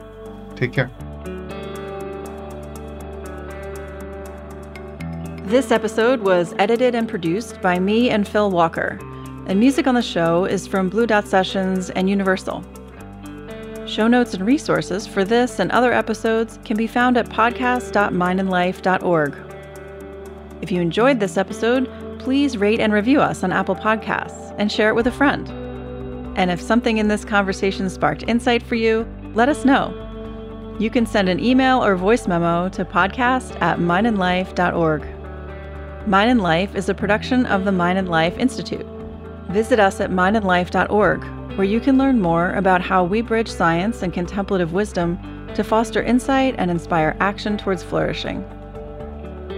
Take 0.57 0.73
care. 0.73 0.91
This 5.45 5.71
episode 5.71 6.23
was 6.23 6.55
edited 6.59 6.97
and 6.97 7.09
produced 7.09 7.61
by 7.63 7.79
me 7.79 8.11
and 8.11 8.27
Phil 8.27 8.51
Walker, 8.51 8.99
and 9.47 9.59
music 9.59 9.87
on 9.87 9.95
the 9.95 10.03
show 10.03 10.45
is 10.45 10.67
from 10.67 10.89
Blue 10.89 11.07
Dot 11.07 11.27
Sessions 11.27 11.91
and 11.91 12.09
Universal. 12.09 12.65
Show 13.87 14.07
notes 14.07 14.35
and 14.35 14.47
resources 14.47 15.07
for 15.07 15.25
this 15.25 15.59
and 15.59 15.73
other 15.73 15.93
episodes 15.93 16.59
can 16.65 16.77
be 16.77 16.87
found 16.87 17.17
at 17.17 17.29
podcast.mindandlife.org. 17.29 19.37
If 20.63 20.71
you 20.71 20.81
enjoyed 20.81 21.19
this 21.19 21.37
episode, 21.37 21.91
please 22.21 22.57
rate 22.57 22.79
and 22.79 22.93
review 22.93 23.21
us 23.21 23.43
on 23.43 23.51
Apple 23.51 23.75
Podcasts 23.75 24.55
and 24.59 24.71
share 24.71 24.91
it 24.91 24.95
with 24.95 25.09
a 25.09 25.13
friend. 25.13 25.49
And 26.39 26.51
if 26.51 26.61
something 26.61 26.99
in 26.99 27.09
this 27.09 27.25
conversation 27.25 27.91
sparked 27.91 28.23
insight 28.29 28.63
for 28.63 28.77
you, 28.77 29.07
let 29.35 29.49
us 29.49 29.65
know. 29.65 29.99
You 30.79 30.89
can 30.89 31.05
send 31.05 31.29
an 31.29 31.41
email 31.41 31.85
or 31.85 31.97
voice 31.97 32.29
memo 32.29 32.69
to 32.71 32.85
podcast 32.85 33.61
at 33.61 33.79
mindandlife.org. 33.79 35.07
Mind 36.07 36.31
and 36.31 36.41
Life 36.41 36.75
is 36.75 36.89
a 36.89 36.95
production 36.95 37.47
of 37.47 37.65
the 37.65 37.73
Mind 37.73 37.99
and 37.99 38.09
Life 38.09 38.39
Institute. 38.39 38.87
Visit 39.53 39.79
us 39.79 40.01
at 40.01 40.11
mindandlife.org 40.11 41.25
where 41.57 41.67
you 41.67 41.79
can 41.79 41.99
learn 41.99 42.21
more 42.21 42.53
about 42.53 42.81
how 42.81 43.05
we 43.05 43.21
bridge 43.21 43.51
science 43.51 44.03
and 44.03 44.13
contemplative 44.13 44.73
wisdom 44.73 45.19
to 45.55 45.63
foster 45.63 46.03
insight 46.03 46.55
and 46.57 46.71
inspire 46.71 47.15
action 47.21 47.59
towards 47.59 47.83
flourishing. 47.83 48.43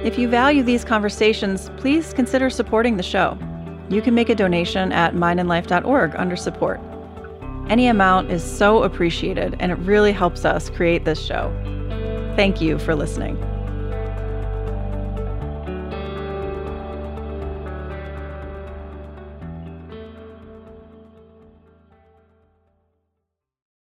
If 0.02 0.18
you 0.18 0.28
value 0.28 0.64
these 0.64 0.84
conversations, 0.84 1.70
please 1.76 2.12
consider 2.12 2.50
supporting 2.50 2.96
the 2.96 3.02
show. 3.04 3.38
You 3.88 4.02
can 4.02 4.14
make 4.14 4.28
a 4.28 4.34
donation 4.34 4.90
at 4.90 5.14
mindandlife.org 5.14 6.16
under 6.16 6.34
support. 6.34 6.80
Any 7.68 7.86
amount 7.86 8.32
is 8.32 8.42
so 8.42 8.82
appreciated 8.82 9.56
and 9.60 9.70
it 9.70 9.76
really 9.76 10.12
helps 10.12 10.44
us 10.44 10.68
create 10.70 11.04
this 11.04 11.24
show. 11.24 11.52
Thank 12.34 12.60
you 12.60 12.80
for 12.80 12.96
listening. 12.96 13.38